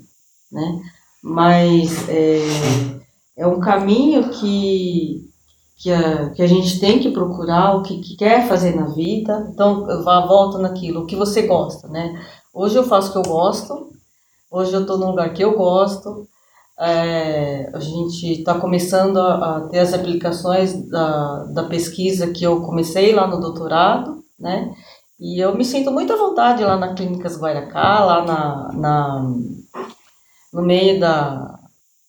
né. 0.51 0.81
Mas, 1.23 2.07
é, 2.09 2.96
é 3.37 3.45
um 3.45 3.59
caminho 3.59 4.29
que, 4.31 5.29
que, 5.77 5.91
a, 5.91 6.31
que 6.31 6.41
a 6.41 6.47
gente 6.47 6.79
tem 6.79 6.99
que 6.99 7.11
procurar, 7.11 7.75
o 7.75 7.83
que, 7.83 7.99
que 7.99 8.17
quer 8.17 8.47
fazer 8.47 8.75
na 8.75 8.87
vida. 8.87 9.47
Então, 9.53 9.85
vá, 10.03 10.25
volta 10.25 10.57
naquilo, 10.57 11.01
o 11.01 11.05
que 11.05 11.15
você 11.15 11.43
gosta, 11.43 11.87
né? 11.87 12.19
Hoje 12.51 12.75
eu 12.75 12.83
faço 12.83 13.09
o 13.09 13.11
que 13.11 13.29
eu 13.29 13.31
gosto, 13.31 13.91
hoje 14.49 14.73
eu 14.73 14.81
estou 14.81 14.97
num 14.97 15.11
lugar 15.11 15.31
que 15.33 15.43
eu 15.43 15.55
gosto, 15.55 16.27
é, 16.79 17.69
a 17.73 17.79
gente 17.79 18.39
está 18.39 18.59
começando 18.59 19.17
a, 19.17 19.57
a, 19.57 19.61
ter 19.67 19.79
as 19.79 19.93
aplicações 19.93 20.87
da, 20.89 21.43
da 21.45 21.63
pesquisa 21.63 22.31
que 22.31 22.43
eu 22.43 22.61
comecei 22.61 23.13
lá 23.13 23.27
no 23.27 23.39
doutorado, 23.39 24.23
né? 24.39 24.73
E 25.19 25.39
eu 25.39 25.55
me 25.55 25.65
sinto 25.65 25.91
muito 25.91 26.13
à 26.13 26.15
vontade 26.15 26.63
lá 26.63 26.77
na 26.77 26.93
Clínicas 26.93 27.39
Guaracá, 27.39 28.05
lá 28.05 28.23
na, 28.23 28.71
na, 28.73 29.33
no 30.53 30.61
meio 30.61 30.99
da, 30.99 31.56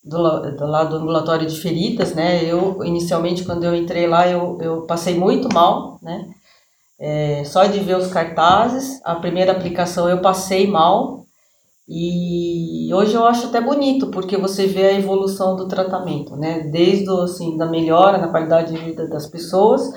do, 0.09 0.56
do 0.56 0.66
lado 0.66 0.90
do 0.90 1.02
ambulatório 1.02 1.47
de 1.47 1.60
feridas, 1.60 2.14
né? 2.14 2.44
Eu, 2.44 2.82
inicialmente, 2.85 3.44
quando 3.44 3.64
eu 3.64 3.74
entrei 3.74 4.06
lá, 4.06 4.26
eu, 4.26 4.59
eu 4.60 4.82
passei 4.82 5.14
muito 5.14 5.48
mal, 5.52 5.98
né? 6.02 6.28
É, 6.98 7.44
só 7.44 7.64
de 7.66 7.78
ver 7.78 7.97
os 7.97 8.09
cartazes, 8.09 9.01
a 9.05 9.14
primeira 9.16 9.52
aplicação 9.52 10.09
eu 10.09 10.20
passei 10.20 10.66
mal, 10.66 11.24
e 11.86 12.93
hoje 12.93 13.14
eu 13.14 13.24
acho 13.26 13.47
até 13.47 13.60
bonito, 13.60 14.10
porque 14.10 14.36
você 14.36 14.66
vê 14.66 14.86
a 14.89 14.98
evolução 14.98 15.56
do 15.56 15.68
tratamento, 15.68 16.36
né? 16.36 16.60
Desde 16.60 17.09
assim, 17.22 17.56
da 17.56 17.66
melhora 17.66 18.18
na 18.18 18.28
qualidade 18.28 18.72
de 18.72 18.78
vida 18.78 19.06
das 19.09 19.26
pessoas 19.26 19.90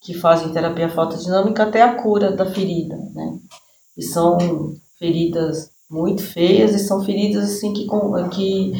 que 0.00 0.14
fazem 0.14 0.52
terapia 0.52 0.88
fotodinâmica 0.88 1.64
até 1.64 1.82
a 1.82 1.94
cura 1.94 2.32
da 2.32 2.46
ferida, 2.46 2.96
né? 3.14 3.38
E 3.96 4.02
são 4.02 4.38
feridas 4.98 5.70
muito 5.90 6.22
feias 6.22 6.74
e 6.74 6.78
são 6.78 7.04
feridas 7.04 7.44
assim 7.44 7.72
que, 7.74 7.86
que 8.30 8.72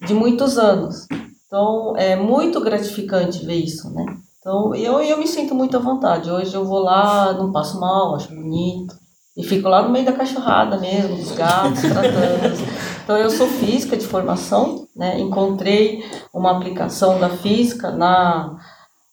de 0.00 0.14
muitos 0.14 0.58
anos. 0.58 1.06
Então 1.46 1.94
é 1.96 2.16
muito 2.16 2.60
gratificante 2.60 3.44
ver 3.44 3.54
isso, 3.54 3.92
né? 3.94 4.04
Então 4.40 4.74
eu, 4.74 5.00
eu 5.00 5.18
me 5.18 5.26
sinto 5.26 5.54
muito 5.54 5.76
à 5.76 5.80
vontade. 5.80 6.30
Hoje 6.30 6.54
eu 6.54 6.64
vou 6.64 6.80
lá, 6.80 7.32
não 7.32 7.52
passo 7.52 7.80
mal, 7.80 8.14
acho 8.14 8.34
bonito. 8.34 8.94
E 9.36 9.44
fico 9.44 9.68
lá 9.68 9.82
no 9.82 9.90
meio 9.90 10.06
da 10.06 10.12
cachorrada 10.12 10.78
mesmo, 10.78 11.16
dos 11.16 11.32
gatos, 11.32 11.80
tratando. 11.82 12.56
Então 13.04 13.16
eu 13.18 13.30
sou 13.30 13.46
física 13.46 13.96
de 13.96 14.06
formação, 14.06 14.86
né? 14.96 15.18
Encontrei 15.18 16.04
uma 16.32 16.52
aplicação 16.56 17.18
da 17.20 17.28
física 17.28 17.90
na, 17.90 18.56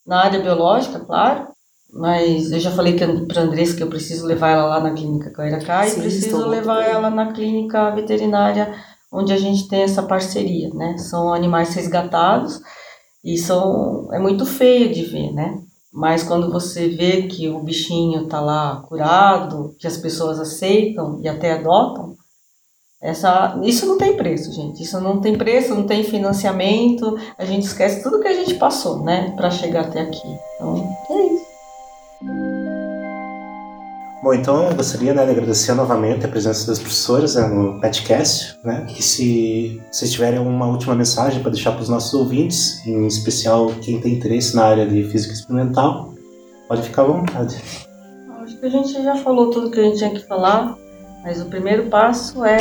na 0.06 0.24
área 0.24 0.40
biológica, 0.40 1.00
claro. 1.00 1.48
Mas 1.92 2.52
eu 2.52 2.60
já 2.60 2.72
falei 2.72 2.96
para 2.96 3.42
a 3.42 3.44
Andressa 3.44 3.76
que 3.76 3.84
eu 3.84 3.90
preciso 3.90 4.26
levar 4.26 4.50
ela 4.50 4.66
lá 4.66 4.80
na 4.80 4.94
clínica 4.94 5.30
Cairacá 5.30 5.88
e 5.88 5.94
preciso 5.94 6.48
levar 6.48 6.84
ela 6.84 7.10
na 7.12 7.32
clínica 7.32 7.92
veterinária 7.92 8.74
onde 9.14 9.32
a 9.32 9.38
gente 9.38 9.68
tem 9.68 9.84
essa 9.84 10.02
parceria, 10.04 10.70
né? 10.74 10.98
São 10.98 11.32
animais 11.32 11.74
resgatados 11.74 12.60
e 13.24 13.38
são 13.38 14.10
é 14.12 14.20
muito 14.20 14.46
feio 14.46 14.92
de 14.92 15.04
ver, 15.04 15.32
né? 15.32 15.60
Mas 15.94 16.24
quando 16.24 16.52
você 16.52 16.90
vê 16.90 17.28
que 17.28 17.48
o 17.48 17.60
bichinho 17.60 18.24
está 18.24 18.42
lá 18.42 18.84
curado, 18.88 19.76
que 19.78 19.86
as 19.86 19.96
pessoas 19.96 20.40
aceitam 20.40 21.20
e 21.22 21.30
até 21.30 21.54
adotam, 21.54 22.18
essa, 23.00 23.60
isso 23.64 23.86
não 23.86 23.98
tem 23.98 24.16
preço, 24.16 24.52
gente. 24.54 24.82
Isso 24.82 25.00
não 25.00 25.20
tem 25.20 25.38
preço, 25.38 25.76
não 25.76 25.86
tem 25.86 26.06
financiamento. 26.06 27.18
A 27.38 27.44
gente 27.44 27.64
esquece 27.68 28.02
tudo 28.02 28.22
que 28.22 28.28
a 28.30 28.34
gente 28.34 28.56
passou, 28.56 29.04
né, 29.04 29.34
para 29.36 29.52
chegar 29.52 29.82
até 29.82 30.02
aqui. 30.02 30.28
Então, 30.56 30.98
é 31.10 31.26
isso. 31.34 31.43
Bom, 34.24 34.34
então 34.34 34.70
eu 34.70 34.74
gostaria 34.74 35.14
né, 35.14 35.26
de 35.26 35.32
agradecer 35.32 35.74
novamente 35.74 36.26
a 36.26 36.30
presença 36.30 36.66
das 36.68 36.80
professoras 36.80 37.36
né, 37.36 37.46
no 37.46 37.82
podcast, 37.82 38.58
né? 38.64 38.88
E 38.98 39.04
se 39.04 39.82
vocês 39.92 40.14
tiverem 40.14 40.40
uma 40.40 40.66
última 40.66 40.96
mensagem 40.96 41.42
para 41.42 41.52
deixar 41.52 41.74
para 41.74 41.82
os 41.82 41.90
nossos 41.90 42.14
ouvintes, 42.14 42.88
em 42.88 43.06
especial 43.06 43.68
quem 43.82 44.00
tem 44.00 44.14
interesse 44.14 44.56
na 44.56 44.64
área 44.64 44.88
de 44.88 45.04
física 45.10 45.34
experimental, 45.34 46.14
pode 46.70 46.84
ficar 46.84 47.02
à 47.02 47.06
vontade. 47.06 47.62
Acho 48.42 48.58
que 48.58 48.66
a 48.66 48.70
gente 48.70 48.94
já 48.94 49.18
falou 49.18 49.50
tudo 49.50 49.70
que 49.70 49.82
a 49.82 49.84
gente 49.84 49.98
tinha 49.98 50.12
que 50.12 50.26
falar, 50.26 50.74
mas 51.22 51.42
o 51.42 51.46
primeiro 51.48 51.90
passo 51.90 52.46
é 52.46 52.60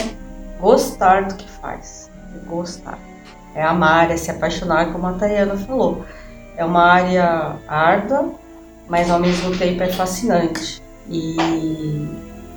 gostar 0.59 1.29
do 1.29 1.37
que 1.37 1.49
faz. 1.49 2.11
É 2.35 2.45
gostar. 2.51 2.99
É 3.55 3.63
amar, 3.63 4.11
é 4.11 4.17
se 4.17 4.33
apaixonar, 4.33 4.93
como 4.93 5.07
a 5.07 5.13
Tayana 5.13 5.57
falou. 5.57 6.05
É 6.57 6.65
uma 6.65 6.83
área 6.83 7.55
árdua, 7.69 8.33
mas 8.89 9.09
ao 9.09 9.21
mesmo 9.21 9.57
tempo 9.57 9.81
é 9.85 9.93
fascinante 9.93 10.83
e, 11.09 11.37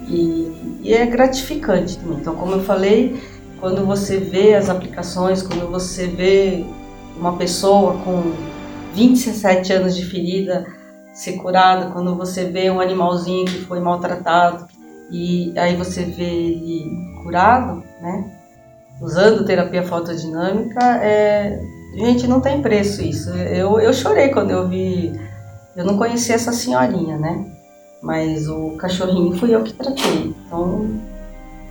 e, 0.08 0.80
e, 0.84 0.94
é 0.94 1.06
gratificante 1.06 1.98
também. 1.98 2.20
Então, 2.20 2.36
como 2.36 2.54
eu 2.54 2.64
falei, 2.64 3.22
quando 3.60 3.86
você 3.86 4.18
vê 4.18 4.54
as 4.54 4.70
aplicações, 4.70 5.42
quando 5.42 5.70
você 5.70 6.08
vê 6.08 6.66
uma 7.18 7.38
pessoa 7.38 7.94
com 8.04 8.34
27 8.94 9.74
anos 9.74 9.96
de 9.96 10.06
ferida 10.06 10.66
ser 11.14 11.34
curada, 11.34 11.92
quando 11.92 12.16
você 12.16 12.46
vê 12.46 12.70
um 12.70 12.82
animalzinho 12.82 13.46
que 13.46 13.62
foi 13.62 13.80
maltratado 13.80 14.68
e 15.10 15.54
aí 15.58 15.76
você 15.76 16.04
vê 16.04 16.24
ele 16.24 16.86
curado, 17.24 17.84
né? 18.02 18.32
Usando 19.02 19.46
terapia 19.46 19.84
fotodinâmica, 19.84 20.80
é, 21.04 21.60
gente, 21.98 22.28
não 22.28 22.42
tem 22.42 22.62
preço 22.62 23.02
isso. 23.02 23.30
Eu, 23.30 23.80
eu 23.80 23.94
chorei 23.94 24.30
quando 24.30 24.52
eu 24.52 24.68
vi, 24.68 25.14
eu 25.76 25.86
não 25.86 25.98
conhecia 25.98 26.36
essa 26.36 26.52
senhorinha, 26.52 27.18
né? 27.18 27.55
Mas 28.06 28.48
o 28.48 28.78
cachorrinho 28.78 29.36
fui 29.36 29.56
eu 29.56 29.64
que 29.64 29.74
tratei. 29.74 30.32
Então 30.46 30.92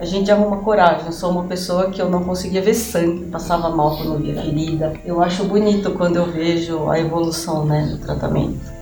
a 0.00 0.04
gente 0.04 0.28
arruma 0.32 0.56
coragem. 0.56 1.06
Eu 1.06 1.12
sou 1.12 1.30
uma 1.30 1.44
pessoa 1.44 1.90
que 1.90 2.02
eu 2.02 2.10
não 2.10 2.24
conseguia 2.24 2.60
ver 2.60 2.74
sangue, 2.74 3.26
passava 3.26 3.70
mal 3.70 3.96
quando 3.96 4.18
via 4.18 4.42
ferida. 4.42 4.94
Eu 5.04 5.22
acho 5.22 5.44
bonito 5.44 5.92
quando 5.92 6.16
eu 6.16 6.26
vejo 6.26 6.90
a 6.90 6.98
evolução 6.98 7.64
né, 7.64 7.86
do 7.86 7.98
tratamento. 7.98 8.74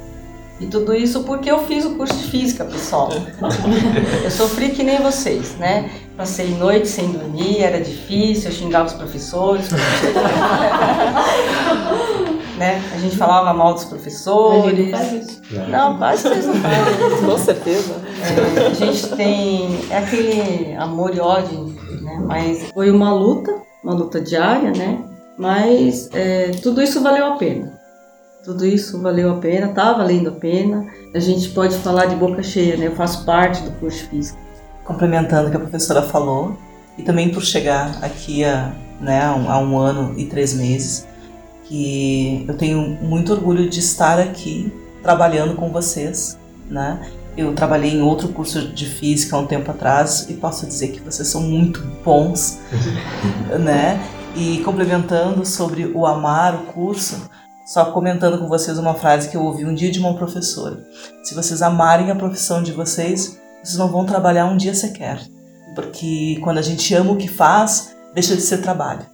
E 0.58 0.66
tudo 0.66 0.94
isso 0.94 1.24
porque 1.24 1.50
eu 1.50 1.58
fiz 1.66 1.84
o 1.84 1.90
curso 1.94 2.14
de 2.14 2.24
física, 2.24 2.64
pessoal. 2.64 3.10
Eu 4.22 4.30
sofri 4.30 4.70
que 4.70 4.84
nem 4.84 5.00
vocês, 5.00 5.56
né? 5.56 5.90
Passei 6.16 6.54
noite 6.54 6.86
sem 6.88 7.10
dormir, 7.10 7.60
era 7.60 7.80
difícil, 7.80 8.48
eu 8.48 8.56
xingava 8.56 8.86
os 8.86 8.92
professores. 8.92 9.68
né? 12.56 12.82
A 12.94 12.98
gente 12.98 13.16
falava 13.16 13.52
mal 13.52 13.74
dos 13.74 13.84
professores. 13.84 14.90
Não 14.90 14.98
faz 14.98 15.12
isso. 15.12 15.42
Não, 15.68 15.98
quase 15.98 16.22
vocês 16.22 16.46
não 16.46 16.54
fazem. 16.54 17.26
Com 17.26 17.38
certeza. 17.38 17.94
É, 18.22 18.66
a 18.66 18.74
gente 18.74 19.08
tem 19.16 19.80
é 19.90 19.98
aquele 19.98 20.74
amor 20.76 21.14
e 21.14 21.20
ódio, 21.20 21.74
né? 22.00 22.22
Mas 22.26 22.70
foi 22.72 22.90
uma 22.90 23.12
luta, 23.12 23.54
uma 23.82 23.94
luta 23.94 24.20
diária, 24.20 24.70
né? 24.70 24.98
Mas 25.38 26.08
é, 26.12 26.50
tudo 26.62 26.82
isso 26.82 27.02
valeu 27.02 27.26
a 27.26 27.36
pena. 27.36 27.80
Tudo 28.44 28.66
isso 28.66 29.00
valeu 29.00 29.30
a 29.30 29.36
pena, 29.36 29.68
tá 29.68 29.92
valendo 29.92 30.28
a 30.28 30.32
pena. 30.32 30.86
A 31.14 31.20
gente 31.20 31.48
pode 31.50 31.76
falar 31.78 32.06
de 32.06 32.16
boca 32.16 32.42
cheia, 32.42 32.76
né? 32.76 32.88
Eu 32.88 32.96
faço 32.96 33.24
parte 33.24 33.62
do 33.62 33.70
curso 33.72 34.04
físico. 34.08 34.38
Complementando 34.84 35.46
o 35.46 35.50
que 35.50 35.56
a 35.56 35.60
professora 35.60 36.02
falou, 36.02 36.56
e 36.98 37.02
também 37.02 37.30
por 37.30 37.42
chegar 37.42 37.98
aqui 38.02 38.44
a, 38.44 38.72
né, 39.00 39.22
a 39.22 39.58
um 39.58 39.78
ano 39.78 40.14
e 40.18 40.26
três 40.26 40.54
meses, 40.54 41.06
que 41.72 42.44
eu 42.46 42.54
tenho 42.54 42.98
muito 43.00 43.32
orgulho 43.32 43.66
de 43.66 43.80
estar 43.80 44.18
aqui 44.18 44.70
trabalhando 45.02 45.54
com 45.54 45.70
vocês, 45.72 46.38
né? 46.68 47.10
Eu 47.34 47.54
trabalhei 47.54 47.92
em 47.94 48.02
outro 48.02 48.28
curso 48.28 48.68
de 48.68 48.84
física 48.84 49.34
há 49.34 49.38
um 49.38 49.46
tempo 49.46 49.70
atrás 49.70 50.26
e 50.28 50.34
posso 50.34 50.66
dizer 50.66 50.88
que 50.88 51.00
vocês 51.00 51.26
são 51.28 51.40
muito 51.40 51.80
bons, 52.04 52.58
né? 53.58 53.98
E 54.36 54.58
complementando 54.58 55.46
sobre 55.46 55.86
o 55.86 56.04
amar 56.04 56.54
o 56.54 56.66
curso, 56.74 57.26
só 57.64 57.86
comentando 57.86 58.38
com 58.38 58.48
vocês 58.48 58.76
uma 58.76 58.92
frase 58.92 59.30
que 59.30 59.36
eu 59.38 59.42
ouvi 59.42 59.64
um 59.64 59.74
dia 59.74 59.90
de 59.90 59.98
uma 59.98 60.12
professora. 60.12 60.78
Se 61.24 61.34
vocês 61.34 61.62
amarem 61.62 62.10
a 62.10 62.14
profissão 62.14 62.62
de 62.62 62.72
vocês, 62.72 63.40
vocês 63.64 63.78
não 63.78 63.88
vão 63.88 64.04
trabalhar 64.04 64.44
um 64.44 64.58
dia 64.58 64.74
sequer. 64.74 65.22
Porque 65.74 66.38
quando 66.42 66.58
a 66.58 66.62
gente 66.62 66.92
ama 66.94 67.12
o 67.12 67.16
que 67.16 67.28
faz, 67.28 67.96
deixa 68.12 68.36
de 68.36 68.42
ser 68.42 68.58
trabalho. 68.58 69.06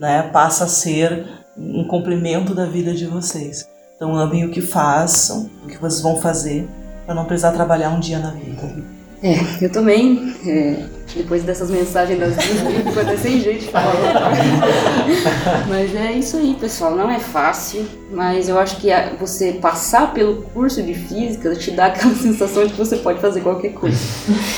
Né? 0.00 0.22
Passa 0.32 0.64
a 0.64 0.68
ser 0.68 1.41
um 1.56 1.84
complemento 1.84 2.54
da 2.54 2.66
vida 2.66 2.94
de 2.94 3.06
vocês. 3.06 3.68
Então 3.96 4.16
amem 4.16 4.44
o 4.44 4.50
que 4.50 4.60
façam, 4.60 5.50
o 5.64 5.68
que 5.68 5.78
vocês 5.78 6.00
vão 6.00 6.20
fazer, 6.20 6.68
para 7.06 7.14
não 7.14 7.24
precisar 7.24 7.52
trabalhar 7.52 7.90
um 7.90 8.00
dia 8.00 8.18
na 8.18 8.30
vida. 8.30 9.02
É, 9.22 9.64
eu 9.64 9.70
também, 9.70 10.34
é, 10.44 10.82
depois 11.14 11.44
dessas 11.44 11.70
mensagens 11.70 12.18
das 12.18 12.34
duas, 12.34 12.74
ficou 12.84 13.02
até 13.02 13.16
sem 13.16 13.40
jeito 13.40 13.66
de 13.66 13.70
falar. 13.70 13.94
mas 15.68 15.94
é 15.94 16.12
isso 16.12 16.38
aí, 16.38 16.56
pessoal. 16.58 16.96
Não 16.96 17.08
é 17.08 17.20
fácil, 17.20 17.86
mas 18.10 18.48
eu 18.48 18.58
acho 18.58 18.78
que 18.78 18.88
você 19.20 19.52
passar 19.52 20.12
pelo 20.12 20.42
curso 20.42 20.82
de 20.82 20.94
física 20.94 21.54
te 21.54 21.70
dá 21.70 21.86
aquela 21.86 22.14
sensação 22.18 22.66
de 22.66 22.72
que 22.72 22.78
você 22.78 22.96
pode 22.96 23.20
fazer 23.20 23.42
qualquer 23.42 23.74
coisa. 23.74 23.96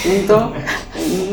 Então, 0.06 0.54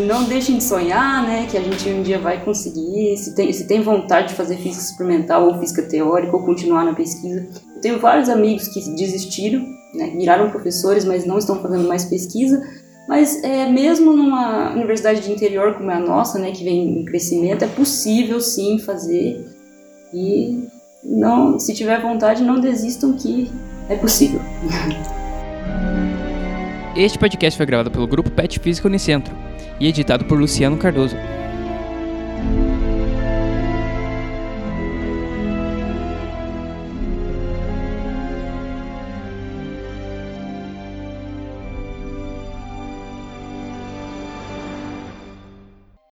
não 0.07 0.23
deixem 0.23 0.57
de 0.57 0.63
sonhar, 0.63 1.23
né? 1.23 1.47
Que 1.49 1.57
a 1.57 1.61
gente 1.61 1.89
um 1.89 2.03
dia 2.03 2.19
vai 2.19 2.43
conseguir. 2.43 3.15
Se 3.17 3.35
tem, 3.35 3.51
se 3.51 3.67
tem 3.67 3.81
vontade 3.81 4.29
de 4.29 4.33
fazer 4.35 4.57
física 4.57 4.83
experimental 4.83 5.47
ou 5.47 5.59
física 5.59 5.83
teórica 5.83 6.35
ou 6.35 6.43
continuar 6.43 6.85
na 6.85 6.93
pesquisa. 6.93 7.47
Eu 7.75 7.81
tenho 7.81 7.99
vários 7.99 8.29
amigos 8.29 8.67
que 8.67 8.79
desistiram, 8.95 9.65
né, 9.93 10.13
viraram 10.15 10.49
professores, 10.49 11.05
mas 11.05 11.25
não 11.25 11.37
estão 11.37 11.61
fazendo 11.61 11.87
mais 11.87 12.05
pesquisa 12.05 12.61
mas 13.07 13.43
é, 13.43 13.69
mesmo 13.69 14.13
numa 14.13 14.71
universidade 14.71 15.19
de 15.19 15.29
interior 15.31 15.73
como 15.73 15.91
é 15.91 15.95
a 15.95 15.99
nossa, 15.99 16.39
né, 16.39 16.51
que 16.51 16.63
vem 16.63 17.01
em 17.01 17.03
crescimento, 17.03 17.61
é 17.63 17.67
possível 17.67 18.39
sim 18.39 18.79
fazer. 18.79 19.45
E 20.13 20.65
não, 21.03 21.59
se 21.59 21.73
tiver 21.73 22.01
vontade, 22.01 22.41
não 22.41 22.61
desistam 22.61 23.11
que 23.11 23.51
é 23.89 23.95
possível. 23.97 24.39
Este 26.95 27.19
podcast 27.19 27.57
foi 27.57 27.65
gravado 27.65 27.91
pelo 27.91 28.07
grupo 28.07 28.29
Pet 28.31 28.59
Física 28.59 28.87
Unicentro 28.87 29.33
e 29.81 29.87
editado 29.87 30.23
por 30.25 30.39
Luciano 30.39 30.77
Cardoso. 30.77 31.17